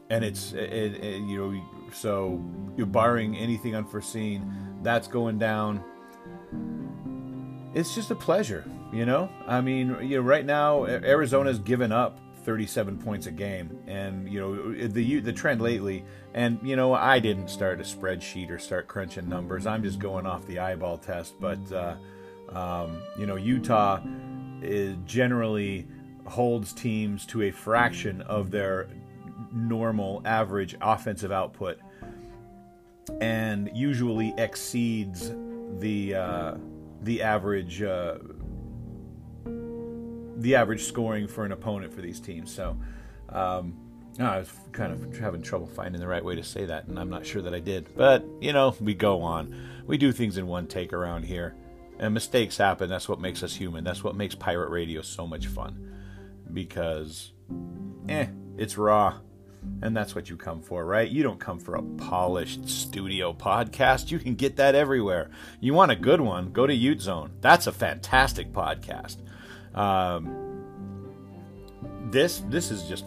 and 0.10 0.24
it's 0.24 0.54
it, 0.54 0.94
it, 1.04 1.22
you 1.28 1.38
know 1.38 1.62
so 1.92 2.42
you're 2.78 2.88
barring 2.88 3.36
anything 3.36 3.76
unforeseen 3.76 4.69
that's 4.82 5.08
going 5.08 5.38
down. 5.38 5.84
It's 7.74 7.94
just 7.94 8.12
a 8.12 8.16
pleasure, 8.16 8.66
you 8.92 9.06
know. 9.06 9.30
I 9.48 9.62
mean, 9.62 9.98
you 10.02 10.18
know, 10.18 10.22
right 10.22 10.46
now 10.46 10.86
Arizona's 10.86 11.60
given 11.60 11.92
up 11.92 12.20
37 12.44 12.98
points 12.98 13.28
a 13.28 13.32
game, 13.32 13.78
and 13.88 14.28
you 14.28 14.40
know 14.40 14.88
the 14.88 15.20
the 15.20 15.34
trend 15.34 15.62
lately. 15.62 16.04
And 16.34 16.60
you 16.64 16.76
know, 16.76 16.94
I 16.94 17.20
didn't 17.20 17.50
start 17.50 17.80
a 17.80 17.84
spreadsheet 17.84 18.50
or 18.50 18.60
start 18.60 18.88
crunching 18.88 19.30
numbers. 19.30 19.68
I'm 19.68 19.84
just 19.84 20.00
going 20.00 20.26
off 20.26 20.46
the 20.48 20.60
eyeball 20.60 20.98
test. 20.98 21.36
But 21.40 21.60
uh, 21.72 21.96
um, 22.52 23.02
you 23.18 23.26
know, 23.26 23.36
Utah 23.36 24.02
is 24.62 24.96
generally 25.06 25.88
holds 26.26 26.74
teams 26.74 27.26
to 27.28 27.44
a 27.44 27.52
fraction 27.52 28.22
of 28.24 28.52
their 28.52 28.88
normal 29.52 30.22
average 30.26 30.76
offensive 30.82 31.32
output 31.32 31.80
and 33.22 33.70
usually 33.74 34.34
exceeds 34.38 35.32
the 35.80 36.16
uh, 36.16 36.54
the 37.02 37.22
average 37.22 37.82
uh, 37.82 38.18
the 40.40 40.56
average 40.56 40.84
scoring 40.84 41.28
for 41.28 41.46
an 41.46 41.52
opponent 41.52 41.94
for 41.94 42.02
these 42.02 42.20
teams. 42.20 42.54
So, 42.54 42.78
um, 43.30 43.78
I 44.20 44.40
was 44.40 44.52
kind 44.72 44.92
of 44.92 45.18
having 45.18 45.42
trouble 45.42 45.68
finding 45.68 46.02
the 46.02 46.08
right 46.08 46.24
way 46.24 46.36
to 46.36 46.44
say 46.44 46.66
that, 46.66 46.88
and 46.88 47.00
I'm 47.00 47.10
not 47.10 47.26
sure 47.26 47.42
that 47.42 47.54
I 47.54 47.60
did. 47.60 47.96
But, 47.96 48.26
you 48.42 48.54
know, 48.54 48.76
we 48.82 48.94
go 48.94 49.22
on. 49.22 49.56
We 49.86 49.98
do 49.98 50.12
things 50.12 50.38
in 50.38 50.48
one 50.48 50.68
take 50.68 50.94
around 50.94 51.24
here. 51.24 51.56
And 52.00 52.14
mistakes 52.14 52.58
happen. 52.58 52.90
That's 52.90 53.10
what 53.10 53.20
makes 53.20 53.44
us 53.44 53.56
human. 53.56 53.84
That's 53.84 54.04
what 54.04 54.16
makes 54.16 54.36
pirate 54.36 54.70
radio 54.70 55.02
so 55.02 55.28
much 55.28 55.48
fun. 55.48 55.94
Because, 56.52 57.34
eh, 58.08 58.28
it's 58.58 58.78
raw. 58.78 59.20
And 59.82 59.96
that's 59.96 60.16
what 60.16 60.30
you 60.30 60.38
come 60.38 60.62
for, 60.62 60.86
right? 60.86 61.10
You 61.10 61.24
don't 61.24 61.40
come 61.40 61.60
for 61.60 61.76
a 61.76 61.82
polished 61.82 62.68
studio 62.68 63.34
podcast. 63.34 64.12
You 64.12 64.20
can 64.20 64.36
get 64.36 64.56
that 64.58 64.76
everywhere. 64.76 65.30
You 65.60 65.74
want 65.74 65.92
a 65.92 65.96
good 65.96 66.22
one? 66.22 66.52
Go 66.52 66.68
to 66.68 66.74
Ute 66.74 67.02
Zone. 67.02 67.32
That's 67.42 67.68
a 67.68 67.72
fantastic 67.72 68.52
podcast. 68.52 69.18
Um, 69.76 70.50
this 72.12 72.42
this 72.50 72.72
is 72.72 72.84
just 72.84 73.06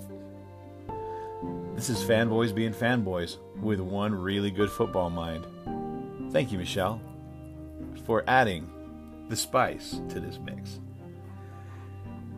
this 1.74 1.90
is 1.90 2.02
fanboys 2.02 2.54
being 2.54 2.72
fanboys 2.72 3.38
with 3.60 3.80
one 3.80 4.14
really 4.14 4.50
good 4.50 4.70
football 4.70 5.10
mind. 5.10 5.46
Thank 6.32 6.52
you, 6.52 6.58
Michelle, 6.58 7.00
for 8.06 8.24
adding 8.26 8.70
the 9.28 9.36
spice 9.36 10.00
to 10.10 10.20
this 10.20 10.38
mix. 10.44 10.80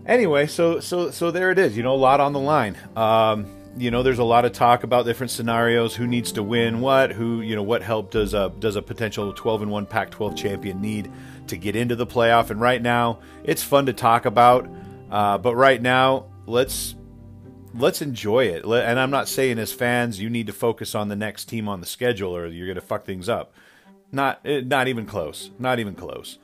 Anyway, 0.06 0.46
so 0.46 0.80
so 0.80 1.10
so 1.10 1.30
there 1.30 1.50
it 1.50 1.58
is. 1.58 1.76
You 1.76 1.82
know, 1.82 1.94
a 1.94 1.96
lot 1.96 2.20
on 2.20 2.32
the 2.32 2.40
line. 2.40 2.76
Um, 2.96 3.46
you 3.76 3.90
know, 3.90 4.02
there's 4.02 4.18
a 4.18 4.24
lot 4.24 4.44
of 4.44 4.52
talk 4.52 4.84
about 4.84 5.04
different 5.04 5.30
scenarios. 5.30 5.94
Who 5.94 6.06
needs 6.06 6.32
to 6.32 6.42
win 6.42 6.80
what? 6.80 7.12
Who 7.12 7.40
you 7.40 7.56
know? 7.56 7.62
What 7.62 7.82
help 7.82 8.10
does 8.10 8.34
a 8.34 8.52
does 8.58 8.76
a 8.76 8.82
potential 8.82 9.32
12 9.32 9.62
and 9.62 9.70
one 9.70 9.86
Pac-12 9.86 10.36
champion 10.36 10.80
need 10.80 11.10
to 11.48 11.56
get 11.56 11.74
into 11.76 11.96
the 11.96 12.06
playoff? 12.06 12.50
And 12.50 12.60
right 12.60 12.80
now, 12.80 13.20
it's 13.42 13.62
fun 13.62 13.86
to 13.86 13.92
talk 13.92 14.26
about. 14.26 14.68
Uh, 15.10 15.38
but 15.38 15.54
right 15.56 15.80
now, 15.80 16.26
let's 16.46 16.94
let's 17.74 18.00
enjoy 18.02 18.46
it. 18.46 18.64
And 18.64 18.98
I'm 18.98 19.10
not 19.10 19.28
saying 19.28 19.58
as 19.58 19.72
fans 19.72 20.20
you 20.20 20.30
need 20.30 20.46
to 20.46 20.52
focus 20.52 20.94
on 20.94 21.08
the 21.08 21.16
next 21.16 21.46
team 21.46 21.68
on 21.68 21.80
the 21.80 21.86
schedule 21.86 22.36
or 22.36 22.46
you're 22.46 22.66
going 22.66 22.76
to 22.76 22.80
fuck 22.80 23.04
things 23.04 23.28
up. 23.28 23.52
Not 24.12 24.40
eh, 24.44 24.62
not 24.64 24.88
even 24.88 25.06
close. 25.06 25.50
Not 25.58 25.78
even 25.80 25.94
close. 25.94 26.38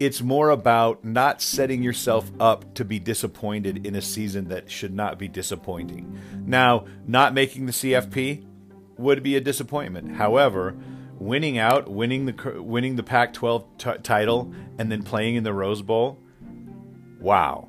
It's 0.00 0.22
more 0.22 0.50
about 0.50 1.04
not 1.04 1.42
setting 1.42 1.82
yourself 1.82 2.30
up 2.38 2.74
to 2.74 2.84
be 2.84 2.98
disappointed 2.98 3.86
in 3.86 3.96
a 3.96 4.02
season 4.02 4.48
that 4.48 4.70
should 4.70 4.94
not 4.94 5.18
be 5.18 5.28
disappointing. 5.28 6.20
Now, 6.46 6.86
not 7.06 7.34
making 7.34 7.66
the 7.66 7.72
CFP 7.72 8.44
would 8.96 9.22
be 9.22 9.36
a 9.36 9.40
disappointment. 9.40 10.16
However, 10.16 10.76
winning 11.18 11.58
out, 11.58 11.88
winning 11.88 12.26
the 12.26 12.62
winning 12.62 12.96
the 12.96 13.02
Pac-12 13.02 13.64
t- 13.78 14.02
title 14.02 14.52
and 14.78 14.90
then 14.90 15.02
playing 15.02 15.34
in 15.34 15.44
the 15.44 15.52
Rose 15.52 15.82
Bowl, 15.82 16.18
wow 17.20 17.68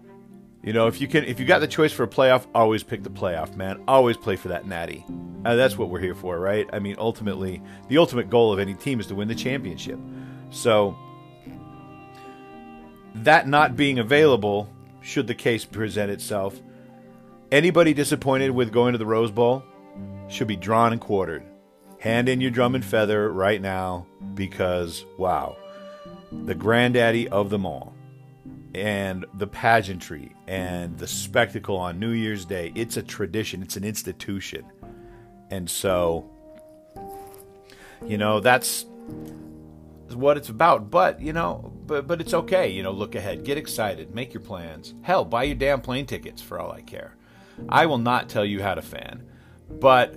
you 0.62 0.74
know, 0.74 0.88
if 0.88 1.00
you 1.00 1.08
can, 1.08 1.24
if 1.24 1.40
you 1.40 1.46
got 1.46 1.60
the 1.60 1.68
choice 1.68 1.94
for 1.94 2.04
a 2.04 2.08
playoff, 2.08 2.46
always 2.54 2.84
pick 2.84 3.04
the 3.04 3.10
playoff, 3.10 3.56
man. 3.56 3.82
Always 3.88 4.18
play 4.18 4.36
for 4.36 4.50
that 4.50 4.68
natty. 4.68 5.06
Uh, 5.46 5.56
that's 5.56 5.78
what 5.78 5.90
we're 5.90 6.02
here 6.02 6.16
for, 6.16 6.38
right? 6.38 6.68
I 6.74 6.80
mean, 6.80 6.96
ultimately, 6.98 7.62
the 7.88 7.98
ultimate 7.98 8.30
goal 8.30 8.52
of 8.52 8.60
any 8.60 8.74
team 8.74 9.00
is 9.00 9.08
to 9.08 9.16
win 9.16 9.30
the 9.30 9.36
championship. 9.36 9.98
So, 10.50 10.98
that 13.16 13.48
not 13.48 13.76
being 13.76 14.00
available, 14.00 14.70
should 15.02 15.28
the 15.28 15.36
case 15.36 15.66
present 15.66 16.12
itself, 16.12 16.60
anybody 17.52 17.94
disappointed 17.94 18.52
with 18.52 18.72
going 18.72 18.92
to 18.94 18.98
the 18.98 19.06
Rose 19.06 19.32
Bowl 19.32 19.64
should 20.28 20.48
be 20.48 20.56
drawn 20.56 20.92
and 20.92 21.02
quartered. 21.02 21.44
Hand 22.00 22.30
in 22.30 22.40
your 22.40 22.52
drum 22.52 22.76
and 22.76 22.86
feather 22.86 23.32
right 23.32 23.62
now 23.62 24.06
because, 24.34 25.06
wow, 25.18 25.58
the 26.32 26.56
granddaddy 26.56 27.28
of 27.28 27.50
them 27.50 27.66
all 27.66 27.94
and 28.76 29.26
the 29.34 29.48
pageantry 29.48 30.36
and 30.48 30.98
the 30.98 31.08
spectacle 31.08 31.76
on 31.76 32.00
New 32.00 32.12
Year's 32.12 32.46
Day. 32.46 32.72
It's 32.76 32.98
a 32.98 33.04
tradition, 33.04 33.64
it's 33.64 33.76
an 33.76 33.84
institution. 33.84 34.66
And 35.50 35.70
so, 35.70 36.30
you 38.06 38.18
know, 38.18 38.40
that's 38.40 38.86
what 40.14 40.38
it's 40.38 40.50
about. 40.50 40.92
But, 40.92 41.20
you 41.20 41.34
know, 41.34 41.74
but, 41.90 42.08
but 42.08 42.22
it's 42.22 42.34
okay. 42.34 42.70
You 42.70 42.84
know, 42.84 42.92
look 42.92 43.16
ahead, 43.16 43.44
get 43.44 43.58
excited, 43.58 44.16
make 44.16 44.34
your 44.34 44.42
plans. 44.42 44.94
Hell, 45.02 45.26
buy 45.26 45.44
your 45.44 45.56
damn 45.56 45.82
plane 45.82 46.06
tickets 46.06 46.42
for 46.42 46.60
all 46.60 46.72
I 46.72 46.82
care. 46.82 47.16
I 47.68 47.88
will 47.88 47.98
not 47.98 48.30
tell 48.30 48.46
you 48.46 48.62
how 48.64 48.76
to 48.76 48.82
fan. 48.82 49.28
But 49.70 50.16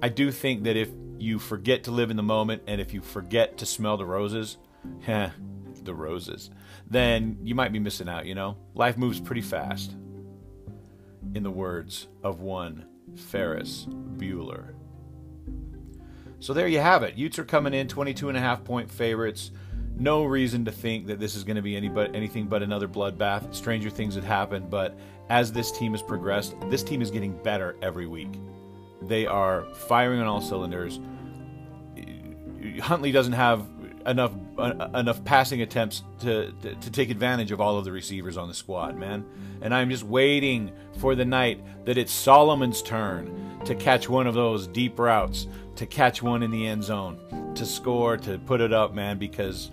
I 0.00 0.08
do 0.08 0.30
think 0.30 0.62
that 0.64 0.76
if 0.76 0.90
you 1.18 1.40
forget 1.40 1.84
to 1.84 1.90
live 1.90 2.10
in 2.10 2.16
the 2.16 2.22
moment 2.22 2.62
and 2.68 2.80
if 2.80 2.94
you 2.94 3.00
forget 3.00 3.58
to 3.58 3.66
smell 3.66 3.96
the 3.96 4.06
roses, 4.06 4.58
heh, 5.00 5.30
the 5.82 5.94
roses 5.94 6.50
then 6.90 7.38
you 7.42 7.54
might 7.54 7.72
be 7.72 7.78
missing 7.78 8.08
out, 8.08 8.26
you 8.26 8.34
know? 8.34 8.56
Life 8.74 8.96
moves 8.96 9.20
pretty 9.20 9.42
fast. 9.42 9.94
In 11.34 11.42
the 11.42 11.50
words 11.50 12.08
of 12.22 12.40
one 12.40 12.86
Ferris 13.14 13.86
Bueller. 14.16 14.74
So 16.40 16.54
there 16.54 16.68
you 16.68 16.80
have 16.80 17.02
it. 17.02 17.16
Utes 17.16 17.38
are 17.38 17.44
coming 17.44 17.74
in 17.74 17.88
22 17.88 18.28
and 18.28 18.38
a 18.38 18.40
half 18.40 18.64
point 18.64 18.90
favorites. 18.90 19.50
No 19.98 20.24
reason 20.24 20.64
to 20.64 20.70
think 20.70 21.08
that 21.08 21.18
this 21.18 21.34
is 21.34 21.42
going 21.42 21.56
to 21.56 21.62
be 21.62 21.76
any 21.76 21.88
but, 21.88 22.14
anything 22.14 22.46
but 22.46 22.62
another 22.62 22.86
bloodbath. 22.86 23.52
Stranger 23.52 23.90
things 23.90 24.14
had 24.14 24.22
happened, 24.22 24.70
but 24.70 24.96
as 25.28 25.52
this 25.52 25.72
team 25.72 25.92
has 25.92 26.02
progressed, 26.02 26.54
this 26.70 26.84
team 26.84 27.02
is 27.02 27.10
getting 27.10 27.36
better 27.42 27.76
every 27.82 28.06
week. 28.06 28.38
They 29.02 29.26
are 29.26 29.64
firing 29.74 30.20
on 30.20 30.26
all 30.26 30.40
cylinders. 30.40 31.00
Huntley 32.80 33.10
doesn't 33.10 33.32
have 33.32 33.66
enough 34.06 34.32
uh, 34.56 34.88
enough 34.94 35.24
passing 35.24 35.62
attempts 35.62 36.02
to, 36.20 36.52
to, 36.62 36.74
to 36.76 36.90
take 36.90 37.10
advantage 37.10 37.52
of 37.52 37.60
all 37.60 37.76
of 37.76 37.84
the 37.84 37.92
receivers 37.92 38.36
on 38.36 38.48
the 38.48 38.54
squad, 38.54 38.96
man. 38.96 39.24
And 39.60 39.74
I'm 39.74 39.90
just 39.90 40.04
waiting 40.04 40.72
for 40.98 41.14
the 41.14 41.24
night 41.24 41.60
that 41.84 41.98
it's 41.98 42.12
Solomon's 42.12 42.82
turn 42.82 43.60
to 43.64 43.74
catch 43.74 44.08
one 44.08 44.26
of 44.26 44.34
those 44.34 44.66
deep 44.66 44.98
routes, 44.98 45.46
to 45.76 45.86
catch 45.86 46.22
one 46.22 46.42
in 46.42 46.50
the 46.50 46.66
end 46.66 46.84
zone, 46.84 47.52
to 47.54 47.66
score, 47.66 48.16
to 48.18 48.38
put 48.38 48.60
it 48.60 48.72
up, 48.72 48.94
man. 48.94 49.18
Because 49.18 49.70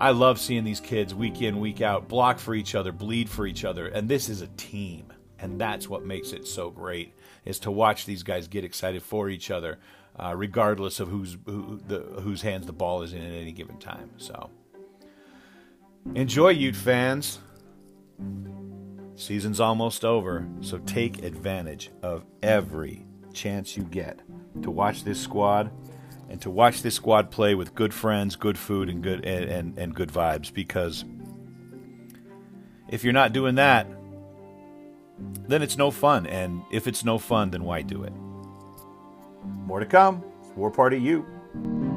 I 0.00 0.10
love 0.10 0.40
seeing 0.40 0.64
these 0.64 0.80
kids 0.80 1.14
week 1.14 1.42
in, 1.42 1.60
week 1.60 1.82
out 1.82 2.08
block 2.08 2.38
for 2.38 2.54
each 2.54 2.74
other, 2.74 2.90
bleed 2.90 3.28
for 3.28 3.46
each 3.46 3.64
other, 3.64 3.88
and 3.88 4.08
this 4.08 4.28
is 4.28 4.40
a 4.40 4.46
team, 4.48 5.12
and 5.38 5.60
that's 5.60 5.88
what 5.88 6.04
makes 6.04 6.32
it 6.32 6.46
so 6.46 6.70
great. 6.70 7.14
Is 7.44 7.58
to 7.60 7.70
watch 7.70 8.06
these 8.06 8.22
guys 8.22 8.48
get 8.48 8.64
excited 8.64 9.02
for 9.02 9.28
each 9.28 9.50
other 9.50 9.78
uh, 10.18 10.34
regardless 10.36 11.00
of 11.00 11.08
whose 11.08 11.36
who, 11.46 11.80
the, 11.86 12.00
whose 12.20 12.42
hands 12.42 12.66
the 12.66 12.72
ball 12.72 13.02
is 13.02 13.12
in 13.12 13.22
at 13.22 13.32
any 13.32 13.52
given 13.52 13.78
time. 13.78 14.10
So 14.16 14.50
enjoy, 16.14 16.50
Ute 16.50 16.76
fans. 16.76 17.38
Season's 19.16 19.60
almost 19.60 20.04
over, 20.04 20.46
so 20.60 20.78
take 20.78 21.22
advantage 21.22 21.90
of 22.02 22.24
every 22.42 23.06
chance 23.32 23.76
you 23.76 23.82
get 23.84 24.20
to 24.62 24.70
watch 24.70 25.04
this 25.04 25.20
squad 25.20 25.70
and 26.30 26.40
to 26.42 26.50
watch 26.50 26.82
this 26.82 26.94
squad 26.94 27.30
play 27.30 27.54
with 27.54 27.74
good 27.74 27.92
friends, 27.92 28.36
good 28.36 28.56
food, 28.56 28.88
and 28.88 29.02
good 29.02 29.24
and, 29.24 29.50
and, 29.50 29.78
and 29.78 29.94
good 29.94 30.10
vibes. 30.10 30.54
Because 30.54 31.04
if 32.88 33.02
you're 33.02 33.12
not 33.12 33.32
doing 33.32 33.56
that, 33.56 33.88
then 35.48 35.60
it's 35.60 35.76
no 35.76 35.90
fun. 35.90 36.26
And 36.26 36.62
if 36.70 36.86
it's 36.86 37.04
no 37.04 37.18
fun, 37.18 37.50
then 37.50 37.64
why 37.64 37.82
do 37.82 38.04
it? 38.04 38.12
More 39.44 39.80
to 39.80 39.86
come. 39.86 40.22
War 40.56 40.70
Party 40.70 40.98
U. 40.98 41.89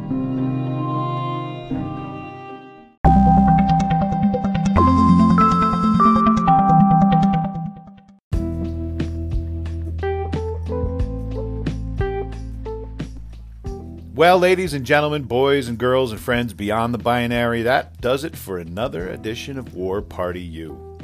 Well, 14.24 14.40
ladies 14.40 14.74
and 14.74 14.86
gentlemen, 14.86 15.24
boys 15.24 15.68
and 15.68 15.78
girls 15.78 16.14
and 16.14 16.22
friends 16.22 16.54
beyond 16.54 16.94
the 16.94 16.98
binary, 16.98 17.64
that 17.64 18.00
does 18.00 18.24
it 18.24 18.38
for 18.38 18.58
another 18.58 19.10
edition 19.10 19.58
of 19.60 19.76
War 19.76 20.02
Party 20.02 20.40
U. 20.40 20.98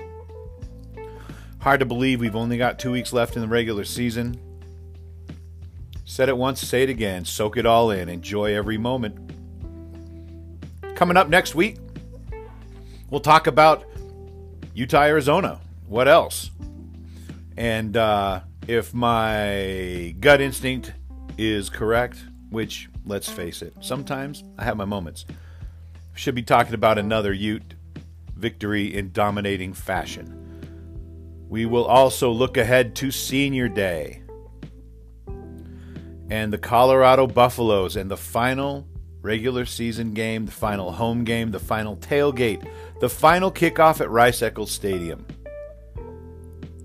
Hard 1.60 1.82
to 1.82 1.86
believe 1.86 2.22
we've 2.22 2.34
only 2.34 2.58
got 2.58 2.80
two 2.80 2.94
weeks 2.94 3.12
left 3.12 3.36
in 3.36 3.42
the 3.42 3.48
regular 3.50 3.84
season, 3.84 4.40
Said 6.06 6.30
it 6.30 6.38
once, 6.38 6.62
say 6.62 6.84
it 6.84 6.90
again. 6.90 7.26
Soak 7.26 7.58
it 7.58 7.66
all 7.66 7.92
in. 7.92 8.08
Enjoy 8.08 8.56
every 8.56 8.78
moment. 8.78 9.34
Coming 10.96 11.18
up 11.18 11.28
next 11.28 11.56
week, 11.56 11.76
we'll 13.10 13.20
talk 13.20 13.48
about 13.48 13.84
Utah, 14.74 15.04
Arizona. 15.04 15.60
What 15.88 16.08
else? 16.08 16.52
And 17.58 17.98
uh, 17.98 18.44
if 18.66 18.94
my 18.94 20.16
gut 20.22 20.40
instinct 20.40 20.94
is 21.38 21.70
correct, 21.70 22.24
which, 22.50 22.89
let's 23.06 23.30
face 23.30 23.62
it, 23.62 23.74
sometimes 23.82 24.44
I 24.58 24.64
have 24.64 24.78
my 24.78 24.86
moments, 24.86 25.26
should 26.14 26.36
be 26.36 26.44
talking 26.44 26.74
about 26.74 26.98
another 26.98 27.34
Ute 27.34 27.76
victory 28.36 28.94
in 28.94 29.12
dominating 29.12 29.74
fashion. 29.74 30.36
We 31.50 31.66
will 31.66 31.86
also 31.86 32.30
look 32.32 32.58
ahead 32.58 32.96
to 32.98 33.12
Senior 33.12 33.70
Day 33.70 34.22
and 36.30 36.54
the 36.54 36.58
Colorado 36.58 37.26
Buffaloes 37.26 37.96
and 37.96 38.10
the 38.10 38.18
final 38.18 38.88
regular 39.22 39.66
season 39.66 40.14
game, 40.14 40.46
the 40.46 40.52
final 40.52 40.92
home 40.92 41.24
game, 41.24 41.52
the 41.52 41.60
final 41.60 41.98
tailgate, 41.98 42.70
the 43.00 43.10
final 43.10 43.52
kickoff 43.52 44.00
at 44.00 44.10
Rice 44.10 44.42
Eccles 44.42 44.72
Stadium. 44.72 45.26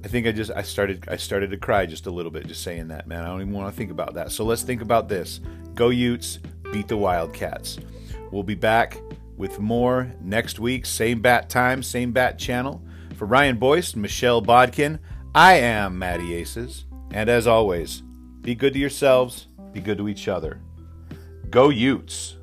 I 0.04 0.08
think 0.08 0.26
I 0.26 0.32
just 0.32 0.50
I 0.50 0.62
started 0.62 1.04
I 1.08 1.16
started 1.16 1.50
to 1.50 1.56
cry 1.56 1.86
just 1.86 2.06
a 2.06 2.10
little 2.10 2.30
bit 2.30 2.46
just 2.46 2.62
saying 2.62 2.88
that, 2.88 3.06
man. 3.06 3.24
I 3.24 3.28
don't 3.28 3.40
even 3.40 3.52
want 3.52 3.72
to 3.72 3.76
think 3.76 3.90
about 3.90 4.14
that. 4.14 4.32
So 4.32 4.44
let's 4.44 4.62
think 4.62 4.82
about 4.82 5.08
this. 5.08 5.40
Go 5.74 5.88
Utes, 5.88 6.38
beat 6.72 6.88
the 6.88 6.96
Wildcats. 6.96 7.78
We'll 8.30 8.42
be 8.44 8.54
back 8.54 8.98
with 9.36 9.58
more 9.58 10.12
next 10.20 10.60
week, 10.60 10.86
same 10.86 11.20
bat 11.20 11.48
time, 11.48 11.82
same 11.82 12.12
bat 12.12 12.38
channel. 12.38 12.82
For 13.16 13.26
Ryan 13.26 13.56
Boyce, 13.58 13.96
Michelle 13.96 14.40
Bodkin, 14.40 14.98
I 15.34 15.54
am 15.54 15.98
Matty 15.98 16.34
Aces. 16.34 16.84
And 17.10 17.28
as 17.28 17.46
always, 17.46 18.02
be 18.40 18.54
good 18.54 18.72
to 18.74 18.78
yourselves, 18.78 19.48
be 19.72 19.80
good 19.80 19.98
to 19.98 20.08
each 20.08 20.28
other. 20.28 20.60
Go 21.50 21.70
Utes! 21.70 22.36